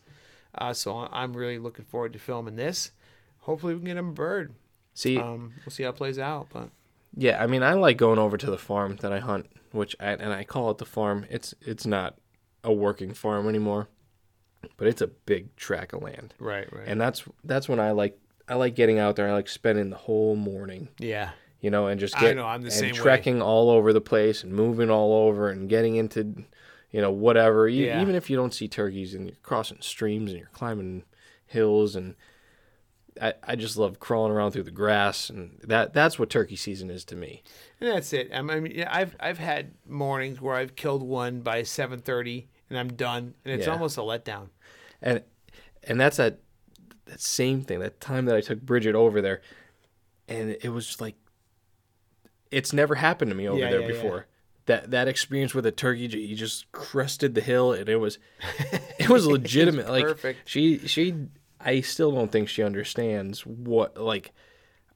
Uh, 0.56 0.72
so 0.72 1.08
I'm 1.10 1.34
really 1.36 1.58
looking 1.58 1.84
forward 1.84 2.12
to 2.12 2.18
filming 2.18 2.56
this. 2.56 2.92
Hopefully, 3.40 3.74
we 3.74 3.80
can 3.80 3.86
get 3.86 3.96
him 3.96 4.10
a 4.10 4.12
bird. 4.12 4.54
See, 4.94 5.18
Um, 5.18 5.54
we'll 5.64 5.70
see 5.72 5.82
how 5.84 5.90
it 5.90 5.96
plays 5.96 6.18
out, 6.18 6.48
but 6.52 6.68
yeah, 7.16 7.42
I 7.42 7.46
mean, 7.46 7.62
I 7.62 7.72
like 7.74 7.96
going 7.96 8.18
over 8.18 8.36
to 8.36 8.50
the 8.50 8.58
farm 8.58 8.96
that 9.00 9.12
I 9.12 9.18
hunt, 9.20 9.46
which 9.70 9.96
I 9.98 10.10
and 10.12 10.32
I 10.32 10.44
call 10.44 10.70
it 10.70 10.78
the 10.78 10.84
farm. 10.84 11.26
It's 11.30 11.54
it's 11.62 11.86
not 11.86 12.16
a 12.62 12.72
working 12.72 13.14
farm 13.14 13.48
anymore, 13.48 13.88
but 14.76 14.86
it's 14.86 15.00
a 15.00 15.06
big 15.06 15.56
tract 15.56 15.94
of 15.94 16.02
land, 16.02 16.34
right, 16.38 16.70
right, 16.72 16.86
and 16.86 17.00
that's 17.00 17.24
that's 17.44 17.68
when 17.68 17.80
I 17.80 17.90
like 17.92 18.18
I 18.48 18.54
like 18.54 18.74
getting 18.74 18.98
out 18.98 19.16
there. 19.16 19.28
I 19.28 19.32
like 19.32 19.48
spending 19.48 19.88
the 19.90 19.96
whole 19.96 20.36
morning, 20.36 20.88
yeah, 20.98 21.30
you 21.60 21.70
know, 21.70 21.86
and 21.86 21.98
just 21.98 22.16
I 22.18 22.20
get 22.20 22.36
know, 22.36 22.44
I'm 22.46 22.60
the 22.60 22.66
and 22.66 22.72
same 22.74 22.92
way. 22.92 22.98
trekking 22.98 23.40
all 23.42 23.70
over 23.70 23.92
the 23.94 24.00
place 24.02 24.44
and 24.44 24.52
moving 24.52 24.90
all 24.90 25.14
over 25.26 25.48
and 25.48 25.68
getting 25.70 25.96
into, 25.96 26.44
you 26.92 27.00
know, 27.00 27.10
whatever. 27.10 27.66
E- 27.68 27.86
Yeah. 27.86 28.00
Even 28.00 28.14
if 28.14 28.30
you 28.30 28.36
don't 28.36 28.54
see 28.54 28.68
turkeys 28.68 29.14
and 29.14 29.26
you're 29.28 29.36
crossing 29.42 29.78
streams 29.80 30.30
and 30.30 30.38
you're 30.38 30.50
climbing 30.52 31.02
hills 31.46 31.96
and. 31.96 32.14
I, 33.20 33.34
I 33.46 33.56
just 33.56 33.76
love 33.76 34.00
crawling 34.00 34.32
around 34.32 34.52
through 34.52 34.62
the 34.62 34.70
grass 34.70 35.28
and 35.28 35.58
that 35.64 35.92
that's 35.92 36.18
what 36.18 36.30
turkey 36.30 36.56
season 36.56 36.88
is 36.88 37.04
to 37.04 37.14
me. 37.14 37.42
and 37.78 37.90
that's 37.90 38.10
it. 38.14 38.30
I 38.32 38.40
mean, 38.40 38.72
yeah, 38.74 38.88
I've 38.90 39.14
I've 39.20 39.36
had 39.36 39.72
mornings 39.86 40.40
where 40.40 40.54
I've 40.54 40.76
killed 40.76 41.02
one 41.02 41.40
by 41.42 41.62
seven 41.62 42.00
thirty, 42.00 42.48
and 42.70 42.78
I'm 42.78 42.88
done, 42.94 43.34
and 43.44 43.52
it's 43.52 43.66
Yeah. 43.66 43.74
almost 43.74 43.98
a 43.98 44.00
letdown. 44.00 44.48
and 45.02 45.22
and 45.84 46.00
that's 46.00 46.16
that 46.16 46.38
that 47.04 47.20
same 47.20 47.60
thing 47.60 47.80
that 47.80 48.00
time 48.00 48.24
that 48.24 48.34
i 48.36 48.40
took 48.40 48.62
bridget 48.62 48.94
over 48.94 49.20
there 49.20 49.42
and 50.26 50.56
it 50.62 50.70
was 50.70 50.86
just 50.86 51.00
like 51.02 51.16
it's 52.50 52.72
never 52.72 52.94
happened 52.94 53.30
to 53.30 53.34
me 53.36 53.46
over 53.46 53.58
Yeah, 53.58 53.70
there 53.72 53.80
yeah. 53.82 53.86
before 53.88 54.26
that 54.66 54.90
that 54.92 55.08
experience 55.08 55.54
with 55.54 55.66
a 55.66 55.72
turkey 55.72 56.02
you 56.06 56.36
just 56.36 56.70
crested 56.72 57.34
the 57.34 57.40
hill 57.40 57.72
and 57.72 57.88
it 57.88 57.96
was 57.96 58.18
it 58.98 59.08
was 59.08 59.26
legitimate 59.26 59.88
like 59.88 60.04
perfect. 60.04 60.40
she 60.48 60.78
she 60.86 61.14
i 61.60 61.80
still 61.80 62.12
don't 62.12 62.30
think 62.32 62.48
she 62.48 62.62
understands 62.62 63.44
what 63.44 63.96
like 64.00 64.32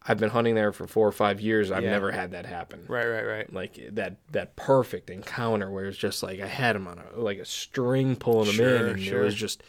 i've 0.08 0.18
been 0.18 0.30
hunting 0.30 0.54
there 0.54 0.72
for 0.72 0.86
four 0.86 1.06
or 1.08 1.12
five 1.12 1.40
years 1.40 1.70
i've 1.72 1.82
Yeah. 1.82 1.90
never 1.90 2.12
had 2.12 2.30
that 2.30 2.46
happen 2.46 2.84
Right, 2.86 3.06
right, 3.08 3.24
right. 3.24 3.52
like 3.52 3.80
that 3.92 4.16
that 4.30 4.54
perfect 4.56 5.10
encounter 5.10 5.68
where 5.70 5.86
it's 5.86 5.98
just 5.98 6.22
like 6.22 6.40
I 6.40 6.46
had 6.46 6.76
him 6.76 6.86
on 6.86 7.00
a 7.00 7.20
like 7.20 7.38
a 7.38 7.44
string 7.44 8.14
pulling 8.16 8.46
him 8.48 8.54
Sure, 8.54 8.76
in 8.76 8.86
and 8.86 9.02
sure. 9.02 9.20
it 9.22 9.24
was 9.24 9.34
just 9.34 9.62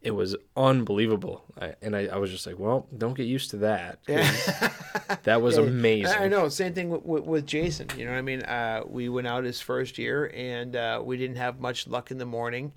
it 0.00 0.12
was 0.12 0.36
unbelievable 0.56 1.44
I, 1.60 1.74
and 1.82 1.96
I, 1.96 2.06
I 2.06 2.16
was 2.18 2.30
just 2.30 2.46
like 2.46 2.58
well 2.58 2.86
don't 2.96 3.14
get 3.14 3.26
used 3.26 3.50
to 3.50 3.56
that 3.58 3.98
that 5.24 5.42
was 5.42 5.56
amazing 5.58 6.14
I 6.16 6.28
I 6.28 6.30
know. 6.30 6.50
Same 6.50 6.74
thing 6.74 6.90
with, 6.90 7.06
with, 7.06 7.24
with 7.24 7.46
Jason. 7.46 7.88
You 7.96 8.04
know 8.04 8.10
what 8.10 8.18
I 8.18 8.22
mean? 8.22 8.42
Uh, 8.42 8.82
we 8.86 9.08
went 9.08 9.26
out 9.26 9.44
his 9.44 9.62
first 9.62 9.96
year, 9.96 10.30
and 10.34 10.76
uh, 10.76 11.00
we 11.02 11.16
didn't 11.16 11.36
have 11.36 11.58
much 11.58 11.86
luck 11.86 12.10
in 12.10 12.18
the 12.18 12.26
morning. 12.26 12.74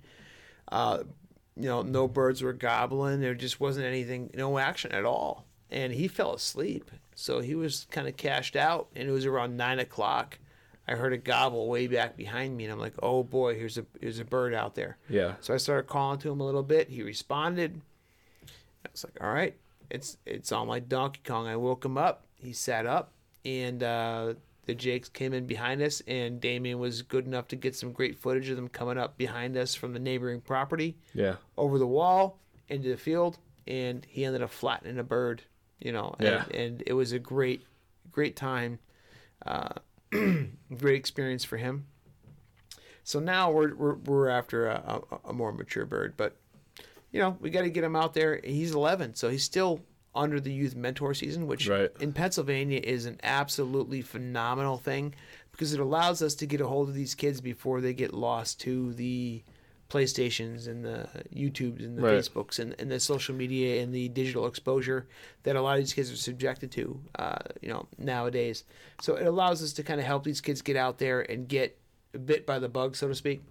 Uh, 0.70 1.02
you 1.54 1.68
know, 1.68 1.82
no 1.82 2.08
birds 2.08 2.40
were 2.40 2.54
gobbling. 2.54 3.20
There 3.20 3.34
just 3.34 3.60
wasn't 3.60 3.84
anything, 3.84 4.30
no 4.32 4.56
action 4.56 4.90
at 4.92 5.04
all. 5.04 5.44
And 5.70 5.92
he 5.92 6.08
fell 6.08 6.32
asleep, 6.32 6.90
so 7.14 7.40
he 7.40 7.54
was 7.54 7.86
kind 7.90 8.08
of 8.08 8.16
cashed 8.16 8.56
out. 8.56 8.88
And 8.96 9.06
it 9.06 9.12
was 9.12 9.26
around 9.26 9.58
nine 9.58 9.78
o'clock. 9.78 10.38
I 10.92 10.96
heard 10.96 11.12
a 11.12 11.18
gobble 11.18 11.68
way 11.68 11.86
back 11.86 12.16
behind 12.16 12.56
me, 12.56 12.64
and 12.64 12.72
I'm 12.72 12.78
like, 12.78 12.94
"Oh 13.02 13.22
boy, 13.22 13.56
here's 13.56 13.78
a 13.78 13.86
here's 14.00 14.18
a 14.18 14.24
bird 14.24 14.54
out 14.54 14.74
there." 14.74 14.98
yeah 15.08 15.34
So 15.40 15.54
I 15.54 15.56
started 15.56 15.88
calling 15.88 16.18
to 16.20 16.30
him 16.30 16.40
a 16.40 16.44
little 16.46 16.62
bit. 16.62 16.88
He 16.90 17.02
responded. 17.02 17.80
I 18.84 18.88
was 18.92 19.04
like, 19.04 19.22
"All 19.22 19.32
right, 19.32 19.56
it's 19.90 20.16
it's 20.26 20.52
on 20.52 20.66
my 20.68 20.78
Donkey 20.80 21.20
Kong." 21.24 21.46
I 21.46 21.56
woke 21.56 21.84
him 21.84 21.96
up. 21.98 22.24
He 22.34 22.52
sat 22.52 22.86
up, 22.86 23.12
and 23.44 23.82
uh, 23.82 24.34
the 24.66 24.74
Jakes 24.74 25.08
came 25.08 25.32
in 25.32 25.46
behind 25.46 25.80
us. 25.82 26.02
And 26.06 26.40
Damien 26.40 26.78
was 26.78 27.02
good 27.02 27.26
enough 27.26 27.48
to 27.48 27.56
get 27.56 27.74
some 27.76 27.92
great 27.92 28.18
footage 28.18 28.48
of 28.50 28.56
them 28.56 28.68
coming 28.68 28.98
up 28.98 29.16
behind 29.16 29.56
us 29.56 29.74
from 29.74 29.92
the 29.92 29.98
neighboring 30.00 30.40
property, 30.40 30.96
yeah 31.14 31.36
over 31.56 31.78
the 31.78 31.86
wall 31.86 32.38
into 32.68 32.88
the 32.88 32.96
field, 32.96 33.38
and 33.66 34.04
he 34.08 34.24
ended 34.24 34.42
up 34.42 34.50
flattening 34.50 34.98
a 34.98 35.04
bird. 35.04 35.42
You 35.80 35.90
know, 35.92 36.14
and, 36.20 36.28
Yeah. 36.28 36.44
and 36.60 36.82
it 36.86 36.92
was 36.92 37.10
a 37.12 37.18
great, 37.18 37.66
great 38.12 38.36
time, 38.36 38.78
uh, 39.46 39.70
great 40.78 40.96
experience 40.96 41.44
for 41.44 41.56
him. 41.56 41.86
So 43.04 43.18
now 43.18 43.50
we're 43.50 43.74
we're, 43.74 43.94
we're 43.94 44.28
after 44.28 44.66
a, 44.68 45.02
a, 45.10 45.30
a 45.30 45.32
more 45.32 45.52
mature 45.52 45.84
bird, 45.86 46.14
but 46.16 46.36
you 47.10 47.20
know 47.20 47.36
we 47.40 47.50
got 47.50 47.62
to 47.62 47.70
get 47.70 47.84
him 47.84 47.96
out 47.96 48.14
there. 48.14 48.40
He's 48.44 48.74
11, 48.74 49.14
so 49.16 49.28
he's 49.28 49.44
still 49.44 49.80
under 50.14 50.38
the 50.38 50.52
youth 50.52 50.76
mentor 50.76 51.14
season, 51.14 51.46
which 51.46 51.68
Right. 51.68 51.90
in 52.00 52.12
Pennsylvania 52.12 52.80
is 52.82 53.06
an 53.06 53.18
absolutely 53.22 54.02
phenomenal 54.02 54.76
thing 54.76 55.14
because 55.52 55.72
it 55.72 55.80
allows 55.80 56.20
us 56.22 56.34
to 56.36 56.46
get 56.46 56.60
a 56.60 56.66
hold 56.66 56.88
of 56.90 56.94
these 56.94 57.14
kids 57.14 57.40
before 57.40 57.80
they 57.80 57.94
get 57.94 58.12
lost 58.12 58.60
to 58.60 58.92
the 58.92 59.42
PlayStations 59.92 60.68
and 60.68 60.84
the 60.84 61.06
YouTubes 61.34 61.84
and 61.84 61.98
the 61.98 62.02
Right. 62.02 62.14
Facebooks 62.14 62.58
and, 62.58 62.74
and 62.78 62.90
the 62.90 62.98
social 62.98 63.34
media 63.34 63.82
and 63.82 63.92
the 63.94 64.08
digital 64.08 64.46
exposure 64.46 65.06
that 65.42 65.54
a 65.56 65.60
lot 65.60 65.74
of 65.78 65.84
these 65.84 65.92
kids 65.92 66.10
are 66.10 66.16
subjected 66.16 66.70
to, 66.72 66.84
uh, 67.18 67.36
you 67.60 67.68
know, 67.68 67.86
nowadays. 67.98 68.64
So 69.00 69.16
it 69.16 69.26
allows 69.26 69.62
us 69.62 69.72
to 69.74 69.82
kind 69.82 70.00
of 70.00 70.06
help 70.06 70.24
these 70.24 70.40
kids 70.40 70.62
get 70.62 70.76
out 70.76 70.98
there 70.98 71.20
and 71.20 71.46
get 71.48 71.78
bit 72.24 72.46
by 72.46 72.58
the 72.58 72.68
bug, 72.68 72.96
so 72.96 73.08
to 73.08 73.14
speak, 73.14 73.42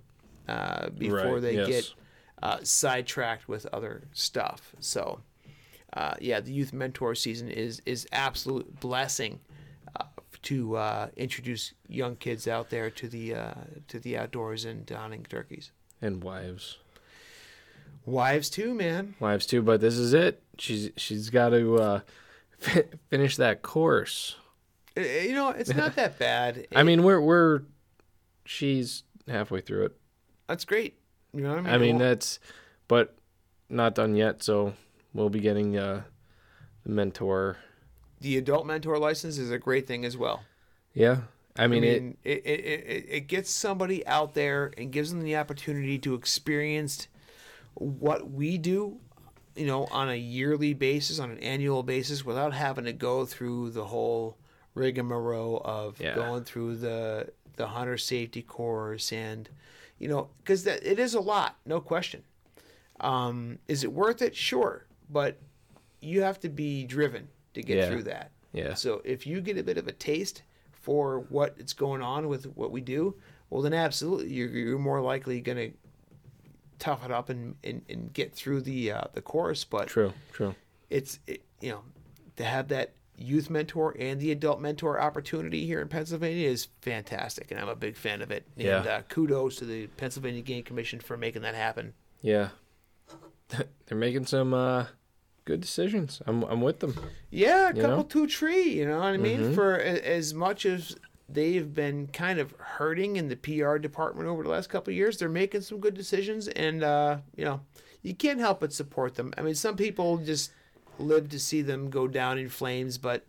uh, 0.47 0.89
before 0.89 1.34
Right, 1.35 1.41
they 1.41 1.55
yes. 1.55 1.68
get 1.68 1.93
uh, 2.41 2.59
sidetracked 2.63 3.47
with 3.47 3.65
other 3.72 4.03
stuff. 4.13 4.73
So, 4.80 5.22
uh, 5.93 6.15
yeah, 6.19 6.39
the 6.39 6.51
youth 6.51 6.73
mentor 6.73 7.15
season 7.15 7.49
is 7.49 7.81
is 7.85 8.07
absolute 8.11 8.80
blessing 8.80 9.39
uh, 9.99 10.05
to 10.43 10.76
uh, 10.77 11.07
introduce 11.15 11.73
young 11.88 12.15
kids 12.15 12.47
out 12.47 12.69
there 12.69 12.89
to 12.89 13.07
the 13.07 13.35
uh, 13.35 13.53
to 13.89 13.99
the 13.99 14.18
outdoors 14.18 14.65
and 14.65 14.88
to 14.88 14.97
hunting 14.97 15.23
turkeys. 15.30 15.72
And 16.01 16.23
wives 16.23 16.77
Wives 18.05 18.49
too, 18.49 18.73
man. 18.73 19.15
wives 19.19 19.45
too 19.45 19.61
but 19.61 19.79
this 19.81 19.95
is 19.97 20.13
it 20.13 20.41
she's 20.57 20.89
she's 20.97 21.29
got 21.29 21.49
to 21.49 21.75
uh 21.77 21.99
fi- 22.57 22.85
finish 23.09 23.37
that 23.37 23.61
course 23.61 24.35
Uh, 24.97 25.01
You 25.01 25.33
know, 25.33 25.49
it's 25.49 25.73
not 25.73 25.95
that 25.95 26.17
bad. 26.19 26.67
i 26.75 26.83
mean 26.83 27.03
we're 27.03 27.21
we're 27.21 27.61
she's 28.45 29.03
halfway 29.27 29.61
through 29.61 29.85
it 29.85 29.97
that's 30.47 30.65
great. 30.65 30.97
You 31.33 31.41
know 31.43 31.49
what 31.51 31.59
I 31.59 31.61
mean? 31.61 31.73
I 31.73 31.77
mean 31.77 31.97
that's, 31.97 32.39
but 32.89 33.15
not 33.69 33.95
done 33.95 34.15
yet. 34.17 34.43
So 34.43 34.73
we'll 35.13 35.29
be 35.29 35.39
getting 35.39 35.77
uh, 35.77 36.01
the 36.83 36.89
mentor. 36.91 37.55
the 38.19 38.35
adult 38.37 38.65
mentor 38.65 38.97
license 38.99 39.37
is 39.37 39.49
a 39.49 39.57
great 39.57 39.87
thing 39.87 40.03
as 40.03 40.17
well. 40.17 40.43
Yeah, 40.93 41.21
I 41.57 41.67
mean, 41.67 41.83
I 41.83 41.87
it. 41.87 42.01
mean, 42.03 42.17
it, 42.23 42.41
it, 42.45 42.59
it, 42.65 43.05
it 43.09 43.27
gets 43.27 43.49
somebody 43.51 44.05
out 44.07 44.33
there 44.33 44.71
and 44.77 44.91
gives 44.91 45.11
them 45.11 45.21
the 45.21 45.35
opportunity 45.35 45.97
to 45.99 46.13
experience 46.15 47.07
what 47.75 48.31
we 48.31 48.57
do, 48.57 48.97
you 49.55 49.65
know, 49.65 49.85
on 49.91 50.09
a 50.09 50.15
yearly 50.15 50.73
basis, 50.73 51.19
on 51.19 51.31
an 51.31 51.39
annual 51.39 51.83
basis, 51.83 52.23
without 52.25 52.53
having 52.53 52.85
to 52.85 52.93
go 52.93 53.25
through 53.25 53.71
the 53.71 53.85
whole 53.85 54.37
rigmarole 54.75 55.61
of 55.65 55.99
Yeah. 55.99 56.15
going 56.15 56.43
through 56.43 56.77
the 56.77 57.31
the 57.57 57.67
hunter 57.67 57.97
safety 57.97 58.41
course 58.41 59.11
and, 59.11 59.49
you 59.99 60.07
know, 60.07 60.29
because 60.37 60.63
that 60.63 60.83
it 60.89 60.97
is 60.99 61.13
a 61.13 61.19
lot, 61.19 61.57
no 61.65 61.81
question. 61.81 62.23
Um, 63.01 63.59
is 63.67 63.83
it 63.83 63.91
worth 63.91 64.21
it? 64.21 64.35
Sure, 64.35 64.85
but 65.09 65.37
you 66.01 66.21
have 66.21 66.39
to 66.39 66.49
be 66.49 66.85
driven 66.85 67.27
to 67.53 67.61
get 67.61 67.77
Yeah. 67.77 67.89
through 67.89 68.03
that. 68.03 68.31
Yeah, 68.53 68.73
So 68.73 69.01
if 69.03 69.27
you 69.27 69.41
get 69.41 69.57
a 69.57 69.63
bit 69.63 69.77
of 69.77 69.87
a 69.87 69.91
taste 69.91 70.43
for 70.81 71.19
what 71.29 71.55
it's 71.57 71.73
going 71.73 72.01
on 72.01 72.27
with 72.27 72.45
what 72.55 72.71
we 72.71 72.81
do, 72.81 73.15
well 73.49 73.61
then 73.61 73.73
absolutely 73.73 74.31
you're, 74.33 74.49
you're 74.49 74.77
more 74.79 75.01
likely 75.01 75.39
going 75.41 75.57
to 75.57 75.71
tough 76.79 77.05
it 77.05 77.11
up 77.11 77.29
and, 77.29 77.55
and, 77.63 77.83
and 77.89 78.11
get 78.13 78.33
through 78.33 78.61
the 78.61 78.91
uh, 78.91 79.03
the 79.13 79.21
course. 79.21 79.63
But 79.63 79.87
True, 79.87 80.13
true. 80.33 80.55
it's 80.89 81.19
it, 81.27 81.43
you 81.61 81.69
know 81.71 81.81
to 82.37 82.43
have 82.43 82.69
that 82.69 82.93
youth 83.17 83.49
mentor 83.51 83.95
and 83.99 84.19
the 84.19 84.31
adult 84.31 84.59
mentor 84.59 84.99
opportunity 84.99 85.65
here 85.67 85.79
in 85.79 85.87
Pennsylvania 85.87 86.47
is 86.49 86.69
fantastic, 86.81 87.51
and 87.51 87.59
I'm 87.59 87.69
a 87.69 87.75
big 87.75 87.95
fan 87.95 88.21
of 88.23 88.31
it. 88.31 88.47
And 88.57 88.65
Yeah. 88.65 88.77
uh, 88.79 89.01
kudos 89.03 89.57
to 89.57 89.65
the 89.65 89.85
Pennsylvania 89.97 90.41
Game 90.41 90.63
Commission 90.63 90.99
for 90.99 91.17
making 91.17 91.43
that 91.43 91.53
happen. 91.53 91.93
Yeah. 92.21 92.49
They're 93.85 93.97
making 93.97 94.25
some 94.25 94.53
uh, 94.55 94.85
good 95.45 95.61
decisions. 95.61 96.22
I'm 96.26 96.43
I'm 96.43 96.61
with 96.61 96.80
them. 96.80 96.95
Yeah, 97.30 97.69
a 97.69 97.76
You 97.76 97.81
couple 97.81 97.97
know? 97.97 98.03
two 98.03 98.27
tree. 98.27 98.69
You 98.80 98.88
know 98.88 98.97
what 98.99 99.07
I 99.07 99.18
mean? 99.18 99.39
Mhm. 99.51 99.55
For 99.55 99.76
a, 99.77 99.99
as 100.05 100.34
much 100.34 100.65
as 100.65 100.95
they've 101.30 101.73
been 101.73 102.07
kind 102.07 102.39
of 102.39 102.51
hurting 102.57 103.15
in 103.15 103.30
the 103.30 103.35
PR 103.38 103.77
department 103.77 104.27
over 104.27 104.43
the 104.43 104.49
last 104.49 104.69
couple 104.69 104.91
of 104.91 104.97
years, 104.97 105.18
they're 105.18 105.30
making 105.30 105.61
some 105.61 105.80
good 105.80 105.93
decisions, 105.93 106.47
and 106.49 106.84
uh, 106.84 107.18
you 107.35 107.45
know, 107.45 107.61
you 108.01 108.13
can't 108.13 108.39
help 108.39 108.59
but 108.59 108.73
support 108.73 109.15
them. 109.15 109.34
I 109.38 109.41
mean, 109.41 109.55
some 109.55 109.76
people 109.77 110.18
just 110.18 110.51
live 110.99 111.30
to 111.30 111.39
see 111.39 111.61
them 111.61 111.89
go 111.89 112.07
down 112.07 112.38
in 112.38 112.49
flames, 112.49 112.97
but 112.97 113.26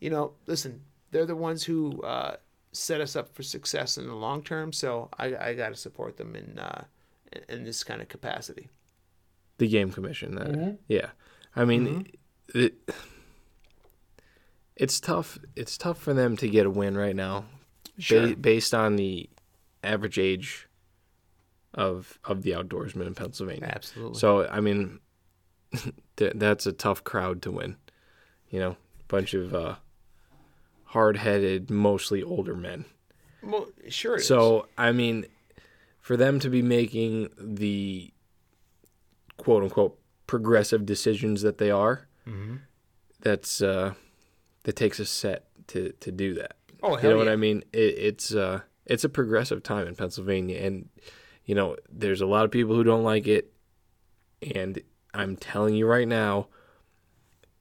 you 0.00 0.10
know, 0.10 0.32
listen, 0.46 0.82
they're 1.10 1.26
the 1.26 1.34
ones 1.34 1.64
who 1.64 2.00
uh, 2.02 2.36
set 2.72 3.00
us 3.00 3.16
up 3.16 3.34
for 3.34 3.42
success 3.42 3.96
in 3.98 4.06
the 4.06 4.14
long 4.14 4.42
term. 4.42 4.72
So 4.72 5.08
I, 5.18 5.34
I 5.36 5.54
got 5.54 5.70
to 5.70 5.74
support 5.74 6.16
them 6.18 6.36
in 6.36 6.58
uh, 6.58 6.84
in 7.48 7.64
this 7.64 7.82
kind 7.82 8.00
of 8.02 8.08
capacity. 8.08 8.68
The 9.56 9.66
game 9.68 9.90
commission. 9.90 10.34
That, 10.36 10.48
Mm-hmm. 10.52 10.74
Yeah. 10.86 11.10
I 11.58 11.64
mean, 11.64 12.06
it, 12.54 12.74
it's 14.76 15.00
tough. 15.00 15.38
It's 15.56 15.76
tough 15.76 15.98
for 15.98 16.14
them 16.14 16.36
to 16.36 16.48
get 16.48 16.66
a 16.66 16.70
win 16.70 16.96
right 16.96 17.16
now, 17.16 17.44
ba- 18.08 18.36
based 18.40 18.72
on 18.72 18.94
the 18.96 19.28
average 19.82 20.18
age 20.18 20.68
of 21.74 22.18
of 22.24 22.42
the 22.42 22.52
outdoorsmen 22.52 23.06
in 23.08 23.14
Pennsylvania. 23.14 23.72
absolutely. 23.74 24.18
So 24.20 24.46
I 24.46 24.60
mean, 24.60 25.00
th- 26.16 26.32
that's 26.36 26.66
a 26.66 26.72
tough 26.72 27.02
crowd 27.02 27.42
to 27.42 27.50
win. 27.50 27.76
You 28.50 28.60
know, 28.60 28.76
bunch 29.08 29.34
of 29.34 29.52
uh, 29.54 29.74
hard-headed, 30.84 31.70
mostly 31.70 32.22
older 32.22 32.54
men. 32.54 32.84
well, 33.42 33.66
sure. 33.88 34.14
it 34.14 34.20
is. 34.20 34.28
So 34.28 34.68
I 34.78 34.92
mean, 34.92 35.26
for 36.00 36.16
them 36.16 36.38
to 36.38 36.48
be 36.48 36.62
making 36.62 37.30
the 37.36 38.12
quote 39.36 39.64
unquote 39.64 39.98
progressive 40.28 40.86
decisions 40.86 41.42
that 41.42 41.58
they 41.58 41.70
are, 41.72 42.06
Mm-hmm. 42.28 42.56
that's 43.20 43.60
uh, 43.62 43.94
that 44.64 44.76
takes 44.76 45.00
a 45.00 45.04
set 45.06 45.46
to 45.68 45.92
to 46.00 46.12
do 46.12 46.34
that. 46.34 46.56
oh, 46.82 46.90
You 46.92 46.96
hell 46.98 47.10
know 47.12 47.16
what. 47.18 47.28
I 47.28 47.34
mean? 47.36 47.64
It, 47.72 47.94
it's 47.98 48.32
uh, 48.34 48.60
it's 48.86 49.02
a 49.02 49.08
progressive 49.08 49.62
time 49.64 49.86
in 49.88 49.96
Pennsylvania, 49.96 50.58
and 50.64 50.88
you 51.44 51.54
know, 51.56 51.74
there's 51.90 52.20
a 52.20 52.26
lot 52.26 52.44
of 52.44 52.50
people 52.50 52.74
who 52.76 52.84
don't 52.84 53.02
like 53.02 53.26
it, 53.26 53.50
and 54.54 54.78
I'm 55.14 55.36
telling 55.36 55.74
you 55.74 55.86
right 55.86 56.06
now, 56.06 56.48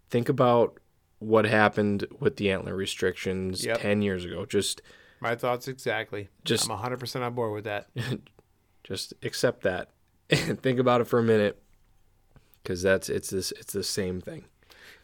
think 0.09 0.29
about 0.29 0.79
what 1.19 1.45
happened 1.45 2.05
with 2.19 2.35
the 2.35 2.51
antler 2.51 2.75
restrictions 2.75 3.65
Yep. 3.65 3.79
ten 3.81 4.01
years 4.01 4.25
ago. 4.25 4.45
Just 4.45 4.81
My 5.21 5.35
thoughts 5.35 5.67
exactly. 5.67 6.27
Just- 6.45 6.69
I'm 6.69 6.77
100% 6.77 7.21
on 7.25 7.33
board 7.33 7.53
with 7.53 7.63
that. 7.63 7.87
just 8.83 9.13
accept 9.23 9.63
that 9.63 9.89
and 10.29 10.61
think 10.61 10.77
about 10.79 11.01
it 11.01 11.05
for 11.05 11.19
a 11.19 11.23
minute, 11.23 11.59
because 12.67 12.81
that's 12.81 13.07
it's 13.07 13.29
this 13.29 13.51
it's 13.53 13.71
the 13.71 13.83
same 13.83 14.19
thing. 14.19 14.43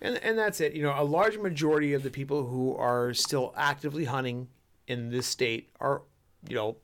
And 0.02 0.18
and 0.18 0.38
that's 0.38 0.60
it. 0.60 0.74
You 0.74 0.84
know, 0.84 0.94
a 0.98 1.04
large 1.06 1.38
majority 1.38 1.94
of 1.94 2.04
the 2.04 2.10
people 2.10 2.46
who 2.46 2.76
are 2.76 3.14
still 3.14 3.54
actively 3.56 4.04
hunting 4.04 4.50
in 4.88 5.10
this 5.10 5.26
state 5.28 5.70
are, 5.80 6.02
you 6.50 6.56
know, 6.58 6.76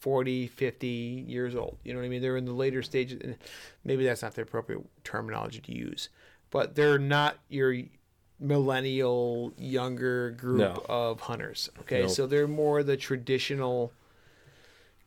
40, 0.00 0.46
50 0.46 0.86
years 1.28 1.54
old. 1.54 1.76
You 1.84 1.92
know 1.92 1.98
what 2.00 2.06
I 2.06 2.08
mean? 2.08 2.22
They're 2.22 2.38
in 2.38 2.46
the 2.46 2.52
later 2.54 2.82
stages. 2.82 3.20
and 3.22 3.36
Maybe 3.84 4.04
that's 4.04 4.22
not 4.22 4.34
the 4.34 4.42
appropriate 4.42 4.80
terminology 5.04 5.60
to 5.60 5.72
use, 5.76 6.08
but 6.50 6.74
they're 6.74 6.98
not 6.98 7.36
your 7.50 7.74
millennial 8.40 9.52
younger 9.58 10.30
group 10.30 10.58
No. 10.60 10.84
of 10.88 11.20
hunters. 11.20 11.68
Okay, 11.80 12.02
Nope. 12.02 12.10
so 12.10 12.26
they're 12.26 12.48
more 12.48 12.82
the 12.82 12.96
traditional 12.96 13.92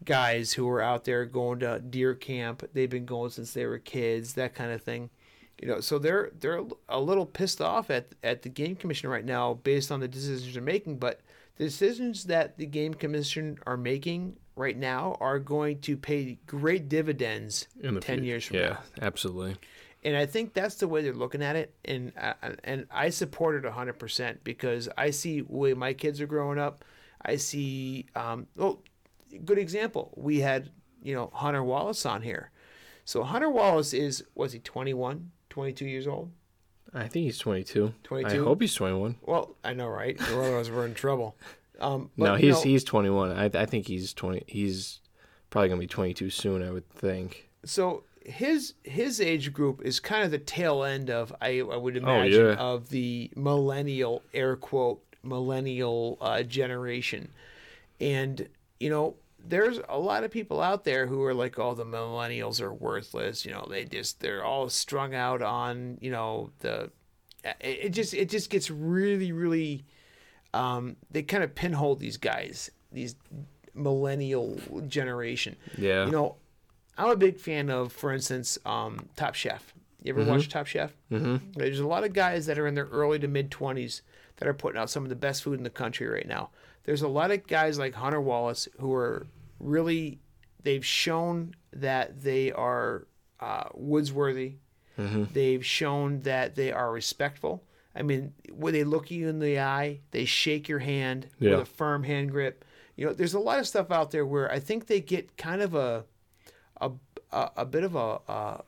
guys 0.06 0.54
who 0.54 0.68
are 0.70 0.82
out 0.82 1.06
there 1.06 1.26
going 1.26 1.60
to 1.60 1.80
deer 1.80 2.14
camp. 2.16 2.64
They've 2.74 2.90
been 2.90 3.06
going 3.06 3.30
since 3.32 3.54
they 3.54 3.66
were 3.66 3.80
kids, 3.80 4.34
that 4.34 4.56
kind 4.56 4.72
of 4.72 4.82
thing. 4.82 5.10
You 5.62 5.68
know, 5.68 5.80
so 5.80 6.00
they're 6.00 6.32
they're 6.40 6.64
a 6.90 7.00
little 7.00 7.26
pissed 7.26 7.62
off 7.62 7.90
at 7.92 8.08
at 8.24 8.42
the 8.42 8.50
game 8.50 8.76
commission 8.76 9.10
right 9.10 9.26
now 9.26 9.56
based 9.64 9.92
on 9.92 10.00
the 10.00 10.08
decisions 10.08 10.54
they're 10.54 10.64
making. 10.64 10.98
But 10.98 11.22
the 11.58 11.66
decisions 11.66 12.24
that 12.26 12.58
the 12.58 12.66
game 12.66 12.96
commission 12.96 13.60
are 13.68 13.78
making 13.78 14.38
right 14.56 14.76
now 14.76 15.18
are 15.20 15.38
going 15.38 15.80
to 15.82 15.96
pay 15.98 16.40
great 16.48 16.90
dividends 16.90 17.68
In 17.80 18.00
ten 18.00 18.18
fut- 18.18 18.26
years 18.26 18.46
from 18.46 18.58
yeah, 18.58 18.70
now. 18.70 18.80
absolutely. 19.04 19.56
And 20.04 20.18
I 20.18 20.26
think 20.26 20.56
that's 20.56 20.76
the 20.76 20.88
way 20.88 21.04
they're 21.04 21.14
looking 21.14 21.44
at 21.44 21.56
it, 21.56 21.76
and 21.86 22.12
uh, 22.20 22.34
and 22.64 22.88
I 22.90 23.12
support 23.12 23.64
it 23.64 23.70
hundred 23.72 24.00
percent 24.00 24.44
because 24.44 24.90
I 24.98 25.12
see 25.12 25.42
the 25.42 25.54
way 25.54 25.76
my 25.76 25.94
kids 25.94 26.20
are 26.22 26.26
growing 26.26 26.58
up. 26.58 26.84
I 27.24 27.36
see, 27.36 28.08
um, 28.16 28.48
oh, 28.58 28.80
good 29.40 29.58
example. 29.58 30.14
We 30.16 30.40
had 30.40 30.70
you 31.02 31.14
know 31.16 31.30
Hunter 31.34 31.64
Wallace 31.64 32.06
on 32.06 32.22
here, 32.22 32.52
so 33.06 33.24
Hunter 33.24 33.50
Wallace 33.50 33.94
is 33.94 34.24
was 34.36 34.54
he 34.54 34.60
21, 34.60 35.32
22 35.50 35.86
years 35.86 36.08
old? 36.08 36.32
I 36.94 37.08
think 37.08 37.26
he's 37.26 37.38
22. 37.38 37.94
22? 38.04 38.28
I 38.42 38.44
hope 38.44 38.60
he's 38.62 38.74
21. 38.76 39.16
Well, 39.22 39.56
I 39.64 39.74
know, 39.74 39.88
right? 39.88 40.20
Otherwise, 40.22 40.70
we're 40.70 40.86
in 40.86 40.94
trouble. 40.94 41.38
Um, 41.80 42.12
but, 42.18 42.26
no, 42.26 42.32
you 42.36 42.48
he's 42.48 42.56
know, 42.58 42.62
he's 42.64 42.84
21. 42.84 43.32
I 43.32 43.46
I 43.46 43.66
think 43.66 43.88
he's 43.88 44.14
20. 44.14 44.44
He's 44.48 45.00
probably 45.50 45.70
gonna 45.70 45.80
be 45.80 45.88
22 45.88 46.30
soon. 46.30 46.62
I 46.64 46.72
would 46.72 46.90
think. 46.90 47.50
so 47.66 48.04
his 48.24 48.76
his 48.84 49.20
age 49.20 49.52
group 49.52 49.82
is 49.84 50.00
kind 50.00 50.24
of 50.24 50.30
the 50.30 50.38
tail 50.38 50.84
end 50.84 51.10
of 51.10 51.34
I, 51.42 51.60
I 51.62 51.76
would 51.78 51.96
Oh, 51.98 52.02
imagine 52.02 52.46
yeah. 52.46 52.54
of 52.56 52.90
the 52.90 53.32
millennial 53.36 54.22
air 54.34 54.56
quote 54.56 55.02
millennial 55.24 56.18
uh, 56.22 56.44
generation, 56.44 57.32
and 58.00 58.48
you 58.82 58.90
know 58.90 59.16
there's 59.44 59.80
a 59.90 59.98
lot 59.98 60.24
of 60.24 60.30
people 60.32 60.62
out 60.62 60.84
there 60.84 61.08
who 61.08 61.24
are 61.24 61.34
like 61.34 61.58
oh 61.58 61.74
the 61.74 61.86
millennials 61.86 62.62
are 62.62 62.74
worthless 62.74 63.46
you 63.46 63.52
know 63.52 63.66
they 63.70 63.84
just 63.86 64.20
they're 64.20 64.44
all 64.44 64.70
strung 64.70 65.16
out 65.16 65.42
on 65.42 65.98
you 66.02 66.12
know 66.12 66.52
the 66.60 66.92
it, 67.44 67.80
it 67.86 67.90
just 67.90 68.14
it 68.14 68.30
just 68.30 68.50
gets 68.50 68.70
really 68.70 69.32
really 69.32 69.84
um, 70.54 70.96
they 71.10 71.24
kind 71.24 71.44
of 71.44 71.56
pinhole 71.56 71.96
these 71.96 72.18
guys 72.18 72.70
these 72.92 73.16
millennial 73.74 74.58
generation 74.88 75.56
Yeah. 75.78 76.06
you 76.06 76.12
know, 76.12 76.36
I'm 76.98 77.10
a 77.10 77.16
big 77.16 77.38
fan 77.40 77.70
of, 77.70 77.92
for 77.94 78.12
instance, 78.12 78.58
um, 78.66 79.08
Top 79.16 79.34
Chef. 79.34 79.74
You 80.04 80.14
ever 80.14 80.24
watch 80.26 80.50
Top 80.50 80.68
Chef? 80.68 80.92
hmm 81.10 81.38
There's 81.56 81.80
a 81.80 81.88
lot 81.88 82.04
of 82.04 82.14
guys 82.14 82.46
that 82.48 82.60
are 82.60 82.68
in 82.68 82.76
their 82.76 82.86
early 82.88 83.18
to 83.20 83.28
mid 83.28 83.50
20s 83.50 84.02
that 84.38 84.48
are 84.48 84.54
putting 84.54 84.80
out 84.80 84.90
some 84.90 85.04
of 85.04 85.10
the 85.10 85.16
best 85.16 85.44
food 85.44 85.58
in 85.58 85.64
the 85.64 85.70
country 85.70 86.08
right 86.08 86.28
now. 86.28 86.50
There's 86.84 87.02
a 87.02 87.08
lot 87.08 87.32
of 87.32 87.46
guys 87.48 87.78
like 87.78 87.94
Hunter 87.94 88.22
Wallace 88.22 88.68
who 88.80 88.94
are 88.94 89.28
really, 89.60 90.20
they've 90.64 90.86
shown 90.86 91.56
that 91.74 92.22
they 92.22 92.52
are 92.52 93.08
uh, 93.40 93.66
woodsworthy. 93.76 94.56
hmm 94.96 95.26
They've 95.32 95.66
shown 95.66 96.22
that 96.22 96.56
they 96.56 96.72
are 96.72 96.92
respectful. 96.92 97.64
I 97.96 98.02
mean, 98.04 98.34
when 98.52 98.74
they 98.74 98.84
look 98.84 99.12
you 99.12 99.28
in 99.28 99.40
the 99.40 99.60
eye, 99.60 100.00
they 100.12 100.26
shake 100.26 100.68
your 100.70 100.80
hand 100.80 101.28
Yeah. 101.40 101.52
with 101.52 101.60
a 101.62 101.66
firm 101.66 102.04
hand 102.04 102.32
grip. 102.32 102.64
You 102.96 103.06
know, 103.08 103.14
there's 103.14 103.34
a 103.34 103.40
lot 103.40 103.60
of 103.60 103.68
stuff 103.68 103.92
out 103.92 104.12
there 104.12 104.26
where 104.26 104.52
I 104.52 104.60
think 104.60 104.88
they 104.88 105.02
get 105.02 105.38
kind 105.38 105.62
of 105.62 105.76
a 105.76 106.06
a 106.80 106.92
a, 107.32 107.50
a 107.58 107.66
bit 107.66 107.84
of 107.84 107.96
a, 107.96 108.20
a 108.28 108.64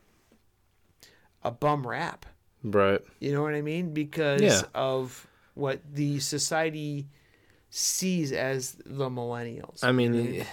a 1.43 1.51
bum 1.51 1.85
rap. 1.85 2.25
Right. 2.63 3.01
You 3.19 3.33
know 3.33 3.41
what 3.43 3.53
I 3.53 3.61
mean? 3.61 3.93
Because 3.93 4.41
Yeah. 4.41 4.61
of 4.73 5.27
what 5.53 5.81
the 5.93 6.19
society 6.19 7.07
sees 7.75 8.31
as 8.31 8.73
the 8.85 9.09
millennials. 9.09 9.83
I 9.83 9.91
mean, 9.91 10.45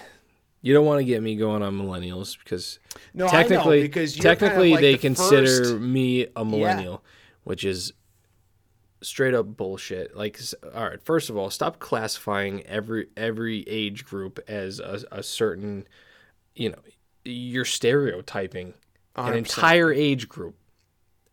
you 0.61 0.73
don't 0.73 0.85
want 0.87 0.99
to 1.01 1.05
get 1.05 1.21
me 1.21 1.35
going 1.35 1.61
on 1.61 1.77
millennials 1.77 2.35
because 2.43 2.79
no, 3.13 3.27
technically, 3.27 3.77
know, 3.77 3.83
because 3.83 4.17
you're 4.17 4.23
kind 4.23 4.33
of 4.33 4.39
technically 4.39 4.71
like 4.71 4.81
they 4.81 4.93
the 4.93 4.97
consider 4.97 5.45
first- 5.45 5.75
me 5.75 6.25
a 6.35 6.43
millennial, 6.43 7.03
which 7.43 7.63
is 7.63 7.93
straight 9.03 9.35
up 9.35 9.45
bullshit. 9.55 10.17
Like, 10.17 10.39
all 10.73 10.89
right, 10.89 11.01
first 11.03 11.29
of 11.29 11.37
all, 11.37 11.51
stop 11.51 11.77
classifying 11.77 12.65
every 12.65 13.07
every 13.15 13.67
age 13.69 14.03
group 14.03 14.39
as 14.47 14.79
a, 14.79 15.03
a 15.11 15.21
certain, 15.21 15.87
you 16.55 16.69
know, 16.69 16.79
you're 17.23 17.65
stereotyping 17.65 18.73
an 19.15 19.33
100%. 19.33 19.37
entire 19.37 19.93
age 19.93 20.27
group. 20.27 20.55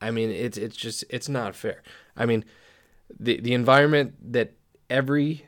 I 0.03 0.11
mean, 0.11 0.31
it's 0.31 0.59
it's 0.59 0.77
just 0.77 1.05
it's 1.09 1.31
not 1.31 1.57
fair. 1.57 1.83
I 2.15 2.27
mean, 2.27 2.45
the 3.19 3.41
the 3.41 3.55
environment 3.55 4.33
that 4.33 4.53
every 4.91 5.48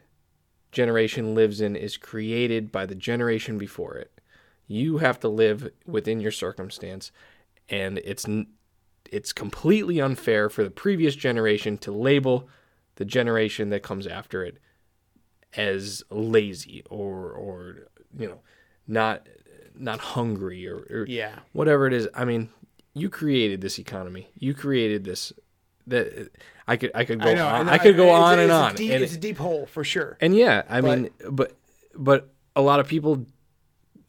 generation 0.73 1.35
lives 1.35 1.61
in 1.61 1.77
is 1.77 1.97
created 1.97 2.71
by 2.71 2.87
the 2.87 2.95
generation 2.95 3.59
before 3.59 3.95
it. 3.97 4.21
You 4.67 4.99
have 4.99 5.19
to 5.21 5.29
live 5.29 5.71
within 5.87 6.21
your 6.21 6.31
circumstance, 6.31 7.11
and 7.69 7.99
it's 7.99 8.27
it's 9.11 9.33
completely 9.33 10.01
unfair 10.01 10.49
for 10.49 10.63
the 10.63 10.71
previous 10.71 11.17
generation 11.17 11.77
to 11.79 11.91
label 11.91 12.49
the 12.97 13.05
generation 13.05 13.71
that 13.71 13.83
comes 13.83 14.07
after 14.07 14.45
it 14.45 14.59
as 15.57 16.05
lazy 16.11 16.83
or 16.89 17.33
or 17.33 17.89
you 18.17 18.29
know 18.29 18.41
not 18.87 19.27
not 19.75 19.99
hungry 20.01 20.69
or, 20.69 20.77
or 20.91 21.07
Yeah. 21.09 21.41
whatever 21.53 21.87
it 21.87 21.93
is. 21.93 22.07
I 22.15 22.25
mean, 22.25 22.51
you 22.93 23.09
created 23.09 23.61
this 23.61 23.79
economy. 23.79 24.31
You 24.39 24.53
created 24.55 25.05
this. 25.05 25.33
That 25.87 26.31
I 26.73 26.77
could 26.77 26.91
I 26.95 27.05
could 27.05 27.21
go 27.21 27.31
I 27.31 27.35
know. 27.35 27.47
on. 27.49 27.67
know. 27.67 27.73
I, 27.73 27.79
could 27.79 27.97
go 27.97 28.11
on 28.11 28.39
and 28.39 28.51
on. 28.53 28.75
deep- 28.77 28.93
and 28.93 29.03
it's 29.03 29.15
a 29.15 29.19
deep 29.19 29.39
hole 29.39 29.67
for 29.67 29.83
sure. 29.85 30.17
and 30.21 30.35
yeah, 30.37 30.63
I 30.69 30.81
But- 30.81 30.99
mean, 31.01 31.11
but 31.31 31.53
but 31.95 32.29
a 32.55 32.63
lot 32.63 32.79
of 32.81 32.87
people, 32.87 33.27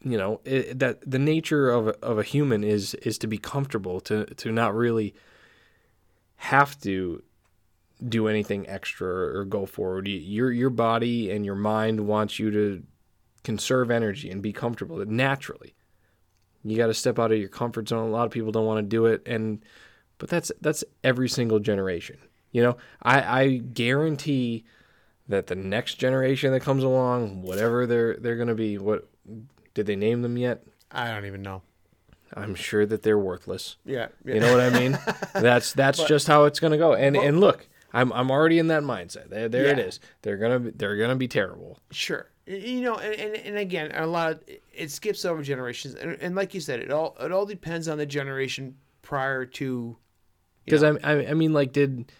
you 0.04 0.16
know, 0.16 0.40
it, 0.44 0.78
that 0.78 1.00
the 1.08 1.18
nature 1.18 1.68
of 1.70 1.88
a- 1.88 1.98
of 2.04 2.18
a 2.18 2.22
human 2.22 2.62
is 2.62 2.94
is 2.94 3.18
to 3.18 3.26
be 3.26 3.38
comfortable, 3.38 4.00
to 4.02 4.26
to 4.26 4.52
not 4.52 4.74
really 4.74 5.14
have 6.36 6.78
to 6.82 7.22
do 8.08 8.26
anything 8.28 8.68
extra 8.68 9.08
or 9.08 9.44
go 9.44 9.66
forward. 9.66 10.08
Your 10.08 10.50
your 10.52 10.70
body 10.70 11.30
and 11.30 11.44
your 11.44 11.54
mind 11.54 12.06
wants 12.06 12.38
you 12.38 12.50
to 12.50 12.82
conserve 13.44 13.90
energy 13.90 14.30
and 14.30 14.40
be 14.42 14.52
comfortable 14.52 15.04
naturally. 15.06 15.74
You 16.64 16.76
got 16.76 16.86
to 16.86 16.94
step 16.94 17.18
out 17.18 17.32
of 17.32 17.38
your 17.38 17.48
comfort 17.48 17.88
zone. 17.88 18.08
A 18.08 18.12
lot 18.12 18.26
of 18.26 18.30
people 18.32 18.52
don't 18.52 18.66
want 18.66 18.78
to 18.78 18.88
do 18.88 19.06
it, 19.06 19.22
and 19.26 19.64
but 20.18 20.28
that's 20.28 20.52
that's 20.60 20.84
every 21.02 21.28
single 21.28 21.58
generation. 21.58 22.18
You 22.52 22.62
know, 22.62 22.76
I 23.02 23.40
I 23.42 23.56
guarantee 23.56 24.64
that 25.28 25.46
the 25.46 25.54
next 25.54 25.94
generation 25.94 26.52
that 26.52 26.60
comes 26.60 26.84
along, 26.84 27.42
whatever 27.42 27.86
they're 27.86 28.16
they're 28.16 28.36
gonna 28.36 28.54
be, 28.54 28.78
what 28.78 29.08
did 29.74 29.86
they 29.86 29.96
name 29.96 30.22
them 30.22 30.36
yet? 30.36 30.62
I 30.90 31.10
don't 31.10 31.24
even 31.26 31.42
know. 31.42 31.62
I'm 32.34 32.54
sure 32.54 32.86
that 32.86 33.02
they're 33.02 33.18
worthless. 33.18 33.76
Yeah. 33.84 34.08
yeah. 34.24 34.34
You 34.34 34.40
know 34.40 34.52
what 34.52 34.60
I 34.60 34.70
mean? 34.78 34.98
that's 35.34 35.72
that's 35.72 36.02
just 36.04 36.26
how 36.26 36.44
it's 36.44 36.60
gonna 36.60 36.78
go. 36.78 36.94
And 36.94 37.16
and 37.16 37.40
look, 37.40 37.68
I'm 37.92 38.12
I'm 38.12 38.30
already 38.30 38.58
in 38.58 38.68
that 38.68 38.82
mindset. 38.82 39.28
There 39.30 39.48
there 39.48 39.66
Yeah. 39.78 39.84
is. 39.84 40.00
They're 40.22 40.36
gonna 40.38 40.60
be, 40.60 40.70
they're 40.70 40.96
gonna 40.96 41.16
be 41.16 41.28
terrible. 41.28 41.78
Sure. 41.90 42.28
You 42.46 42.80
know, 42.80 42.96
and, 42.96 43.14
and, 43.14 43.36
and 43.36 43.56
again, 43.56 43.92
a 43.94 44.06
lot 44.06 44.32
of 44.32 44.40
it 44.74 44.90
skips 44.90 45.24
over 45.24 45.42
generations, 45.42 45.94
and, 45.94 46.18
and 46.20 46.34
like 46.34 46.54
you 46.54 46.60
said, 46.60 46.80
it 46.80 46.90
all 46.90 47.16
it 47.20 47.30
all 47.32 47.46
depends 47.46 47.86
on 47.86 47.98
the 47.98 48.06
generation 48.06 48.76
prior 49.02 49.44
to. 49.46 49.96
Because 50.64 50.82
I 50.82 50.90
I 51.04 51.34
mean 51.34 51.52
like 51.52 51.72
did 51.72 52.10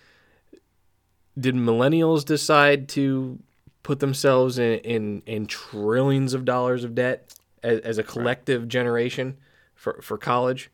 did 1.38 1.54
millennials 1.54 2.24
decide 2.24 2.88
to 2.90 3.38
put 3.82 4.00
themselves 4.00 4.58
in 4.58 4.78
in, 4.80 5.22
in 5.26 5.46
trillions 5.46 6.34
of 6.34 6.44
dollars 6.44 6.84
of 6.84 6.94
debt 6.94 7.34
as, 7.62 7.80
as 7.80 7.98
a 7.98 8.02
collective 8.02 8.68
generation 8.68 9.36
for 9.74 10.00
for 10.02 10.16
college? 10.18 10.70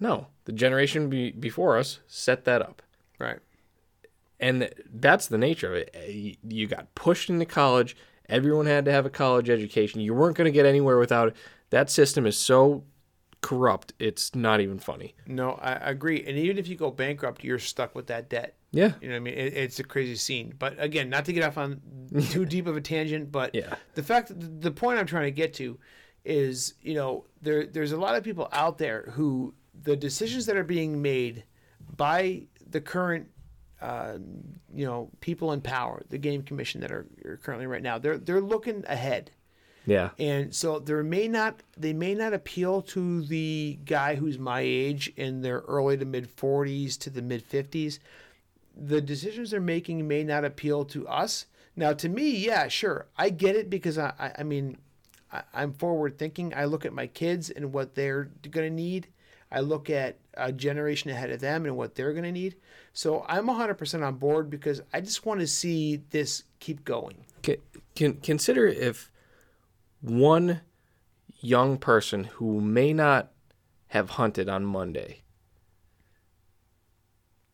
No, 0.00 0.26
the 0.44 0.52
generation 0.52 1.08
be, 1.08 1.30
before 1.30 1.76
us 1.78 2.00
set 2.08 2.44
that 2.44 2.60
up. 2.62 2.82
Right. 3.18 3.38
and 4.40 4.68
that's 4.92 5.28
the 5.28 5.38
nature 5.38 5.68
of 5.68 5.74
it. 5.74 5.90
Eh, 5.94 6.06
you- 6.10 6.36
You 6.48 6.66
got 6.66 6.92
pushed 6.96 7.30
into 7.30 7.44
college. 7.46 7.96
Everyone 8.28 8.66
had 8.66 8.84
to 8.86 8.92
have 8.92 9.06
a 9.06 9.10
college 9.10 9.48
education. 9.48 10.00
You 10.00 10.14
weren't 10.14 10.36
going 10.36 10.46
to 10.46 10.50
get 10.52 10.66
anywhere 10.66 10.98
without 10.98 11.28
it. 11.28 11.36
That 11.70 11.88
system 11.90 12.26
is 12.26 12.36
so 12.36 12.82
corrupt. 13.42 13.92
It's 13.98 14.34
not 14.34 14.60
even 14.60 14.78
funny. 14.78 15.14
No, 15.26 15.52
I, 15.52 15.72
agree. 15.90 16.24
And 16.26 16.38
even 16.38 16.56
if 16.56 16.66
you 16.68 16.76
go 16.76 16.90
bankrupt, 16.90 17.44
you're 17.44 17.58
stuck 17.58 17.94
with 17.94 18.06
that 18.06 18.30
debt. 18.30 18.56
Yeah. 18.70 18.92
You 19.02 19.08
know 19.08 19.14
what 19.14 19.16
I 19.16 19.20
mean? 19.20 19.34
It, 19.34 19.52
it's 19.54 19.78
a 19.78 19.84
crazy 19.84 20.16
scene. 20.16 20.54
But 20.58 20.76
again, 20.82 21.10
not 21.10 21.26
to 21.26 21.32
get 21.34 21.44
off 21.44 21.58
on 21.58 21.80
too 22.30 22.46
deep 22.46 22.66
of 22.66 22.76
a 22.76 22.80
tangent, 22.80 23.30
but 23.30 23.54
Yeah. 23.54 23.74
the 23.94 24.02
fact 24.02 24.28
that 24.28 24.62
the 24.62 24.70
point 24.70 24.98
I'm 24.98 25.06
trying 25.06 25.24
to 25.24 25.30
get 25.32 25.52
to 25.54 25.78
is, 26.24 26.74
you 26.80 26.94
know, 26.94 27.26
there 27.42 27.66
there's 27.66 27.92
a 27.92 27.96
lot 27.96 28.14
of 28.14 28.24
people 28.24 28.48
out 28.52 28.78
there 28.78 29.10
who 29.12 29.54
the 29.82 29.96
decisions 29.96 30.46
that 30.46 30.56
are 30.56 30.64
being 30.64 31.02
made 31.02 31.44
by 31.96 32.44
the 32.70 32.80
current 32.80 33.26
uh, 33.80 34.16
you 34.72 34.86
know, 34.86 35.10
people 35.20 35.50
in 35.52 35.60
power, 35.60 36.00
the 36.08 36.16
game 36.16 36.40
commission 36.44 36.80
that 36.80 36.92
are, 36.92 37.04
are 37.24 37.36
currently 37.38 37.66
right 37.66 37.82
now, 37.82 37.98
they're 37.98 38.16
they're 38.18 38.40
looking 38.40 38.84
ahead. 38.86 39.32
Yeah. 39.86 40.10
And 40.18 40.54
so 40.54 40.78
there 40.78 41.02
may 41.02 41.28
not 41.28 41.62
they 41.76 41.92
may 41.92 42.14
not 42.14 42.32
appeal 42.32 42.82
to 42.82 43.22
the 43.22 43.78
guy 43.84 44.14
who's 44.14 44.38
my 44.38 44.60
age 44.60 45.12
in 45.16 45.42
their 45.42 45.60
early 45.60 45.96
to 45.96 46.04
mid 46.04 46.34
40s 46.34 46.98
to 47.00 47.10
the 47.10 47.22
mid 47.22 47.48
50s. 47.48 47.98
The 48.76 49.00
decisions 49.00 49.50
they're 49.50 49.60
making 49.60 50.06
may 50.06 50.24
not 50.24 50.44
appeal 50.44 50.84
to 50.86 51.06
us. 51.06 51.46
Now, 51.74 51.92
to 51.94 52.08
me, 52.08 52.36
yeah, 52.36 52.68
sure, 52.68 53.06
I 53.16 53.30
get 53.30 53.56
it 53.56 53.70
because 53.70 53.98
I, 53.98 54.12
I, 54.18 54.32
I 54.38 54.42
mean, 54.42 54.76
I, 55.32 55.42
I'm 55.54 55.72
forward 55.72 56.18
thinking. 56.18 56.52
I 56.54 56.66
look 56.66 56.84
at 56.84 56.92
my 56.92 57.06
kids 57.06 57.50
and 57.50 57.72
what 57.72 57.94
they're 57.94 58.30
going 58.50 58.68
to 58.68 58.74
need. 58.74 59.08
I 59.50 59.60
look 59.60 59.90
at 59.90 60.16
a 60.34 60.50
generation 60.50 61.10
ahead 61.10 61.30
of 61.30 61.40
them 61.40 61.66
and 61.66 61.76
what 61.76 61.94
they're 61.94 62.12
going 62.12 62.24
to 62.24 62.32
need. 62.32 62.56
So 62.94 63.24
I'm 63.28 63.46
100% 63.46 64.06
on 64.06 64.14
board 64.14 64.48
because 64.48 64.80
I 64.92 65.00
just 65.00 65.26
want 65.26 65.40
to 65.40 65.46
see 65.46 66.02
this 66.10 66.44
keep 66.58 66.84
going. 66.84 67.16
Can, 67.42 67.56
can 67.94 68.14
consider 68.14 68.66
if 68.66 69.10
one 70.02 70.60
young 71.40 71.78
person 71.78 72.24
who 72.24 72.60
may 72.60 72.92
not 72.92 73.30
have 73.88 74.10
hunted 74.10 74.48
on 74.48 74.64
Monday 74.64 75.22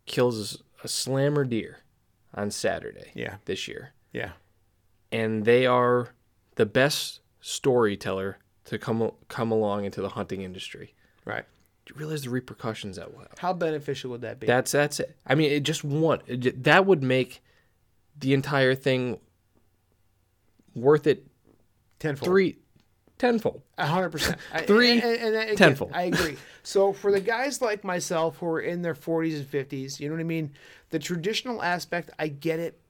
kills 0.07 0.63
a 0.83 0.89
slammer 0.89 1.45
deer 1.45 1.79
on 2.35 2.51
Saturday 2.51 3.11
Yeah. 3.15 3.37
this 3.45 3.69
year. 3.69 3.93
Yeah. 4.13 4.33
and 5.11 5.45
they 5.47 5.65
are 5.65 6.11
the 6.57 6.67
best 6.67 7.21
storyteller 7.41 8.39
to 8.67 8.79
come 8.79 9.11
come 9.29 9.51
along 9.51 9.85
into 9.87 10.03
the 10.03 10.11
hunting 10.11 10.43
industry. 10.43 10.95
Right. 11.25 11.45
Do 11.87 11.95
you 11.95 11.99
realize 12.01 12.25
the 12.25 12.31
repercussions 12.31 12.97
that 12.97 13.11
will 13.13 13.21
have? 13.21 13.39
How 13.39 13.55
beneficial 13.55 14.11
would 14.11 14.21
that 14.21 14.39
be? 14.41 14.47
That's 14.47 14.73
that's 14.73 15.01
it. 15.01 15.17
I 15.27 15.35
mean, 15.35 15.51
it 15.51 15.61
just 15.61 15.83
one 15.85 16.21
it 16.27 16.63
that 16.65 16.85
would 16.85 17.03
make 17.03 17.43
the 18.19 18.35
entire 18.35 18.75
thing 18.75 19.19
worth 20.75 21.07
it 21.07 21.27
tenfold. 21.99 22.29
three 22.29 22.59
tenfold. 23.19 23.63
A 23.77 23.87
hundred 23.87 24.11
percent. 24.11 24.39
Three, 24.67 24.93
and, 24.93 25.03
and, 25.03 25.35
and 25.35 25.37
again, 25.37 25.57
tenfold. 25.57 25.93
I 25.93 26.05
agree. 26.05 26.37
So 26.63 26.93
for 26.93 27.11
the 27.11 27.21
guys 27.21 27.61
like 27.61 27.83
myself 27.85 28.39
who 28.39 28.47
are 28.47 28.61
in 28.61 28.83
their 28.83 28.95
forties 28.95 29.39
and 29.39 29.47
fifties, 29.49 30.01
you 30.01 30.09
know 30.09 30.15
what 30.15 30.21
I 30.21 30.25
mean. 30.25 30.53
The 30.91 30.99
traditional 30.99 31.63
aspect, 31.63 32.11
I 32.19 32.29
get 32.29 32.61
it. 32.61 32.81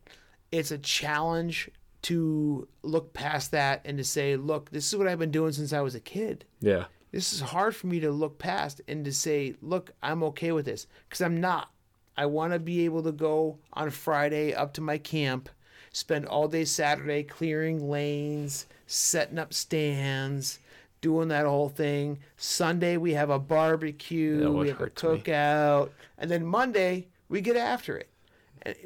It's 0.52 0.70
a 0.70 0.78
challenge 0.78 1.70
to 2.02 2.68
look 2.82 3.12
past 3.12 3.50
that 3.50 3.82
and 3.84 3.98
to 3.98 4.04
say, 4.04 4.36
look, 4.36 4.70
this 4.70 4.86
is 4.86 4.96
what 4.96 5.08
I've 5.08 5.18
been 5.18 5.32
doing 5.32 5.52
since 5.52 5.72
I 5.72 5.80
was 5.80 5.94
a 5.94 6.00
kid. 6.00 6.44
Yeah. 6.60 6.84
This 7.10 7.32
is 7.32 7.40
hard 7.40 7.74
for 7.74 7.86
me 7.86 8.00
to 8.00 8.10
look 8.12 8.38
past 8.38 8.80
and 8.86 9.04
to 9.04 9.12
say, 9.12 9.56
look, 9.62 9.90
I'm 10.02 10.22
okay 10.24 10.52
with 10.52 10.64
this 10.64 10.86
because 11.08 11.22
I'm 11.22 11.40
not. 11.40 11.70
I 12.16 12.26
want 12.26 12.52
to 12.52 12.58
be 12.58 12.84
able 12.84 13.02
to 13.02 13.12
go 13.12 13.58
on 13.72 13.90
Friday 13.90 14.54
up 14.54 14.74
to 14.74 14.80
my 14.80 14.98
camp, 14.98 15.48
spend 15.92 16.26
all 16.26 16.48
day 16.48 16.64
Saturday 16.64 17.22
clearing 17.22 17.88
lanes, 17.88 18.66
setting 18.88 19.38
up 19.38 19.54
stands, 19.54 20.58
doing 21.00 21.28
that 21.28 21.46
whole 21.46 21.68
thing. 21.68 22.18
Sunday 22.36 22.96
we 22.96 23.14
have 23.14 23.30
a 23.30 23.38
barbecue, 23.38 24.50
we 24.50 24.68
have 24.68 24.80
a 24.80 24.84
hurts 24.84 25.02
me. 25.02 25.08
cookout, 25.10 25.90
and 26.18 26.30
then 26.30 26.44
Monday 26.44 27.06
we 27.28 27.40
get 27.40 27.56
after 27.56 27.96
it. 27.96 28.08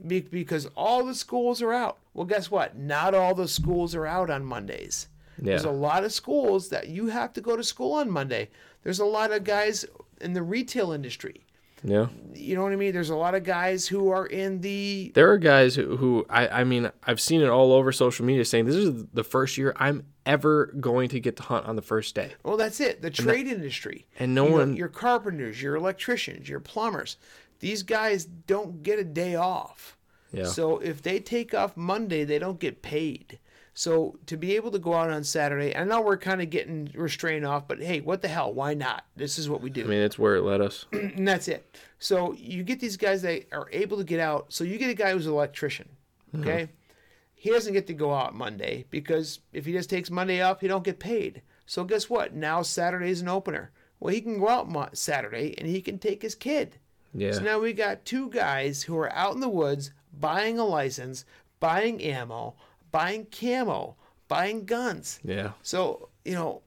Because 0.07 0.67
all 0.77 1.05
the 1.05 1.15
schools 1.15 1.63
are 1.63 1.73
out. 1.73 1.99
Well, 2.13 2.27
guess 2.27 2.51
what? 2.51 2.77
Not 2.77 3.15
all 3.15 3.35
the 3.35 3.49
schools 3.49 3.95
are 3.95 4.07
out 4.07 4.29
on 4.29 4.45
Mondays. 4.45 5.09
There's 5.39 5.65
a 5.65 5.71
lot 5.71 6.05
of 6.05 6.13
schools 6.13 6.69
that 6.69 6.89
you 6.89 7.07
have 7.07 7.33
to 7.33 7.41
go 7.41 7.57
to 7.57 7.65
school 7.65 7.95
on 7.95 8.11
Monday. 8.11 8.51
There's 8.83 9.01
a 9.01 9.05
lot 9.05 9.33
of 9.33 9.45
guys 9.45 9.85
in 10.21 10.35
the 10.35 10.43
retail 10.43 10.93
industry. 10.93 11.43
Yeah. 11.85 12.07
You 12.35 12.55
know 12.55 12.63
what 12.63 12.73
I 12.73 12.77
mean? 12.77 12.93
There's 12.93 13.11
a 13.11 13.17
lot 13.17 13.35
of 13.35 13.45
guys 13.45 13.87
who 13.87 14.11
are 14.11 14.27
in 14.27 14.61
the 14.61 15.13
There 15.15 15.31
are 15.31 15.39
guys 15.39 15.75
who, 15.75 15.97
who 15.97 16.25
I, 16.31 16.61
I 16.61 16.65
mean, 16.65 16.91
I've 17.05 17.21
seen 17.21 17.41
it 17.41 17.49
all 17.49 17.73
over 17.73 17.93
social 17.93 18.25
media 18.25 18.45
saying 18.45 18.67
this 18.67 18.77
is 18.77 19.05
the 19.13 19.25
first 19.25 19.59
year 19.59 19.73
I'm 19.77 20.05
ever 20.25 20.67
going 20.79 21.09
to 21.11 21.21
get 21.21 21.37
to 21.39 21.43
hunt 21.43 21.67
on 21.67 21.75
the 21.77 21.83
first 21.83 22.15
day. 22.15 22.33
well, 22.45 22.57
that's 22.57 22.79
it. 22.81 23.03
The 23.03 23.11
trade 23.11 23.47
industry. 23.49 24.07
and 24.19 24.35
no 24.35 24.45
You 24.45 24.51
know, 24.51 24.57
one- 24.59 24.77
your 24.77 24.89
carpenters, 24.89 25.61
your 25.61 25.75
electricians, 25.77 26.49
your 26.49 26.61
plumbers. 26.61 27.17
These 27.61 27.83
guys 27.83 28.25
don't 28.25 28.83
get 28.83 28.99
a 28.99 29.05
day 29.05 29.35
off. 29.37 29.97
Yeah. 30.33 30.45
So 30.47 30.79
if 30.79 31.03
they 31.03 31.21
take 31.21 31.53
off 31.55 31.77
Monday, 31.77 32.25
they 32.25 32.39
don't 32.39 32.59
get 32.59 32.83
paid. 32.83 33.39
So 33.75 34.19
to 34.27 34.37
be 34.37 34.55
able 34.57 34.71
to 34.73 34.79
go 34.79 34.95
out 34.95 35.11
on 35.11 35.25
Saturday, 35.25 35.75
I 35.75 35.85
know 35.85 36.03
we're 36.03 36.19
kind 36.19 36.43
of 36.43 36.51
getting 36.51 36.91
restrained 36.95 37.47
off, 37.47 37.67
but 37.67 37.83
hey, 37.83 38.01
what 38.01 38.21
the 38.21 38.29
hell? 38.29 38.53
Why 38.53 38.75
not? 38.75 39.07
This 39.17 39.39
is 39.39 39.49
what 39.49 39.63
we 39.63 39.71
do. 39.71 39.85
I 39.85 39.87
mean, 39.87 40.03
it's 40.03 40.19
where 40.19 40.37
it 40.37 40.43
led 40.43 40.61
us. 40.61 40.85
and 40.93 41.27
that's 41.27 41.49
it. 41.49 41.79
So 41.99 42.35
you 42.35 42.65
get 42.65 42.81
these 42.81 42.99
guys 42.99 43.23
that 43.23 43.47
are 43.53 43.69
able 43.73 43.97
to 43.97 44.05
get 44.05 44.21
out. 44.21 44.53
So 44.53 44.65
you 44.65 44.77
get 44.77 44.91
a 44.91 44.95
guy 44.95 45.13
who's 45.13 45.27
an 45.27 45.33
electrician, 45.33 45.89
mm-hmm. 46.35 46.47
okay? 46.47 46.69
He 47.35 47.51
doesn't 47.51 47.73
get 47.73 47.87
to 47.87 47.95
go 47.95 48.13
out 48.13 48.35
Monday 48.35 48.85
because 48.91 49.41
if 49.53 49.65
he 49.65 49.73
just 49.73 49.91
takes 49.91 50.11
Monday 50.11 50.43
off, 50.43 50.61
he 50.61 50.69
don't 50.69 50.85
get 50.85 50.99
paid. 50.99 51.43
So 51.65 51.83
guess 51.85 52.11
what? 52.11 52.35
Now 52.35 52.63
Saturday's 52.63 53.23
an 53.23 53.29
opener. 53.29 53.71
Well, 53.99 54.13
he 54.13 54.21
can 54.21 54.39
go 54.39 54.49
out 54.49 54.99
Saturday 54.99 55.55
and 55.57 55.67
he 55.67 55.81
can 55.81 55.99
take 55.99 56.23
his 56.23 56.35
kid. 56.35 56.79
Yeah. 57.15 57.33
So 57.33 57.41
now 57.41 57.59
we 57.59 57.73
got 57.73 58.05
two 58.05 58.29
guys 58.31 58.83
who 58.83 58.99
are 58.99 59.13
out 59.13 59.35
in 59.35 59.41
the 59.41 59.49
woods 59.49 59.93
buying 60.13 60.59
a 60.59 60.65
license, 60.65 61.25
buying 61.61 62.03
ammo, 62.03 62.55
buying 62.93 63.27
camo, 63.27 63.97
buying 64.29 64.65
guns. 64.65 65.19
Yeah. 65.25 65.53
So, 65.63 66.11
you 66.25 66.35
know, 66.35 66.63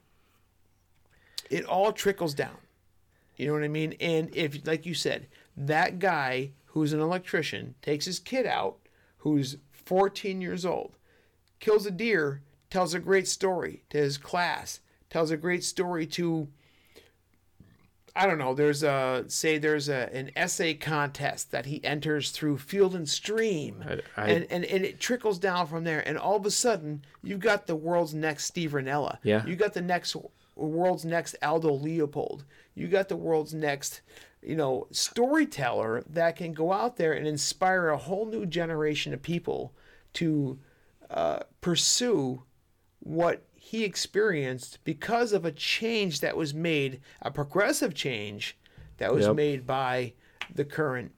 it 1.50 1.66
all 1.66 1.94
trickles 1.94 2.34
down. 2.34 2.58
You 3.38 3.48
know 3.48 3.54
what 3.54 3.64
I 3.64 3.70
mean? 3.70 3.96
And 4.00 4.36
if, 4.36 4.66
like 4.66 4.86
you 4.86 4.94
said, 4.94 5.28
that 5.56 6.00
guy 6.00 6.52
who's 6.66 6.94
an 6.94 7.00
electrician 7.00 7.76
takes 7.82 8.06
his 8.06 8.20
kid 8.20 8.46
out, 8.46 8.78
who's 9.20 9.58
14 9.72 10.42
years 10.42 10.66
old, 10.66 10.98
kills 11.60 11.86
a 11.86 11.92
deer, 11.92 12.42
tells 12.70 12.94
a 12.94 13.00
great 13.00 13.28
story 13.28 13.84
to 13.90 13.98
his 13.98 14.18
class, 14.18 14.80
tells 15.10 15.32
a 15.32 15.38
great 15.38 15.64
story 15.64 16.06
to 16.08 16.48
I 18.18 18.26
don't 18.28 18.38
know, 18.38 18.54
there's 18.54 18.82
a 18.84 19.26
say 19.28 19.58
there's 19.58 19.90
a 19.90 20.10
an 20.16 20.32
essay 20.36 20.74
contest 20.74 21.52
that 21.52 21.66
he 21.66 21.84
enters 21.84 22.32
through 22.32 22.60
Field 22.60 22.96
and 22.96 23.08
Stream. 23.10 23.84
I- 23.88 24.02
I- 24.22 24.30
and, 24.30 24.48
and 24.50 24.64
and 24.66 24.86
it 24.86 25.00
trickles 25.00 25.38
down 25.38 25.68
from 25.68 25.84
there 25.84 26.08
and 26.08 26.18
all 26.18 26.36
of 26.38 26.46
a 26.46 26.52
sudden 26.52 27.04
you've 27.24 27.42
got 27.42 27.68
the 27.68 27.76
world's 27.76 28.14
next 28.14 28.46
Steve 28.46 28.72
Rinella. 28.72 29.18
Yeah. 29.24 29.46
You 29.46 29.56
got 29.56 29.74
the 29.74 29.82
next 29.82 30.16
world's 30.56 31.04
next 31.04 31.36
Aldo 31.44 31.74
Leopold. 31.74 32.46
You 32.74 32.88
got 32.88 33.10
the 33.10 33.18
world's 33.18 33.54
next 33.54 34.02
you 34.42 34.56
know, 34.56 34.86
storyteller 34.92 36.04
that 36.08 36.36
can 36.36 36.54
go 36.54 36.72
out 36.72 36.98
there 36.98 37.14
and 37.14 37.28
inspire 37.28 37.90
a 37.90 37.98
whole 37.98 38.28
new 38.28 38.46
generation 38.46 39.12
of 39.12 39.22
people 39.22 39.74
to 40.14 40.60
uh, 41.10 41.40
pursue 41.62 42.44
what 43.00 43.44
he 43.76 43.84
experienced 43.84 44.80
because 44.84 45.34
of 45.34 45.46
a 45.46 45.52
change 45.52 46.20
that 46.22 46.38
was 46.38 46.54
made, 46.54 47.02
a 47.22 47.32
progressive 47.32 47.94
change 47.94 48.58
that 48.98 49.14
was 49.14 49.26
Yep. 49.28 49.36
made 49.36 49.68
by 49.68 50.14
the 50.54 50.66
current, 50.66 51.12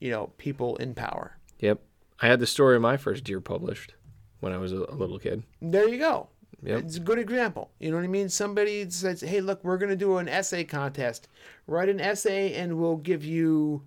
you 0.00 0.10
know, 0.10 0.28
people 0.38 0.76
in 0.76 0.94
power. 0.94 1.38
Yep. 1.58 1.82
I 2.20 2.28
had 2.28 2.40
the 2.40 2.46
story 2.46 2.76
of 2.76 2.82
my 2.82 2.96
first 2.96 3.24
deer 3.24 3.40
published 3.40 3.94
when 4.40 4.52
I 4.52 4.58
was 4.58 4.72
a, 4.72 4.76
little 4.76 5.18
kid. 5.18 5.42
There 5.60 5.88
you 5.88 5.98
go. 5.98 6.28
Yep. 6.62 6.80
It's 6.84 6.96
a 6.96 7.00
good 7.00 7.18
example. 7.18 7.70
You 7.78 7.90
know 7.90 7.96
what 7.96 8.04
I 8.04 8.08
mean? 8.08 8.28
Somebody 8.28 8.88
says, 8.90 9.20
"Hey, 9.20 9.40
look, 9.40 9.62
we're 9.62 9.76
going 9.78 9.90
to 9.90 9.96
do 9.96 10.16
an 10.16 10.28
essay 10.28 10.64
contest. 10.64 11.28
Write 11.66 11.88
an 11.88 12.00
essay, 12.00 12.54
and 12.54 12.78
we'll 12.78 12.96
give 12.96 13.24
you, 13.24 13.82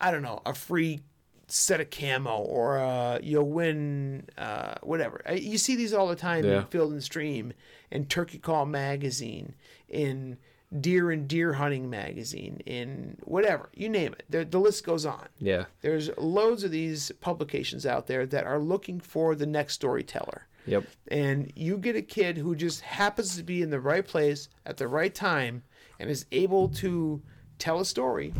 I 0.00 0.10
don't 0.10 0.22
know, 0.22 0.40
a 0.46 0.54
free 0.54 1.00
set 1.48 1.80
of 1.80 1.90
camo, 1.90 2.36
or 2.38 2.78
uh, 2.78 3.18
you'll 3.22 3.48
win 3.50 4.26
uh, 4.38 4.74
whatever." 4.82 5.20
You 5.34 5.58
see 5.58 5.76
these 5.76 5.92
all 5.92 6.08
the 6.08 6.16
time 6.16 6.44
Yeah. 6.44 6.60
in 6.60 6.66
Field 6.66 6.92
and 6.92 7.02
Stream, 7.02 7.52
in 7.90 8.06
Turkey 8.06 8.38
Call 8.38 8.66
magazine, 8.66 9.54
in 9.88 10.38
Deer 10.80 11.10
and 11.12 11.28
Deer 11.28 11.52
Hunting 11.52 11.88
magazine, 11.88 12.60
in 12.66 13.16
whatever 13.22 13.68
you 13.74 13.88
name 13.88 14.12
it. 14.14 14.24
The, 14.28 14.44
the 14.44 14.58
list 14.58 14.84
goes 14.84 15.06
on. 15.06 15.28
Yeah. 15.38 15.66
There's 15.82 16.10
loads 16.18 16.64
of 16.64 16.70
these 16.72 17.12
publications 17.20 17.86
out 17.86 18.06
there 18.08 18.26
that 18.26 18.44
are 18.44 18.58
looking 18.58 18.98
for 18.98 19.34
the 19.36 19.46
next 19.46 19.74
storyteller 19.74 20.48
Yep. 20.66 20.84
and 21.08 21.52
you 21.54 21.76
get 21.76 21.94
a 21.94 22.02
kid 22.02 22.38
who 22.38 22.56
just 22.56 22.80
happens 22.80 23.36
to 23.36 23.42
be 23.44 23.60
in 23.62 23.68
the 23.70 23.78
right 23.78 24.04
place 24.04 24.48
at 24.66 24.78
the 24.78 24.88
right 24.88 25.14
time 25.14 25.62
and 26.00 26.08
is 26.10 26.24
able 26.32 26.68
to 26.70 27.22
tell 27.58 27.78
a 27.80 27.84
story 27.84 28.32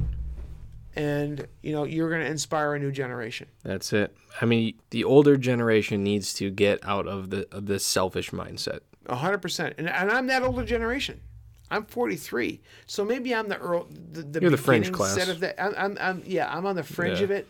and 0.97 1.47
you 1.63 1.73
know 1.73 1.85
you're 1.85 2.09
going 2.09 2.21
to 2.23 2.27
inspire 2.31 2.75
a 2.75 2.79
new 2.79 2.93
generation 2.93 3.49
That's 3.63 3.93
it. 3.93 4.17
I 4.41 4.45
mean, 4.47 4.75
the 4.91 5.05
older 5.05 5.37
generation 5.37 6.03
needs 6.05 6.35
to 6.35 6.51
get 6.51 6.79
out 6.83 7.07
of 7.07 7.31
the 7.31 7.47
of 7.53 7.67
this 7.67 7.85
selfish 7.85 8.31
mindset. 8.31 8.81
100% 9.09 9.75
and, 9.77 9.87
and 9.89 10.11
i'm 10.11 10.27
that 10.29 10.43
older 10.43 10.65
generation 10.65 11.21
i'm 11.71 11.85
43 11.85 12.61
so 12.87 13.05
maybe 13.05 13.35
i'm 13.35 13.49
the 13.49 13.59
earl 13.59 13.87
the, 14.13 14.23
the, 14.23 14.41
You're 14.41 14.51
the 14.51 14.57
fringe 14.57 14.91
class. 14.93 15.15
set 15.15 15.29
of 15.29 15.41
that 15.41 15.63
I'm, 15.63 15.75
I'm, 15.77 15.99
I'm 16.01 16.23
yeah 16.25 16.51
i'm 16.51 16.65
on 16.65 16.75
the 16.75 16.83
fringe 16.83 17.19
Yeah. 17.19 17.25
of 17.25 17.31
it 17.31 17.47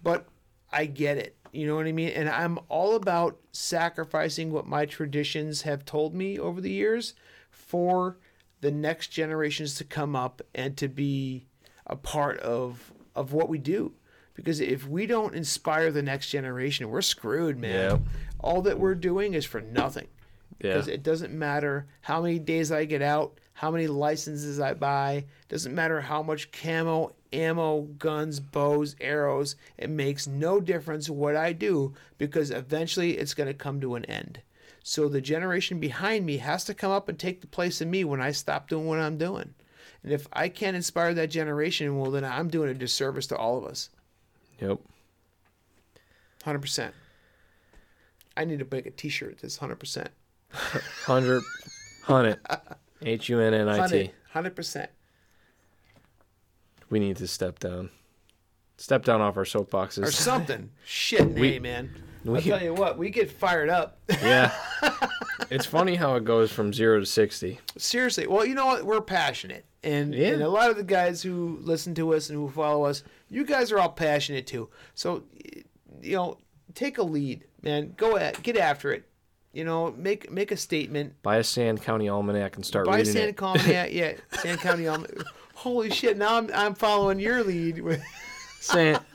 but 0.00 0.26
i 0.72 0.84
get 0.86 1.16
it 1.18 1.36
you 1.50 1.66
know 1.66 1.74
what 1.74 1.86
i 1.88 1.92
mean 1.92 2.10
and 2.10 2.28
i'm 2.28 2.60
all 2.68 2.94
about 2.94 3.36
sacrificing 3.50 4.52
what 4.52 4.64
my 4.66 4.86
traditions 4.86 5.62
have 5.62 5.84
told 5.84 6.14
me 6.14 6.38
over 6.38 6.60
the 6.60 6.70
years 6.70 7.14
for 7.50 8.16
the 8.60 8.70
next 8.70 9.08
generations 9.08 9.74
to 9.74 9.82
come 9.84 10.14
up 10.14 10.40
and 10.54 10.76
to 10.76 10.86
be 10.86 11.46
a 11.86 11.96
part 11.96 12.38
of 12.40 12.92
of 13.14 13.32
what 13.32 13.48
we 13.48 13.58
do 13.58 13.92
because 14.34 14.60
if 14.60 14.88
we 14.88 15.06
don't 15.06 15.34
inspire 15.34 15.90
the 15.90 16.02
next 16.02 16.30
generation 16.30 16.88
we're 16.88 17.02
screwed 17.02 17.58
man 17.58 17.90
Yep. 17.90 18.00
all 18.40 18.62
that 18.62 18.78
we're 18.78 18.94
doing 18.94 19.34
is 19.34 19.44
for 19.44 19.60
nothing 19.60 20.08
Yeah. 20.60 20.72
because 20.74 20.88
it 20.88 21.02
doesn't 21.02 21.32
matter 21.32 21.86
how 22.02 22.22
many 22.22 22.38
days 22.38 22.70
I 22.72 22.84
get 22.86 23.02
out, 23.02 23.38
how 23.54 23.70
many 23.70 23.86
licenses 23.88 24.58
I 24.60 24.74
buy, 24.74 25.26
doesn't 25.48 25.74
matter 25.74 26.00
how 26.00 26.22
much 26.22 26.50
camo, 26.52 27.14
ammo, 27.32 27.82
guns, 27.98 28.38
bows, 28.40 28.94
arrows. 29.00 29.56
It 29.76 29.90
makes 29.90 30.26
no 30.26 30.60
difference 30.60 31.10
what 31.10 31.36
I 31.36 31.52
do 31.52 31.92
because 32.18 32.50
eventually 32.50 33.18
it's 33.18 33.34
going 33.34 33.48
to 33.48 33.54
come 33.54 33.80
to 33.80 33.94
an 33.96 34.04
end. 34.06 34.40
So 34.84 35.08
the 35.08 35.20
generation 35.20 35.78
behind 35.80 36.24
me 36.26 36.38
has 36.38 36.64
to 36.64 36.74
come 36.74 36.90
up 36.92 37.08
and 37.08 37.18
take 37.18 37.40
the 37.40 37.46
place 37.46 37.80
of 37.80 37.88
me 37.88 38.04
when 38.04 38.20
I 38.20 38.30
stop 38.32 38.68
doing 38.68 38.86
what 38.86 38.98
I'm 39.00 39.18
doing. 39.18 39.54
And 40.04 40.12
if 40.12 40.26
I 40.32 40.48
can't 40.48 40.76
inspire 40.76 41.14
that 41.14 41.28
generation, 41.30 41.98
well, 41.98 42.10
then 42.10 42.24
I'm 42.24 42.48
doing 42.48 42.68
a 42.70 42.74
disservice 42.74 43.26
to 43.28 43.36
all 43.36 43.56
of 43.58 43.64
us. 43.64 43.90
Yep. 44.60 44.78
100%. 46.44 46.90
I 48.36 48.44
need 48.44 48.58
to 48.58 48.66
make 48.70 48.86
a 48.86 48.90
t 48.90 49.08
shirt 49.08 49.38
that's 49.40 49.58
100%. 49.58 50.08
Hundred. 51.06 51.42
Hunt 52.04 52.28
it. 52.28 52.40
H 53.02 53.28
U 53.28 53.40
N 53.40 53.54
N 53.54 53.68
I 53.68 53.86
T. 53.86 54.10
100%. 54.34 54.86
We 56.90 56.98
need 56.98 57.16
to 57.18 57.26
step 57.26 57.58
down. 57.58 57.90
Step 58.76 59.04
down 59.04 59.20
off 59.20 59.36
our 59.36 59.44
soapboxes. 59.44 60.02
or 60.02 60.10
something. 60.10 60.70
Shit, 60.84 61.26
We- 61.30 61.52
hey, 61.52 61.58
man. 61.58 61.90
We- 62.24 62.36
I'll 62.38 62.42
tell 62.42 62.62
you 62.62 62.74
what, 62.74 62.98
we 62.98 63.10
get 63.10 63.30
fired 63.30 63.68
up. 63.68 63.98
yeah. 64.08 64.52
it's 65.50 65.66
funny 65.66 65.94
how 65.96 66.14
it 66.16 66.24
goes 66.24 66.50
from 66.52 66.72
zero 66.72 67.00
to 67.00 67.06
sixty. 67.06 67.58
Seriously. 67.76 68.26
Well, 68.26 68.44
you 68.46 68.54
know 68.54 68.66
what? 68.66 68.84
We're 68.84 69.00
passionate. 69.00 69.64
And, 69.84 70.14
Yeah. 70.14 70.28
and 70.28 70.42
a 70.42 70.48
lot 70.48 70.70
of 70.70 70.76
the 70.76 70.84
guys 70.84 71.22
who 71.22 71.58
listen 71.60 71.94
to 71.96 72.14
us 72.14 72.28
and 72.30 72.38
who 72.38 72.48
follow 72.48 72.84
us, 72.84 73.02
you 73.28 73.44
guys 73.44 73.72
are 73.72 73.78
all 73.80 73.88
passionate 73.88 74.46
too. 74.46 74.68
So, 74.94 75.24
you 76.00 76.14
know, 76.16 76.38
take 76.74 76.98
a 76.98 77.02
lead, 77.02 77.44
man. 77.62 77.94
Go 77.96 78.16
at, 78.16 78.42
get 78.42 78.56
after 78.56 78.92
it. 78.92 79.04
You 79.52 79.64
know, 79.64 79.92
make 79.98 80.30
make 80.30 80.50
a 80.52 80.56
statement. 80.56 81.20
Buy 81.22 81.36
a 81.36 81.44
Sand 81.44 81.82
County 81.82 82.08
Almanac 82.08 82.56
and 82.56 82.64
start 82.64 82.86
Buy 82.86 82.98
reading 82.98 83.12
Sand 83.12 83.28
it. 83.30 83.36
County, 83.36 83.70
yeah, 83.70 83.84
yeah, 83.90 84.12
Sand 84.38 84.60
County. 84.60 84.86
Almanac. 84.88 85.14
holy 85.54 85.90
shit! 85.90 86.16
Now 86.16 86.36
I'm 86.36 86.48
I'm 86.54 86.74
following 86.74 87.18
your 87.20 87.42
lead. 87.44 87.80
with- 87.80 88.02
Sand. 88.60 89.00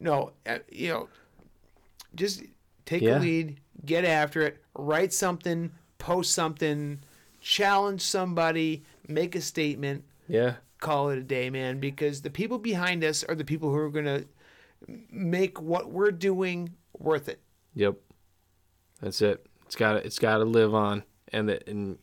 To 0.00 0.04
to? 0.04 0.10
No, 0.10 0.32
uh, 0.46 0.58
you 0.70 0.88
know, 0.88 1.08
just 2.14 2.42
take 2.86 3.02
Yeah. 3.02 3.18
a 3.18 3.20
lead, 3.20 3.60
get 3.84 4.04
after 4.04 4.42
it, 4.42 4.62
write 4.74 5.12
something, 5.12 5.70
post 5.98 6.32
something, 6.32 7.00
challenge 7.40 8.02
somebody, 8.02 8.84
make 9.08 9.34
a 9.34 9.40
statement, 9.40 10.04
Yeah. 10.28 10.56
call 10.80 11.10
it 11.10 11.18
a 11.18 11.22
day, 11.22 11.50
man. 11.50 11.78
Because 11.80 12.22
the 12.22 12.30
people 12.30 12.58
behind 12.58 13.04
us 13.04 13.22
are 13.24 13.34
the 13.34 13.44
people 13.44 13.70
who 13.70 13.76
are 13.76 13.90
gonna 13.90 14.24
make 15.10 15.60
what 15.60 15.90
we're 15.90 16.10
doing 16.10 16.74
worth 16.98 17.28
it. 17.28 17.40
Yep. 17.74 17.96
That's 19.00 19.22
it. 19.22 19.46
It's 19.66 19.76
got 19.76 19.92
to 19.92 20.04
it's 20.04 20.18
got 20.18 20.38
to 20.38 20.44
live 20.44 20.74
on, 20.74 21.04
and 21.28 21.48
the, 21.48 21.68
and 21.68 21.98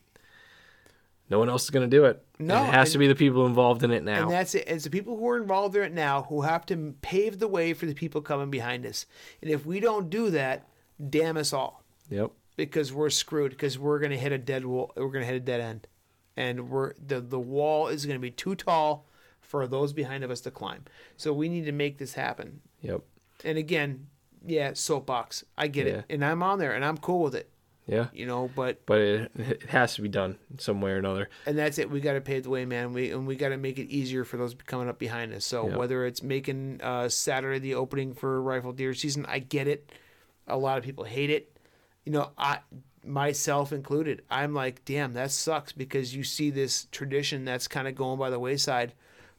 no 1.30 1.38
one 1.38 1.48
else 1.48 1.64
is 1.64 1.70
gonna 1.70 1.86
do 1.86 2.04
it. 2.04 2.24
No, 2.38 2.56
And 2.56 2.68
it 2.68 2.74
has 2.74 2.88
and- 2.88 2.92
to 2.94 2.98
be 2.98 3.06
the 3.08 3.14
people 3.14 3.46
involved 3.46 3.82
in 3.82 3.90
it 3.90 4.02
now. 4.04 4.22
And 4.22 4.30
that's 4.30 4.54
it. 4.54 4.64
It's 4.66 4.84
the 4.84 4.90
people 4.90 5.16
who 5.16 5.28
are 5.28 5.36
involved 5.36 5.76
in 5.76 5.82
it 5.82 5.92
now 5.92 6.22
who 6.24 6.42
have 6.42 6.64
to 6.66 6.94
pave 7.02 7.38
the 7.38 7.48
way 7.48 7.74
for 7.74 7.86
the 7.86 7.94
people 7.94 8.20
coming 8.20 8.50
behind 8.50 8.86
us. 8.86 9.06
And 9.42 9.50
if 9.50 9.66
we 9.66 9.80
don't 9.80 10.08
do 10.10 10.30
that, 10.30 10.66
damn 11.10 11.36
us 11.36 11.52
all. 11.52 11.82
yep. 12.10 12.30
because 12.56 12.92
we're 12.92 13.10
screwed 13.10 13.50
because 13.52 13.78
we're 13.78 13.98
gonna 14.00 14.16
hit 14.16 14.32
a 14.32 14.38
dead 14.38 14.64
wall. 14.66 14.92
We're 14.96 15.10
gonna 15.10 15.24
hit 15.26 15.36
a 15.36 15.40
dead 15.40 15.60
end, 15.60 15.86
and 16.36 16.68
we're 16.70 16.94
the 16.94 17.20
the 17.20 17.38
wall 17.38 17.86
is 17.88 18.04
gonna 18.06 18.18
be 18.18 18.30
too 18.32 18.54
tall 18.56 19.06
for 19.40 19.66
those 19.68 19.92
behind 19.92 20.24
of 20.24 20.30
us 20.30 20.40
to 20.42 20.50
climb. 20.50 20.84
So 21.16 21.32
we 21.32 21.48
need 21.48 21.66
to 21.66 21.72
make 21.72 21.98
this 21.98 22.14
happen. 22.14 22.60
Yep. 22.82 23.02
And 23.44 23.58
again, 23.58 24.08
yeah, 24.44 24.72
soapbox. 24.74 25.44
I 25.56 25.68
get 25.68 25.86
Yeah. 25.86 25.92
it, 25.98 26.04
and 26.10 26.24
I'm 26.24 26.42
on 26.42 26.58
there, 26.58 26.72
and 26.74 26.84
I'm 26.84 26.98
cool 26.98 27.22
with 27.22 27.34
it. 27.36 27.48
Yeah. 27.88 28.08
You 28.12 28.26
know, 28.26 28.50
but 28.54 28.84
But 28.86 28.98
it, 29.00 29.30
it 29.36 29.62
has 29.70 29.94
to 29.94 30.02
be 30.02 30.08
done 30.08 30.36
some 30.58 30.80
way 30.80 30.90
or 30.92 30.98
another. 30.98 31.28
and 31.46 31.56
that's 31.58 31.78
it. 31.78 31.90
We 31.90 32.00
got 32.00 32.12
to 32.12 32.20
pave 32.20 32.42
the 32.44 32.50
way, 32.50 32.64
man. 32.66 32.92
We 32.92 33.10
and 33.10 33.26
we 33.26 33.34
got 33.34 33.48
to 33.48 33.56
make 33.56 33.78
it 33.78 33.88
easier 33.88 34.24
for 34.24 34.36
those 34.36 34.54
coming 34.66 34.88
up 34.88 34.98
behind 34.98 35.32
us. 35.32 35.44
So 35.44 35.68
Yeah. 35.68 35.76
whether 35.76 36.04
it's 36.06 36.22
making 36.22 36.80
uh, 36.82 37.08
Saturday 37.08 37.58
the 37.58 37.74
opening 37.74 38.12
for 38.14 38.40
rifle 38.42 38.72
deer 38.72 38.92
season, 38.94 39.24
I 39.26 39.38
get 39.38 39.66
it. 39.66 39.90
A 40.46 40.56
lot 40.56 40.76
of 40.78 40.84
people 40.84 41.04
hate 41.04 41.30
it. 41.30 41.56
You 42.04 42.12
know, 42.12 42.30
I 42.36 42.58
myself 43.04 43.72
included. 43.72 44.22
I'm 44.30 44.52
like, 44.54 44.84
damn, 44.84 45.14
that 45.14 45.30
sucks 45.30 45.72
because 45.72 46.14
you 46.14 46.24
see 46.24 46.50
this 46.50 46.86
tradition 46.92 47.44
that's 47.44 47.66
kind 47.68 47.88
of 47.88 47.94
going 47.94 48.18
by 48.18 48.28
the 48.28 48.38
wayside. 48.38 48.92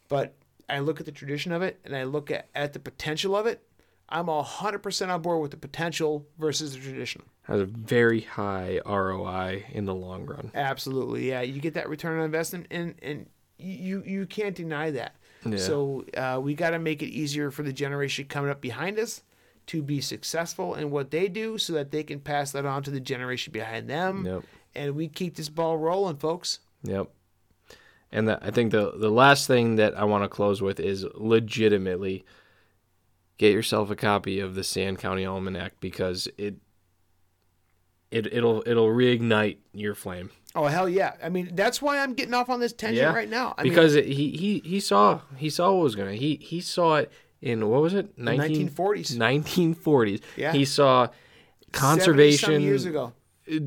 But 0.07 0.33
I 0.67 0.79
look 0.79 0.99
at 0.99 1.05
the 1.05 1.11
tradition 1.11 1.51
of 1.51 1.61
it 1.61 1.79
and 1.85 1.95
I 1.95 2.03
look 2.05 2.31
at, 2.31 2.47
at 2.55 2.73
the 2.73 2.79
potential 2.79 3.35
of 3.35 3.45
it. 3.45 3.63
I'm 4.07 4.27
all 4.27 4.43
100% 4.43 5.09
on 5.09 5.21
board 5.21 5.41
with 5.41 5.51
the 5.51 5.57
potential 5.57 6.25
versus 6.39 6.73
the 6.73 6.79
tradition. 6.79 7.21
Has 7.49 7.61
a 7.61 7.65
very 7.65 8.21
high 8.21 8.79
ROI 8.85 9.65
in 9.71 9.85
the 9.85 9.95
long 9.95 10.27
run. 10.27 10.51
Absolutely, 10.53 11.27
yeah. 11.27 11.41
You 11.41 11.59
get 11.59 11.73
that 11.73 11.89
return 11.89 12.19
on 12.19 12.25
investment, 12.25 12.67
and 12.69 12.93
and 13.01 13.25
you 13.57 14.03
you 14.05 14.27
can't 14.27 14.53
deny 14.53 14.91
that. 14.91 15.15
Yeah. 15.43 15.57
So 15.57 16.05
uh, 16.15 16.39
we 16.39 16.53
got 16.53 16.71
to 16.71 16.79
make 16.79 17.01
it 17.01 17.07
easier 17.07 17.49
for 17.49 17.63
the 17.63 17.73
generation 17.73 18.25
coming 18.25 18.51
up 18.51 18.61
behind 18.61 18.99
us 18.99 19.23
to 19.65 19.81
be 19.81 19.99
successful 19.99 20.75
in 20.75 20.91
what 20.91 21.09
they 21.09 21.27
do, 21.27 21.57
so 21.57 21.73
that 21.73 21.89
they 21.89 22.03
can 22.03 22.19
pass 22.19 22.51
that 22.51 22.67
on 22.67 22.83
to 22.83 22.91
the 22.91 22.99
generation 22.99 23.51
behind 23.51 23.89
them. 23.89 24.27
Yep. 24.27 24.43
And 24.75 24.95
we 24.95 25.07
keep 25.07 25.35
this 25.35 25.49
ball 25.49 25.79
rolling, 25.79 26.17
folks. 26.17 26.59
Yep. 26.83 27.09
And 28.11 28.27
the, 28.27 28.39
I 28.45 28.51
think 28.51 28.71
the 28.71 28.91
the 28.95 29.09
last 29.09 29.47
thing 29.47 29.77
that 29.77 29.97
I 29.97 30.03
want 30.03 30.23
to 30.23 30.29
close 30.29 30.61
with 30.61 30.79
is 30.79 31.03
legitimately 31.15 32.25
get 33.39 33.53
yourself 33.53 33.89
a 33.89 33.95
copy 33.95 34.39
of 34.39 34.53
the 34.53 34.63
Sand 34.63 34.99
County 34.99 35.25
Almanac 35.25 35.79
because 35.79 36.27
it 36.37 36.57
it 38.11 38.31
it'll 38.33 38.63
it'll 38.65 38.87
reignite 38.89 39.57
your 39.73 39.95
flame. 39.95 40.31
Oh 40.55 40.65
hell 40.65 40.89
yeah! 40.89 41.13
I 41.23 41.29
mean, 41.29 41.51
that's 41.53 41.81
why 41.81 41.99
I'm 41.99 42.13
getting 42.13 42.33
off 42.33 42.49
on 42.49 42.59
this 42.59 42.73
tangent 42.73 42.97
Yeah, 42.97 43.13
right 43.13 43.29
now. 43.29 43.53
I 43.57 43.63
mean, 43.63 43.71
because 43.71 43.95
it, 43.95 44.05
he 44.05 44.31
he 44.31 44.59
he 44.65 44.79
saw 44.79 45.21
he 45.37 45.49
saw 45.49 45.71
what 45.73 45.83
was 45.83 45.95
gonna 45.95 46.13
he 46.15 46.35
he 46.41 46.59
saw 46.61 46.95
it 46.95 47.11
in 47.41 47.69
what 47.69 47.81
was 47.81 47.93
it 47.93 48.17
19, 48.17 48.69
1940s. 48.69 49.15
1940s. 49.15 50.21
Yeah. 50.35 50.51
He 50.53 50.65
saw 50.65 51.07
conservation 51.71 52.61
years 52.61 52.85
ago. 52.85 53.13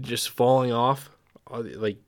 just 0.01 0.31
falling 0.31 0.73
off, 0.73 1.11
uh, 1.51 1.63
like 1.77 1.99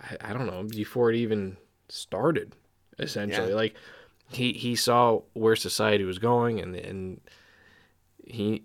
I, 0.00 0.30
I 0.30 0.32
don't 0.32 0.46
know 0.46 0.64
before 0.64 1.10
it 1.10 1.16
even 1.16 1.56
started. 1.88 2.54
Essentially, 2.98 3.50
Yeah. 3.50 3.54
like 3.54 3.74
he 4.30 4.52
he 4.52 4.76
saw 4.76 5.20
where 5.34 5.56
society 5.56 6.04
was 6.04 6.18
going, 6.18 6.60
and 6.60 6.74
and 6.74 7.20
he 8.26 8.62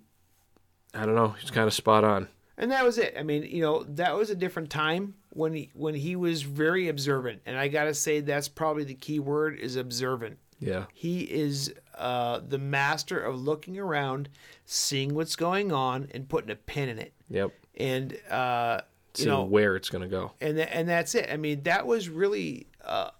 I 0.93 1.05
don't 1.05 1.15
know, 1.15 1.29
he's 1.39 1.51
kind 1.51 1.67
of 1.67 1.73
spot 1.73 2.03
on. 2.03 2.27
And 2.57 2.71
that 2.71 2.84
was 2.84 2.97
it. 2.97 3.15
I 3.17 3.23
mean, 3.23 3.43
you 3.43 3.61
know, 3.61 3.84
that 3.84 4.15
was 4.15 4.29
a 4.29 4.35
different 4.35 4.69
time 4.69 5.13
when 5.29 5.53
he 5.53 5.69
when 5.73 5.95
he 5.95 6.15
was 6.15 6.41
very 6.41 6.88
observant, 6.89 7.41
and 7.45 7.57
I 7.57 7.67
gotta 7.67 7.93
say 7.93 8.19
that's 8.21 8.47
probably 8.47 8.84
the 8.84 8.93
key 8.95 9.19
word 9.19 9.59
is 9.59 9.75
observant. 9.75 10.38
Yeah, 10.59 10.85
He 10.91 11.21
is 11.21 11.71
uh, 11.95 12.39
the 12.47 12.57
master 12.57 13.19
of 13.19 13.39
looking 13.39 13.77
around, 13.77 14.27
seeing 14.65 15.13
what's 15.13 15.35
going 15.35 15.71
on, 15.71 16.07
and 16.15 16.27
putting 16.27 16.49
a 16.49 16.55
pin 16.55 16.89
in 16.89 16.97
it. 16.97 17.13
yep. 17.29 17.51
And 17.79 18.17
uh, 18.29 18.81
you 19.15 19.23
Seeing 19.23 19.29
know, 19.29 19.43
where 19.43 19.75
it's 19.75 19.89
gonna 19.89 20.07
go. 20.07 20.31
and 20.41 20.57
tha- 20.57 20.73
and 20.75 20.89
that's 20.89 21.13
it. 21.13 21.29
I 21.31 21.38
mean, 21.38 21.61
that 21.63 21.85
was 21.85 22.09
really 22.09 22.65
uh, 22.84 23.11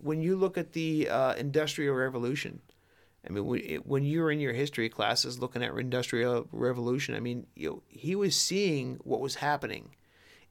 when 0.00 0.20
you 0.20 0.34
look 0.34 0.58
at 0.58 0.72
the 0.72 1.08
uh, 1.08 1.34
industrial 1.34 1.94
revolution. 1.94 2.60
I 3.28 3.32
mean, 3.32 3.82
when, 3.84 4.04
you're 4.04 4.30
in 4.30 4.40
your 4.40 4.54
history 4.54 4.88
classes 4.88 5.38
looking 5.38 5.62
at 5.62 5.74
industrial 5.74 6.48
revolution, 6.52 7.14
I 7.14 7.20
mean, 7.20 7.46
you 7.54 7.68
know, 7.68 7.82
he 7.88 8.14
was 8.16 8.34
seeing 8.34 8.98
what 9.04 9.20
was 9.20 9.36
happening, 9.36 9.94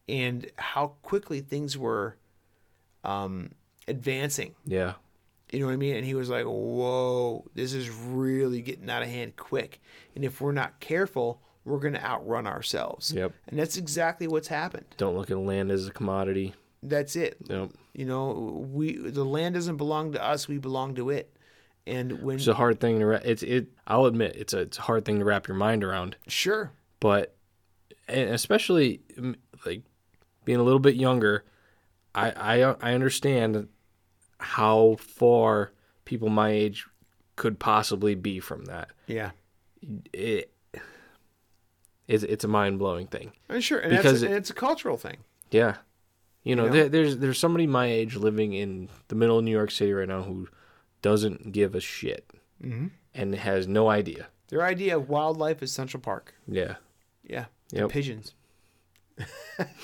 and 0.07 0.49
how 0.57 0.93
quickly 1.01 1.41
things 1.41 1.77
were 1.77 2.17
um, 3.03 3.51
advancing. 3.87 4.53
Yeah, 4.65 4.93
You 5.51 5.61
know 5.61 5.65
what 5.67 5.73
I 5.73 5.77
mean? 5.77 5.95
And 5.95 6.05
he 6.05 6.13
was 6.13 6.29
like, 6.29 6.45
"Whoa, 6.45 7.45
this 7.55 7.73
is 7.73 7.89
really 7.89 8.61
getting 8.61 8.89
out 8.89 9.01
of 9.01 9.09
hand 9.09 9.35
quick. 9.35 9.81
And 10.15 10.23
if 10.23 10.39
we're 10.41 10.51
not 10.51 10.79
careful, 10.79 11.41
we're 11.65 11.79
going 11.79 11.93
to 11.95 12.05
outrun 12.05 12.45
ourselves." 12.45 13.13
Yep. 13.13 13.33
And 13.47 13.59
that's 13.59 13.77
exactly 13.77 14.27
what's 14.27 14.47
happened. 14.47 14.85
don't 14.97 15.15
look 15.17 15.31
at 15.31 15.37
land 15.39 15.71
as 15.71 15.87
a 15.87 15.91
commodity. 15.91 16.53
That's 16.83 17.15
it. 17.15 17.37
Yep. 17.49 17.71
You 17.93 18.05
know, 18.05 18.67
we 18.71 18.95
the 18.95 19.25
land 19.25 19.55
doesn't 19.55 19.77
belong 19.77 20.11
to 20.13 20.23
us; 20.23 20.47
we 20.47 20.59
belong 20.59 20.93
to 20.95 21.09
it. 21.09 21.35
And 21.89 22.21
when 22.21 22.35
It's 22.37 22.47
a 22.47 22.53
hard 22.53 22.79
thing 22.79 22.99
to. 22.99 23.05
Ra- 23.05 23.19
it's 23.23 23.43
it. 23.43 23.67
I'll 23.87 24.05
admit 24.05 24.35
it's 24.35 24.53
a 24.53 24.59
it's 24.59 24.77
a 24.77 24.81
hard 24.81 25.05
thing 25.05 25.19
to 25.19 25.25
wrap 25.25 25.47
your 25.47 25.57
mind 25.57 25.83
around. 25.83 26.15
sure, 26.27 26.71
but 26.99 27.35
and 28.07 28.29
especially 28.29 29.01
like 29.65 29.83
being 30.45 30.59
a 30.59 30.63
little 30.63 30.79
bit 30.79 30.95
younger, 30.95 31.43
I 32.15 32.31
I 32.31 32.75
I 32.81 32.93
understand 32.93 33.67
how 34.39 34.95
far 34.99 35.71
people 36.05 36.29
my 36.29 36.49
age 36.49 36.85
could 37.35 37.59
possibly 37.59 38.15
be 38.15 38.39
from 38.39 38.65
that. 38.65 38.89
yeah, 39.07 39.31
It 40.13 40.51
it's 42.07 42.23
it's 42.23 42.43
a 42.43 42.47
mind 42.47 42.79
blowing 42.79 43.07
thing. 43.07 43.31
and 43.49 43.63
sure, 43.63 43.79
and, 43.79 43.91
Because 43.91 44.21
that's, 44.21 44.23
it- 44.23 44.27
and 44.27 44.35
it's 44.35 44.49
a 44.49 44.53
cultural 44.53 44.97
thing. 44.97 45.17
Yeah, 45.51 45.77
you 46.43 46.55
know, 46.55 46.65
You 46.65 46.69
know? 46.69 46.75
There, 46.75 46.89
there's 46.89 47.17
there's 47.17 47.39
somebody 47.39 47.67
my 47.67 47.85
age 47.87 48.15
living 48.15 48.53
in 48.53 48.89
the 49.07 49.15
middle 49.15 49.37
of 49.39 49.43
New 49.45 49.51
York 49.51 49.71
City 49.71 49.93
right 49.93 50.07
now 50.07 50.23
who 50.23 50.47
doesn't 51.01 51.51
give 51.51 51.75
a 51.75 51.79
shit 51.81 52.29
Mm-hmm. 52.63 52.87
and 53.13 53.35
has 53.35 53.67
no 53.67 53.87
idea. 53.89 54.27
Their 54.49 54.63
idea 54.63 54.97
of 54.97 55.07
wildlife 55.07 55.63
is 55.63 55.71
Central 55.71 56.01
Park. 56.01 56.33
Yeah. 56.47 56.75
Yeah, 57.23 57.45
Yep. 57.71 57.89
pigeons. 57.89 58.33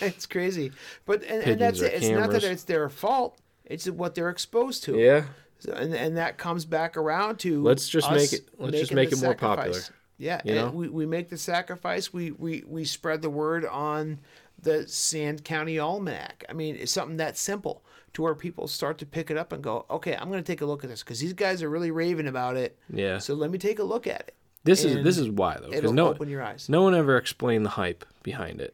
it's 0.02 0.26
crazy, 0.26 0.72
but 1.06 1.24
and, 1.24 1.44
and 1.44 1.62
that's 1.62 1.82
it. 1.82 1.94
It's 1.94 2.08
not 2.10 2.32
that 2.32 2.44
it's 2.44 2.64
their 2.64 2.88
fault; 2.90 3.38
it's 3.66 3.90
what 3.90 4.16
they're 4.16 4.30
exposed 4.30 4.84
to. 4.86 4.98
Yeah. 4.98 5.26
So, 5.60 5.74
and 5.74 5.94
and 5.94 6.18
that 6.18 6.38
comes 6.38 6.66
back 6.66 6.96
around 6.98 7.38
to 7.40 7.62
Let's 7.62 7.88
just 7.90 8.10
us 8.10 8.32
make 8.32 8.34
it- 8.42 8.50
let's 8.58 8.78
just 8.78 8.94
make 8.94 9.12
it 9.12 9.22
more 9.22 9.36
popular. 9.36 9.80
Yeah, 10.18 10.40
You 10.46 10.52
and 10.54 10.62
know? 10.62 10.72
we, 10.72 10.88
we 10.88 11.06
make 11.06 11.30
the 11.30 11.38
sacrifice. 11.38 12.14
We, 12.14 12.32
we 12.32 12.64
we 12.66 12.86
spread 12.86 13.22
the 13.22 13.30
word 13.30 13.66
on 13.66 14.20
the 14.62 14.88
Sand 14.88 15.44
County 15.44 15.80
Almanac. 15.80 16.46
I 16.50 16.54
mean, 16.54 16.76
it's 16.76 16.92
something 16.92 17.18
that 17.18 17.38
simple 17.38 17.84
to 18.14 18.22
where 18.22 18.36
people 18.36 18.68
start 18.68 18.98
to 19.00 19.06
pick 19.06 19.30
it 19.30 19.38
up 19.38 19.52
and 19.52 19.62
go, 19.64 19.86
okay, 19.90 20.16
I'm 20.16 20.30
going 20.30 20.42
to 20.44 20.52
take 20.52 20.62
a 20.62 20.66
look 20.66 20.84
at 20.84 20.90
this 20.90 21.04
because 21.04 21.20
these 21.20 21.34
guys 21.34 21.62
are 21.62 21.70
really 21.70 21.92
raving 21.92 22.28
about 22.28 22.56
it. 22.56 22.78
Yeah. 22.92 23.18
So 23.20 23.34
let 23.34 23.52
me 23.52 23.58
take 23.58 23.80
a 23.80 23.84
look 23.84 24.08
at 24.08 24.22
it. 24.22 24.36
This 24.64 24.84
is 24.84 25.04
this 25.04 25.20
is 25.20 25.30
why 25.30 25.58
though, 25.62 25.70
because 25.70 25.92
no 25.92 26.08
open 26.08 26.28
your 26.28 26.42
eyes. 26.42 26.68
no 26.68 26.82
one 26.82 26.96
ever 26.96 27.18
explained 27.18 27.66
the 27.66 27.70
hype 27.70 28.04
behind 28.24 28.60
it, 28.60 28.74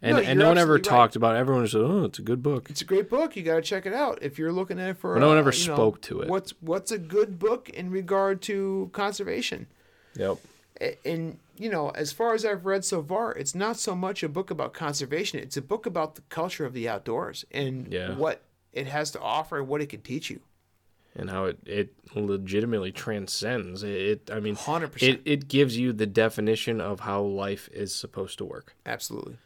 and 0.00 0.16
No, 0.16 0.22
and 0.22 0.38
no 0.38 0.46
one 0.46 0.56
ever 0.56 0.74
right. 0.74 0.84
talked 0.84 1.16
about. 1.16 1.34
it. 1.34 1.40
Everyone 1.40 1.66
said, 1.66 1.80
"Oh, 1.80 2.04
it's 2.04 2.20
a 2.20 2.22
good 2.22 2.44
book." 2.44 2.70
It's 2.70 2.80
a 2.80 2.84
great 2.84 3.10
book. 3.10 3.34
You 3.34 3.42
got 3.42 3.56
to 3.56 3.62
check 3.62 3.84
it 3.84 3.92
out 3.92 4.20
if 4.22 4.38
you're 4.38 4.52
looking 4.52 4.78
at 4.78 4.90
it 4.90 4.98
for. 4.98 5.14
But 5.14 5.20
no 5.20 5.26
one 5.26 5.36
uh, 5.38 5.40
ever 5.40 5.50
know, 5.50 5.56
spoke 5.56 6.00
to 6.02 6.20
it. 6.20 6.28
What's 6.28 6.54
what's 6.60 6.92
a 6.92 6.98
good 6.98 7.40
book 7.40 7.68
in 7.70 7.90
regard 7.90 8.40
to 8.42 8.88
conservation? 8.92 9.66
Yep. 10.14 10.38
And 11.04 11.38
you 11.58 11.68
know 11.70 11.90
as 11.90 12.12
far 12.12 12.34
as 12.34 12.44
i've 12.44 12.64
read 12.66 12.84
so 12.84 13.02
far 13.02 13.32
it's 13.32 13.54
not 13.54 13.76
so 13.76 13.94
much 13.94 14.22
a 14.22 14.28
book 14.28 14.50
about 14.50 14.72
conservation 14.72 15.38
it's 15.38 15.56
a 15.56 15.62
book 15.62 15.86
about 15.86 16.14
the 16.14 16.22
culture 16.28 16.64
of 16.64 16.72
the 16.72 16.88
outdoors 16.88 17.44
and 17.50 17.92
Yeah. 17.92 18.16
what 18.16 18.42
it 18.72 18.86
has 18.86 19.10
to 19.12 19.20
offer 19.20 19.58
and 19.58 19.68
what 19.68 19.80
it 19.82 19.88
can 19.90 20.00
teach 20.00 20.30
you 20.30 20.40
And 21.14 21.28
how 21.30 21.44
it 21.44 21.58
it 21.66 21.92
legitimately 22.14 22.90
transcends 22.92 23.82
it. 23.82 24.30
I 24.32 24.40
mean, 24.40 24.56
100% 24.56 25.02
it 25.02 25.20
it 25.24 25.48
gives 25.48 25.76
you 25.76 25.92
the 25.92 26.06
definition 26.06 26.80
of 26.80 27.00
how 27.00 27.20
life 27.22 27.68
is 27.72 27.94
supposed 27.94 28.38
to 28.38 28.44
work. 28.46 28.74
absolutely 28.86 29.36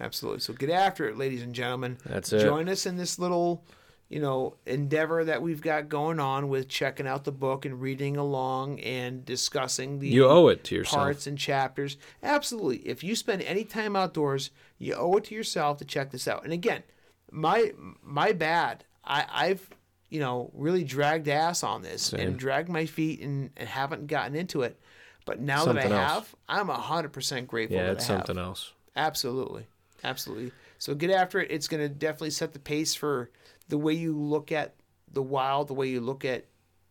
absolutely 0.00 0.40
so 0.40 0.52
get 0.52 0.70
after 0.70 1.08
it 1.08 1.16
ladies 1.18 1.42
and 1.42 1.52
gentlemen 1.54 1.98
That's 2.06 2.32
it. 2.32 2.40
join 2.44 2.68
us 2.68 2.86
in 2.86 2.96
this 2.96 3.18
little 3.18 3.64
you 4.08 4.20
know 4.20 4.54
endeavor 4.66 5.24
that 5.24 5.42
we've 5.42 5.60
got 5.60 5.88
going 5.88 6.18
on 6.20 6.48
with 6.48 6.68
checking 6.68 7.06
out 7.06 7.24
the 7.24 7.32
book 7.32 7.64
and 7.64 7.80
reading 7.80 8.16
along 8.16 8.80
and 8.80 9.24
discussing 9.24 9.98
the 9.98 10.08
You 10.08 10.26
owe 10.26 10.48
it 10.48 10.64
to 10.64 10.74
yourself. 10.74 11.02
parts 11.02 11.26
and 11.26 11.36
chapters. 11.38 11.96
Absolutely. 12.22 12.78
If 12.88 13.04
you 13.04 13.14
spend 13.14 13.42
any 13.42 13.64
time 13.64 13.96
outdoors, 13.96 14.50
you 14.78 14.94
owe 14.94 15.16
it 15.16 15.24
to 15.24 15.34
yourself 15.34 15.78
to 15.78 15.84
check 15.84 16.10
this 16.10 16.26
out. 16.26 16.44
And 16.44 16.52
again, 16.52 16.82
my 17.30 17.72
my 18.02 18.32
bad. 18.32 18.84
I, 19.04 19.24
I've 19.30 19.68
you 20.08 20.20
know 20.20 20.50
really 20.54 20.84
dragged 20.84 21.28
ass 21.28 21.62
on 21.62 21.82
this 21.82 22.02
Same. 22.02 22.20
and 22.20 22.38
dragged 22.38 22.68
my 22.70 22.86
feet 22.86 23.20
and, 23.20 23.50
and 23.56 23.68
haven't 23.68 24.06
gotten 24.06 24.34
into 24.34 24.62
it. 24.62 24.80
But 25.26 25.40
now 25.40 25.64
Something 25.64 25.90
that 25.90 25.92
I 25.92 26.02
else. 26.14 26.14
have, 26.14 26.34
I'm 26.48 26.68
hundred 26.68 27.12
percent 27.12 27.46
grateful. 27.48 27.76
Yeah, 27.76 27.86
that 27.88 27.92
it's 27.92 28.08
I 28.08 28.14
have. 28.14 28.26
something 28.26 28.42
else. 28.42 28.72
Absolutely, 28.96 29.66
absolutely. 30.02 30.52
So 30.78 30.94
get 30.94 31.10
after 31.10 31.40
it. 31.40 31.50
It's 31.50 31.68
going 31.68 31.82
to 31.82 31.88
definitely 31.90 32.30
set 32.30 32.52
the 32.54 32.58
pace 32.58 32.94
for 32.94 33.30
the 33.68 33.78
way 33.78 33.92
you 33.94 34.16
look 34.16 34.52
at 34.52 34.74
the 35.12 35.22
wild, 35.22 35.68
the 35.68 35.74
way 35.74 35.88
you 35.88 36.00
look 36.00 36.24
at 36.24 36.46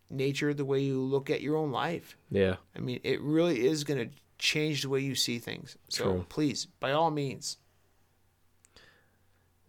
nature, 0.09 0.53
the 0.53 0.65
way 0.65 0.79
you 0.79 0.99
look 0.99 1.29
at 1.29 1.41
your 1.41 1.57
own 1.57 1.71
life. 1.71 2.17
Yeah. 2.29 2.55
I 2.75 2.79
mean, 2.79 2.99
it 3.03 3.21
really 3.21 3.65
is 3.65 3.83
going 3.83 4.09
to 4.09 4.15
change 4.39 4.83
the 4.83 4.89
way 4.89 4.99
you 4.99 5.15
see 5.15 5.39
things. 5.39 5.77
So 5.89 6.03
True. 6.03 6.25
please, 6.29 6.65
by 6.79 6.91
all 6.91 7.11
means, 7.11 7.57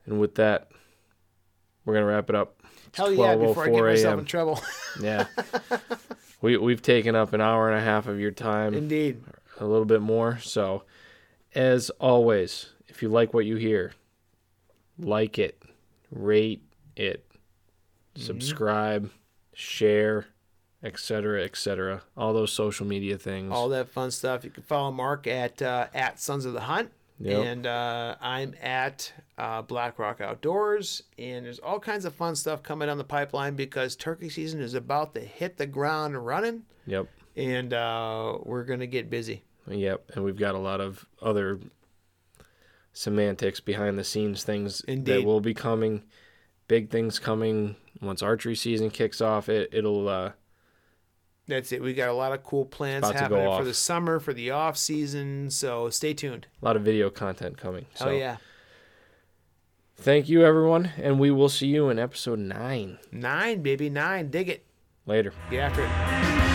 And 0.06 0.18
with 0.20 0.36
that, 0.36 0.70
we're 1.85 1.94
gonna 1.94 2.06
wrap 2.06 2.28
it 2.30 2.36
up. 2.36 2.62
It's 2.86 2.97
hell 2.98 3.12
yeah! 3.12 3.36
Before 3.36 3.64
I 3.64 3.66
get 3.66 3.74
12:04 3.74 3.90
myself 3.90 4.20
in 4.20 4.24
trouble. 4.26 4.60
Yeah. 5.02 5.26
we 6.40 6.56
we've 6.56 6.82
taken 6.82 7.14
up 7.14 7.32
an 7.32 7.40
hour 7.40 7.70
and 7.70 7.78
a 7.78 7.82
half 7.85 8.06
of 8.06 8.18
your 8.18 8.30
time. 8.30 8.74
Indeed. 8.74 9.22
a 9.59 9.66
little 9.66 9.85
bit 9.85 10.01
more. 10.01 10.39
So, 10.39 10.85
as 11.55 11.90
always, 11.98 12.70
if 12.89 13.02
you 13.02 13.09
like 13.09 13.35
what 13.35 13.44
you 13.47 13.56
hear, 13.56 13.93
like 14.98 15.39
it, 15.39 15.62
rate 16.10 16.62
it, 16.99 17.25
Mm-hmm. 18.15 18.23
subscribe, 18.27 19.11
share, 19.53 20.27
etc., 20.83 21.45
etc. 21.45 22.03
All 22.16 22.33
those 22.33 22.53
social 22.53 22.87
media 22.87 23.16
things. 23.19 23.53
All 23.53 23.69
that 23.69 23.89
fun 23.91 24.11
stuff. 24.11 24.43
You 24.45 24.51
can 24.51 24.62
follow 24.65 24.91
Mark 24.91 25.27
at 25.27 25.61
uh, 25.62 25.87
at 25.95 26.19
Sons 26.19 26.45
of 26.45 26.53
the 26.53 26.61
Hunt, 26.62 26.91
Yep. 27.20 27.45
and 27.47 27.66
uh, 27.66 28.16
I'm 28.20 28.55
at 28.61 29.12
uh, 29.37 29.62
Black 29.62 29.99
Rock 30.01 30.20
Outdoors. 30.20 31.03
And 31.19 31.45
there's 31.47 31.59
all 31.61 31.79
kinds 31.79 32.05
of 32.07 32.15
fun 32.15 32.35
stuff 32.35 32.62
coming 32.62 32.87
down 32.89 32.99
the 32.99 33.05
pipeline 33.05 33.55
because 33.55 33.95
turkey 33.95 34.29
season 34.31 34.61
is 34.61 34.75
about 34.75 35.15
to 35.15 35.20
hit 35.20 35.57
the 35.59 35.66
ground 35.66 36.16
running, 36.27 36.62
Yep. 36.87 37.07
and 37.37 37.73
uh, 37.73 38.39
we're 38.43 38.65
gonna 38.65 38.87
get 38.87 39.11
busy. 39.11 39.45
Yep. 39.69 40.11
And 40.15 40.25
we've 40.25 40.39
got 40.39 40.55
a 40.55 40.59
lot 40.59 40.81
of 40.81 41.05
other 41.23 41.61
semantics 42.93 43.61
behind 43.61 43.99
the 43.99 44.05
scenes 44.05 44.43
things 44.43 44.83
that 44.89 45.23
will 45.25 45.41
be 45.41 45.55
coming. 45.55 46.03
Big 46.69 46.90
things 46.90 47.19
coming 47.19 47.77
once 48.01 48.23
archery 48.23 48.55
season 48.55 48.90
kicks 48.90 49.20
off. 49.20 49.49
It 49.49 49.70
it'll 49.73 50.09
uh, 50.09 50.32
That's 51.47 51.73
it. 51.73 51.82
We 51.82 51.95
got 51.95 52.09
a 52.09 52.12
lot 52.12 52.32
of 52.32 52.45
cool 52.45 52.65
plans 52.65 53.09
About 53.09 53.12
to 53.12 53.15
go 53.15 53.20
happening 53.20 53.45
for 53.45 53.61
off. 53.61 53.65
the 53.65 53.74
summer, 53.74 54.20
for 54.20 54.32
the 54.32 54.51
off 54.51 54.77
season. 54.77 55.51
So 55.51 55.90
stay 55.90 56.15
tuned. 56.15 56.47
a 56.62 56.65
lot 56.65 56.77
of 56.77 56.82
video 56.82 57.11
content 57.11 57.57
coming. 57.57 57.86
Oh 58.01 58.05
so 58.05 58.11
yeah! 58.11 58.36
thank 59.97 60.28
you 60.28 60.45
everyone, 60.45 60.90
and 60.99 61.19
we 61.19 61.31
will 61.31 61.49
see 61.49 61.69
you 61.69 61.89
in 61.89 61.99
episode 61.99 62.39
nine. 62.39 62.99
Nine, 63.11 63.62
baby, 63.62 63.89
nine. 63.90 64.31
Dig 64.31 64.49
it. 64.49 64.65
Later. 65.07 65.32
Get 65.51 65.61
after 65.61 65.85
it. 65.85 66.48